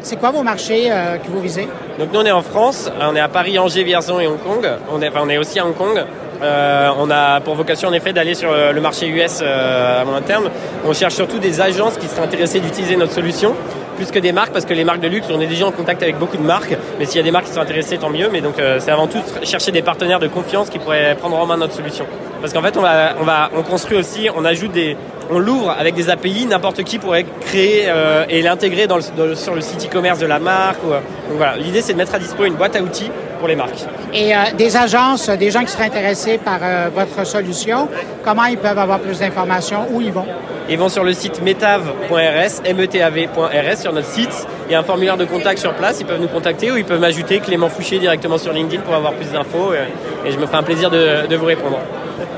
C'est 0.02 0.18
quoi 0.18 0.32
vos 0.32 0.44
marchés 0.44 0.92
que 1.24 1.32
vous 1.32 1.40
visez? 1.40 1.68
Donc 1.98 2.12
nous, 2.12 2.20
on 2.20 2.26
est 2.26 2.32
en 2.32 2.42
France, 2.42 2.92
on 3.02 3.16
est 3.16 3.20
à 3.20 3.30
Paris, 3.30 3.58
Angers, 3.58 3.84
Vierzon 3.84 4.20
et 4.20 4.28
Hong 4.28 4.42
Kong. 4.42 4.68
On 4.92 5.02
est, 5.02 5.08
enfin, 5.08 5.22
on 5.24 5.30
est 5.30 5.38
aussi 5.38 5.60
à 5.60 5.66
Hong 5.66 5.76
Kong. 5.76 6.04
Euh, 6.42 6.90
on 6.98 7.10
a 7.12 7.42
pour 7.42 7.56
vocation 7.56 7.90
en 7.90 7.94
effet 7.94 8.14
d'aller 8.14 8.34
sur 8.34 8.52
le 8.52 8.82
marché 8.82 9.08
US 9.08 9.40
euh, 9.42 10.02
à 10.02 10.06
moyen 10.06 10.22
terme. 10.22 10.50
On 10.86 10.94
cherche 10.94 11.16
surtout 11.16 11.40
des 11.40 11.62
agences 11.62 11.98
qui 11.98 12.08
seraient 12.08 12.24
intéressées 12.24 12.60
d'utiliser 12.60 12.96
notre 12.96 13.14
solution 13.14 13.56
plus 14.00 14.12
que 14.12 14.20
des 14.20 14.32
marques 14.32 14.54
parce 14.54 14.64
que 14.64 14.74
les 14.74 14.86
marques 14.86 15.02
de 15.02 15.10
luxe, 15.10 15.28
on 15.30 15.42
est 15.42 15.48
déjà 15.48 15.66
en 15.66 15.72
contact 15.72 16.02
avec 16.02 16.18
beaucoup 16.18 16.38
de 16.38 16.42
marques, 16.42 16.76
mais 16.98 17.06
s'il 17.06 17.18
y 17.18 17.20
a 17.20 17.24
des 17.24 17.32
marques 17.32 17.48
qui 17.48 17.52
sont 17.52 17.60
intéressées, 17.60 17.98
tant 17.98 18.10
mieux. 18.10 18.30
Mais 18.32 18.40
donc 18.40 18.58
euh, 18.58 18.78
c'est 18.80 18.92
avant 18.92 19.08
tout 19.08 19.22
chercher 19.44 19.74
des 19.74 19.82
partenaires 19.82 20.20
de 20.20 20.28
confiance 20.28 20.70
qui 20.70 20.80
pourraient 20.80 21.16
prendre 21.20 21.38
en 21.38 21.46
main 21.46 21.58
notre 21.58 21.74
solution. 21.74 22.06
Parce 22.40 22.54
qu'en 22.54 22.62
fait, 22.62 22.78
on 22.78 22.82
va, 22.82 23.50
on 23.54 23.64
construit 23.64 23.98
aussi, 23.98 24.30
on 24.34 24.46
ajoute 24.46 24.72
des, 24.72 24.96
on 25.30 25.40
l'ouvre 25.40 25.76
avec 25.78 25.96
des 25.96 26.10
API, 26.10 26.46
n'importe 26.46 26.84
qui 26.84 26.98
pourrait 26.98 27.26
créer 27.42 27.88
euh, 27.88 28.24
et 28.30 28.42
l'intégrer 28.42 28.88
dans 28.88 29.02
sur 29.02 29.54
le 29.54 29.62
site 29.62 29.88
e-commerce 29.88 30.20
de 30.20 30.26
la 30.26 30.40
marque. 30.40 30.82
Ou, 30.86 30.92
donc 30.92 31.38
voilà, 31.38 31.58
l'idée 31.58 31.82
c'est 31.82 31.92
de 31.92 31.98
mettre 31.98 32.16
à 32.16 32.20
dispo 32.20 32.46
une 32.46 32.56
boîte 32.56 32.78
à 32.78 32.82
outils 32.82 33.12
pour 33.40 33.48
les 33.48 33.56
marques. 33.56 33.86
Et 34.14 34.36
euh, 34.36 34.40
des 34.58 34.78
agences, 34.78 35.30
des 35.30 35.50
gens 35.50 35.62
qui 35.62 35.72
seraient 35.72 35.86
intéressés 35.86 36.38
par 36.38 36.60
euh, 36.62 36.90
votre 36.94 37.26
solution, 37.26 37.88
comment 38.24 38.46
ils 38.46 38.58
peuvent 38.58 38.78
avoir 38.78 39.00
plus 39.00 39.20
d'informations, 39.20 39.88
où 39.92 40.02
ils 40.02 40.12
vont? 40.12 40.26
Ils 40.70 40.78
vont 40.78 40.90
sur 40.90 41.04
le 41.04 41.14
site 41.14 41.42
metav.rs, 41.42 42.74
metav.rs 42.76 43.78
sur 43.78 43.92
notre 43.92 44.08
site. 44.08 44.48
Il 44.68 44.74
y 44.74 44.76
a 44.76 44.80
un 44.80 44.84
formulaire 44.84 45.18
de 45.18 45.26
contact 45.26 45.58
sur 45.58 45.74
place, 45.74 46.00
ils 46.00 46.06
peuvent 46.06 46.22
nous 46.22 46.28
contacter 46.28 46.72
ou 46.72 46.78
ils 46.78 46.86
peuvent 46.86 47.00
m'ajouter 47.00 47.40
Clément 47.40 47.70
Fouché 47.70 47.98
directement 47.98 48.38
sur 48.38 48.54
LinkedIn 48.54 48.84
pour 48.84 48.94
avoir 48.94 49.14
plus 49.14 49.32
d'infos 49.32 49.74
et, 49.74 50.28
et 50.28 50.32
je 50.32 50.38
me 50.38 50.46
ferai 50.46 50.58
un 50.58 50.64
plaisir 50.64 50.92
de, 50.92 51.26
de 51.28 51.36
vous 51.36 51.46
répondre. 51.48 51.80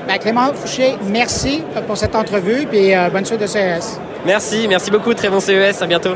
Ben, 0.08 0.18
Clément 0.18 0.54
Fouché, 0.54 0.95
merci 1.08 1.64
pour 1.88 1.97
cette 1.97 2.16
entrevue 2.16 2.68
et 2.72 2.97
euh, 2.97 3.10
bonne 3.10 3.26
suite 3.26 3.41
de 3.41 3.47
CES. 3.47 3.99
Merci, 4.26 4.66
merci 4.70 4.91
beaucoup. 4.91 5.14
Très 5.14 5.30
bon 5.30 5.39
CES. 5.39 5.82
À 5.82 5.86
bientôt. 5.86 6.16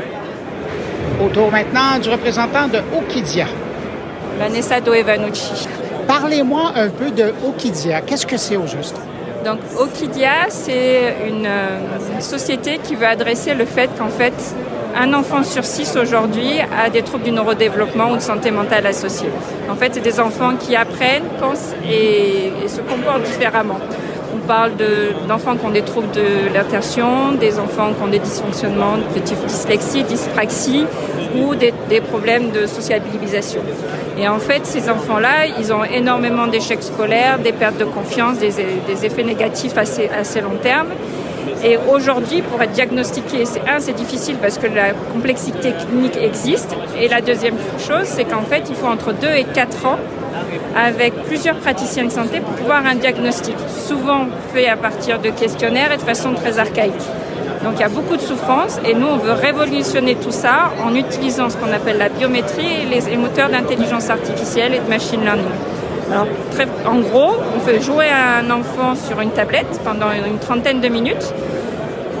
Autour 1.22 1.50
maintenant 1.50 1.98
du 2.00 2.08
représentant 2.08 2.68
de 2.68 2.78
Okidia. 2.96 3.46
Vanessa 4.38 4.80
Doevanucci. 4.80 5.68
Parlez-moi 6.06 6.72
un 6.76 6.88
peu 6.88 7.10
de 7.10 7.32
Okidia. 7.46 8.00
Qu'est-ce 8.02 8.26
que 8.26 8.36
c'est 8.36 8.56
au 8.56 8.66
juste? 8.66 8.96
Donc 9.44 9.58
Okidia, 9.78 10.48
c'est 10.48 11.16
une, 11.28 11.46
une, 12.14 12.20
société 12.20 12.78
qui 12.82 12.94
veut 12.96 13.06
adresser 13.06 13.54
le 13.54 13.64
fait 13.64 13.88
qu'en 13.98 14.08
fait, 14.08 14.34
un 14.96 15.12
enfant 15.14 15.42
sur 15.42 15.64
six 15.64 15.96
aujourd'hui 15.96 16.60
a 16.60 16.90
des 16.90 17.02
troubles 17.02 17.24
du 17.24 17.30
neurodéveloppement 17.30 18.10
ou 18.10 18.16
de 18.16 18.22
santé 18.22 18.50
mentale 18.50 18.86
associés. 18.86 19.28
En 19.70 19.76
fait, 19.76 19.94
c'est 19.94 20.00
des 20.00 20.18
enfants 20.20 20.54
qui 20.58 20.74
apprennent, 20.74 21.28
pensent 21.40 21.74
et, 21.88 22.52
et 22.64 22.68
se 22.68 22.80
comportent 22.80 23.22
différemment. 23.22 23.78
On 24.46 24.48
parle 24.48 24.74
d'enfants 25.26 25.54
de, 25.54 25.58
qui 25.58 25.66
ont 25.66 25.70
des 25.70 25.82
troubles 25.82 26.12
de 26.12 26.54
l'attention, 26.54 27.32
des 27.32 27.58
enfants 27.58 27.92
qui 27.92 28.00
ont 28.00 28.06
des 28.06 28.20
dysfonctionnements 28.20 28.96
de 28.96 29.18
type 29.18 29.44
dyslexie, 29.44 30.04
dyspraxie 30.04 30.86
ou 31.36 31.56
des, 31.56 31.72
problèmes 32.00 32.52
de 32.52 32.66
sociabilisation. 32.66 33.60
Et 34.16 34.28
en 34.28 34.38
fait, 34.38 34.64
ces 34.64 34.88
enfants-là, 34.88 35.46
ils 35.58 35.72
ont 35.72 35.82
énormément 35.82 36.46
d'échecs 36.46 36.84
scolaires, 36.84 37.40
des 37.40 37.50
pertes 37.50 37.78
de 37.78 37.86
confiance, 37.86 38.38
des, 38.38 39.04
effets 39.04 39.24
négatifs 39.24 39.76
assez, 39.76 40.08
assez 40.08 40.40
long 40.40 40.58
terme. 40.62 40.90
Et 41.64 41.76
aujourd'hui, 41.92 42.42
pour 42.42 42.62
être 42.62 42.70
diagnostiqué, 42.70 43.46
c'est 43.46 43.62
un, 43.68 43.80
c'est 43.80 43.94
difficile 43.94 44.36
parce 44.40 44.58
que 44.58 44.68
la 44.68 44.92
complexité 45.12 45.72
clinique 45.72 46.16
existe. 46.16 46.72
Et 47.00 47.08
la 47.08 47.20
deuxième 47.20 47.56
chose, 47.80 48.04
c'est 48.04 48.26
qu'en 48.26 48.42
fait, 48.42 48.62
il 48.68 48.76
faut 48.76 48.86
entre 48.86 49.12
2 49.12 49.26
et 49.26 49.44
4 49.44 49.86
ans 49.86 49.98
avec 50.76 51.14
plusieurs 51.24 51.56
praticiens 51.56 52.04
de 52.04 52.12
santé 52.12 52.40
pour 52.40 52.52
pouvoir 52.54 52.84
un 52.86 52.94
diagnostic, 52.94 53.56
souvent 53.86 54.26
fait 54.52 54.68
à 54.68 54.76
partir 54.76 55.18
de 55.18 55.30
questionnaires 55.30 55.92
et 55.92 55.96
de 55.96 56.02
façon 56.02 56.34
très 56.34 56.58
archaïque. 56.58 56.92
Donc 57.64 57.74
il 57.76 57.80
y 57.80 57.84
a 57.84 57.88
beaucoup 57.88 58.16
de 58.16 58.20
souffrance 58.20 58.78
et 58.84 58.94
nous 58.94 59.06
on 59.06 59.16
veut 59.16 59.32
révolutionner 59.32 60.14
tout 60.14 60.30
ça 60.30 60.72
en 60.84 60.94
utilisant 60.94 61.50
ce 61.50 61.56
qu'on 61.56 61.72
appelle 61.72 61.98
la 61.98 62.08
biométrie 62.08 62.68
et 62.82 63.10
les, 63.10 63.16
moteurs 63.16 63.48
d'intelligence 63.48 64.08
artificielle 64.10 64.74
et 64.74 64.78
de 64.78 64.88
machine 64.88 65.22
learning. 65.22 65.46
En 66.86 66.98
gros, 67.00 67.34
on 67.56 67.60
fait 67.60 67.80
jouer 67.80 68.06
un 68.06 68.48
enfant 68.50 68.94
sur 68.94 69.20
une 69.20 69.30
tablette 69.30 69.80
pendant 69.84 70.12
une 70.12 70.38
trentaine 70.38 70.80
de 70.80 70.88
minutes. 70.88 71.32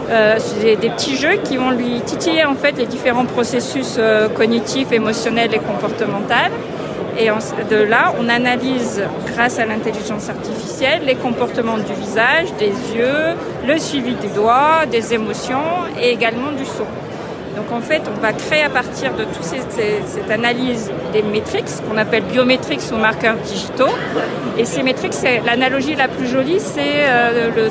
Euh, 0.08 0.38
des, 0.62 0.76
des, 0.76 0.90
petits 0.90 1.16
jeux 1.16 1.36
qui 1.42 1.56
vont 1.56 1.70
lui 1.70 2.00
titiller 2.00 2.44
en 2.44 2.54
fait 2.54 2.78
les 2.78 2.86
différents 2.86 3.24
processus 3.24 3.96
euh, 3.98 4.28
cognitifs, 4.28 4.92
émotionnels 4.92 5.52
et 5.52 5.58
comportementaux. 5.58 6.34
Et 7.18 7.28
de 7.70 7.76
là, 7.76 8.12
on 8.20 8.28
analyse, 8.28 9.02
grâce 9.32 9.58
à 9.58 9.64
l'intelligence 9.64 10.28
artificielle, 10.28 11.02
les 11.06 11.14
comportements 11.14 11.78
du 11.78 11.94
visage, 11.94 12.52
des 12.58 12.72
yeux, 12.96 13.34
le 13.66 13.78
suivi 13.78 14.14
des 14.14 14.28
doigts, 14.28 14.84
des 14.90 15.14
émotions 15.14 15.64
et 16.00 16.10
également 16.10 16.52
du 16.52 16.66
son. 16.66 16.84
Donc 17.56 17.72
en 17.72 17.80
fait, 17.80 18.02
on 18.14 18.20
va 18.20 18.34
créer 18.34 18.62
à 18.62 18.68
partir 18.68 19.14
de 19.14 19.24
toute 19.24 19.42
cette 19.42 20.30
analyse 20.30 20.90
des 21.14 21.22
métriques, 21.22 21.64
qu'on 21.88 21.96
appelle 21.96 22.24
biométriques 22.24 22.82
ou 22.92 22.96
marqueurs 22.96 23.36
digitaux. 23.36 23.94
Et 24.58 24.66
ces 24.66 24.82
métriques, 24.82 25.14
c'est 25.14 25.40
l'analogie 25.40 25.94
la 25.94 26.08
plus 26.08 26.26
jolie, 26.26 26.60
c'est 26.60 27.06
euh, 27.06 27.48
le, 27.56 27.70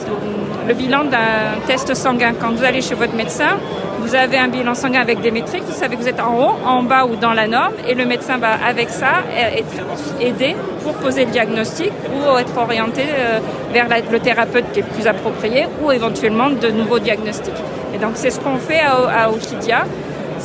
bilan 0.74 1.06
d'un 1.06 1.60
test 1.68 1.94
sanguin. 1.94 2.34
Quand 2.40 2.52
vous 2.52 2.64
allez 2.64 2.82
chez 2.82 2.96
votre 2.96 3.14
médecin, 3.14 3.58
vous 4.00 4.16
avez 4.16 4.38
un 4.38 4.48
bilan 4.48 4.76
sanguin 4.76 5.02
avec 5.02 5.22
des 5.22 5.32
métriques, 5.32 5.64
vous 5.66 5.74
savez 5.74 5.96
que 5.96 6.02
vous 6.02 6.08
êtes 6.08 6.20
en 6.20 6.38
haut, 6.38 6.56
en 6.66 6.84
bas 6.84 7.06
ou 7.06 7.16
dans 7.16 7.34
la 7.34 7.48
norme, 7.48 7.74
et 7.88 7.96
le 7.96 8.06
médecin 8.06 8.38
va 8.38 8.54
avec 8.66 8.90
ça 8.90 9.24
être 9.36 10.22
aidé 10.22 10.56
pour 10.84 10.94
poser 10.94 11.26
le 11.26 11.32
diagnostic 11.32 11.92
ou 12.14 12.38
être 12.38 12.58
orienté 12.58 13.02
euh, 13.02 13.40
vers 13.74 13.88
le 14.12 14.20
thérapeute 14.20 14.66
qui 14.74 14.82
est 14.82 14.84
plus 14.84 15.08
approprié 15.08 15.66
ou 15.82 15.92
éventuellement 15.92 16.50
de 16.50 16.70
nouveaux 16.70 17.00
diagnostics. 17.00 17.56
Et 17.96 17.98
donc 17.98 18.12
c'est 18.16 18.30
ce 18.30 18.40
qu'on 18.40 18.58
fait 18.58 18.82
à, 18.82 19.24
à 19.24 19.30
Okidia. 19.30 19.86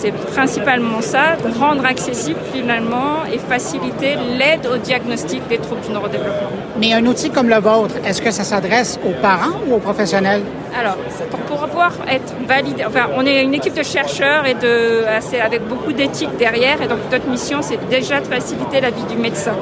C'est 0.00 0.12
principalement 0.12 1.02
ça, 1.02 1.36
rendre 1.58 1.84
accessible 1.84 2.40
finalement 2.54 3.26
et 3.30 3.36
faciliter 3.36 4.16
l'aide 4.38 4.66
au 4.66 4.78
diagnostic 4.78 5.46
des 5.46 5.58
troubles 5.58 5.82
du 5.82 5.90
neurodéveloppement. 5.90 6.48
Mais 6.78 6.94
un 6.94 7.04
outil 7.04 7.28
comme 7.28 7.50
le 7.50 7.58
vôtre, 7.58 7.96
est-ce 8.06 8.22
que 8.22 8.30
ça 8.30 8.42
s'adresse 8.42 8.98
aux 9.06 9.20
parents 9.20 9.58
ou 9.66 9.74
aux 9.74 9.78
professionnels? 9.78 10.40
Alors, 10.80 10.96
pour, 11.30 11.40
pour 11.40 11.68
pouvoir 11.68 11.92
être 12.08 12.32
validé, 12.48 12.82
enfin, 12.86 13.08
on 13.14 13.26
est 13.26 13.42
une 13.42 13.52
équipe 13.52 13.74
de 13.74 13.82
chercheurs 13.82 14.46
et 14.46 14.54
de, 14.54 15.04
avec 15.38 15.68
beaucoup 15.68 15.92
d'éthique 15.92 16.34
derrière, 16.38 16.80
et 16.80 16.88
donc 16.88 17.00
notre 17.12 17.28
mission, 17.28 17.58
c'est 17.60 17.86
déjà 17.90 18.20
de 18.20 18.26
faciliter 18.26 18.80
la 18.80 18.88
vie 18.88 19.04
du 19.04 19.16
médecin. 19.18 19.56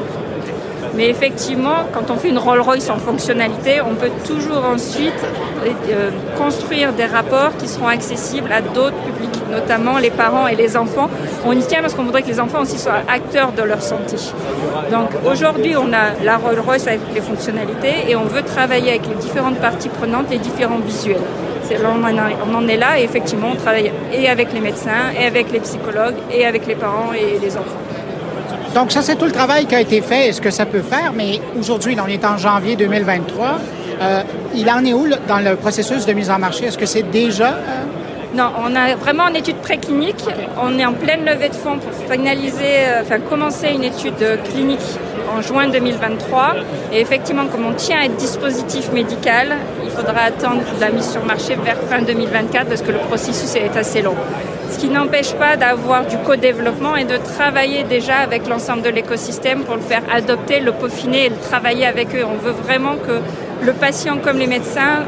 Mais 0.95 1.09
effectivement, 1.09 1.87
quand 1.93 2.13
on 2.13 2.17
fait 2.17 2.29
une 2.29 2.39
Rolls-Royce 2.39 2.91
en 2.91 2.99
fonctionnalité, 2.99 3.81
on 3.81 3.95
peut 3.95 4.11
toujours 4.25 4.65
ensuite 4.65 5.23
euh, 5.65 6.11
construire 6.37 6.93
des 6.93 7.07
rapports 7.07 7.57
qui 7.59 7.69
seront 7.69 7.89
accessibles 7.89 8.53
à 8.53 8.61
d'autres 8.61 8.97
publics, 9.07 9.38
notamment 9.51 9.99
les 9.99 10.11
parents 10.11 10.47
et 10.47 10.55
les 10.55 10.77
enfants. 10.77 11.09
On 11.45 11.53
y 11.53 11.63
tient 11.63 11.81
parce 11.81 11.95
qu'on 11.95 12.05
voudrait 12.05 12.23
que 12.23 12.29
les 12.29 12.41
enfants 12.41 12.61
aussi 12.61 12.79
soient 12.79 13.03
acteurs 13.09 13.53
de 13.53 13.63
leur 13.63 13.83
santé. 13.83 14.17
Donc 14.91 15.11
aujourd'hui, 15.31 15.77
on 15.77 15.93
a 15.93 16.23
la 16.25 16.37
Rolls-Royce 16.37 16.87
avec 16.87 17.01
les 17.15 17.21
fonctionnalités 17.21 18.09
et 18.09 18.17
on 18.17 18.25
veut 18.25 18.43
travailler 18.43 18.91
avec 18.91 19.09
les 19.09 19.17
différentes 19.17 19.59
parties 19.59 19.89
prenantes, 19.89 20.27
les 20.31 20.39
différents 20.39 20.79
visuels. 20.79 21.17
on 21.81 22.55
en 22.55 22.69
est 22.69 22.77
là 22.77 22.99
et 22.99 23.05
effectivement, 23.05 23.51
on 23.53 23.57
travaille 23.57 23.93
et 24.13 24.29
avec 24.29 24.53
les 24.53 24.61
médecins, 24.61 25.13
et 25.19 25.27
avec 25.27 25.53
les 25.53 25.61
psychologues, 25.61 26.17
et 26.33 26.47
avec 26.47 26.67
les 26.67 26.75
parents 26.75 27.13
et 27.13 27.39
les 27.39 27.57
enfants. 27.57 27.83
Donc 28.75 28.93
ça, 28.93 29.03
c'est 29.03 29.17
tout 29.17 29.25
le 29.25 29.33
travail 29.33 29.67
qui 29.67 29.75
a 29.75 29.81
été 29.81 30.01
fait 30.01 30.29
et 30.29 30.33
ce 30.33 30.41
que 30.41 30.51
ça 30.51 30.67
peut 30.67 30.83
faire, 30.83 31.13
mais 31.15 31.41
aujourd'hui, 31.59 31.97
on 32.03 32.07
est 32.07 32.25
en 32.25 32.37
janvier 32.37 32.77
2023. 32.77 33.59
Euh, 34.01 34.23
il 34.55 34.71
en 34.71 34.85
est 34.85 34.93
où 34.93 35.07
dans 35.27 35.39
le 35.39 35.57
processus 35.57 36.07
de 36.07 36.13
mise 36.13 36.31
en 36.31 36.39
marché? 36.39 36.67
Est-ce 36.67 36.79
que 36.79 36.87
c'est 36.87 37.11
déjà... 37.11 37.55
Euh, 37.55 37.85
non, 38.35 38.51
on 38.59 38.77
a 38.77 38.95
vraiment 38.95 39.29
une 39.29 39.37
étude 39.37 39.57
préclinique. 39.57 40.23
On 40.61 40.79
est 40.79 40.85
en 40.85 40.93
pleine 40.93 41.25
levée 41.25 41.49
de 41.49 41.55
fonds 41.55 41.79
pour 41.79 41.93
finaliser, 42.11 42.87
euh, 42.87 43.01
enfin 43.03 43.21
commencer 43.21 43.71
une 43.71 43.85
étude 43.85 44.43
clinique 44.45 44.85
en 45.35 45.41
juin 45.41 45.69
2023. 45.69 46.57
Et 46.93 47.01
effectivement, 47.01 47.47
comme 47.47 47.65
on 47.65 47.73
tient 47.73 48.01
à 48.01 48.05
être 48.05 48.17
dispositif 48.17 48.93
médical, 48.93 49.57
il 49.83 49.91
faudra 49.91 50.25
attendre 50.27 50.61
la 50.79 50.91
mise 50.91 51.11
sur 51.11 51.25
marché 51.25 51.57
vers 51.65 51.79
fin 51.89 52.03
2024 52.03 52.69
parce 52.69 52.83
que 52.83 52.93
le 52.93 52.99
processus 52.99 53.55
est 53.57 53.75
assez 53.75 54.03
long. 54.03 54.17
Ce 54.71 54.79
qui 54.79 54.89
n'empêche 54.89 55.33
pas 55.33 55.57
d'avoir 55.57 56.05
du 56.05 56.19
co-développement 56.19 56.97
et 56.97 57.05
de 57.05 57.17
travailler 57.17 57.85
déjà 57.85 58.17
avec 58.17 58.47
l'ensemble 58.47 58.83
de 58.83 58.91
l'écosystème 58.91 59.63
pour 59.65 59.77
le 59.77 59.81
faire 59.81 60.03
adopter, 60.13 60.61
le 60.61 60.73
peaufiner 60.73 61.27
et 61.27 61.29
le 61.31 61.37
travailler 61.37 61.87
avec 61.87 62.15
eux. 62.15 62.25
On 62.31 62.37
veut 62.37 62.53
vraiment 62.53 62.97
que 62.97 63.21
le 63.65 63.73
patient 63.73 64.19
comme 64.19 64.39
les 64.39 64.47
médecins 64.47 65.05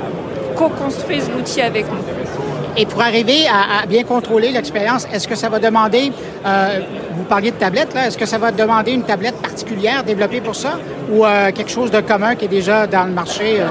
co-construisent 0.57 1.31
l'outil 1.31 1.61
avec 1.61 1.85
nous. 1.87 2.39
Et 2.77 2.87
pour 2.87 3.03
arriver 3.03 3.47
à, 3.49 3.87
bien 3.87 4.05
contrôler 4.05 4.51
l'expérience, 4.51 5.07
est-ce 5.12 5.27
que 5.27 5.35
ça 5.35 5.49
va 5.49 5.59
demander, 5.59 6.12
euh, 6.47 6.81
vous 7.16 7.25
parliez 7.25 7.51
de 7.51 7.57
tablette, 7.57 7.95
là, 7.95 8.07
est-ce 8.07 8.16
que 8.16 8.27
ça 8.27 8.39
va 8.39 8.53
demander 8.53 8.93
une 8.93 9.03
tablette 9.03 9.37
particulière 9.37 10.05
développée 10.05 10.41
pour 10.41 10.55
ça 10.55 10.79
ou 11.11 11.25
euh, 11.25 11.51
quelque 11.53 11.71
chose 11.71 11.91
de 11.91 12.01
commun 12.01 12.37
qui 12.37 12.45
est 12.45 12.49
déjà 12.49 12.87
dans 12.87 13.05
le 13.05 13.12
marché? 13.12 13.61
Euh? 13.61 13.66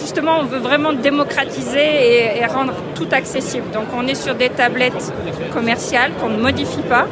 Justement, 0.00 0.38
on 0.40 0.44
veut 0.44 0.58
vraiment 0.58 0.92
démocratiser 0.92 2.38
et, 2.38 2.46
rendre 2.46 2.72
tout 2.94 3.08
accessible. 3.12 3.70
Donc 3.72 3.86
on 3.96 4.06
est 4.06 4.14
sur 4.14 4.34
des 4.34 4.48
tablettes 4.48 5.12
commerciales 5.52 6.12
qu'on 6.20 6.30
ne 6.30 6.40
modifie 6.40 6.82
pas. 6.82 7.06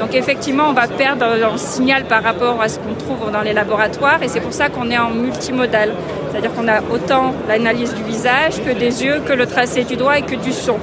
Donc 0.00 0.14
effectivement, 0.14 0.64
on 0.68 0.72
va 0.72 0.86
perdre 0.86 1.24
un 1.24 1.56
signal 1.56 2.04
par 2.04 2.22
rapport 2.22 2.60
à 2.60 2.68
ce 2.68 2.78
qu'on 2.78 2.94
trouve 2.94 3.30
dans 3.32 3.40
les 3.40 3.52
laboratoires 3.52 4.22
et 4.22 4.28
c'est 4.28 4.40
pour 4.40 4.52
ça 4.52 4.68
qu'on 4.68 4.90
est 4.90 4.98
en 4.98 5.10
multimodal. 5.10 5.92
C'est-à-dire 6.30 6.54
qu'on 6.54 6.68
a 6.68 6.80
autant 6.92 7.34
l'analyse 7.48 7.94
du 7.94 8.02
visage 8.04 8.62
que 8.64 8.72
des 8.72 9.04
yeux, 9.04 9.20
que 9.26 9.32
le 9.32 9.46
tracé 9.46 9.84
du 9.84 9.96
doigt 9.96 10.18
et 10.18 10.22
que 10.22 10.36
du 10.36 10.52
son. 10.52 10.76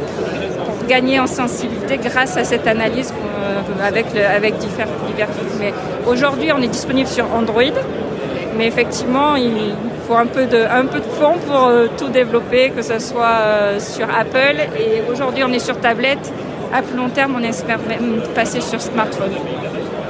Pour 0.66 0.88
gagner 0.88 1.20
en 1.20 1.28
sensibilité 1.28 1.98
grâce 1.98 2.36
à 2.36 2.44
cette 2.44 2.68
analyse 2.68 3.14
euh, 3.14 3.88
avec, 3.88 4.08
avec 4.16 4.58
divers, 4.58 4.88
Mais 5.60 5.74
aujourd'hui, 6.06 6.52
on 6.52 6.62
est 6.62 6.68
disponible 6.68 7.08
sur 7.08 7.26
Android, 7.34 7.64
mais 8.58 8.68
effectivement, 8.68 9.36
il 9.36 9.74
faut 10.08 10.16
un 10.16 10.26
peu 10.26 10.46
de, 10.46 10.58
un 10.58 10.86
peu 10.86 11.00
de 11.00 11.06
fonds 11.06 11.38
pour 11.48 11.66
euh, 11.66 11.88
tout 11.98 12.10
développer, 12.10 12.70
que 12.70 12.82
ce 12.82 13.00
soit 13.00 13.40
euh, 13.42 13.80
sur 13.80 14.08
Apple. 14.10 14.58
Et 14.80 15.02
aujourd'hui, 15.12 15.44
on 15.44 15.52
est 15.52 15.60
sur 15.60 15.80
tablette. 15.80 16.32
À 16.74 16.82
plus 16.82 16.98
long 16.98 17.10
terme, 17.10 17.36
on 17.38 17.44
espère 17.44 17.80
même 17.88 18.22
passer 18.34 18.62
sur 18.62 18.82
smartphone. 18.82 19.32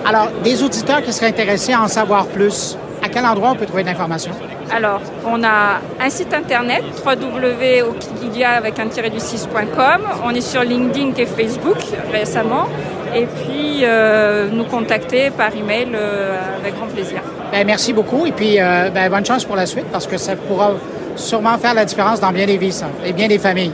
Alors, 0.06 0.30
des 0.44 0.64
auditeurs 0.64 1.02
qui 1.02 1.12
seraient 1.12 1.28
intéressés 1.28 1.74
à 1.74 1.82
en 1.82 1.88
savoir 1.88 2.26
plus, 2.28 2.78
à 3.04 3.10
quel 3.10 3.26
endroit 3.26 3.52
on 3.52 3.56
peut 3.56 3.66
trouver 3.66 3.84
de 3.84 3.90
l'information? 3.90 4.32
Alors, 4.72 5.02
on 5.26 5.44
a 5.44 5.80
un 6.00 6.10
site 6.10 6.34
internet, 6.34 6.84
www.okilia 7.06 8.52
avec 8.52 8.80
un 8.80 8.86
du 8.86 8.92
6.com. 8.92 10.02
On 10.24 10.32
est 10.32 10.42
sur 10.42 10.64
LinkedIn 10.64 11.12
et 11.18 11.26
Facebook 11.26 11.78
récemment. 12.12 12.68
Et 13.16 13.26
puis, 13.26 13.82
euh, 13.84 14.50
nous 14.52 14.66
contacter 14.66 15.30
par 15.30 15.56
email 15.56 15.90
euh, 15.94 16.38
avec 16.60 16.76
grand 16.76 16.88
plaisir. 16.88 17.22
Ben, 17.52 17.66
merci 17.66 17.94
beaucoup 17.94 18.26
et 18.26 18.32
puis 18.32 18.60
euh, 18.60 18.90
ben, 18.90 19.10
bonne 19.10 19.26
chance 19.26 19.46
pour 19.46 19.56
la 19.56 19.66
suite 19.66 19.86
parce 19.92 20.08
que 20.08 20.18
ça 20.18 20.36
pourra 20.36 20.74
sûrement 21.16 21.58
faire 21.58 21.74
la 21.74 21.86
différence 21.86 22.20
dans 22.20 22.32
bien 22.32 22.46
des 22.46 22.58
vies 22.58 22.84
et 23.06 23.14
bien 23.14 23.28
des 23.28 23.40
familles. 23.40 23.72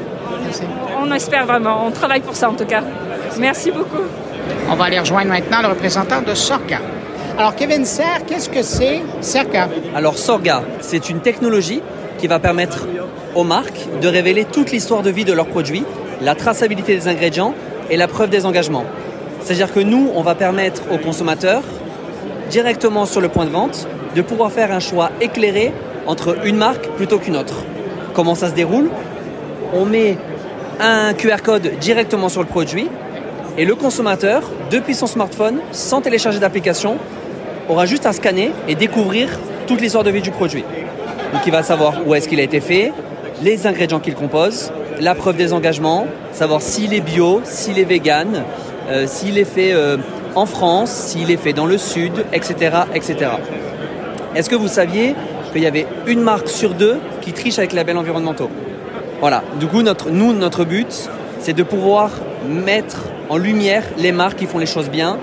On 1.02 1.12
espère 1.12 1.46
vraiment. 1.46 1.86
On 1.86 1.92
travaille 1.92 2.22
pour 2.22 2.36
ça 2.36 2.50
en 2.50 2.54
tout 2.54 2.66
cas. 2.66 2.82
Merci 3.38 3.72
beaucoup. 3.72 4.04
On 4.70 4.76
va 4.76 4.86
aller 4.86 5.00
rejoindre 5.00 5.30
maintenant 5.30 5.62
le 5.62 5.70
représentant 5.70 6.22
de 6.22 6.34
Sorca. 6.34 6.80
Alors, 7.38 7.56
Kevin 7.56 7.86
Serre, 7.86 8.26
qu'est-ce 8.28 8.50
que 8.50 8.62
c'est 8.62 9.02
Serca? 9.22 9.70
Alors, 9.96 10.18
Sorga, 10.18 10.64
c'est 10.82 11.10
une 11.10 11.22
technologie 11.22 11.82
qui 12.18 12.28
va 12.28 12.40
permettre 12.40 12.88
aux 13.36 13.44
marques 13.44 13.88
de 14.02 14.08
révéler 14.08 14.46
toute 14.46 14.72
l'histoire 14.72 15.02
de 15.02 15.10
vie 15.10 15.26
de 15.26 15.34
leurs 15.34 15.48
produits, 15.48 15.86
la 16.22 16.36
traçabilité 16.36 16.94
des 16.94 17.08
ingrédients 17.08 17.54
et 17.90 17.98
la 17.98 18.08
preuve 18.08 18.30
des 18.30 18.46
engagements. 18.46 18.84
C'est-à-dire 19.42 19.74
que 19.74 19.80
nous, 19.80 20.12
on 20.14 20.22
va 20.22 20.36
permettre 20.36 20.84
aux 20.92 20.98
consommateurs, 20.98 21.64
directement 22.50 23.06
sur 23.06 23.22
le 23.22 23.30
point 23.30 23.46
de 23.46 23.52
vente, 23.52 23.88
de 24.16 24.22
pouvoir 24.22 24.52
faire 24.52 24.72
un 24.72 24.82
choix 24.82 25.10
éclairé 25.22 25.74
entre 26.06 26.46
une 26.46 26.58
marque 26.58 26.90
plutôt 26.98 27.18
qu'une 27.18 27.38
autre. 27.38 27.64
Comment 28.14 28.36
ça 28.36 28.50
se 28.50 28.54
déroule? 28.54 28.90
On 29.74 29.86
met 29.86 30.18
un 30.82 31.14
QR 31.14 31.42
code 31.44 31.78
directement 31.80 32.28
sur 32.28 32.42
le 32.42 32.48
produit 32.48 32.88
et 33.58 33.66
le 33.66 33.76
consommateur, 33.76 34.42
depuis 34.72 34.96
son 34.96 35.08
smartphone, 35.08 35.60
sans 35.72 36.02
télécharger 36.02 36.40
d'application, 36.40 36.98
aura 37.70 37.86
juste 37.86 38.06
à 38.06 38.14
scanner 38.14 38.52
et 38.68 38.76
découvrir 38.76 39.30
toute 39.68 39.80
l'histoire 39.80 40.04
de 40.04 40.10
vie 40.10 40.22
du 40.22 40.32
produit. 40.32 40.64
Donc 41.34 41.42
il 41.46 41.52
va 41.52 41.62
savoir 41.62 41.96
où 42.06 42.16
est-ce 42.16 42.28
qu'il 42.28 42.40
a 42.40 42.44
été 42.44 42.60
fait, 42.60 42.92
les 43.44 43.68
ingrédients 43.68 44.00
qu'il 44.00 44.16
compose, 44.16 44.72
la 45.00 45.14
preuve 45.14 45.38
des 45.38 45.54
engagements, 45.54 46.08
savoir 46.32 46.62
s'il 46.62 46.94
est 46.94 47.02
bio, 47.02 47.42
s'il 47.44 47.78
est 47.78 47.84
vegan, 47.84 48.44
euh, 48.90 49.06
s'il 49.06 49.38
est 49.38 49.46
fait 49.46 49.74
euh, 49.74 49.98
en 50.36 50.46
France, 50.46 50.92
s'il 50.92 51.30
est 51.30 51.38
fait 51.38 51.54
dans 51.54 51.66
le 51.68 51.78
sud, 51.78 52.26
etc. 52.34 52.78
etc. 52.96 53.32
Est-ce 54.36 54.50
que 54.50 54.56
vous 54.56 54.68
saviez 54.68 55.14
qu'il 55.52 55.62
y 55.62 55.68
avait 55.68 55.86
une 56.08 56.22
marque 56.22 56.48
sur 56.48 56.74
deux 56.74 56.98
qui 57.22 57.34
triche 57.34 57.60
avec 57.60 57.72
les 57.72 57.78
labels 57.78 57.98
environnementaux? 57.98 58.50
Voilà, 59.22 59.44
du 59.60 59.68
coup 59.68 59.84
notre, 59.84 60.10
nous, 60.10 60.34
notre 60.34 60.66
but, 60.66 61.10
c'est 61.40 61.54
de 61.54 61.64
pouvoir 61.64 62.10
mettre 62.50 63.04
en 63.30 63.38
lumière 63.38 63.84
les 63.98 64.12
marques 64.12 64.40
qui 64.40 64.48
font 64.48 64.58
les 64.58 64.66
choses 64.66 64.90
bien 64.90 65.18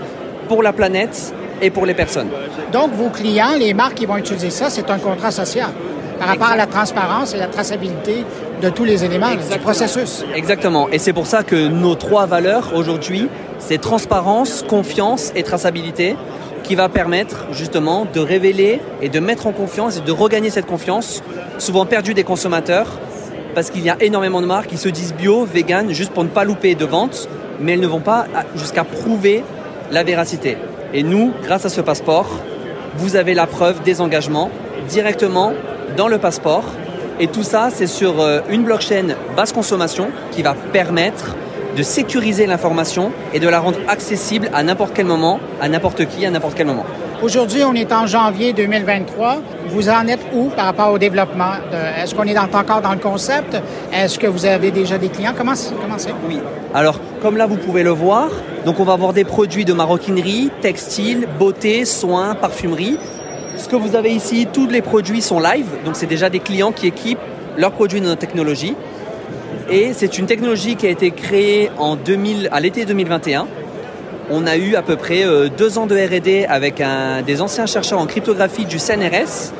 pour 0.48 0.62
la 0.62 0.72
planète 0.72 1.34
et 1.60 1.70
pour 1.70 1.84
les 1.84 1.94
personnes. 1.94 2.28
Donc, 2.72 2.92
vos 2.92 3.08
clients, 3.08 3.56
les 3.58 3.74
marques 3.74 3.94
qui 3.94 4.06
vont 4.06 4.16
utiliser 4.16 4.50
ça, 4.50 4.70
c'est 4.70 4.88
un 4.90 4.98
contrat 4.98 5.32
social 5.32 5.70
par 6.18 6.28
rapport 6.28 6.48
à 6.48 6.56
la 6.56 6.66
transparence 6.66 7.34
et 7.34 7.38
la 7.38 7.46
traçabilité 7.46 8.24
de 8.62 8.68
tous 8.70 8.84
les 8.84 9.04
éléments 9.04 9.30
du 9.30 9.58
processus. 9.60 10.24
Exactement. 10.34 10.88
Et 10.90 10.98
c'est 10.98 11.12
pour 11.12 11.26
ça 11.26 11.42
que 11.42 11.68
nos 11.68 11.94
trois 11.94 12.26
valeurs 12.26 12.72
aujourd'hui, 12.74 13.28
c'est 13.58 13.80
transparence, 13.80 14.64
confiance 14.66 15.32
et 15.36 15.42
traçabilité 15.42 16.16
qui 16.64 16.74
va 16.74 16.88
permettre 16.88 17.46
justement 17.52 18.06
de 18.12 18.20
révéler 18.20 18.80
et 19.00 19.08
de 19.08 19.20
mettre 19.20 19.46
en 19.46 19.52
confiance 19.52 19.98
et 19.98 20.00
de 20.00 20.12
regagner 20.12 20.50
cette 20.50 20.66
confiance, 20.66 21.22
souvent 21.58 21.86
perdue 21.86 22.14
des 22.14 22.24
consommateurs, 22.24 22.98
parce 23.54 23.70
qu'il 23.70 23.84
y 23.84 23.90
a 23.90 23.96
énormément 24.00 24.40
de 24.40 24.46
marques 24.46 24.68
qui 24.68 24.76
se 24.76 24.88
disent 24.88 25.14
bio, 25.14 25.44
vegan, 25.44 25.92
juste 25.92 26.12
pour 26.12 26.24
ne 26.24 26.28
pas 26.28 26.44
louper 26.44 26.74
de 26.74 26.84
vente, 26.84 27.28
mais 27.60 27.72
elles 27.72 27.80
ne 27.80 27.86
vont 27.86 28.00
pas 28.00 28.26
jusqu'à 28.54 28.84
prouver 28.84 29.44
la 29.90 30.02
véracité. 30.02 30.56
Et 30.94 31.02
nous, 31.02 31.32
grâce 31.42 31.64
à 31.64 31.68
ce 31.68 31.80
passeport, 31.80 32.28
vous 32.96 33.16
avez 33.16 33.34
la 33.34 33.46
preuve 33.46 33.82
des 33.82 34.00
engagements 34.00 34.50
directement 34.88 35.52
dans 35.96 36.08
le 36.08 36.18
passeport. 36.18 36.64
Et 37.20 37.26
tout 37.26 37.42
ça, 37.42 37.68
c'est 37.72 37.86
sur 37.86 38.20
euh, 38.20 38.40
une 38.48 38.62
blockchain 38.62 39.16
basse 39.36 39.52
consommation 39.52 40.08
qui 40.30 40.42
va 40.42 40.54
permettre 40.72 41.34
de 41.76 41.82
sécuriser 41.82 42.46
l'information 42.46 43.12
et 43.34 43.40
de 43.40 43.48
la 43.48 43.60
rendre 43.60 43.78
accessible 43.88 44.50
à 44.54 44.62
n'importe 44.62 44.92
quel 44.94 45.06
moment, 45.06 45.40
à 45.60 45.68
n'importe 45.68 46.06
qui, 46.06 46.24
à 46.24 46.30
n'importe 46.30 46.54
quel 46.56 46.66
moment. 46.66 46.86
Aujourd'hui, 47.20 47.64
on 47.64 47.74
est 47.74 47.92
en 47.92 48.06
janvier 48.06 48.52
2023. 48.52 49.42
Vous 49.70 49.88
en 49.88 50.06
êtes 50.06 50.20
où 50.32 50.50
par 50.50 50.66
rapport 50.66 50.92
au 50.92 50.98
développement? 50.98 51.50
Est-ce 52.00 52.14
qu'on 52.14 52.22
est 52.22 52.38
encore 52.38 52.80
dans 52.80 52.92
le 52.92 53.00
concept? 53.00 53.56
Est-ce 53.92 54.20
que 54.20 54.28
vous 54.28 54.46
avez 54.46 54.70
déjà 54.70 54.98
des 54.98 55.08
clients? 55.08 55.32
Comment 55.36 55.56
c'est? 55.56 55.74
Oui. 56.28 56.38
Alors, 56.72 57.00
comme 57.20 57.36
là, 57.36 57.46
vous 57.46 57.56
pouvez 57.56 57.82
le 57.82 57.90
voir, 57.90 58.28
donc 58.64 58.78
on 58.78 58.84
va 58.84 58.92
avoir 58.92 59.12
des 59.12 59.24
produits 59.24 59.64
de 59.64 59.72
maroquinerie, 59.72 60.50
textile, 60.60 61.26
beauté, 61.40 61.84
soins, 61.84 62.36
parfumerie. 62.36 62.98
Ce 63.56 63.68
que 63.68 63.74
vous 63.74 63.96
avez 63.96 64.12
ici, 64.12 64.46
tous 64.52 64.68
les 64.68 64.80
produits 64.80 65.20
sont 65.20 65.40
live, 65.40 65.66
donc 65.84 65.96
c'est 65.96 66.06
déjà 66.06 66.30
des 66.30 66.38
clients 66.38 66.70
qui 66.70 66.86
équipent 66.86 67.18
leurs 67.56 67.72
produits 67.72 68.00
de 68.00 68.06
notre 68.06 68.20
technologie. 68.20 68.76
Et 69.68 69.92
c'est 69.92 70.18
une 70.18 70.26
technologie 70.26 70.76
qui 70.76 70.86
a 70.86 70.90
été 70.90 71.10
créée 71.10 71.68
en 71.78 71.96
2000, 71.96 72.48
à 72.52 72.60
l'été 72.60 72.84
2021 72.84 73.48
on 74.30 74.46
a 74.46 74.56
eu 74.56 74.74
à 74.74 74.82
peu 74.82 74.96
près 74.96 75.24
euh, 75.24 75.48
deux 75.48 75.78
ans 75.78 75.86
de 75.86 75.96
R&D 75.96 76.46
avec 76.48 76.82
des 77.26 77.40
anciens 77.40 77.66
chercheurs 77.66 77.98
en 77.98 78.06
cryptographie 78.06 78.66
du 78.66 78.78
CNRS 78.78 79.52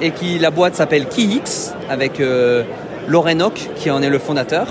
et 0.00 0.10
qui 0.10 0.38
la 0.38 0.50
boîte 0.50 0.74
s'appelle 0.74 1.06
KeyX 1.06 1.74
avec 1.88 2.20
euh, 2.20 2.62
Lorenok 3.08 3.70
qui 3.76 3.90
en 3.90 4.02
est 4.02 4.10
le 4.10 4.18
fondateur 4.18 4.68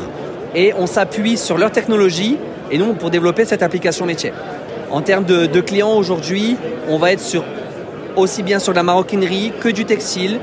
et 0.54 0.74
on 0.78 0.88
s'appuie 0.88 1.38
sur 1.38 1.58
leur 1.58 1.72
technologie 1.72 2.38
et 2.72 2.78
nous 2.78 2.94
pour 2.94 3.10
développer 3.10 3.46
cette 3.46 3.64
application 3.64 4.06
métier. 4.06 4.32
En 4.92 5.02
termes 5.02 5.26
de, 5.26 5.62
clients 5.62 5.94
aujourd'hui, 5.94 6.58
on 6.88 6.98
va 6.98 7.12
être 7.12 7.20
sur 7.20 7.44
aussi 8.16 8.44
bien 8.44 8.60
sur 8.60 8.74
la 8.74 8.84
maroquinerie 8.84 9.52
que 9.60 9.68
du 9.68 9.86
textile, 9.86 10.40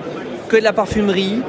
que 0.48 0.56
de 0.56 0.62
la 0.62 0.72
parfumerie. 0.72 1.40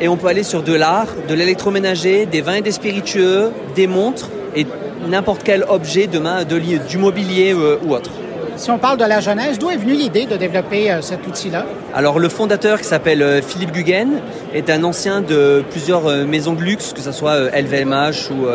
Et 0.00 0.08
on 0.08 0.16
peut 0.16 0.28
aller 0.28 0.42
sur 0.42 0.62
de 0.62 0.72
l'art, 0.72 1.08
de 1.28 1.34
l'électroménager, 1.34 2.26
des 2.26 2.40
vins 2.40 2.54
et 2.54 2.62
des 2.62 2.72
spiritueux, 2.72 3.50
des 3.74 3.86
montres 3.86 4.30
et 4.54 4.66
n'importe 5.08 5.42
quel 5.42 5.64
objet 5.68 6.06
demain 6.06 6.44
de, 6.44 6.58
du 6.58 6.98
mobilier 6.98 7.52
euh, 7.52 7.78
ou 7.84 7.94
autre. 7.94 8.10
Si 8.56 8.70
on 8.70 8.78
parle 8.78 8.98
de 8.98 9.04
la 9.04 9.18
jeunesse, 9.18 9.58
d'où 9.58 9.68
est 9.68 9.76
venue 9.76 9.94
l'idée 9.94 10.26
de 10.26 10.36
développer 10.36 10.90
euh, 10.90 11.02
cet 11.02 11.26
outil-là? 11.26 11.66
Alors 11.92 12.20
le 12.20 12.28
fondateur 12.28 12.78
qui 12.78 12.84
s'appelle 12.84 13.20
euh, 13.20 13.42
Philippe 13.42 13.72
Guggen 13.72 14.20
est 14.54 14.70
un 14.70 14.84
ancien 14.84 15.20
de 15.22 15.64
plusieurs 15.70 16.06
euh, 16.06 16.24
maisons 16.24 16.52
de 16.52 16.62
luxe, 16.62 16.92
que 16.92 17.00
ce 17.00 17.10
soit 17.10 17.50
LVMH 17.50 18.30
ou, 18.30 18.46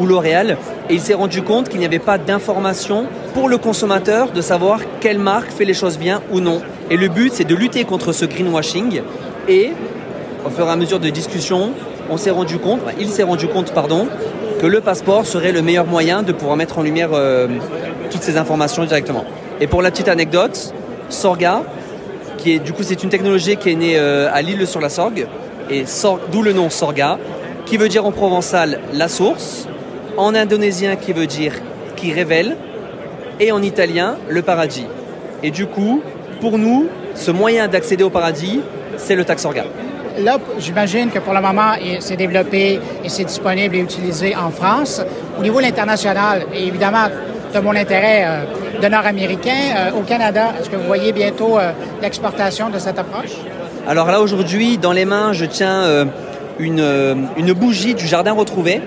ou 0.00 0.06
L'Oréal, 0.06 0.56
et 0.88 0.94
il 0.94 1.00
s'est 1.00 1.14
rendu 1.14 1.42
compte 1.42 1.68
qu'il 1.68 1.80
n'y 1.80 1.84
avait 1.84 1.98
pas 1.98 2.16
d'information 2.16 3.06
pour 3.34 3.48
le 3.48 3.58
consommateur 3.58 4.30
de 4.30 4.40
savoir 4.40 4.80
quelle 5.00 5.18
marque 5.18 5.50
fait 5.50 5.64
les 5.64 5.74
choses 5.74 5.98
bien 5.98 6.22
ou 6.30 6.38
non. 6.38 6.62
Et 6.88 6.96
le 6.96 7.08
but 7.08 7.32
c'est 7.34 7.44
de 7.44 7.54
lutter 7.56 7.84
contre 7.84 8.12
ce 8.12 8.24
greenwashing 8.24 9.02
et 9.48 9.72
au 10.46 10.50
fur 10.50 10.66
et 10.66 10.70
à 10.70 10.76
mesure 10.76 11.00
de 11.00 11.10
discussion, 11.10 11.72
on 12.08 12.16
s'est 12.16 12.30
rendu 12.30 12.58
compte, 12.58 12.80
il 12.98 13.08
s'est 13.08 13.24
rendu 13.24 13.46
compte, 13.46 13.72
pardon, 13.72 14.08
que 14.60 14.66
le 14.66 14.82
passeport 14.82 15.26
serait 15.26 15.52
le 15.52 15.62
meilleur 15.62 15.86
moyen 15.86 16.22
de 16.22 16.32
pouvoir 16.32 16.56
mettre 16.56 16.78
en 16.78 16.82
lumière 16.82 17.10
toutes 18.10 18.22
ces 18.22 18.36
informations 18.36 18.84
directement. 18.84 19.24
Et 19.60 19.66
pour 19.66 19.80
la 19.80 19.90
petite 19.90 20.08
anecdote, 20.08 20.74
Sorga, 21.08 21.62
qui 22.36 22.52
est 22.52 22.58
du 22.58 22.72
coup 22.72 22.82
c'est 22.82 23.02
une 23.02 23.08
technologie 23.08 23.56
qui 23.56 23.70
est 23.70 23.74
née 23.74 23.98
euh, 23.98 24.28
à 24.32 24.42
l'île 24.42 24.66
sur 24.66 24.80
la 24.80 24.90
Sorgue, 24.90 25.26
et 25.70 25.84
d'où 26.30 26.42
le 26.42 26.52
nom 26.52 26.68
Sorga, 26.68 27.18
qui 27.64 27.78
veut 27.78 27.88
dire 27.88 28.04
en 28.04 28.12
provençal 28.12 28.80
la 28.92 29.08
source, 29.08 29.66
en 30.16 30.34
indonésien 30.34 30.96
qui 30.96 31.12
veut 31.12 31.26
dire 31.26 31.54
qui 31.96 32.12
révèle, 32.12 32.56
et 33.38 33.52
en 33.52 33.62
italien 33.62 34.16
le 34.28 34.42
paradis. 34.42 34.86
Et 35.42 35.50
du 35.50 35.66
coup, 35.66 36.02
pour 36.40 36.58
nous, 36.58 36.86
ce 37.14 37.30
moyen 37.30 37.66
d'accéder 37.66 38.04
au 38.04 38.10
paradis, 38.10 38.60
c'est 38.98 39.14
le 39.14 39.24
Taxorga. 39.24 39.64
Là, 40.22 40.38
j'imagine 40.58 41.10
que 41.10 41.18
pour 41.18 41.32
le 41.32 41.40
moment, 41.40 41.72
c'est 42.00 42.16
développé 42.16 42.78
et 43.04 43.08
c'est 43.08 43.24
disponible 43.24 43.76
et 43.76 43.80
utilisé 43.80 44.36
en 44.36 44.50
France. 44.50 45.02
Au 45.38 45.42
niveau 45.42 45.58
international, 45.60 46.46
évidemment, 46.54 47.08
de 47.54 47.60
mon 47.60 47.74
intérêt 47.74 48.24
euh, 48.26 48.80
de 48.80 48.88
nord-américain. 48.88 49.74
Euh, 49.76 49.98
au 49.98 50.02
Canada, 50.02 50.52
est-ce 50.58 50.70
que 50.70 50.76
vous 50.76 50.86
voyez 50.86 51.12
bientôt 51.12 51.58
euh, 51.58 51.72
l'exportation 52.02 52.70
de 52.70 52.78
cette 52.78 52.98
approche? 52.98 53.32
Alors 53.88 54.06
là, 54.08 54.20
aujourd'hui, 54.20 54.78
dans 54.78 54.92
les 54.92 55.04
mains, 55.04 55.32
je 55.32 55.46
tiens 55.46 56.06
une, 56.58 57.26
une 57.36 57.52
bougie 57.54 57.94
du 57.94 58.06
Jardin 58.06 58.32
Retrouvé 58.32 58.82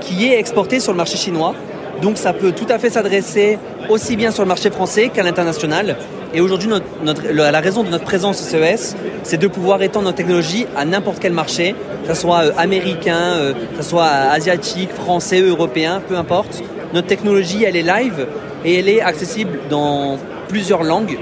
qui 0.00 0.26
est 0.26 0.38
exportée 0.38 0.80
sur 0.80 0.92
le 0.92 0.96
marché 0.96 1.16
chinois. 1.16 1.54
Donc 2.00 2.16
ça 2.16 2.32
peut 2.32 2.52
tout 2.52 2.66
à 2.70 2.78
fait 2.78 2.90
s'adresser 2.90 3.58
aussi 3.88 4.16
bien 4.16 4.30
sur 4.30 4.42
le 4.42 4.48
marché 4.48 4.70
français 4.70 5.10
qu'à 5.10 5.22
l'international. 5.22 5.96
Et 6.34 6.40
aujourd'hui, 6.40 6.68
notre, 7.02 7.22
la 7.30 7.60
raison 7.60 7.82
de 7.82 7.88
notre 7.88 8.04
présence 8.04 8.40
au 8.40 8.44
CES, 8.44 8.96
c'est 9.22 9.38
de 9.38 9.48
pouvoir 9.48 9.82
étendre 9.82 10.06
notre 10.06 10.18
technologie 10.18 10.66
à 10.76 10.84
n'importe 10.84 11.18
quel 11.20 11.32
marché, 11.32 11.74
que 12.06 12.14
ce 12.14 12.20
soit 12.20 12.52
américain, 12.58 13.54
que 13.76 13.82
ce 13.82 13.88
soit 13.88 14.06
asiatique, 14.06 14.90
français, 14.92 15.40
européen, 15.40 16.02
peu 16.06 16.16
importe 16.16 16.62
notre 16.92 17.06
technologie, 17.06 17.64
elle 17.64 17.76
est 17.76 17.82
live 17.82 18.26
et 18.64 18.78
elle 18.78 18.88
est 18.88 19.00
accessible 19.00 19.58
dans 19.68 20.18
plusieurs 20.48 20.82
langues 20.82 21.18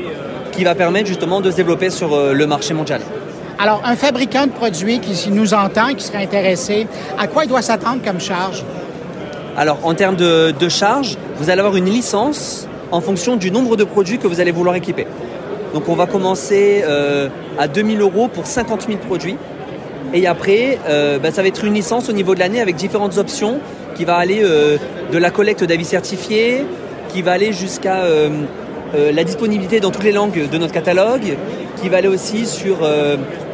qui 0.52 0.64
va 0.64 0.74
permettre 0.74 1.08
justement 1.08 1.40
de 1.40 1.50
se 1.50 1.56
développer 1.56 1.90
sur 1.90 2.14
euh, 2.14 2.32
le 2.32 2.46
marché 2.46 2.72
mondial. 2.72 3.00
Alors, 3.58 3.82
un 3.84 3.96
fabricant 3.96 4.46
de 4.46 4.52
produits 4.52 5.00
qui 5.00 5.30
nous 5.30 5.54
entend, 5.54 5.94
qui 5.94 6.04
serait 6.04 6.22
intéressé, 6.22 6.86
à 7.18 7.26
quoi 7.26 7.44
il 7.44 7.48
doit 7.48 7.62
s'attendre 7.62 8.00
comme 8.04 8.20
charge? 8.20 8.62
Alors, 9.56 9.78
en 9.82 9.94
termes 9.94 10.16
de, 10.16 10.68
charge, 10.68 11.16
vous 11.38 11.50
allez 11.50 11.60
avoir 11.60 11.76
une 11.76 11.86
licence 11.86 12.65
en 12.90 13.00
fonction 13.00 13.36
du 13.36 13.50
nombre 13.50 13.76
de 13.76 13.84
produits 13.84 14.18
que 14.18 14.26
vous 14.26 14.40
allez 14.40 14.52
vouloir 14.52 14.76
équiper. 14.76 15.06
Donc, 15.74 15.88
on 15.88 15.94
va 15.94 16.06
commencer 16.06 16.82
euh, 16.86 17.28
à 17.58 17.68
2000 17.68 18.00
euros 18.00 18.28
pour 18.28 18.46
50 18.46 18.86
000 18.86 18.98
produits. 18.98 19.36
Et 20.14 20.26
après, 20.26 20.78
euh, 20.88 21.18
bah, 21.18 21.30
ça 21.30 21.42
va 21.42 21.48
être 21.48 21.64
une 21.64 21.74
licence 21.74 22.08
au 22.08 22.12
niveau 22.12 22.34
de 22.34 22.40
l'année 22.40 22.60
avec 22.60 22.76
différentes 22.76 23.18
options 23.18 23.58
qui 23.94 24.04
va 24.04 24.16
aller 24.16 24.40
euh, 24.42 24.78
de 25.12 25.18
la 25.18 25.30
collecte 25.30 25.64
d'avis 25.64 25.84
certifiés, 25.84 26.64
qui 27.08 27.22
va 27.22 27.32
aller 27.32 27.52
jusqu'à 27.52 28.04
euh, 28.04 28.30
la 28.94 29.24
disponibilité 29.24 29.80
dans 29.80 29.90
toutes 29.90 30.04
les 30.04 30.12
langues 30.12 30.48
de 30.48 30.58
notre 30.58 30.72
catalogue, 30.72 31.36
qui 31.80 31.88
va 31.88 31.98
aller 31.98 32.08
aussi 32.08 32.46
sur 32.46 32.78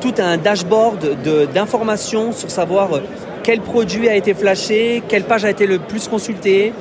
tout 0.01 0.15
un 0.19 0.37
dashboard 0.37 1.17
d'informations 1.53 2.31
sur 2.31 2.51
savoir 2.51 3.01
quel 3.43 3.61
produit 3.61 4.09
a 4.09 4.15
été 4.15 4.35
flashé, 4.35 5.03
quelle 5.09 5.25
page 5.25 5.45
a 5.45 5.51
été 5.51 5.67
le 5.67 5.79
plus 5.79 6.07
consultée, 6.07 6.73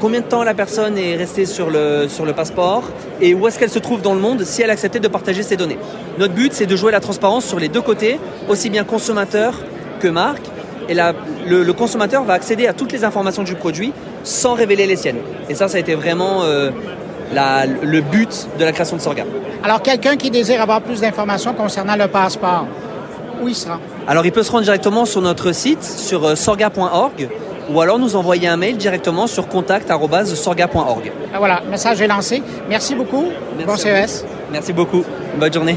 combien 0.00 0.20
de 0.20 0.26
temps 0.26 0.44
la 0.44 0.54
personne 0.54 0.96
est 0.96 1.16
restée 1.16 1.46
sur 1.46 1.70
le, 1.70 2.06
sur 2.08 2.24
le 2.24 2.32
passeport 2.32 2.84
et 3.20 3.34
où 3.34 3.46
est-ce 3.46 3.58
qu'elle 3.58 3.70
se 3.70 3.78
trouve 3.78 4.00
dans 4.00 4.14
le 4.14 4.20
monde 4.20 4.44
si 4.44 4.62
elle 4.62 4.70
acceptait 4.70 5.00
de 5.00 5.08
partager 5.08 5.42
ses 5.42 5.56
données? 5.56 5.78
Notre 6.18 6.34
but, 6.34 6.52
c'est 6.52 6.66
de 6.66 6.76
jouer 6.76 6.92
la 6.92 7.00
transparence 7.00 7.44
sur 7.44 7.58
les 7.58 7.68
deux 7.68 7.82
côtés, 7.82 8.18
aussi 8.48 8.70
bien 8.70 8.84
consommateur 8.84 9.54
que 10.00 10.08
marque, 10.08 10.46
et 10.88 10.94
le, 11.46 11.72
consommateur 11.72 12.24
va 12.24 12.34
accéder 12.34 12.66
à 12.66 12.72
toutes 12.72 12.92
les 12.92 13.04
informations 13.04 13.42
du 13.42 13.54
produit 13.54 13.92
sans 14.24 14.54
révéler 14.54 14.86
les 14.86 14.96
siennes. 14.96 15.18
Et 15.48 15.54
ça, 15.54 15.68
ça 15.68 15.76
a 15.76 15.80
été 15.80 15.94
vraiment 15.94 16.42
euh, 16.42 16.70
le 17.32 18.00
but 18.00 18.48
de 18.58 18.64
la 18.64 18.72
création 18.72 18.96
de 18.96 19.02
Sorga. 19.02 19.24
Alors, 19.62 19.82
quelqu'un 19.82 20.16
qui 20.16 20.30
désire 20.30 20.62
avoir 20.62 20.80
plus 20.80 21.00
d'informations 21.00 21.52
concernant 21.52 21.96
le 21.96 22.08
passeport, 22.08 22.66
où 23.42 23.48
il 23.48 23.54
sera? 23.54 23.78
Alors, 24.06 24.24
il 24.24 24.32
peut 24.32 24.42
se 24.42 24.50
rendre 24.50 24.64
directement 24.64 25.04
sur 25.04 25.20
notre 25.20 25.52
site, 25.52 25.82
sur 25.82 26.24
euh, 26.24 26.34
sorga.org, 26.34 27.28
ou 27.68 27.80
alors 27.80 27.98
nous 27.98 28.16
envoyer 28.16 28.48
un 28.48 28.56
mail 28.56 28.76
directement 28.76 29.26
sur 29.26 29.48
contact.sorga.org. 29.48 31.12
Ah, 31.32 31.38
voilà, 31.38 31.62
message 31.70 32.00
est 32.00 32.06
lancé. 32.06 32.42
Merci 32.68 32.94
beaucoup. 32.94 33.26
bon 33.66 33.76
CES. 33.76 34.24
Merci 34.50 34.72
beaucoup. 34.72 35.04
Bonne 35.38 35.52
journée. 35.52 35.76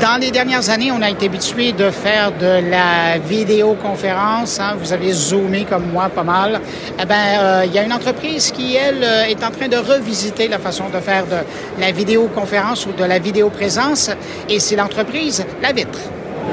Dans 0.00 0.18
les 0.18 0.30
dernières 0.30 0.70
années, 0.70 0.90
on 0.90 1.02
a 1.02 1.10
été 1.10 1.26
habitué 1.26 1.72
de 1.72 1.90
faire 1.90 2.32
de 2.32 2.70
la 2.70 3.18
vidéoconférence. 3.18 4.58
Hein. 4.58 4.76
Vous 4.78 4.94
avez 4.94 5.12
zoomé 5.12 5.64
comme 5.64 5.90
moi 5.92 6.08
pas 6.08 6.22
mal. 6.22 6.60
Eh 6.98 7.04
ben, 7.04 7.14
euh, 7.38 7.62
il 7.66 7.72
y 7.74 7.78
a 7.78 7.82
une 7.82 7.92
entreprise 7.92 8.50
qui, 8.50 8.76
elle, 8.76 9.02
euh, 9.02 9.24
est 9.24 9.44
en 9.44 9.50
train 9.50 9.68
de 9.68 9.76
revisiter 9.76 10.48
la 10.48 10.58
façon 10.58 10.84
de 10.88 11.00
faire 11.00 11.26
de 11.26 11.80
la 11.80 11.92
vidéoconférence 11.92 12.86
ou 12.86 12.92
de 12.92 13.04
la 13.04 13.18
vidéoprésence, 13.18 14.10
et 14.48 14.58
c'est 14.58 14.76
l'entreprise 14.76 15.44
La 15.60 15.72
Vitre. 15.72 15.98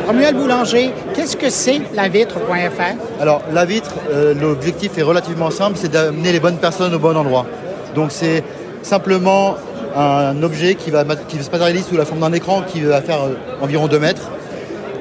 Romuald 0.08 0.38
Boulanger, 0.38 0.92
qu'est-ce 1.14 1.36
que 1.36 1.50
c'est 1.50 1.82
la 1.94 2.08
vitre.fr? 2.08 3.22
Alors, 3.22 3.42
la 3.52 3.66
vitre, 3.66 3.94
euh, 4.10 4.34
l'objectif 4.34 4.98
est 4.98 5.02
relativement 5.02 5.52
simple, 5.52 5.78
c'est 5.80 5.92
d'amener 5.92 6.32
les 6.32 6.40
bonnes 6.40 6.58
personnes 6.58 6.94
au 6.94 7.00
bon 7.00 7.16
endroit. 7.16 7.46
Donc, 7.94 8.12
c'est 8.12 8.44
simplement 8.84 9.56
un 9.96 10.42
objet 10.44 10.76
qui, 10.76 10.92
va, 10.92 11.04
qui 11.28 11.42
se 11.44 11.50
matérialise 11.50 11.86
sous 11.88 11.98
la 11.98 12.06
forme 12.06 12.22
d'un 12.22 12.34
écran 12.34 12.62
qui 12.66 12.82
va 12.82 13.02
faire 13.02 13.24
euh, 13.24 13.36
environ 13.62 13.88
2 13.88 14.00
mètres. 14.00 14.30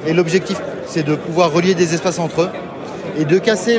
Et 0.07 0.12
l'objectif, 0.12 0.61
c'est 0.87 1.05
de 1.05 1.14
pouvoir 1.14 1.53
relier 1.53 1.74
des 1.74 1.95
espaces 1.95 2.18
entre 2.18 2.43
eux 2.43 2.49
et 3.18 3.24
de 3.24 3.39
casser 3.39 3.78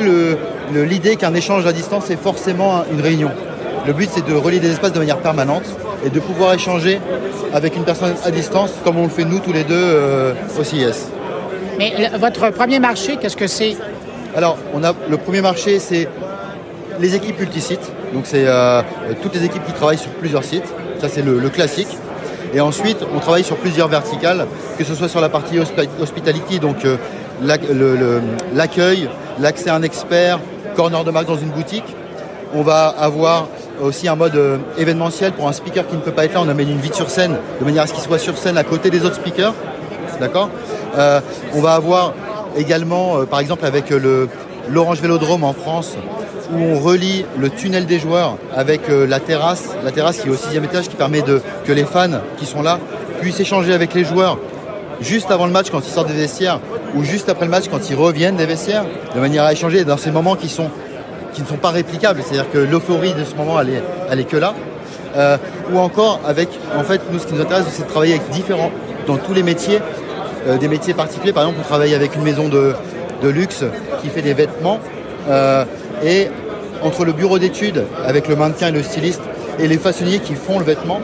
l'idée 0.72 1.16
qu'un 1.16 1.34
échange 1.34 1.66
à 1.66 1.72
distance 1.72 2.10
est 2.10 2.20
forcément 2.20 2.84
une 2.90 3.00
réunion. 3.00 3.30
Le 3.86 3.92
but, 3.92 4.08
c'est 4.12 4.26
de 4.26 4.34
relier 4.34 4.60
des 4.60 4.70
espaces 4.72 4.92
de 4.92 4.98
manière 4.98 5.18
permanente 5.18 5.64
et 6.04 6.10
de 6.10 6.20
pouvoir 6.20 6.54
échanger 6.54 7.00
avec 7.52 7.76
une 7.76 7.84
personne 7.84 8.14
à 8.24 8.30
distance 8.30 8.72
comme 8.84 8.98
on 8.98 9.04
le 9.04 9.08
fait 9.08 9.24
nous 9.24 9.40
tous 9.40 9.52
les 9.52 9.64
deux 9.64 9.74
euh, 9.74 10.32
au 10.58 10.64
CIS. 10.64 11.08
Mais 11.78 12.10
votre 12.18 12.50
premier 12.50 12.78
marché, 12.78 13.16
qu'est-ce 13.16 13.36
que 13.36 13.46
c'est? 13.46 13.76
Alors, 14.36 14.58
on 14.74 14.82
a, 14.84 14.92
le 15.08 15.16
premier 15.16 15.40
marché, 15.40 15.78
c'est 15.78 16.08
les 17.00 17.14
équipes 17.14 17.38
multisites. 17.38 17.92
Donc, 18.12 18.24
c'est 18.26 18.44
euh, 18.46 18.82
toutes 19.22 19.34
les 19.34 19.44
équipes 19.44 19.64
qui 19.64 19.72
travaillent 19.72 19.98
sur 19.98 20.10
plusieurs 20.10 20.44
sites. 20.44 20.66
Ça, 21.00 21.08
c'est 21.08 21.22
le, 21.22 21.48
classique. 21.48 21.88
Et 22.52 22.60
ensuite, 22.60 22.98
on 23.14 23.20
travaille 23.20 23.44
sur 23.44 23.56
plusieurs 23.56 23.88
verticales, 23.88 24.46
que 24.78 24.84
ce 24.84 24.94
soit 24.94 25.08
sur 25.08 25.20
la 25.20 25.28
partie 25.28 25.58
hospitality, 26.00 26.58
donc 26.58 26.84
euh, 26.84 26.96
l'accueil, 28.54 29.08
l'accès 29.38 29.70
à 29.70 29.74
un 29.74 29.82
expert, 29.82 30.40
corner 30.74 31.04
de 31.04 31.10
marque 31.10 31.26
dans 31.26 31.36
une 31.36 31.50
boutique. 31.50 31.84
On 32.54 32.62
va 32.62 32.88
avoir 32.88 33.48
aussi 33.80 34.08
un 34.08 34.16
mode 34.16 34.36
euh, 34.36 34.58
événementiel 34.76 35.32
pour 35.32 35.48
un 35.48 35.52
speaker 35.52 35.86
qui 35.86 35.96
ne 35.96 36.00
peut 36.00 36.12
pas 36.12 36.24
être 36.24 36.34
là. 36.34 36.40
On 36.42 36.48
amène 36.48 36.70
une 36.70 36.80
vitre 36.80 36.96
sur 36.96 37.10
scène 37.10 37.36
de 37.60 37.64
manière 37.64 37.84
à 37.84 37.86
ce 37.86 37.94
qu'il 37.94 38.02
soit 38.02 38.18
sur 38.18 38.36
scène 38.36 38.58
à 38.58 38.64
côté 38.64 38.90
des 38.90 39.04
autres 39.04 39.16
speakers. 39.16 39.54
D'accord 40.20 40.50
euh, 40.96 41.20
On 41.54 41.60
va 41.60 41.74
avoir 41.74 42.14
également, 42.56 43.24
par 43.26 43.40
exemple, 43.40 43.64
avec 43.64 43.90
l'Orange 44.68 45.00
Vélodrome 45.00 45.44
en 45.44 45.52
France, 45.52 45.96
où 46.52 46.58
on 46.58 46.78
relie 46.78 47.24
le 47.38 47.50
tunnel 47.50 47.86
des 47.86 47.98
joueurs 47.98 48.36
avec 48.54 48.88
euh, 48.88 49.06
la 49.06 49.20
terrasse, 49.20 49.70
la 49.84 49.92
terrasse 49.92 50.20
qui 50.20 50.28
est 50.28 50.30
au 50.30 50.36
sixième 50.36 50.64
étage 50.64 50.88
qui 50.88 50.96
permet 50.96 51.22
de, 51.22 51.42
que 51.64 51.72
les 51.72 51.84
fans 51.84 52.20
qui 52.38 52.46
sont 52.46 52.62
là 52.62 52.78
puissent 53.20 53.40
échanger 53.40 53.72
avec 53.72 53.94
les 53.94 54.04
joueurs 54.04 54.38
juste 55.00 55.30
avant 55.30 55.46
le 55.46 55.52
match 55.52 55.70
quand 55.70 55.80
ils 55.86 55.90
sortent 55.90 56.08
des 56.08 56.14
vestiaires 56.14 56.60
ou 56.94 57.04
juste 57.04 57.28
après 57.28 57.44
le 57.44 57.50
match 57.50 57.64
quand 57.70 57.90
ils 57.90 57.96
reviennent 57.96 58.36
des 58.36 58.46
vestiaires, 58.46 58.84
de 59.14 59.20
manière 59.20 59.44
à 59.44 59.52
échanger 59.52 59.84
dans 59.84 59.96
ces 59.96 60.10
moments 60.10 60.36
qui, 60.36 60.48
sont, 60.48 60.70
qui 61.38 61.44
ne 61.44 61.48
sont 61.48 61.56
pas 61.56 61.70
réplicables. 61.70 62.20
C'est-à-dire 62.22 62.50
que 62.50 62.58
l'euphorie 62.58 63.14
de 63.14 63.22
ce 63.22 63.36
moment, 63.36 63.60
elle 63.60 63.70
est, 63.70 63.82
elle 64.10 64.18
est 64.18 64.24
que 64.24 64.36
là. 64.36 64.54
Euh, 65.16 65.36
ou 65.72 65.78
encore 65.78 66.20
avec, 66.26 66.48
en 66.76 66.82
fait, 66.82 67.00
nous, 67.12 67.20
ce 67.20 67.26
qui 67.28 67.34
nous 67.34 67.40
intéresse, 67.40 67.66
c'est 67.70 67.84
de 67.84 67.88
travailler 67.88 68.14
avec 68.14 68.28
différents, 68.30 68.72
dans 69.06 69.16
tous 69.16 69.34
les 69.34 69.44
métiers, 69.44 69.78
euh, 70.48 70.58
des 70.58 70.66
métiers 70.66 70.94
particuliers. 70.94 71.32
Par 71.32 71.44
exemple, 71.44 71.60
on 71.62 71.68
travaille 71.68 71.94
avec 71.94 72.16
une 72.16 72.22
maison 72.22 72.48
de, 72.48 72.74
de 73.22 73.28
luxe 73.28 73.62
qui 74.02 74.08
fait 74.08 74.22
des 74.22 74.34
vêtements. 74.34 74.80
Et 76.04 76.28
entre 76.82 77.04
le 77.04 77.12
bureau 77.12 77.38
d'études 77.38 77.84
avec 78.06 78.28
le 78.28 78.36
mannequin 78.36 78.68
et 78.68 78.72
le 78.72 78.82
styliste, 78.82 79.20
et 79.58 79.66
les 79.66 79.78
façonniers 79.78 80.20
qui 80.20 80.34
font 80.34 80.58
le 80.58 80.64
vêtement 80.64 81.00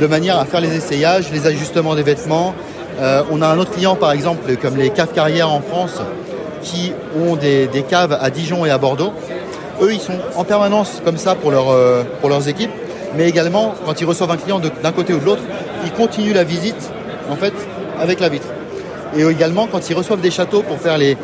de 0.00 0.06
manière 0.06 0.38
à 0.38 0.44
faire 0.44 0.60
les 0.60 0.74
essayages, 0.74 1.30
les 1.32 1.46
ajustements 1.46 1.94
des 1.94 2.02
vêtements. 2.02 2.54
Euh, 3.00 3.22
on 3.30 3.42
a 3.42 3.46
un 3.46 3.58
autre 3.58 3.72
client 3.72 3.94
par 3.94 4.12
exemple 4.12 4.56
comme 4.56 4.76
les 4.76 4.90
caves 4.90 5.12
carrières 5.12 5.50
en 5.50 5.60
France 5.60 6.00
qui 6.62 6.92
ont 7.16 7.36
des, 7.36 7.66
des 7.68 7.82
caves 7.82 8.16
à 8.20 8.30
Dijon 8.30 8.66
et 8.66 8.70
à 8.70 8.78
Bordeaux. 8.78 9.12
Eux 9.80 9.92
ils 9.92 10.00
sont 10.00 10.18
en 10.36 10.44
permanence 10.44 11.00
comme 11.04 11.16
ça 11.16 11.34
pour, 11.34 11.50
leur, 11.50 11.70
euh, 11.70 12.02
pour 12.20 12.28
leurs 12.30 12.48
équipes, 12.48 12.70
mais 13.16 13.28
également 13.28 13.74
quand 13.84 14.00
ils 14.00 14.04
reçoivent 14.04 14.30
un 14.30 14.36
client 14.36 14.60
d'un 14.60 14.92
côté 14.92 15.14
ou 15.14 15.18
de 15.18 15.24
l'autre, 15.24 15.42
ils 15.84 15.92
continuent 15.92 16.34
la 16.34 16.44
visite 16.44 16.90
en 17.30 17.36
fait 17.36 17.54
avec 18.00 18.20
la 18.20 18.28
vitre. 18.28 18.48
Et 19.16 19.22
également 19.22 19.66
quand 19.66 19.88
ils 19.88 19.94
reçoivent 19.94 20.20
des 20.20 20.30
châteaux 20.30 20.62
pour 20.62 20.78
faire 20.78 20.98
les 20.98 21.16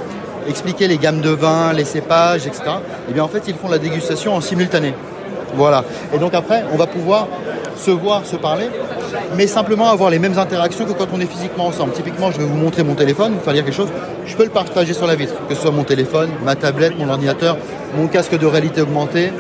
expliquer 0.49 0.89
les 0.89 0.99
gammes 0.99 1.21
de 1.21 1.31
vins, 1.31 1.73
les 1.73 1.85
cépages, 1.85 2.47
etc. 2.47 2.63
Et 3.09 3.13
bien 3.13 3.25
en 3.25 3.29
fait 3.29 3.43
ils 3.49 3.55
font 3.55 3.69
la 3.69 3.79
dégustation 3.79 4.35
en 4.35 4.41
simultané. 4.41 4.95
Voilà. 5.55 5.85
Et 6.13 6.19
donc 6.19 6.35
après 6.35 6.65
on 6.73 6.77
va 6.77 6.87
pouvoir 6.87 7.29
se 7.77 7.91
voir, 7.91 8.25
se 8.25 8.37
parler, 8.37 8.67
mais 9.37 9.47
simplement 9.47 9.89
avoir 9.89 10.11
les 10.11 10.19
mêmes 10.19 10.39
interactions 10.39 10.85
que 10.85 10.93
quand 10.93 11.09
on 11.13 11.21
est 11.21 11.31
physiquement 11.31 11.67
ensemble. 11.67 11.93
Typiquement 11.93 12.31
je 12.31 12.39
vais 12.39 12.45
vous 12.45 12.57
montrer 12.57 12.83
mon 12.83 12.95
téléphone, 12.95 13.35
vous 13.45 13.53
dire 13.53 13.65
quelque 13.65 13.75
chose, 13.75 13.89
je 14.27 14.37
peux 14.37 14.45
le 14.45 14.51
partager 14.51 14.95
sur 14.95 15.07
la 15.07 15.15
vitre, 15.15 15.35
que 15.49 15.55
ce 15.55 15.63
soit 15.63 15.71
mon 15.71 15.85
téléphone, 15.85 16.31
ma 16.45 16.57
tablette, 16.57 16.99
mon 16.99 17.09
ordinateur, 17.09 17.57
mon 17.97 18.07
casque 18.07 18.39
de 18.39 18.47
réalité 18.47 18.81
augmentée, 18.81 19.33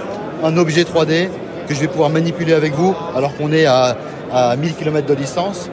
un 0.42 0.56
objet 0.56 0.82
3D 0.82 1.28
que 1.68 1.74
je 1.74 1.80
vais 1.80 1.88
pouvoir 1.88 2.10
manipuler 2.10 2.52
avec 2.52 2.74
vous 2.74 2.94
alors 3.16 3.36
qu'on 3.36 3.52
est 3.52 3.66
à, 3.66 3.96
à 4.32 4.56
1000 4.56 4.74
km 4.74 5.06
de 5.06 5.14
distance. 5.14 5.70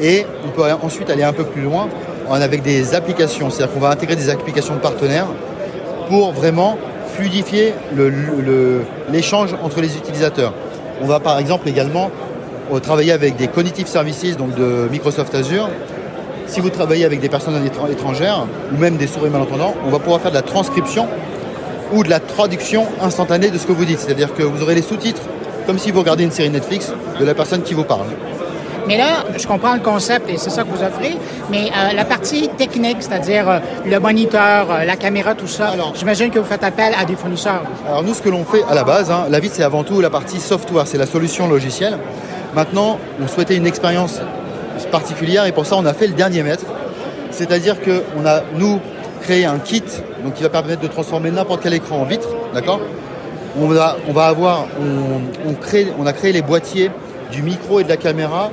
Et 0.00 0.24
on 0.46 0.48
peut 0.48 0.62
ensuite 0.82 1.10
aller 1.10 1.22
un 1.22 1.32
peu 1.32 1.44
plus 1.44 1.62
loin 1.62 1.88
avec 2.28 2.62
des 2.62 2.94
applications. 2.94 3.50
C'est-à-dire 3.50 3.74
qu'on 3.74 3.80
va 3.80 3.90
intégrer 3.90 4.16
des 4.16 4.30
applications 4.30 4.74
de 4.74 4.80
partenaires 4.80 5.26
pour 6.08 6.32
vraiment 6.32 6.78
fluidifier 7.14 7.74
l'échange 9.10 9.54
entre 9.62 9.80
les 9.80 9.96
utilisateurs. 9.96 10.54
On 11.02 11.06
va 11.06 11.20
par 11.20 11.38
exemple 11.38 11.68
également 11.68 12.10
euh, 12.72 12.78
travailler 12.78 13.12
avec 13.12 13.36
des 13.36 13.48
cognitive 13.48 13.86
services 13.86 14.36
donc 14.36 14.54
de 14.54 14.88
Microsoft 14.90 15.34
Azure. 15.34 15.68
Si 16.46 16.60
vous 16.60 16.70
travaillez 16.70 17.04
avec 17.04 17.20
des 17.20 17.28
personnes 17.28 17.54
étr- 17.64 17.90
étrangères 17.92 18.46
ou 18.74 18.78
même 18.78 18.96
des 18.96 19.06
souris 19.06 19.30
malentendants, 19.30 19.74
on 19.86 19.90
va 19.90 19.98
pouvoir 19.98 20.20
faire 20.20 20.30
de 20.30 20.36
la 20.36 20.42
transcription 20.42 21.06
ou 21.92 22.02
de 22.04 22.10
la 22.10 22.20
traduction 22.20 22.86
instantanée 23.00 23.50
de 23.50 23.58
ce 23.58 23.66
que 23.66 23.72
vous 23.72 23.84
dites. 23.84 24.00
C'est-à-dire 24.00 24.34
que 24.34 24.42
vous 24.42 24.62
aurez 24.62 24.74
les 24.74 24.82
sous-titres 24.82 25.22
comme 25.66 25.78
si 25.78 25.90
vous 25.90 26.00
regardiez 26.00 26.24
une 26.24 26.32
série 26.32 26.50
Netflix 26.50 26.92
de 27.20 27.24
la 27.24 27.34
personne 27.34 27.62
qui 27.62 27.74
vous 27.74 27.84
parle. 27.84 28.06
Mais 28.88 28.96
là, 28.96 29.24
je 29.38 29.46
comprends 29.46 29.74
le 29.74 29.80
concept 29.80 30.28
et 30.28 30.36
c'est 30.36 30.50
ça 30.50 30.62
que 30.64 30.68
vous 30.68 30.82
offrez, 30.82 31.16
mais 31.50 31.70
euh, 31.70 31.92
la 31.94 32.04
partie 32.04 32.48
technique, 32.48 32.98
c'est-à-dire 33.00 33.48
euh, 33.48 33.58
le 33.84 33.98
moniteur, 33.98 34.70
euh, 34.70 34.84
la 34.84 34.96
caméra, 34.96 35.34
tout 35.34 35.46
ça, 35.46 35.72
j'imagine 35.94 36.30
que 36.30 36.38
vous 36.38 36.44
faites 36.44 36.62
appel 36.64 36.94
à 36.98 37.04
des 37.04 37.16
fournisseurs. 37.16 37.62
Alors 37.86 38.02
nous, 38.02 38.14
ce 38.14 38.22
que 38.22 38.28
l'on 38.28 38.44
fait 38.44 38.62
à 38.68 38.74
la 38.74 38.84
base, 38.84 39.10
hein, 39.10 39.26
la 39.28 39.40
vitre, 39.40 39.56
c'est 39.56 39.62
avant 39.62 39.82
tout 39.82 40.00
la 40.00 40.10
partie 40.10 40.40
software, 40.40 40.86
c'est 40.86 40.98
la 40.98 41.06
solution 41.06 41.48
logicielle. 41.48 41.98
Maintenant, 42.54 42.98
on 43.22 43.28
souhaitait 43.28 43.56
une 43.56 43.66
expérience 43.66 44.20
particulière 44.90 45.46
et 45.46 45.52
pour 45.52 45.66
ça, 45.66 45.76
on 45.76 45.86
a 45.86 45.92
fait 45.92 46.06
le 46.06 46.14
dernier 46.14 46.42
mètre. 46.42 46.64
C'est-à-dire 47.30 47.76
qu'on 47.80 48.26
a, 48.26 48.42
nous, 48.56 48.80
créé 49.22 49.44
un 49.44 49.58
kit 49.58 49.82
donc, 50.24 50.34
qui 50.34 50.42
va 50.42 50.48
permettre 50.48 50.80
de 50.80 50.88
transformer 50.88 51.30
n'importe 51.30 51.62
quel 51.62 51.74
écran 51.74 51.98
en 52.00 52.04
vitre, 52.04 52.28
d'accord? 52.54 52.80
On 53.60 53.66
va, 53.66 53.96
on 54.08 54.12
va 54.12 54.26
avoir, 54.26 54.66
on, 54.80 55.50
on 55.50 55.54
crée, 55.54 55.88
on 55.98 56.06
a 56.06 56.12
créé 56.12 56.32
les 56.32 56.42
boîtiers 56.42 56.90
du 57.30 57.42
micro 57.42 57.80
et 57.80 57.84
de 57.84 57.88
la 57.88 57.96
caméra 57.96 58.50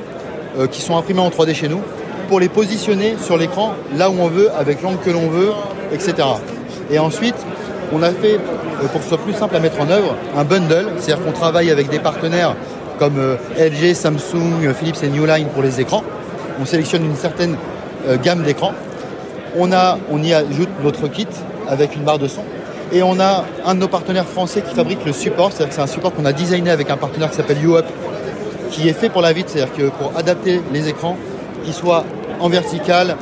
euh, 0.57 0.67
qui 0.67 0.81
sont 0.81 0.97
imprimés 0.97 1.21
en 1.21 1.29
3D 1.29 1.53
chez 1.53 1.67
nous 1.67 1.81
pour 2.27 2.39
les 2.39 2.49
positionner 2.49 3.15
sur 3.21 3.37
l'écran 3.37 3.73
là 3.95 4.09
où 4.09 4.15
on 4.19 4.27
veut, 4.27 4.49
avec 4.57 4.81
l'angle 4.81 4.99
que 4.99 5.09
l'on 5.09 5.29
veut, 5.29 5.51
etc. 5.91 6.15
Et 6.91 6.99
ensuite, 6.99 7.35
on 7.91 8.03
a 8.03 8.11
fait, 8.11 8.35
euh, 8.35 8.87
pour 8.91 8.99
que 8.99 9.03
ce 9.03 9.09
soit 9.09 9.17
plus 9.17 9.33
simple 9.33 9.55
à 9.55 9.59
mettre 9.59 9.79
en 9.79 9.89
œuvre, 9.89 10.15
un 10.35 10.43
bundle, 10.43 10.87
c'est-à-dire 10.97 11.23
qu'on 11.25 11.31
travaille 11.31 11.71
avec 11.71 11.89
des 11.89 11.99
partenaires 11.99 12.55
comme 12.99 13.17
euh, 13.17 13.35
LG, 13.57 13.93
Samsung, 13.93 14.65
euh, 14.65 14.73
Philips 14.73 15.03
et 15.03 15.07
Newline 15.07 15.47
pour 15.47 15.63
les 15.63 15.79
écrans. 15.79 16.03
On 16.59 16.65
sélectionne 16.65 17.05
une 17.05 17.15
certaine 17.15 17.55
gamme 18.23 18.41
d'écrans. 18.41 18.71
On, 19.55 19.69
on 20.11 20.23
y 20.23 20.33
ajoute 20.33 20.69
notre 20.83 21.07
kit 21.07 21.27
avec 21.67 21.95
une 21.95 22.01
barre 22.01 22.17
de 22.17 22.27
son. 22.27 22.41
Et 22.91 23.03
on 23.03 23.19
a 23.19 23.45
un 23.65 23.75
de 23.75 23.79
nos 23.81 23.87
partenaires 23.87 24.25
français 24.25 24.61
qui 24.61 24.73
fabrique 24.73 25.05
le 25.05 25.13
support, 25.13 25.51
c'est-à-dire 25.51 25.69
que 25.69 25.75
c'est 25.75 25.81
un 25.81 25.87
support 25.87 26.13
qu'on 26.13 26.25
a 26.25 26.33
designé 26.33 26.71
avec 26.71 26.89
un 26.89 26.97
partenaire 26.97 27.29
qui 27.29 27.35
s'appelle 27.35 27.61
YouUp, 27.61 27.85
qui 28.71 28.87
est 28.89 28.93
fait 28.93 29.09
pour 29.09 29.21
la 29.21 29.33
vitre, 29.33 29.51
c'est-à-dire 29.53 29.75
que 29.75 29.83
pour 29.89 30.13
adapter 30.17 30.61
les 30.73 30.87
écrans, 30.87 31.15
qu'ils 31.63 31.73
soient 31.73 32.05
en 32.39 32.49
vertical, 32.49 33.15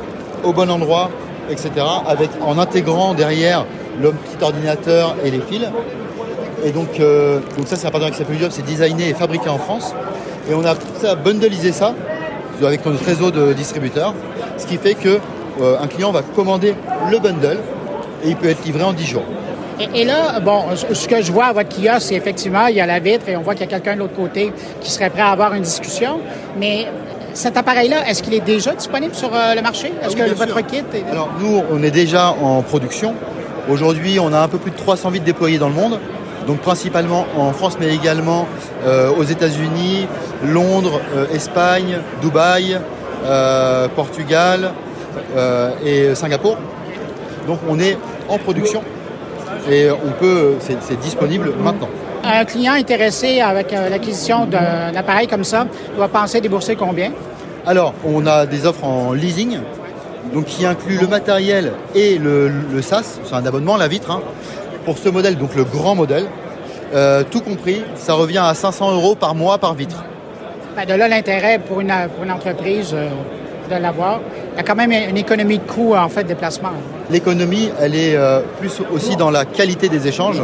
au 0.44 0.52
bon 0.52 0.70
endroit, 0.70 1.10
etc., 1.50 1.70
avec, 2.06 2.30
en 2.44 2.58
intégrant 2.58 3.14
derrière 3.14 3.64
le 4.00 4.12
petit 4.12 4.42
ordinateur 4.42 5.16
et 5.24 5.30
les 5.30 5.40
fils. 5.40 5.66
Et 6.64 6.70
donc, 6.70 6.98
euh, 7.00 7.40
donc 7.56 7.68
ça, 7.68 7.76
c'est 7.76 7.86
un 7.86 7.90
partenaire 7.90 8.12
qui 8.12 8.18
s'appelle 8.18 8.40
YouUp, 8.40 8.50
c'est 8.50 8.64
designé 8.64 9.08
et 9.08 9.14
fabriqué 9.14 9.48
en 9.48 9.58
France. 9.58 9.94
Et 10.50 10.54
on 10.54 10.64
a 10.64 10.74
ça, 11.00 11.14
bundlelisé 11.14 11.72
ça 11.72 11.94
avec 12.62 12.86
notre 12.86 13.04
réseau 13.04 13.30
de 13.30 13.52
distributeurs, 13.52 14.14
ce 14.56 14.66
qui 14.66 14.78
fait 14.78 14.94
que 14.94 15.18
euh, 15.60 15.76
un 15.80 15.86
client 15.86 16.10
va 16.10 16.22
commander 16.22 16.74
le 17.10 17.18
bundle 17.18 17.58
et 18.24 18.30
il 18.30 18.36
peut 18.36 18.48
être 18.48 18.64
livré 18.64 18.82
en 18.82 18.92
10 18.92 19.04
jours. 19.04 19.24
Et, 19.94 20.04
là, 20.04 20.40
bon, 20.40 20.64
ce 20.74 21.06
que 21.06 21.20
je 21.20 21.30
vois 21.30 21.46
à 21.46 21.52
votre 21.52 21.68
kiosque, 21.68 22.08
c'est 22.08 22.14
effectivement, 22.14 22.66
il 22.66 22.76
y 22.76 22.80
a 22.80 22.86
la 22.86 22.98
vitre 22.98 23.28
et 23.28 23.36
on 23.36 23.42
voit 23.42 23.54
qu'il 23.54 23.66
y 23.66 23.68
a 23.68 23.70
quelqu'un 23.70 23.94
de 23.94 24.00
l'autre 24.00 24.16
côté 24.16 24.50
qui 24.80 24.90
serait 24.90 25.10
prêt 25.10 25.20
à 25.20 25.28
avoir 25.28 25.52
une 25.52 25.62
discussion. 25.62 26.18
Mais 26.58 26.86
cet 27.36 27.56
appareil-là, 27.56 28.08
est-ce 28.08 28.22
qu'il 28.22 28.34
est 28.34 28.40
déjà 28.40 28.72
disponible 28.72 29.14
sur 29.14 29.30
euh, 29.34 29.54
le 29.54 29.62
marché? 29.62 29.88
Est-ce 30.02 30.16
Ah 30.16 30.22
oui, 30.24 30.30
que 30.30 30.34
votre 30.34 30.58
sûr. 30.58 30.66
kit 30.66 30.84
est... 30.94 31.10
Alors 31.10 31.30
nous, 31.40 31.62
on 31.70 31.82
est 31.82 31.90
déjà 31.90 32.30
en 32.30 32.62
production. 32.62 33.14
Aujourd'hui, 33.70 34.18
on 34.20 34.32
a 34.32 34.40
un 34.40 34.48
peu 34.48 34.58
plus 34.58 34.70
de 34.70 34.76
300 34.76 35.10
vitres 35.10 35.24
déployées 35.24 35.58
dans 35.58 35.68
le 35.68 35.74
monde. 35.74 35.98
Donc 36.46 36.60
principalement 36.60 37.26
en 37.36 37.52
France, 37.52 37.76
mais 37.80 37.92
également 37.94 38.46
euh, 38.86 39.10
aux 39.10 39.24
États-Unis, 39.24 40.06
Londres, 40.44 41.00
euh, 41.16 41.26
Espagne, 41.34 41.98
Dubaï, 42.22 42.78
euh, 43.24 43.88
Portugal 43.88 44.72
et 45.84 46.14
Singapour. 46.14 46.56
Donc 47.46 47.58
on 47.68 47.80
est 47.80 47.98
en 48.28 48.38
production 48.38 48.82
et 49.70 49.90
on 49.90 50.12
peut, 50.20 50.54
c'est 50.60 51.00
disponible 51.00 51.52
maintenant. 51.62 51.88
Un 52.26 52.44
client 52.44 52.72
intéressé 52.72 53.40
avec 53.40 53.72
euh, 53.72 53.88
l'acquisition 53.88 54.46
d'un 54.46 54.94
appareil 54.96 55.28
comme 55.28 55.44
ça 55.44 55.66
doit 55.94 56.08
penser 56.08 56.40
débourser 56.40 56.74
combien? 56.74 57.12
Alors, 57.64 57.94
on 58.04 58.26
a 58.26 58.46
des 58.46 58.66
offres 58.66 58.82
en 58.84 59.12
leasing, 59.12 59.58
donc 60.34 60.46
qui 60.46 60.66
inclut 60.66 60.98
le 61.00 61.06
matériel 61.06 61.72
et 61.94 62.18
le, 62.18 62.48
le 62.48 62.82
SaaS, 62.82 63.20
c'est 63.24 63.34
un 63.34 63.46
abonnement, 63.46 63.76
la 63.76 63.86
vitre, 63.86 64.10
hein, 64.10 64.20
pour 64.84 64.98
ce 64.98 65.08
modèle, 65.08 65.36
donc 65.36 65.54
le 65.54 65.62
grand 65.62 65.94
modèle. 65.94 66.26
Euh, 66.94 67.22
tout 67.30 67.40
compris, 67.40 67.82
ça 67.94 68.14
revient 68.14 68.42
à 68.42 68.54
500 68.54 68.92
euros 68.92 69.14
par 69.14 69.36
mois 69.36 69.58
par 69.58 69.74
vitre. 69.74 70.04
Ben, 70.76 70.84
de 70.84 70.94
là, 70.94 71.08
l'intérêt 71.08 71.60
pour 71.60 71.80
une, 71.80 71.92
pour 72.14 72.24
une 72.24 72.32
entreprise 72.32 72.90
euh, 72.92 73.08
de 73.70 73.80
l'avoir. 73.80 74.20
Il 74.52 74.56
y 74.56 74.60
a 74.60 74.62
quand 74.62 74.74
même 74.74 74.92
une 74.92 75.16
économie 75.16 75.58
de 75.58 75.64
coût 75.64 75.94
en 75.94 76.08
fait 76.08 76.24
de 76.24 76.28
déplacement. 76.28 76.70
L'économie, 77.10 77.70
elle 77.80 77.94
est 77.94 78.16
euh, 78.16 78.40
plus 78.58 78.80
aussi 78.92 79.16
dans 79.16 79.30
la 79.30 79.44
qualité 79.44 79.88
des 79.88 80.08
échanges 80.08 80.42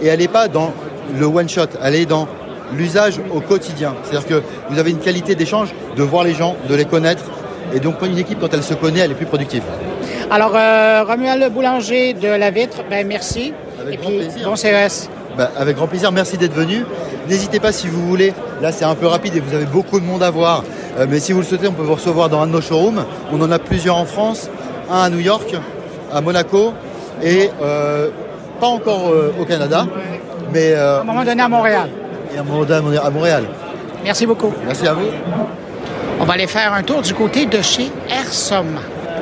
et 0.00 0.06
elle 0.06 0.20
n'est 0.20 0.28
pas 0.28 0.48
dans 0.48 0.72
le 1.18 1.26
one-shot, 1.26 1.66
elle 1.82 1.94
est 1.94 2.06
dans 2.06 2.26
l'usage 2.76 3.20
au 3.34 3.40
quotidien. 3.40 3.94
C'est-à-dire 4.02 4.26
que 4.28 4.42
vous 4.70 4.78
avez 4.78 4.90
une 4.90 4.98
qualité 4.98 5.34
d'échange, 5.34 5.68
de 5.96 6.02
voir 6.02 6.24
les 6.24 6.34
gens, 6.34 6.56
de 6.68 6.74
les 6.74 6.84
connaître. 6.84 7.22
Et 7.74 7.80
donc, 7.80 7.96
une 8.02 8.18
équipe, 8.18 8.40
quand 8.40 8.52
elle 8.52 8.62
se 8.62 8.74
connaît, 8.74 9.00
elle 9.00 9.10
est 9.12 9.14
plus 9.16 9.26
productive. 9.26 9.62
Alors, 10.30 10.52
euh, 10.54 11.04
Romuald 11.06 11.42
Le 11.42 11.48
Boulanger 11.50 12.14
de 12.14 12.28
La 12.28 12.50
Vitre, 12.50 12.78
ben 12.88 13.06
merci. 13.06 13.52
Avec 13.80 13.94
Et 13.94 13.96
grand 13.98 14.08
puis, 14.10 14.18
plaisir. 14.18 14.48
bon 14.48 14.56
CES. 14.56 15.08
Bah, 15.36 15.50
avec 15.56 15.76
grand 15.76 15.86
plaisir, 15.88 16.12
merci 16.12 16.36
d'être 16.38 16.54
venu. 16.54 16.84
N'hésitez 17.28 17.58
pas 17.58 17.72
si 17.72 17.88
vous 17.88 18.06
voulez, 18.06 18.32
là 18.62 18.70
c'est 18.70 18.84
un 18.84 18.94
peu 18.94 19.06
rapide 19.08 19.34
et 19.36 19.40
vous 19.40 19.54
avez 19.54 19.64
beaucoup 19.64 19.98
de 19.98 20.04
monde 20.04 20.22
à 20.22 20.30
voir, 20.30 20.62
Euh, 20.96 21.06
mais 21.08 21.18
si 21.18 21.32
vous 21.32 21.40
le 21.40 21.44
souhaitez, 21.44 21.66
on 21.66 21.72
peut 21.72 21.82
vous 21.82 21.94
recevoir 21.96 22.28
dans 22.28 22.40
un 22.40 22.46
de 22.46 22.52
nos 22.52 22.60
showrooms. 22.60 23.04
On 23.32 23.40
en 23.42 23.50
a 23.50 23.58
plusieurs 23.58 23.96
en 23.96 24.04
France, 24.04 24.48
un 24.88 25.00
à 25.02 25.10
New 25.10 25.18
York, 25.18 25.56
à 26.12 26.20
Monaco 26.20 26.72
et 27.20 27.50
euh, 27.60 28.10
pas 28.60 28.68
encore 28.68 29.08
euh, 29.08 29.32
au 29.40 29.44
Canada, 29.44 29.86
mais 30.54 30.72
euh, 30.72 30.98
À 30.98 31.00
un 31.00 31.04
moment 31.04 31.24
donné 31.24 31.42
à 31.42 31.48
Montréal. 31.48 31.88
et 32.32 32.38
à 32.38 32.40
un 32.40 32.44
moment 32.44 32.64
donné 32.64 32.96
à 32.98 33.10
Montréal. 33.10 33.44
Merci 34.04 34.26
beaucoup. 34.26 34.52
Merci 34.66 34.86
à 34.86 34.94
vous. 34.94 35.06
On 36.20 36.24
va 36.24 36.34
aller 36.34 36.46
faire 36.46 36.72
un 36.72 36.82
tour 36.82 37.02
du 37.02 37.12
côté 37.12 37.44
de 37.46 37.60
chez 37.60 37.90
Airsom. 38.08 38.66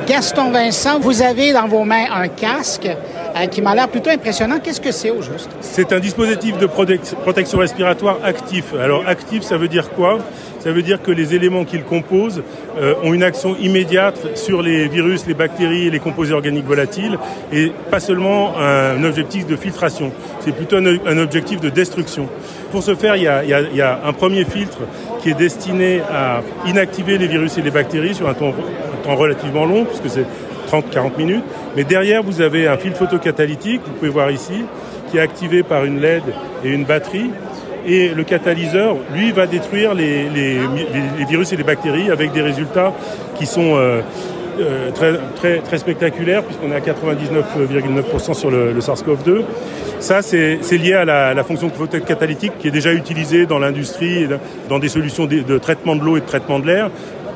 Gaston 0.07 0.51
Vincent, 0.51 0.99
vous 0.99 1.21
avez 1.21 1.53
dans 1.53 1.67
vos 1.67 1.83
mains 1.85 2.05
un 2.13 2.27
casque 2.27 2.87
euh, 2.87 3.45
qui 3.47 3.61
m'a 3.61 3.73
l'air 3.73 3.87
plutôt 3.87 4.09
impressionnant. 4.09 4.57
Qu'est-ce 4.61 4.81
que 4.81 4.91
c'est 4.91 5.09
au 5.09 5.21
juste? 5.21 5.49
C'est 5.61 5.91
un 5.93 5.99
dispositif 5.99 6.57
de 6.57 6.67
protec- 6.67 7.15
protection 7.23 7.57
respiratoire 7.59 8.17
actif. 8.23 8.73
Alors 8.79 9.03
actif, 9.07 9.43
ça 9.43 9.57
veut 9.57 9.69
dire 9.69 9.89
quoi? 9.91 10.19
Ça 10.63 10.71
veut 10.71 10.81
dire 10.81 11.01
que 11.01 11.11
les 11.11 11.35
éléments 11.35 11.65
qu'il 11.65 11.83
compose 11.83 12.41
euh, 12.79 12.93
ont 13.03 13.13
une 13.13 13.23
action 13.23 13.57
immédiate 13.57 14.37
sur 14.37 14.61
les 14.61 14.87
virus, 14.87 15.27
les 15.27 15.33
bactéries 15.33 15.87
et 15.87 15.89
les 15.89 15.99
composés 15.99 16.33
organiques 16.33 16.65
volatiles 16.65 17.17
et 17.51 17.73
pas 17.91 17.99
seulement 17.99 18.57
un 18.57 19.03
objectif 19.03 19.45
de 19.45 19.57
filtration, 19.57 20.11
c'est 20.39 20.55
plutôt 20.55 20.77
un, 20.77 21.17
objectif 21.17 21.59
de 21.59 21.69
destruction. 21.69 22.29
Pour 22.71 22.81
ce 22.81 22.95
faire, 22.95 23.17
il 23.17 23.23
y, 23.23 23.81
a, 23.81 23.99
un 24.05 24.13
premier 24.13 24.45
filtre 24.45 24.79
qui 25.21 25.29
est 25.29 25.33
destiné 25.33 26.01
à 26.09 26.41
inactiver 26.65 27.17
les 27.17 27.27
virus 27.27 27.57
et 27.57 27.61
les 27.61 27.71
bactéries 27.71 28.15
sur 28.15 28.29
un 28.29 28.33
temps, 28.33 28.49
un 28.49 29.05
temps 29.05 29.15
relativement 29.15 29.65
long, 29.65 29.85
puisque 29.85 30.09
c'est 30.09 30.25
30-40 30.71 31.17
minutes. 31.17 31.43
Mais 31.75 31.83
derrière, 31.83 32.23
vous 32.23 32.41
avez 32.41 32.67
un 32.67 32.77
filtre 32.77 32.97
photocatalytique, 32.99 33.81
vous 33.85 33.93
pouvez 33.93 34.11
voir 34.11 34.31
ici, 34.31 34.63
qui 35.11 35.17
est 35.17 35.21
activé 35.21 35.63
par 35.63 35.85
une 35.85 35.99
LED 35.99 36.23
et 36.63 36.69
une 36.69 36.85
batterie. 36.85 37.29
Et 37.85 38.09
le 38.09 38.23
catalyseur, 38.23 38.95
lui, 39.13 39.31
va 39.31 39.47
détruire 39.47 39.93
les, 39.93 40.27
virus 41.29 41.51
et 41.53 41.55
les 41.55 41.63
bactéries 41.63 42.11
avec 42.11 42.31
des 42.31 42.41
résultats 42.41 42.93
qui 43.37 43.45
sont 43.45 43.75
euh, 43.75 44.01
euh, 44.59 44.91
très, 45.35 45.77
spectaculaires, 45.77 46.43
puisqu'on 46.43 46.71
est 46.71 46.75
à 46.75 46.79
99,9% 46.79 48.33
sur 48.33 48.51
le, 48.51 48.71
le 48.71 48.79
SARS-CoV-2. 48.79 49.43
Ça, 49.99 50.21
c'est 50.21 50.59
lié 50.71 50.93
à 50.93 51.05
la, 51.05 51.43
fonction 51.43 51.71
catalytique 52.05 52.53
qui 52.59 52.67
est 52.67 52.71
déjà 52.71 52.93
utilisée 52.93 53.45
dans 53.45 53.59
l'industrie, 53.59 54.27
dans 54.69 54.79
des 54.79 54.89
solutions 54.89 55.25
de 55.25 55.57
traitement 55.57 55.95
de 55.95 56.03
l'eau 56.03 56.17
et 56.17 56.21
de 56.21 56.25
traitement 56.25 56.59
de 56.59 56.67
l'air. 56.67 56.89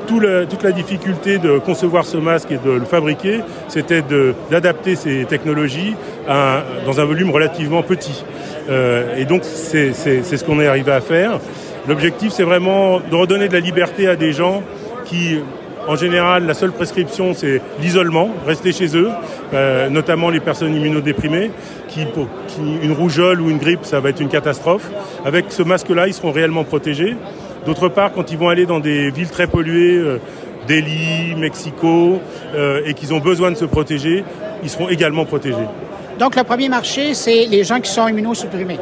Toute 0.07 0.63
la 0.63 0.71
difficulté 0.71 1.37
de 1.37 1.59
concevoir 1.59 2.05
ce 2.05 2.17
masque 2.17 2.51
et 2.51 2.57
de 2.57 2.71
le 2.71 2.85
fabriquer, 2.85 3.41
c'était 3.67 4.03
d'adapter 4.49 4.95
ces 4.95 5.25
technologies 5.25 5.95
dans 6.27 6.99
un 6.99 7.05
volume 7.05 7.29
relativement 7.31 7.83
petit. 7.83 8.23
Euh, 8.69 9.17
et 9.17 9.25
donc, 9.25 9.43
c'est 9.43 9.93
ce 9.93 10.43
qu'on 10.43 10.59
est 10.59 10.67
arrivé 10.67 10.91
à 10.91 11.01
faire. 11.01 11.39
L'objectif, 11.87 12.31
c'est 12.31 12.43
vraiment 12.43 12.99
de 12.99 13.15
redonner 13.15 13.47
de 13.47 13.53
la 13.53 13.59
liberté 13.59 14.07
à 14.07 14.15
des 14.15 14.33
gens 14.33 14.61
qui, 15.05 15.39
en 15.87 15.95
général, 15.95 16.45
la 16.45 16.53
seule 16.53 16.71
prescription, 16.71 17.33
c'est 17.33 17.61
l'isolement, 17.81 18.29
rester 18.45 18.73
chez 18.73 18.97
eux, 18.97 19.09
euh, 19.53 19.89
notamment 19.89 20.29
les 20.29 20.41
personnes 20.41 20.75
immunodéprimées, 20.75 21.51
qui, 21.87 22.05
pour 22.05 22.27
qui 22.47 22.61
une 22.83 22.91
rougeole 22.91 23.39
ou 23.39 23.49
une 23.49 23.57
grippe, 23.57 23.85
ça 23.85 24.01
va 24.01 24.09
être 24.09 24.19
une 24.19 24.27
catastrophe. 24.27 24.89
Avec 25.25 25.45
ce 25.49 25.63
masque-là, 25.63 26.07
ils 26.07 26.13
seront 26.13 26.31
réellement 26.31 26.65
protégés. 26.65 27.15
D'autre 27.67 27.89
part, 27.89 28.13
quand 28.13 28.31
ils 28.31 28.37
vont 28.37 28.47
aller 28.47 28.65
dans 28.65 28.79
des 28.79 29.11
villes 29.11 29.29
très 29.29 29.45
polluées, 29.45 29.97
euh, 29.97 30.19
Delhi, 30.69 31.35
Mexico, 31.35 32.21
euh, 32.55 32.79
et 32.85 32.93
qu'ils 32.93 33.13
ont 33.13 33.19
besoin 33.19 33.51
de 33.51 33.57
se 33.57 33.65
protéger, 33.65 34.23
ils 34.63 34.69
seront 34.69 34.87
également 34.87 35.25
protégés. 35.25 35.67
Donc, 36.17 36.37
le 36.37 36.45
premier 36.45 36.69
marché, 36.69 37.13
c'est 37.13 37.45
les 37.45 37.65
gens 37.65 37.81
qui 37.81 37.91
sont 37.91 38.07
immunosupprimés. 38.07 38.79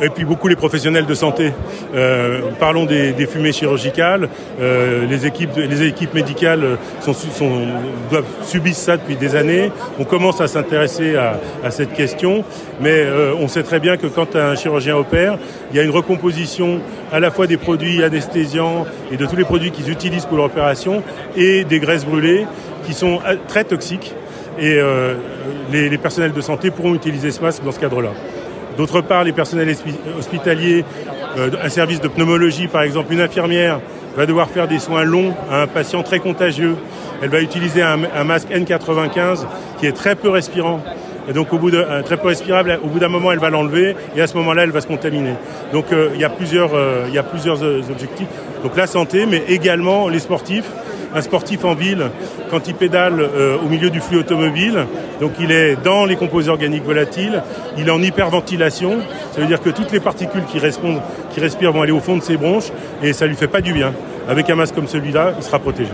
Et 0.00 0.08
puis 0.10 0.24
beaucoup 0.24 0.48
les 0.48 0.56
professionnels 0.56 1.06
de 1.06 1.14
santé. 1.14 1.52
Euh, 1.94 2.40
parlons 2.58 2.84
des, 2.84 3.12
des 3.12 3.26
fumées 3.26 3.52
chirurgicales. 3.52 4.28
Euh, 4.60 5.06
les, 5.06 5.26
équipes, 5.26 5.56
les 5.56 5.86
équipes 5.86 6.14
médicales 6.14 6.78
sont, 7.00 7.12
sont, 7.12 7.60
doivent, 8.10 8.24
subissent 8.42 8.78
ça 8.78 8.96
depuis 8.96 9.16
des 9.16 9.36
années. 9.36 9.70
On 9.98 10.04
commence 10.04 10.40
à 10.40 10.48
s'intéresser 10.48 11.16
à, 11.16 11.38
à 11.64 11.70
cette 11.70 11.92
question, 11.92 12.44
mais 12.80 12.90
euh, 12.90 13.34
on 13.38 13.46
sait 13.46 13.62
très 13.62 13.78
bien 13.78 13.96
que 13.96 14.06
quand 14.06 14.34
un 14.36 14.56
chirurgien 14.56 14.96
opère, 14.96 15.38
il 15.70 15.76
y 15.76 15.80
a 15.80 15.82
une 15.82 15.90
recomposition 15.90 16.80
à 17.12 17.20
la 17.20 17.30
fois 17.30 17.46
des 17.46 17.56
produits 17.56 18.02
anesthésiants 18.02 18.86
et 19.12 19.16
de 19.16 19.26
tous 19.26 19.36
les 19.36 19.44
produits 19.44 19.70
qu'ils 19.70 19.90
utilisent 19.90 20.26
pour 20.26 20.38
l'opération 20.38 21.02
et 21.36 21.64
des 21.64 21.78
graisses 21.78 22.04
brûlées 22.04 22.46
qui 22.84 22.94
sont 22.94 23.20
euh, 23.26 23.36
très 23.46 23.64
toxiques. 23.64 24.12
Et 24.58 24.74
euh, 24.74 25.14
les, 25.72 25.88
les 25.88 25.98
personnels 25.98 26.32
de 26.32 26.40
santé 26.40 26.70
pourront 26.70 26.94
utiliser 26.94 27.30
ce 27.30 27.40
masque 27.40 27.64
dans 27.64 27.72
ce 27.72 27.80
cadre-là. 27.80 28.10
D'autre 28.76 29.00
part, 29.00 29.24
les 29.24 29.32
personnels 29.32 29.68
hospi- 29.70 30.18
hospitaliers, 30.18 30.84
euh, 31.38 31.50
un 31.62 31.68
service 31.68 32.00
de 32.00 32.08
pneumologie 32.08 32.68
par 32.68 32.82
exemple, 32.82 33.12
une 33.12 33.20
infirmière 33.20 33.80
va 34.16 34.26
devoir 34.26 34.48
faire 34.48 34.68
des 34.68 34.78
soins 34.78 35.04
longs 35.04 35.34
à 35.50 35.62
un 35.62 35.66
patient 35.66 36.02
très 36.02 36.18
contagieux. 36.20 36.76
Elle 37.22 37.30
va 37.30 37.40
utiliser 37.40 37.82
un, 37.82 38.24
masque 38.24 38.48
N95 38.50 39.46
qui 39.78 39.86
est 39.86 39.92
très 39.92 40.14
peu 40.14 40.28
respirant. 40.28 40.80
Et 41.28 41.32
donc 41.32 41.52
au 41.52 41.58
bout 41.58 41.70
de 41.70 41.78
un 41.82 42.02
très 42.02 42.18
peu 42.18 42.28
respirable, 42.28 42.78
au 42.84 42.88
bout 42.88 42.98
d'un 42.98 43.08
moment 43.08 43.32
elle 43.32 43.38
va 43.38 43.48
l'enlever 43.48 43.96
et 44.14 44.20
à 44.20 44.26
ce 44.26 44.36
moment-là 44.36 44.64
elle 44.64 44.72
va 44.72 44.82
se 44.82 44.86
contaminer. 44.86 45.34
Donc 45.72 45.86
euh, 45.90 46.10
il 46.14 46.20
y 46.20 46.24
a 46.24 46.28
plusieurs 46.28 46.74
euh, 46.74 47.04
il 47.08 47.14
y 47.14 47.18
a 47.18 47.22
plusieurs 47.22 47.64
euh, 47.64 47.80
objectifs. 47.90 48.26
Donc 48.62 48.76
la 48.76 48.86
santé, 48.86 49.24
mais 49.26 49.42
également 49.48 50.08
les 50.08 50.18
sportifs. 50.18 50.70
Un 51.14 51.20
sportif 51.22 51.64
en 51.64 51.74
ville, 51.74 52.10
quand 52.50 52.66
il 52.66 52.74
pédale 52.74 53.20
euh, 53.20 53.56
au 53.64 53.68
milieu 53.68 53.88
du 53.88 54.00
flux 54.00 54.18
automobile, 54.18 54.86
donc 55.20 55.32
il 55.38 55.52
est 55.52 55.76
dans 55.82 56.06
les 56.06 56.16
composés 56.16 56.50
organiques 56.50 56.84
volatiles, 56.84 57.40
il 57.78 57.86
est 57.86 57.90
en 57.90 58.02
hyperventilation, 58.02 58.98
ça 59.32 59.40
veut 59.40 59.46
dire 59.46 59.62
que 59.62 59.70
toutes 59.70 59.92
les 59.92 60.00
particules 60.00 60.44
qui, 60.44 60.58
respondent, 60.58 61.00
qui 61.32 61.40
respirent 61.40 61.72
vont 61.72 61.82
aller 61.82 61.92
au 61.92 62.00
fond 62.00 62.16
de 62.16 62.22
ses 62.22 62.36
bronches 62.36 62.72
et 63.02 63.12
ça 63.12 63.26
lui 63.26 63.36
fait 63.36 63.46
pas 63.46 63.60
du 63.60 63.72
bien. 63.72 63.92
Avec 64.28 64.50
un 64.50 64.56
masque 64.56 64.74
comme 64.74 64.88
celui-là, 64.88 65.34
il 65.36 65.42
sera 65.44 65.60
protégé. 65.60 65.92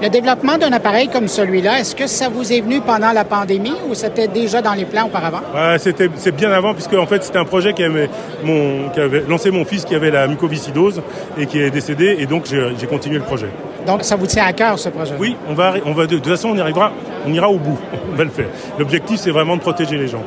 Le 0.00 0.08
développement 0.08 0.58
d'un 0.58 0.72
appareil 0.72 1.08
comme 1.08 1.26
celui-là, 1.26 1.80
est-ce 1.80 1.96
que 1.96 2.06
ça 2.06 2.28
vous 2.28 2.52
est 2.52 2.60
venu 2.60 2.80
pendant 2.80 3.12
la 3.12 3.24
pandémie 3.24 3.74
ou 3.88 3.94
c'était 3.94 4.28
déjà 4.28 4.62
dans 4.62 4.74
les 4.74 4.84
plans 4.84 5.06
auparavant? 5.06 5.40
C'était, 5.78 6.08
c'est 6.16 6.34
bien 6.34 6.52
avant, 6.52 6.72
puisque 6.72 6.94
en 6.94 7.06
fait 7.06 7.24
c'était 7.24 7.38
un 7.38 7.44
projet 7.44 7.72
qui 7.72 7.82
avait, 7.82 8.08
mon, 8.44 8.90
qui 8.90 9.00
avait 9.00 9.24
lancé 9.28 9.50
mon 9.50 9.64
fils 9.64 9.84
qui 9.84 9.96
avait 9.96 10.12
la 10.12 10.28
mucoviscidose 10.28 11.02
et 11.36 11.46
qui 11.46 11.60
est 11.60 11.70
décédé, 11.70 12.16
et 12.20 12.26
donc 12.26 12.44
j'ai 12.46 12.86
continué 12.86 13.18
le 13.18 13.24
projet. 13.24 13.48
Donc, 13.86 14.04
ça 14.04 14.16
vous 14.16 14.26
tient 14.26 14.44
à 14.44 14.52
cœur, 14.52 14.78
ce 14.78 14.88
projet? 14.88 15.14
Oui, 15.18 15.36
on 15.48 15.54
va, 15.54 15.74
on 15.86 15.92
va 15.92 16.06
de, 16.06 16.10
de 16.10 16.16
toute 16.16 16.28
façon 16.28 16.50
on 16.50 16.56
y 16.56 16.60
arrivera, 16.60 16.92
on 17.26 17.32
ira 17.32 17.48
au 17.48 17.58
bout, 17.58 17.78
on 18.12 18.16
va 18.16 18.24
le 18.24 18.30
faire. 18.30 18.48
L'objectif 18.78 19.20
c'est 19.20 19.30
vraiment 19.30 19.56
de 19.56 19.60
protéger 19.60 19.96
les 19.96 20.08
gens. 20.08 20.22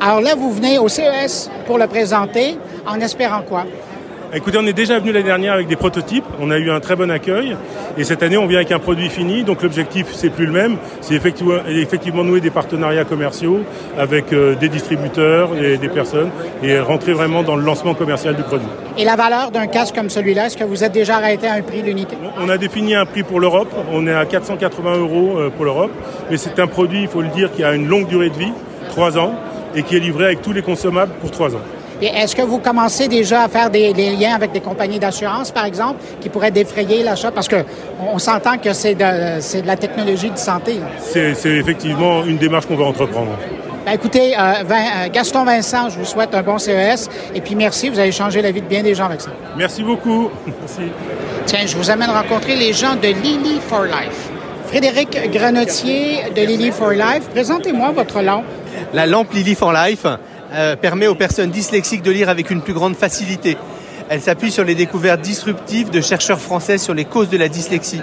Alors 0.00 0.20
là, 0.20 0.34
vous 0.36 0.52
venez 0.52 0.78
au 0.78 0.88
CES 0.88 1.50
pour 1.66 1.78
le 1.78 1.86
présenter 1.88 2.56
en 2.86 3.00
espérant 3.00 3.42
quoi? 3.42 3.64
Écoutez, 4.34 4.58
on 4.60 4.66
est 4.66 4.74
déjà 4.74 4.98
venu 4.98 5.10
l'année 5.10 5.24
dernière 5.24 5.54
avec 5.54 5.68
des 5.68 5.76
prototypes, 5.76 6.24
on 6.38 6.50
a 6.50 6.58
eu 6.58 6.70
un 6.70 6.80
très 6.80 6.96
bon 6.96 7.10
accueil, 7.10 7.56
et 7.96 8.04
cette 8.04 8.22
année 8.22 8.36
on 8.36 8.46
vient 8.46 8.58
avec 8.58 8.72
un 8.72 8.78
produit 8.78 9.08
fini, 9.08 9.42
donc 9.42 9.62
l'objectif 9.62 10.08
c'est 10.12 10.28
plus 10.28 10.44
le 10.44 10.52
même, 10.52 10.76
c'est 11.00 11.14
effectivement, 11.14 11.54
effectivement 11.66 12.24
nouer 12.24 12.42
des 12.42 12.50
partenariats 12.50 13.04
commerciaux 13.04 13.60
avec 13.96 14.34
euh, 14.34 14.54
des 14.54 14.68
distributeurs 14.68 15.56
et 15.56 15.78
des 15.78 15.88
personnes, 15.88 16.28
et 16.62 16.78
rentrer 16.78 17.14
vraiment 17.14 17.42
dans 17.42 17.56
le 17.56 17.62
lancement 17.62 17.94
commercial 17.94 18.36
du 18.36 18.42
produit. 18.42 18.68
Et 18.98 19.06
la 19.06 19.16
valeur 19.16 19.50
d'un 19.50 19.66
casque 19.66 19.94
comme 19.94 20.10
celui-là, 20.10 20.48
est-ce 20.48 20.58
que 20.58 20.64
vous 20.64 20.84
êtes 20.84 20.92
déjà 20.92 21.16
arrêté 21.16 21.46
à 21.46 21.54
un 21.54 21.62
prix 21.62 21.82
d'unité? 21.82 22.18
On 22.38 22.50
a 22.50 22.58
défini 22.58 22.94
un 22.94 23.06
prix 23.06 23.22
pour 23.22 23.40
l'Europe, 23.40 23.72
on 23.90 24.06
est 24.06 24.14
à 24.14 24.26
480 24.26 24.98
euros 24.98 25.38
euh, 25.38 25.48
pour 25.48 25.64
l'Europe, 25.64 25.92
mais 26.30 26.36
c'est 26.36 26.58
un 26.58 26.66
produit, 26.66 27.00
il 27.00 27.08
faut 27.08 27.22
le 27.22 27.28
dire, 27.28 27.50
qui 27.50 27.64
a 27.64 27.72
une 27.72 27.88
longue 27.88 28.08
durée 28.08 28.28
de 28.28 28.36
vie, 28.36 28.52
3 28.90 29.16
ans, 29.16 29.32
et 29.74 29.82
qui 29.84 29.96
est 29.96 30.00
livré 30.00 30.26
avec 30.26 30.42
tous 30.42 30.52
les 30.52 30.62
consommables 30.62 31.12
pour 31.22 31.30
3 31.30 31.56
ans. 31.56 31.60
Est-ce 32.06 32.36
que 32.36 32.42
vous 32.42 32.58
commencez 32.58 33.08
déjà 33.08 33.42
à 33.42 33.48
faire 33.48 33.70
des, 33.70 33.92
des 33.92 34.10
liens 34.10 34.34
avec 34.34 34.52
des 34.52 34.60
compagnies 34.60 34.98
d'assurance, 34.98 35.50
par 35.50 35.64
exemple, 35.64 35.96
qui 36.20 36.28
pourraient 36.28 36.50
défrayer 36.50 37.02
l'achat? 37.02 37.30
Parce 37.32 37.48
que 37.48 37.56
on, 38.12 38.18
s'entend 38.18 38.56
que 38.58 38.72
c'est 38.72 38.94
de, 38.94 39.66
la 39.66 39.76
technologie 39.76 40.30
de 40.30 40.38
santé. 40.38 40.76
C'est 41.00 41.32
effectivement 41.44 42.24
une 42.24 42.36
démarche 42.38 42.66
qu'on 42.66 42.76
va 42.76 42.84
entreprendre. 42.84 43.30
Ben, 43.84 43.92
écoutez, 43.92 44.34
euh, 44.38 44.52
Vin- 44.66 44.76
euh, 44.76 45.08
Gaston 45.10 45.44
Vincent, 45.44 45.88
je 45.88 45.98
vous 45.98 46.04
souhaite 46.04 46.34
un 46.34 46.42
bon 46.42 46.58
CES. 46.58 47.08
Et 47.34 47.40
puis 47.40 47.54
merci, 47.54 47.88
vous 47.88 47.98
avez 47.98 48.12
changé 48.12 48.42
la 48.42 48.50
vie 48.50 48.60
de 48.60 48.66
bien 48.66 48.82
des 48.82 48.94
gens 48.94 49.06
avec 49.06 49.20
ça. 49.20 49.30
Merci 49.56 49.82
beaucoup. 49.82 50.30
Merci. 50.46 50.92
Tiens, 51.46 51.66
je 51.66 51.76
vous 51.76 51.90
amène 51.90 52.10
rencontrer 52.10 52.54
les 52.54 52.72
gens 52.72 52.94
de 52.96 53.08
Lily 53.08 53.60
for 53.66 53.84
Life. 53.84 54.28
Frédéric 54.66 55.32
Grenotier 55.32 56.18
de 56.36 56.42
Lily 56.42 56.70
for 56.70 56.90
Life, 56.90 57.30
présentez-moi 57.32 57.90
votre 57.92 58.20
lampe. 58.20 58.44
La 58.92 59.06
lampe 59.06 59.32
Lily 59.32 59.54
for 59.54 59.72
Life 59.72 60.04
euh, 60.52 60.76
permet 60.76 61.06
aux 61.06 61.14
personnes 61.14 61.50
dyslexiques 61.50 62.02
de 62.02 62.10
lire 62.10 62.28
avec 62.28 62.50
une 62.50 62.62
plus 62.62 62.72
grande 62.72 62.96
facilité. 62.96 63.56
Elle 64.08 64.22
s'appuie 64.22 64.50
sur 64.50 64.64
les 64.64 64.74
découvertes 64.74 65.20
disruptives 65.20 65.90
de 65.90 66.00
chercheurs 66.00 66.40
français 66.40 66.78
sur 66.78 66.94
les 66.94 67.04
causes 67.04 67.28
de 67.28 67.36
la 67.36 67.48
dyslexie. 67.48 68.00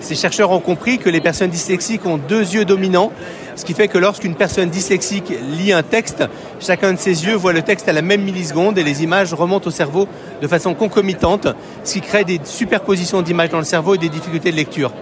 Ces 0.00 0.14
chercheurs 0.14 0.50
ont 0.50 0.60
compris 0.60 0.98
que 0.98 1.10
les 1.10 1.20
personnes 1.20 1.50
dyslexiques 1.50 2.06
ont 2.06 2.16
deux 2.16 2.54
yeux 2.54 2.64
dominants, 2.64 3.12
ce 3.54 3.64
qui 3.64 3.74
fait 3.74 3.88
que 3.88 3.98
lorsqu'une 3.98 4.34
personne 4.34 4.70
dyslexique 4.70 5.32
lit 5.58 5.72
un 5.72 5.82
texte, 5.82 6.24
chacun 6.58 6.94
de 6.94 6.98
ses 6.98 7.26
yeux 7.26 7.34
voit 7.34 7.52
le 7.52 7.62
texte 7.62 7.88
à 7.88 7.92
la 7.92 8.02
même 8.02 8.22
milliseconde 8.22 8.78
et 8.78 8.82
les 8.82 9.02
images 9.04 9.34
remontent 9.34 9.68
au 9.68 9.70
cerveau 9.70 10.08
de 10.40 10.48
façon 10.48 10.74
concomitante, 10.74 11.46
ce 11.84 11.92
qui 11.92 12.00
crée 12.00 12.24
des 12.24 12.40
superpositions 12.44 13.22
d'images 13.22 13.50
dans 13.50 13.58
le 13.58 13.64
cerveau 13.64 13.94
et 13.94 13.98
des 13.98 14.08
difficultés 14.08 14.50
de 14.50 14.56
lecture. 14.56 14.92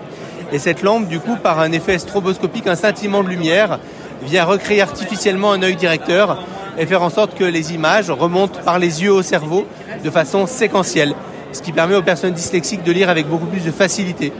Et 0.52 0.58
cette 0.58 0.82
lampe, 0.82 1.06
du 1.06 1.20
coup, 1.20 1.36
par 1.36 1.60
un 1.60 1.70
effet 1.70 1.98
stroboscopique, 1.98 2.66
un 2.66 2.74
scintillement 2.74 3.22
de 3.22 3.28
lumière, 3.28 3.78
vient 4.22 4.44
recréer 4.44 4.82
artificiellement 4.82 5.52
un 5.52 5.62
œil 5.62 5.76
directeur 5.76 6.44
et 6.80 6.86
faire 6.86 7.02
en 7.02 7.10
sorte 7.10 7.36
que 7.36 7.44
les 7.44 7.74
images 7.74 8.10
remontent 8.10 8.60
par 8.64 8.78
les 8.78 9.02
yeux 9.02 9.12
au 9.12 9.22
cerveau 9.22 9.66
de 10.02 10.10
façon 10.10 10.46
séquentielle, 10.46 11.14
ce 11.52 11.60
qui 11.60 11.72
permet 11.72 11.94
aux 11.94 12.02
personnes 12.02 12.32
dyslexiques 12.32 12.82
de 12.82 12.90
lire 12.90 13.10
avec 13.10 13.28
beaucoup 13.28 13.46
plus 13.46 13.62
de 13.62 13.70
facilité. 13.70 14.32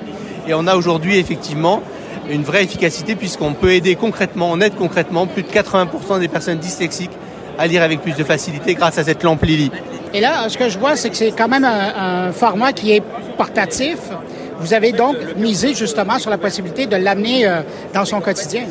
Et 0.48 0.54
on 0.54 0.66
a 0.66 0.74
aujourd'hui 0.74 1.18
effectivement 1.18 1.82
une 2.30 2.42
vraie 2.42 2.64
efficacité 2.64 3.14
puisqu'on 3.14 3.52
peut 3.52 3.72
aider 3.72 3.94
concrètement, 3.94 4.50
on 4.50 4.60
aide 4.62 4.74
concrètement 4.74 5.26
plus 5.26 5.42
de 5.42 5.48
80% 5.48 6.18
des 6.18 6.28
personnes 6.28 6.58
dyslexiques 6.58 7.10
à 7.58 7.66
lire 7.66 7.82
avec 7.82 8.00
plus 8.00 8.16
de 8.16 8.24
facilité 8.24 8.74
grâce 8.74 8.96
à 8.96 9.04
cette 9.04 9.22
lampe 9.22 9.42
Lily. 9.44 9.70
Et 10.14 10.20
là, 10.20 10.48
ce 10.48 10.56
que 10.56 10.70
je 10.70 10.78
vois, 10.78 10.96
c'est 10.96 11.10
que 11.10 11.16
c'est 11.16 11.32
quand 11.32 11.48
même 11.48 11.64
un, 11.64 12.32
format 12.32 12.72
qui 12.72 12.92
est 12.92 13.02
portatif. 13.36 13.98
Vous 14.60 14.72
avez 14.72 14.92
donc 14.92 15.16
misé 15.36 15.74
justement 15.74 16.18
sur 16.18 16.30
la 16.30 16.38
possibilité 16.38 16.86
de 16.86 16.96
l'amener 16.96 17.46
euh, 17.46 17.60
dans 17.92 18.06
son 18.06 18.20
quotidien. 18.20 18.62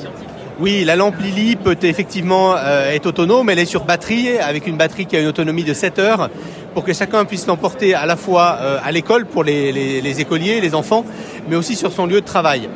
Oui, 0.60 0.84
la 0.84 0.96
lampe 0.98 1.16
Lily 1.22 1.56
peut 1.56 1.78
effectivement 1.84 2.54
euh, 2.58 2.92
être 2.92 3.06
autonome. 3.06 3.50
Elle 3.50 3.60
est 3.60 3.66
sur 3.66 3.86
batterie, 3.86 4.38
avec 4.38 4.68
une 4.68 4.76
batterie 4.76 5.06
qui 5.06 5.16
a 5.16 5.22
une 5.22 5.28
autonomie 5.28 5.64
de 5.64 5.74
7 5.74 6.00
heures, 6.00 6.30
pour 6.74 6.84
que 6.84 6.92
chacun 6.94 7.24
puisse 7.24 7.48
l'emporter 7.48 7.94
à 7.94 8.06
la 8.06 8.18
fois 8.18 8.58
euh, 8.62 8.78
à 8.84 8.92
l'école 8.92 9.26
pour 9.26 9.44
les, 9.46 9.72
les- 9.72 10.02
les 10.02 10.20
écoliers, 10.22 10.60
les 10.60 10.76
enfants, 10.76 11.06
mais 11.50 11.56
aussi 11.56 11.76
sur 11.76 11.94
son 11.94 12.06
lieu 12.06 12.20
de 12.20 12.26
travail. 12.26 12.68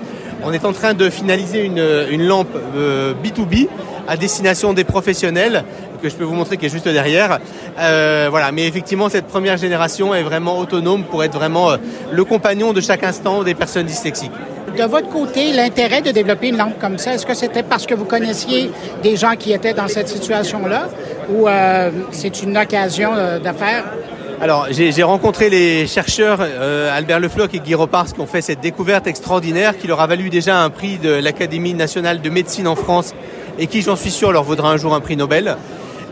On 0.45 0.53
est 0.53 0.63
en 0.65 0.71
train 0.73 0.93
de 0.93 1.09
finaliser 1.09 1.63
une, 1.65 2.25
lampe 2.27 2.55
euh, 2.75 3.13
B2B 3.21 3.67
à 4.07 4.15
destination 4.17 4.73
des 4.73 4.83
professionnels, 4.85 5.63
que 6.01 6.09
je 6.09 6.15
peux 6.15 6.25
vous 6.25 6.33
montrer 6.35 6.57
qui 6.57 6.65
est 6.65 6.69
juste 6.69 6.87
derrière. 6.87 7.39
Euh, 7.79 8.27
voilà, 8.29 8.51
mais 8.53 8.65
effectivement, 8.67 9.07
cette 9.09 9.27
première 9.27 9.55
génération 9.57 10.13
est 10.13 10.23
vraiment 10.23 10.57
autonome 10.59 11.03
pour 11.03 11.23
être 11.23 11.33
vraiment 11.37 11.71
le 12.11 12.23
compagnon 12.25 12.71
de 12.73 12.81
chaque 12.81 13.03
instant 13.03 13.43
des 13.43 13.53
personnes 13.55 13.85
dyslexiques. 13.85 14.31
De 14.77 14.83
votre 14.83 15.09
côté, 15.09 15.53
l'intérêt 15.53 16.01
de 16.01 16.11
développer 16.11 16.47
une 16.47 16.57
lampe 16.57 16.79
comme 16.79 16.97
ça, 16.97 17.13
est-ce 17.13 17.25
que 17.25 17.35
c'était 17.35 17.61
parce 17.61 17.85
que 17.85 17.93
vous 17.93 18.05
connaissiez 18.05 18.71
des 19.03 19.15
gens 19.15 19.35
qui 19.37 19.53
étaient 19.53 19.73
dans 19.73 19.87
cette 19.87 20.09
situation-là 20.09 20.89
ou 21.29 21.47
euh, 21.47 21.91
c'est 22.11 22.41
une 22.41 22.57
occasion 22.57 23.11
euh, 23.13 23.39
d'affaires? 23.39 23.85
Alors, 24.41 24.67
j'ai 24.71 25.03
rencontré 25.03 25.49
les 25.49 25.85
chercheurs 25.85 26.39
euh, 26.41 26.95
Albert 26.95 27.19
Lefloc 27.19 27.53
et 27.53 27.59
Guy 27.59 27.75
Repars 27.75 28.11
qui 28.13 28.19
ont 28.19 28.25
fait 28.25 28.41
cette 28.41 28.61
découverte 28.61 29.05
extraordinaire 29.05 29.77
qui 29.77 29.87
leur 29.87 30.01
a 30.01 30.07
valu 30.07 30.29
déjà 30.29 30.61
un 30.61 30.69
prix 30.69 30.97
de 30.97 31.11
l'Académie 31.11 31.75
nationale 31.75 32.19
de 32.21 32.29
médecine 32.29 32.67
en 32.67 32.75
France 32.75 33.13
et 33.59 33.67
qui, 33.67 33.83
j'en 33.83 33.95
suis 33.95 34.11
sûr, 34.11 34.31
leur 34.31 34.43
vaudra 34.43 34.71
un 34.71 34.77
jour 34.77 34.95
un 34.95 35.01
prix 35.01 35.15
Nobel. 35.15 35.55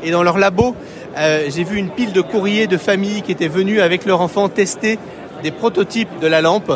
Et 0.04 0.12
dans 0.12 0.24
leur 0.24 0.38
labo, 0.38 0.76
euh, 1.18 1.46
j'ai 1.50 1.64
vu 1.64 1.78
une 1.78 1.90
pile 1.90 2.14
de 2.14 2.22
courriers 2.22 2.68
de 2.68 2.78
familles 2.78 3.22
qui 3.22 3.32
étaient 3.32 3.48
venus 3.48 3.82
avec 3.82 4.06
leurs 4.06 4.22
enfants 4.22 4.50
tester 4.50 4.98
des 5.44 5.52
prototypes 5.52 6.20
de 6.22 6.28
la 6.28 6.42
lampe 6.42 6.72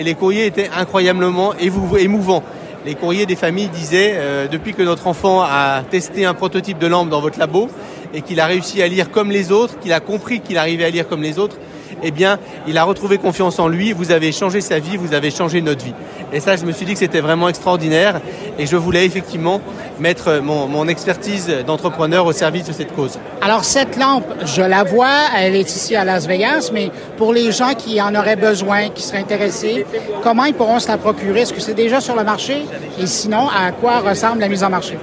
et 0.00 0.02
les 0.02 0.14
courriers 0.14 0.46
étaient 0.46 0.70
incroyablement 0.74 1.52
émouvants. 1.58 2.42
Les 2.86 2.94
courriers 2.94 3.26
des 3.26 3.36
familles 3.36 3.68
disaient, 3.68 4.14
euh, 4.14 4.48
depuis 4.48 4.72
que 4.72 4.82
notre 4.82 5.06
enfant 5.06 5.42
a 5.42 5.82
testé 5.90 6.24
un 6.24 6.32
prototype 6.32 6.78
de 6.78 6.86
lampe 6.86 7.10
dans 7.10 7.20
votre 7.20 7.38
labo 7.38 7.68
et 8.14 8.22
qu'il 8.22 8.40
a 8.40 8.46
réussi 8.46 8.80
à 8.80 8.88
lire 8.88 9.10
comme 9.10 9.30
les 9.30 9.52
autres, 9.52 9.78
qu'il 9.78 9.92
a 9.92 10.00
compris 10.00 10.40
qu'il 10.40 10.56
arrivait 10.56 10.86
à 10.86 10.90
lire 10.90 11.06
comme 11.06 11.20
les 11.20 11.38
autres, 11.38 11.56
eh 12.02 12.10
bien, 12.10 12.38
il 12.66 12.78
a 12.78 12.84
retrouvé 12.84 13.18
confiance 13.18 13.58
en 13.58 13.68
lui, 13.68 13.92
vous 13.92 14.10
avez 14.10 14.32
changé 14.32 14.60
sa 14.60 14.78
vie, 14.78 14.96
vous 14.96 15.14
avez 15.14 15.30
changé 15.30 15.60
notre 15.60 15.84
vie. 15.84 15.94
Et 16.32 16.40
ça, 16.40 16.56
je 16.56 16.64
me 16.64 16.72
suis 16.72 16.86
dit 16.86 16.92
que 16.92 16.98
c'était 16.98 17.20
vraiment 17.20 17.48
extraordinaire 17.48 18.20
et 18.58 18.66
je 18.66 18.76
voulais 18.76 19.04
effectivement 19.04 19.60
mettre 19.98 20.40
mon, 20.40 20.88
expertise 20.88 21.52
d'entrepreneur 21.66 22.26
au 22.26 22.32
service 22.32 22.64
de 22.64 22.72
cette 22.72 22.94
cause. 22.94 23.18
Alors, 23.42 23.64
cette 23.64 23.96
lampe, 23.96 24.26
je 24.44 24.62
la 24.62 24.82
vois, 24.82 25.16
elle 25.36 25.54
est 25.54 25.74
ici 25.74 25.94
à 25.94 26.04
Las 26.04 26.26
Vegas, 26.26 26.70
mais 26.72 26.90
pour 27.16 27.32
les 27.32 27.52
gens 27.52 27.74
qui 27.74 28.00
en 28.00 28.14
auraient 28.14 28.36
besoin, 28.36 28.88
qui 28.88 29.02
seraient 29.02 29.18
intéressés, 29.18 29.84
comment 30.22 30.44
ils 30.44 30.54
pourront 30.54 30.78
se 30.78 30.88
la 30.88 30.98
procurer? 30.98 31.42
Est-ce 31.42 31.52
que 31.52 31.60
c'est 31.60 31.74
déjà 31.74 32.00
sur 32.00 32.16
le 32.16 32.24
marché? 32.24 32.64
Et 32.98 33.06
sinon, 33.06 33.48
à 33.48 33.72
quoi 33.72 33.98
ressemble 34.00 34.40
la 34.40 34.48
mise 34.48 34.64
en 34.64 34.70
marché? 34.70 34.96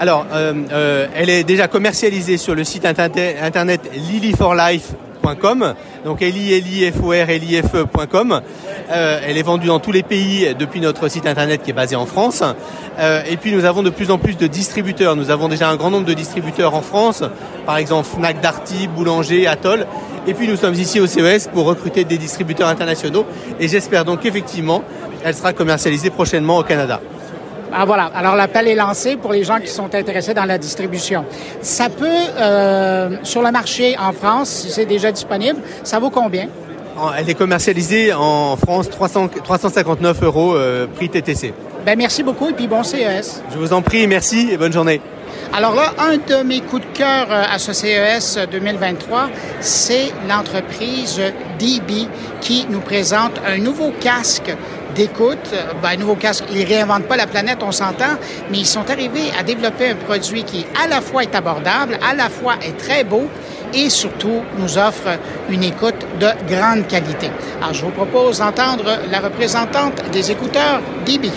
Alors, 0.00 0.26
euh, 0.32 0.54
euh, 0.72 1.06
elle 1.14 1.28
est 1.28 1.42
déjà 1.42 1.66
commercialisée 1.66 2.36
sur 2.36 2.54
le 2.54 2.62
site 2.62 2.84
internet, 2.84 3.36
internet 3.42 3.80
donc 6.04 6.22
L-I-L-I-F-O-R-L-I-F-E.com. 6.22 8.40
Euh, 8.90 9.20
elle 9.26 9.36
est 9.36 9.42
vendue 9.42 9.66
dans 9.66 9.80
tous 9.80 9.92
les 9.92 10.02
pays 10.02 10.54
depuis 10.58 10.80
notre 10.80 11.08
site 11.08 11.26
internet 11.26 11.62
qui 11.62 11.70
est 11.70 11.74
basé 11.74 11.96
en 11.96 12.06
France. 12.06 12.42
Euh, 12.98 13.22
et 13.28 13.36
puis 13.36 13.52
nous 13.52 13.64
avons 13.64 13.82
de 13.82 13.90
plus 13.90 14.10
en 14.10 14.18
plus 14.18 14.36
de 14.36 14.46
distributeurs. 14.46 15.16
Nous 15.16 15.30
avons 15.30 15.48
déjà 15.48 15.68
un 15.68 15.76
grand 15.76 15.90
nombre 15.90 16.06
de 16.06 16.14
distributeurs 16.14 16.74
en 16.74 16.82
France, 16.82 17.22
par 17.66 17.76
exemple 17.76 18.08
Fnac 18.08 18.40
Darty, 18.40 18.88
Boulanger, 18.88 19.46
Atoll. 19.46 19.86
Et 20.26 20.34
puis 20.34 20.48
nous 20.48 20.56
sommes 20.56 20.74
ici 20.74 21.00
au 21.00 21.06
CES 21.06 21.48
pour 21.52 21.66
recruter 21.66 22.04
des 22.04 22.18
distributeurs 22.18 22.68
internationaux. 22.68 23.24
Et 23.60 23.68
j'espère 23.68 24.04
donc 24.04 24.20
qu'effectivement, 24.20 24.82
elle 25.24 25.34
sera 25.34 25.52
commercialisée 25.52 26.10
prochainement 26.10 26.58
au 26.58 26.62
Canada. 26.62 27.00
Ah, 27.72 27.84
voilà. 27.84 28.10
Alors, 28.14 28.34
l'appel 28.34 28.68
est 28.68 28.74
lancé 28.74 29.16
pour 29.16 29.32
les 29.32 29.44
gens 29.44 29.58
qui 29.58 29.68
sont 29.68 29.94
intéressés 29.94 30.34
dans 30.34 30.44
la 30.44 30.58
distribution. 30.58 31.24
Ça 31.60 31.88
peut, 31.88 32.06
euh, 32.06 33.10
sur 33.22 33.42
le 33.42 33.50
marché 33.50 33.96
en 33.98 34.12
France, 34.12 34.48
si 34.48 34.70
c'est 34.70 34.86
déjà 34.86 35.12
disponible, 35.12 35.60
ça 35.84 35.98
vaut 35.98 36.10
combien? 36.10 36.48
Elle 37.16 37.30
est 37.30 37.34
commercialisée 37.34 38.12
en 38.12 38.56
France 38.56 38.90
300, 38.90 39.28
359 39.44 40.22
euros 40.22 40.54
euh, 40.56 40.86
prix 40.86 41.08
TTC. 41.08 41.54
Ben, 41.86 41.96
merci 41.96 42.24
beaucoup 42.24 42.48
et 42.48 42.52
puis 42.52 42.66
bon 42.66 42.82
CES. 42.82 43.42
Je 43.52 43.58
vous 43.58 43.72
en 43.72 43.82
prie, 43.82 44.06
merci 44.08 44.48
et 44.50 44.56
bonne 44.56 44.72
journée. 44.72 45.00
Alors 45.52 45.74
là, 45.74 45.94
un 45.98 46.16
de 46.16 46.42
mes 46.42 46.60
coups 46.60 46.82
de 46.82 46.98
cœur 46.98 47.28
euh, 47.30 47.44
à 47.50 47.58
ce 47.58 47.72
CES 47.72 48.38
2023, 48.50 49.30
c'est 49.60 50.12
l'entreprise 50.28 51.20
DB 51.58 52.06
qui 52.40 52.66
nous 52.68 52.80
présente 52.80 53.40
un 53.46 53.58
nouveau 53.58 53.92
casque 54.00 54.54
d'écoute. 54.94 55.54
Ben, 55.82 55.98
nouveau 55.98 56.14
casque, 56.14 56.44
ils 56.50 56.64
réinventent 56.64 57.06
pas 57.06 57.16
la 57.16 57.26
planète, 57.26 57.58
on 57.62 57.72
s'entend, 57.72 58.16
mais 58.50 58.58
ils 58.58 58.66
sont 58.66 58.88
arrivés 58.90 59.30
à 59.38 59.42
développer 59.42 59.90
un 59.90 59.94
produit 59.94 60.44
qui 60.44 60.66
à 60.82 60.86
la 60.88 61.00
fois 61.00 61.22
est 61.22 61.34
abordable, 61.34 61.98
à 62.08 62.14
la 62.14 62.28
fois 62.28 62.54
est 62.62 62.76
très 62.76 63.04
beau 63.04 63.28
et 63.74 63.90
surtout 63.90 64.42
nous 64.58 64.78
offre 64.78 65.18
une 65.50 65.62
écoute 65.62 66.06
de 66.20 66.28
grande 66.48 66.86
qualité. 66.86 67.30
Alors, 67.60 67.74
je 67.74 67.84
vous 67.84 67.90
propose 67.90 68.38
d'entendre 68.38 68.98
la 69.10 69.20
représentante 69.20 70.10
des 70.10 70.30
écouteurs 70.30 70.80
DB. 71.04 71.30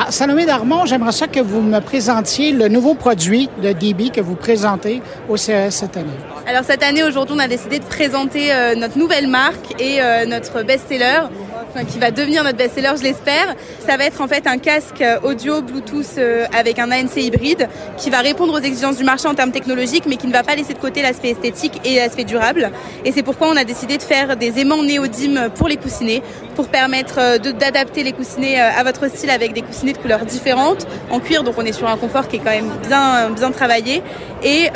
Ah, 0.00 0.12
Salomé 0.12 0.46
Darmon, 0.46 0.86
j'aimerais 0.86 1.10
ça 1.10 1.26
que 1.26 1.40
vous 1.40 1.60
me 1.60 1.80
présentiez 1.80 2.52
le 2.52 2.68
nouveau 2.68 2.94
produit 2.94 3.50
de 3.60 3.72
DB 3.72 4.10
que 4.10 4.20
vous 4.20 4.36
présentez 4.36 5.02
au 5.28 5.36
CES 5.36 5.74
cette 5.74 5.96
année. 5.96 6.06
Alors 6.46 6.62
cette 6.62 6.84
année, 6.84 7.02
aujourd'hui, 7.02 7.34
on 7.36 7.40
a 7.40 7.48
décidé 7.48 7.80
de 7.80 7.84
présenter 7.84 8.52
euh, 8.52 8.76
notre 8.76 8.96
nouvelle 8.96 9.26
marque 9.26 9.74
et 9.80 10.00
euh, 10.00 10.24
notre 10.24 10.62
best-seller 10.62 11.22
qui 11.88 11.98
va 11.98 12.10
devenir 12.10 12.44
notre 12.44 12.56
best-seller, 12.56 12.92
je 12.98 13.02
l'espère. 13.02 13.54
Ça 13.86 13.96
va 13.96 14.04
être 14.04 14.20
en 14.20 14.28
fait 14.28 14.46
un 14.46 14.58
casque 14.58 15.04
audio 15.22 15.62
Bluetooth 15.62 16.18
euh, 16.18 16.46
avec 16.56 16.78
un 16.78 16.90
ANC 16.90 17.16
hybride 17.16 17.68
qui 17.96 18.10
va 18.10 18.18
répondre 18.18 18.54
aux 18.54 18.62
exigences 18.62 18.96
du 18.96 19.04
marché 19.04 19.28
en 19.28 19.34
termes 19.34 19.52
technologiques, 19.52 20.04
mais 20.06 20.16
qui 20.16 20.26
ne 20.26 20.32
va 20.32 20.42
pas 20.42 20.54
laisser 20.54 20.74
de 20.74 20.78
côté 20.78 21.02
l'aspect 21.02 21.30
esthétique 21.30 21.80
et 21.84 21.96
l'aspect 21.96 22.24
durable. 22.24 22.70
Et 23.04 23.12
c'est 23.12 23.22
pourquoi 23.22 23.48
on 23.48 23.56
a 23.56 23.64
décidé 23.64 23.96
de 23.96 24.02
faire 24.02 24.36
des 24.36 24.58
aimants 24.58 24.82
néodymes 24.82 25.48
pour 25.54 25.68
les 25.68 25.76
coussinets, 25.76 26.22
pour 26.54 26.68
permettre 26.68 27.18
euh, 27.18 27.38
d'adapter 27.38 28.02
les 28.02 28.12
coussinets 28.12 28.60
euh, 28.60 28.78
à 28.78 28.82
votre 28.82 29.08
style 29.08 29.30
avec 29.30 29.52
des 29.52 29.62
coussinets 29.62 29.92
de 29.92 29.98
couleurs 29.98 30.24
différentes, 30.24 30.86
en 31.10 31.20
cuir, 31.20 31.44
donc 31.44 31.54
on 31.58 31.64
est 31.64 31.72
sur 31.72 31.88
un 31.88 31.96
confort 31.96 32.28
qui 32.28 32.36
est 32.36 32.40
quand 32.40 32.50
même 32.50 32.70
bien, 32.86 33.30
bien 33.30 33.50
travaillé, 33.50 34.02
et 34.42 34.68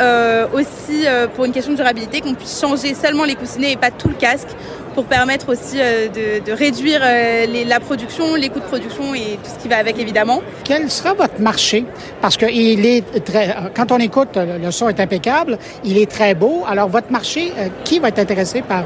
aussi 0.52 1.06
pour 1.34 1.44
une 1.44 1.52
question 1.52 1.72
de 1.72 1.76
durabilité, 1.76 2.20
qu'on 2.20 2.34
puisse 2.34 2.60
changer 2.60 2.94
seulement 2.94 3.24
les 3.24 3.36
coussinets 3.36 3.72
et 3.72 3.76
pas 3.76 3.90
tout 3.90 4.08
le 4.08 4.14
casque 4.14 4.48
pour 4.94 5.04
permettre 5.04 5.50
aussi 5.50 5.78
euh, 5.80 6.08
de, 6.08 6.52
réduire 6.52 7.00
euh, 7.02 7.46
la 7.66 7.80
production, 7.80 8.34
les 8.34 8.48
coûts 8.48 8.60
de 8.60 8.64
production 8.64 9.14
et 9.14 9.38
tout 9.42 9.50
ce 9.56 9.62
qui 9.62 9.68
va 9.68 9.76
avec 9.76 9.98
évidemment. 9.98 10.42
Quel 10.64 10.90
sera 10.90 11.14
votre 11.14 11.40
marché? 11.40 11.84
Parce 12.20 12.36
que 12.36 12.46
il 12.46 12.86
est 12.86 13.24
très, 13.24 13.54
quand 13.74 13.92
on 13.92 13.98
écoute, 13.98 14.36
le 14.36 14.70
son 14.70 14.88
est 14.88 15.00
impeccable, 15.00 15.58
il 15.84 15.98
est 15.98 16.10
très 16.10 16.34
beau. 16.34 16.64
Alors 16.66 16.88
votre 16.88 17.10
marché, 17.10 17.52
euh, 17.58 17.68
qui 17.84 17.98
va 17.98 18.08
être 18.08 18.18
intéressé 18.18 18.62
par 18.62 18.84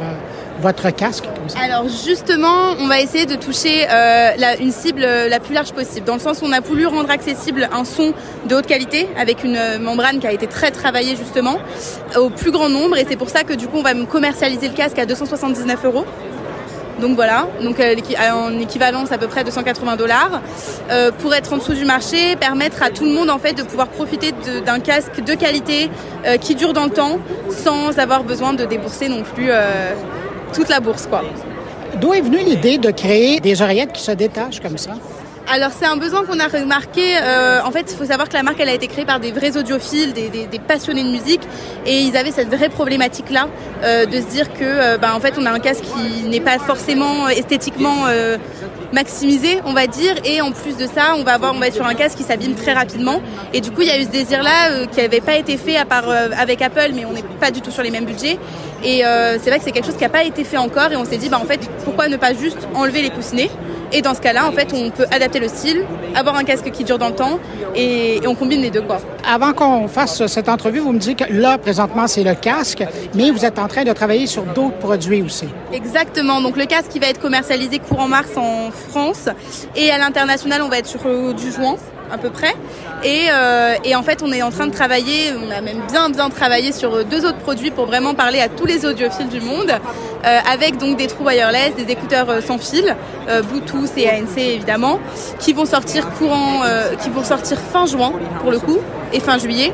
votre 0.61 0.91
casque 0.91 1.25
Alors 1.63 1.89
justement, 1.89 2.75
on 2.79 2.87
va 2.87 3.01
essayer 3.01 3.27
de 3.27 3.37
toucher 3.37 3.87
euh, 3.91 4.31
une 4.61 4.73
cible 4.73 5.03
la 5.03 5.41
plus 5.41 5.55
large 5.55 5.73
possible, 5.73 6.07
dans 6.07 6.15
le 6.15 6.21
sens 6.21 6.41
où 6.43 6.47
on 6.47 6.53
a 6.53 6.61
voulu 6.61 6.87
rendre 6.87 7.11
accessible 7.11 7.69
un 7.73 7.85
son 7.85 8.15
de 8.49 8.55
haute 8.55 8.67
qualité 8.67 9.09
avec 9.19 9.45
une 9.45 9.57
euh, 9.57 9.79
membrane 9.79 10.19
qui 10.19 10.27
a 10.27 10.33
été 10.33 10.47
très 10.47 10.71
travaillée 10.71 11.17
justement 11.17 11.59
au 12.17 12.31
plus 12.31 12.51
grand 12.51 12.69
nombre, 12.69 12.97
et 12.97 13.07
c'est 13.09 13.17
pour 13.17 13.29
ça 13.29 13.43
que 13.43 13.53
du 13.53 13.69
coup 13.69 13.79
on 13.79 13.83
va 13.83 13.95
commercialiser 14.07 14.69
le 14.69 14.75
casque 14.75 14.99
à 14.99 15.07
279 15.07 15.85
euros. 15.85 16.05
Donc 17.01 17.15
voilà, 17.15 17.47
donc 17.63 17.79
euh, 17.79 17.95
en 18.33 18.59
équivalence 18.59 19.13
à 19.13 19.19
peu 19.19 19.27
près 19.27 19.45
280 19.45 19.97
dollars, 19.97 20.41
pour 21.19 21.35
être 21.35 21.53
en 21.53 21.59
dessous 21.59 21.75
du 21.75 21.85
marché, 21.85 22.37
permettre 22.37 22.83
à 22.83 22.89
tout 22.89 23.05
le 23.05 23.11
monde 23.11 23.29
en 23.29 23.39
fait 23.39 23.53
de 23.53 23.63
pouvoir 23.63 23.89
profiter 23.89 24.33
d'un 24.65 24.81
casque 24.81 25.23
de 25.23 25.35
qualité 25.35 25.91
qui 26.41 26.55
dure 26.55 26.73
dans 26.73 26.85
le 26.85 26.91
temps, 26.91 27.19
sans 27.51 27.99
avoir 27.99 28.25
besoin 28.25 28.55
de 28.55 28.65
débourser 28.65 29.11
non 29.11 29.25
plus 29.25 29.51
toute 30.53 30.69
la 30.69 30.81
bourse, 30.81 31.07
quoi. 31.07 31.23
D'où 32.01 32.13
est 32.13 32.21
venue 32.21 32.39
l'idée 32.39 32.79
de 32.79 32.91
créer 32.91 33.41
des 33.41 33.63
oreillettes 33.63 33.93
qui 33.93 34.03
se 34.03 34.13
détachent 34.13 34.61
comme 34.61 34.79
ça? 34.79 34.93
Alors 35.49 35.71
c'est 35.79 35.87
un 35.87 35.97
besoin 35.97 36.25
qu'on 36.25 36.41
a 36.41 36.49
remarqué. 36.49 37.17
Euh, 37.23 37.61
en 37.65 37.71
fait, 37.71 37.87
il 37.93 37.97
faut 37.97 38.05
savoir 38.05 38.29
que 38.29 38.35
la 38.35 38.43
marque 38.43 38.59
elle 38.59 38.69
a 38.69 38.75
été 38.75 38.89
créée 38.89 39.05
par 39.05 39.21
des 39.21 39.31
vrais 39.31 39.57
audiophiles, 39.57 40.13
des, 40.13 40.49
passionnés 40.67 41.05
de 41.05 41.11
musique, 41.11 41.43
et 41.87 42.01
ils 42.01 42.17
avaient 42.17 42.33
cette 42.33 42.49
vraie 42.49 42.69
problématique 42.69 43.31
là 43.31 43.49
euh, 43.85 44.07
de 44.07 44.21
se 44.21 44.27
dire 44.27 44.53
que, 44.53 44.65
euh, 44.65 44.99
bah, 44.99 45.15
en 45.15 45.21
fait, 45.21 45.35
on 45.39 45.47
a 45.47 45.51
un 45.53 45.61
casque 45.61 45.85
qui 45.85 46.29
n'est 46.29 46.41
pas 46.41 46.59
forcément 46.59 47.29
esthétiquement 47.29 48.07
maximisé, 48.93 49.61
on 49.65 49.73
va 49.73 49.87
dire, 49.87 50.15
et 50.25 50.41
en 50.41 50.53
plus 50.53 50.77
de 50.77 50.87
ça, 50.87 51.15
on 51.17 51.25
va 51.25 51.35
avoir, 51.35 51.55
on 51.55 51.59
va 51.59 51.69
être 51.69 51.75
sur 51.75 51.87
un 51.87 51.95
casque 51.95 52.19
qui 52.19 52.25
s'abîme 52.25 52.55
très 52.55 52.73
rapidement. 52.73 53.21
Et 53.53 53.61
du 53.61 53.71
coup, 53.71 53.83
il 53.83 53.89
y 53.89 53.91
a 53.91 53.99
eu 53.99 54.05
ce 54.05 54.09
désir 54.09 54.43
là 54.43 54.87
qui 54.87 55.01
n'avait 55.01 55.21
pas 55.21 55.37
été 55.37 55.57
fait 55.57 55.77
à 55.77 55.85
part 55.85 56.09
avec 56.39 56.63
Apple, 56.63 56.91
mais 56.95 57.05
on 57.05 57.13
n'est 57.13 57.25
pas 57.41 57.51
du 57.51 57.61
tout 57.61 57.71
sur 57.71 57.83
les 57.83 57.91
mêmes 57.91 58.05
budgets. 58.05 58.39
Et 58.85 59.03
c'est 59.03 59.51
vrai 59.51 59.59
que 59.59 59.65
c'est 59.65 59.73
quelque 59.73 59.87
chose 59.87 59.97
qui 59.97 60.03
n'a 60.03 60.09
pas 60.09 60.25
été 60.25 60.45
fait 60.45 60.59
encore, 60.59 60.93
et 60.93 60.97
on 60.97 61.05
s'est 61.05 61.17
dit, 61.17 61.29
bah 61.29 61.39
en 61.43 61.47
fait, 61.47 61.61
pourquoi 61.85 62.09
ne 62.09 62.17
pas 62.17 62.35
juste 62.35 62.59
enlever 62.75 63.03
les 63.03 63.11
coussinets? 63.11 63.51
Et 63.93 64.03
dans 64.03 64.15
ce 64.15 64.21
cas-là, 64.21 64.47
en 64.49 64.53
fait, 64.53 64.73
on 64.75 64.91
peut 64.91 65.07
adapter 65.11 65.39
le 65.39 65.49
style, 65.49 65.85
avoir 66.15 66.37
un 66.37 66.45
casque 66.45 66.71
qui 66.71 66.85
dure 66.85 66.99
dans 66.99 67.09
le 67.09 67.15
temps 67.15 67.39
et, 67.75 68.21
on 68.27 68.35
combine 68.35 68.61
les 68.61 68.71
deux. 68.71 68.83
Quoi. 68.83 68.99
Avant 69.25 69.53
qu'on 69.53 69.87
fasse 69.87 70.27
cette 70.27 70.49
entrevue, 70.49 70.81
vous 70.81 70.93
me 70.93 70.99
dites 70.99 71.25
que 71.25 71.33
là, 71.33 71.59
présentement, 71.59 72.07
c'est 72.07 72.25
le 72.25 72.35
casque, 72.35 72.85
mais 73.15 73.31
vous 73.31 73.45
êtes 73.45 73.59
en 73.59 73.69
train 73.69 73.85
de 73.85 73.93
travailler 73.93 74.27
sur 74.27 74.43
d'autres 74.43 74.79
produits 74.79 75.23
aussi. 75.23 75.47
Exactement. 75.73 76.41
Donc, 76.41 76.57
le 76.57 76.67
casque 76.67 76.89
qui 76.91 76.99
va 76.99 77.07
être 77.07 77.21
commercialisé 77.21 77.79
courant 77.79 78.09
mars 78.09 78.37
en 78.37 78.71
France 78.77 79.29
et 79.75 79.91
à 79.91 79.99
l'international, 79.99 80.63
on 80.63 80.69
va 80.69 80.79
être 80.79 80.87
sur 80.87 81.01
euh, 81.07 81.33
du 81.33 81.51
juin 81.51 81.77
à 82.11 82.19
peu 82.19 82.31
près. 82.31 82.55
Et, 83.05 83.27
euh, 83.31 83.75
et, 83.85 83.95
en 83.95 84.03
fait, 84.03 84.23
on 84.23 84.33
est 84.33 84.43
en 84.43 84.51
train 84.51 84.67
de 84.67 84.73
travailler, 84.73 85.33
on 85.37 85.51
a 85.51 85.61
même 85.61 85.83
bien 85.91 86.09
bien 86.09 86.31
travaillé 86.31 86.73
sur 86.73 87.05
deux 87.05 87.25
autres 87.25 87.39
produits 87.39 87.71
pour 87.71 87.87
vraiment 87.87 88.15
parler 88.15 88.41
à 88.41 88.49
tous 88.49 88.67
les 88.67 88.87
audiophiles 88.87 89.29
du 89.29 89.41
monde, 89.41 89.71
euh, 90.25 90.39
avec 90.51 90.79
donc 90.79 90.97
des 90.97 91.07
trous 91.07 91.25
wireless, 91.25 91.75
des 91.77 91.91
écouteurs 91.93 92.31
euh, 92.31 92.41
sans 92.41 92.59
fil, 92.59 92.97
Bluetooth 93.49 93.91
et 93.97 94.09
ANC 94.09 94.39
évidemment, 94.39 95.01
qui 95.41 95.53
vont 95.53 95.67
sortir 95.67 96.09
courant, 96.11 96.63
qui 97.03 97.11
vont 97.11 97.25
sortir 97.25 97.59
fin 97.59 97.87
juin 97.87 98.13
pour 98.41 98.53
le 98.53 98.61
coup 98.61 98.79
et 99.13 99.19
fin 99.19 99.37
juillet, 99.39 99.73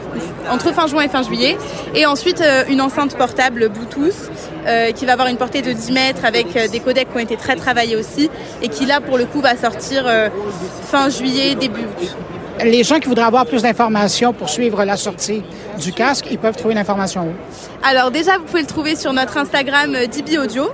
entre 0.51 0.73
fin 0.73 0.87
juin 0.87 1.03
et 1.03 1.09
fin 1.09 1.23
juillet, 1.23 1.59
et 1.95 2.07
ensuite 2.07 2.43
une 2.69 2.81
enceinte 2.81 3.15
portable 3.17 3.69
Bluetooth 3.69 4.31
qui 4.95 5.07
va 5.07 5.13
avoir 5.13 5.29
une 5.29 5.37
portée 5.37 5.63
de 5.63 5.73
10 5.73 5.93
mètres 5.93 6.25
avec 6.25 6.47
des 6.71 6.81
codecs 6.81 7.09
qui 7.11 7.17
ont 7.17 7.21
été 7.21 7.37
très 7.37 7.57
travaillés 7.57 7.97
aussi, 7.97 8.31
et 8.63 8.69
qui 8.69 8.87
là 8.87 9.01
pour 9.01 9.19
le 9.19 9.25
coup 9.25 9.41
va 9.41 9.57
sortir 9.57 10.05
fin 10.85 11.09
juillet 11.09 11.55
début 11.55 11.81
août. 11.81 12.17
les 12.65 12.85
gens 12.85 12.99
qui 12.99 13.09
voudraient 13.09 13.25
avoir 13.25 13.47
plus 13.47 13.63
d'informations 13.63 14.33
pour 14.33 14.49
suivre 14.49 14.85
la 14.85 14.97
sortie 14.97 15.43
du 15.79 15.93
casque, 15.93 16.27
ils 16.31 16.39
peuvent 16.39 16.57
trouver 16.57 16.75
l'information 16.75 17.23
où? 17.23 17.33
Alors 17.83 18.11
déjà, 18.11 18.39
vous 18.39 18.45
pouvez 18.45 18.63
le 18.63 18.67
trouver 18.67 18.95
sur 18.97 19.13
notre 19.13 19.37
Instagram 19.37 19.95
euh, 19.95 20.07
DB 20.07 20.39
Audio. 20.39 20.71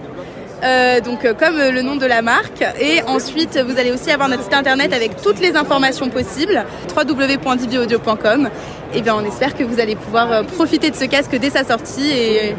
Euh, 0.65 1.01
donc 1.01 1.25
euh, 1.25 1.35
comme 1.35 1.57
euh, 1.57 1.71
le 1.71 1.83
nom 1.83 1.95
de 1.95 2.05
la 2.05 2.21
marque 2.21 2.65
et 2.81 3.01
ensuite 3.07 3.57
vous 3.65 3.79
allez 3.79 3.93
aussi 3.93 4.11
avoir 4.11 4.29
notre 4.29 4.43
site 4.43 4.55
internet 4.55 4.93
avec 4.93 5.23
toutes 5.23 5.39
les 5.39 5.55
informations 5.55 6.09
possibles 6.09 6.65
www.dbaudio.com 6.97 8.51
et 8.93 9.01
bien 9.01 9.15
on 9.15 9.25
espère 9.25 9.57
que 9.57 9.63
vous 9.63 9.79
allez 9.79 9.95
pouvoir 9.95 10.33
euh, 10.33 10.43
profiter 10.43 10.91
de 10.91 10.97
ce 10.97 11.05
casque 11.05 11.37
dès 11.39 11.51
sa 11.51 11.63
sortie 11.63 12.11
et 12.11 12.57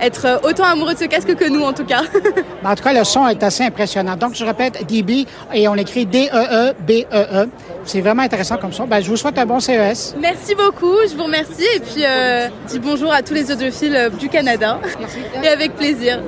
être 0.00 0.26
euh, 0.26 0.48
autant 0.48 0.64
amoureux 0.64 0.94
de 0.94 0.98
ce 0.98 1.04
casque 1.04 1.34
que 1.34 1.48
nous 1.48 1.62
en 1.62 1.72
tout 1.72 1.84
cas. 1.84 2.02
Ben, 2.62 2.70
En 2.70 2.74
tout 2.74 2.82
cas, 2.82 2.92
le 2.92 3.04
son 3.04 3.26
est 3.26 3.42
assez 3.42 3.64
impressionnant. 3.64 4.16
Donc, 4.16 4.34
je 4.34 4.44
répète, 4.44 4.86
DB, 4.86 5.26
et 5.54 5.66
on 5.68 5.74
écrit 5.76 6.04
D-E-E-B-E-E. 6.04 7.48
C'est 7.84 8.00
vraiment 8.02 8.22
intéressant 8.22 8.58
comme 8.58 8.72
son. 8.72 8.86
Ben, 8.86 9.00
je 9.00 9.08
vous 9.08 9.16
souhaite 9.16 9.38
un 9.38 9.46
bon 9.46 9.56
E 9.58 9.60
CES. 9.60 10.14
Merci 10.20 10.54
beaucoup, 10.54 10.96
je 11.10 11.16
vous 11.16 11.24
remercie 11.24 11.64
et 11.76 11.80
puis 11.80 12.04
euh, 12.04 12.48
dis 12.68 12.78
bonjour 12.78 13.12
à 13.12 13.22
tous 13.22 13.34
les 13.34 13.50
audiophiles 13.50 13.96
euh, 13.96 14.10
du 14.10 14.28
Canada 14.28 14.78
et 15.42 15.48
avec 15.48 15.74
plaisir. 15.74 16.20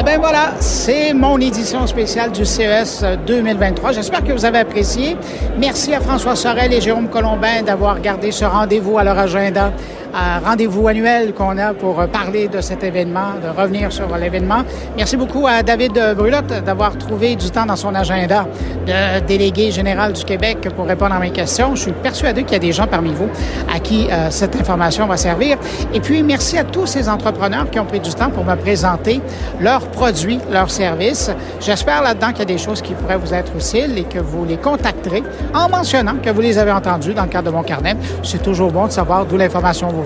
Eh 0.00 0.04
bien 0.04 0.18
voilà, 0.18 0.52
c'est 0.60 1.12
mon 1.12 1.40
édition 1.40 1.84
spéciale 1.88 2.30
du 2.30 2.44
CES 2.44 3.04
2023. 3.26 3.90
J'espère 3.90 4.22
que 4.22 4.30
vous 4.32 4.44
avez 4.44 4.58
apprécié. 4.58 5.16
Merci 5.58 5.92
à 5.92 6.00
François 6.00 6.36
Sorel 6.36 6.72
et 6.72 6.80
Jérôme 6.80 7.08
Colombin 7.08 7.62
d'avoir 7.62 8.00
gardé 8.00 8.30
ce 8.30 8.44
rendez-vous 8.44 8.96
à 8.98 9.02
leur 9.02 9.18
agenda. 9.18 9.72
Un 10.14 10.40
rendez-vous 10.40 10.88
annuel 10.88 11.34
qu'on 11.34 11.58
a 11.58 11.74
pour 11.74 12.06
parler 12.08 12.48
de 12.48 12.60
cet 12.60 12.82
événement, 12.82 13.34
de 13.42 13.48
revenir 13.48 13.92
sur 13.92 14.16
l'événement. 14.16 14.62
Merci 14.96 15.16
beaucoup 15.16 15.46
à 15.46 15.62
David 15.62 15.92
Brulotte 16.16 16.64
d'avoir 16.64 16.96
trouvé 16.96 17.36
du 17.36 17.50
temps 17.50 17.66
dans 17.66 17.76
son 17.76 17.94
agenda 17.94 18.46
de 18.86 19.20
délégué 19.26 19.70
général 19.70 20.12
du 20.12 20.24
Québec 20.24 20.68
pour 20.74 20.86
répondre 20.86 21.14
à 21.14 21.18
mes 21.18 21.30
questions. 21.30 21.74
Je 21.74 21.82
suis 21.82 21.92
persuadé 21.92 22.42
qu'il 22.42 22.52
y 22.54 22.56
a 22.56 22.60
des 22.60 22.72
gens 22.72 22.86
parmi 22.86 23.12
vous 23.12 23.28
à 23.72 23.78
qui 23.78 24.08
euh, 24.10 24.30
cette 24.30 24.56
information 24.56 25.06
va 25.06 25.16
servir. 25.16 25.58
Et 25.92 26.00
puis, 26.00 26.22
merci 26.22 26.58
à 26.58 26.64
tous 26.64 26.86
ces 26.86 27.08
entrepreneurs 27.08 27.70
qui 27.70 27.78
ont 27.78 27.84
pris 27.84 28.00
du 28.00 28.12
temps 28.14 28.30
pour 28.30 28.44
me 28.44 28.54
présenter 28.56 29.20
leurs 29.60 29.86
produits, 29.88 30.40
leurs 30.50 30.70
services. 30.70 31.30
J'espère 31.60 32.02
là-dedans 32.02 32.28
qu'il 32.28 32.40
y 32.40 32.42
a 32.42 32.46
des 32.46 32.58
choses 32.58 32.82
qui 32.82 32.94
pourraient 32.94 33.18
vous 33.18 33.34
être 33.34 33.52
utiles 33.54 33.98
et 33.98 34.04
que 34.04 34.18
vous 34.18 34.44
les 34.44 34.56
contacterez 34.56 35.22
en 35.54 35.68
mentionnant 35.68 36.16
que 36.22 36.30
vous 36.30 36.40
les 36.40 36.58
avez 36.58 36.72
entendues 36.72 37.14
dans 37.14 37.24
le 37.24 37.28
cadre 37.28 37.50
de 37.50 37.56
mon 37.56 37.62
carnet. 37.62 37.96
C'est 38.22 38.42
toujours 38.42 38.72
bon 38.72 38.86
de 38.86 38.92
savoir 38.92 39.26
d'où 39.26 39.36
l'information 39.36 39.88
vous 39.88 40.02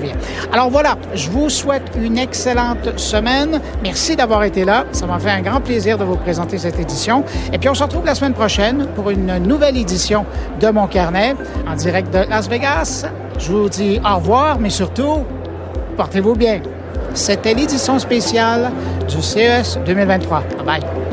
Alors 0.52 0.70
voilà, 0.70 0.96
je 1.14 1.30
vous 1.30 1.48
souhaite 1.48 1.92
une 2.00 2.18
excellente 2.18 2.98
semaine. 2.98 3.60
Merci 3.82 4.16
d'avoir 4.16 4.44
été 4.44 4.64
là. 4.64 4.84
Ça 4.92 5.06
m'a 5.06 5.18
fait 5.18 5.30
un 5.30 5.42
grand 5.42 5.60
plaisir 5.60 5.98
de 5.98 6.04
vous 6.04 6.16
présenter 6.16 6.58
cette 6.58 6.78
édition. 6.78 7.24
Et 7.52 7.58
puis 7.58 7.68
on 7.68 7.74
se 7.74 7.82
retrouve 7.82 8.04
la 8.06 8.14
semaine 8.14 8.34
prochaine 8.34 8.86
pour 8.94 9.10
une 9.10 9.38
nouvelle 9.38 9.76
édition 9.76 10.24
de 10.60 10.68
mon 10.68 10.86
carnet 10.86 11.34
en 11.68 11.74
direct 11.74 12.12
de 12.12 12.28
Las 12.28 12.48
Vegas. 12.48 13.06
Je 13.38 13.52
vous 13.52 13.68
dis 13.68 14.00
au 14.04 14.16
revoir, 14.16 14.58
mais 14.58 14.70
surtout, 14.70 15.24
portez-vous 15.96 16.34
bien. 16.34 16.60
C'était 17.14 17.54
l'édition 17.54 17.98
spéciale 17.98 18.70
du 19.08 19.20
CES 19.20 19.78
2023. 19.84 20.42
Bye 20.64 20.80
bye. 20.80 21.11